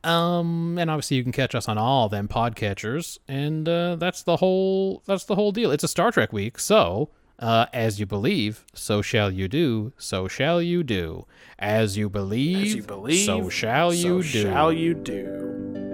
Um, 0.03 0.79
and 0.79 0.91
obviously 0.91 1.19
you 1.19 1.23
can 1.23 1.33
catch 1.33 1.55
us 1.55 1.69
on 1.69 1.77
all 1.77 2.09
them 2.09 2.27
podcatchers, 2.27 3.19
and 3.29 3.69
uh, 3.69 3.97
that's 3.97 4.23
the 4.23 4.37
whole 4.37 5.03
that's 5.05 5.25
the 5.25 5.35
whole 5.35 5.53
deal. 5.53 5.71
It's 5.71 5.85
a 5.85 5.89
Star 5.89 6.11
Trek 6.11 6.33
week, 6.33 6.59
so 6.59 7.11
uh, 7.39 7.67
as 7.75 8.01
you 8.01 8.07
believe, 8.07 8.65
so 8.73 9.03
shall 9.03 9.31
you 9.31 9.47
do. 9.47 9.93
So 9.99 10.27
shall 10.27 10.63
you 10.63 10.83
do. 10.83 11.27
As 11.59 11.99
you 11.99 12.09
believe, 12.09 12.63
As 12.69 12.75
you 12.77 12.83
believe, 12.83 13.27
so 13.27 13.51
shall 13.51 13.93
you 13.93 14.23
so 14.23 14.33
do. 14.33 14.43
Shall 14.43 14.73
you 14.73 14.95
do? 14.95 15.90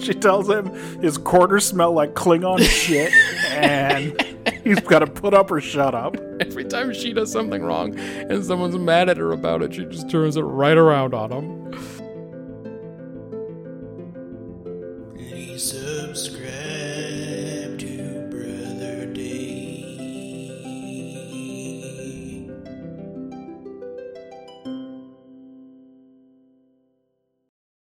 She 0.00 0.14
tells 0.14 0.48
him 0.48 0.72
his 1.00 1.18
quarters 1.18 1.66
smell 1.66 1.92
like 1.92 2.14
Klingon 2.14 2.60
shit, 2.68 3.12
and 3.50 4.20
he's 4.64 4.80
got 4.80 5.00
to 5.00 5.06
put 5.06 5.34
up 5.34 5.50
or 5.50 5.60
shut 5.60 5.94
up. 5.94 6.16
Every 6.40 6.64
time 6.64 6.92
she 6.94 7.12
does 7.12 7.30
something 7.30 7.62
wrong 7.62 7.98
and 7.98 8.44
someone's 8.44 8.76
mad 8.76 9.08
at 9.08 9.18
her 9.18 9.32
about 9.32 9.62
it, 9.62 9.74
she 9.74 9.84
just 9.84 10.10
turns 10.10 10.36
it 10.36 10.42
right 10.42 10.76
around 10.76 11.14
on 11.14 11.30
them. 11.30 11.99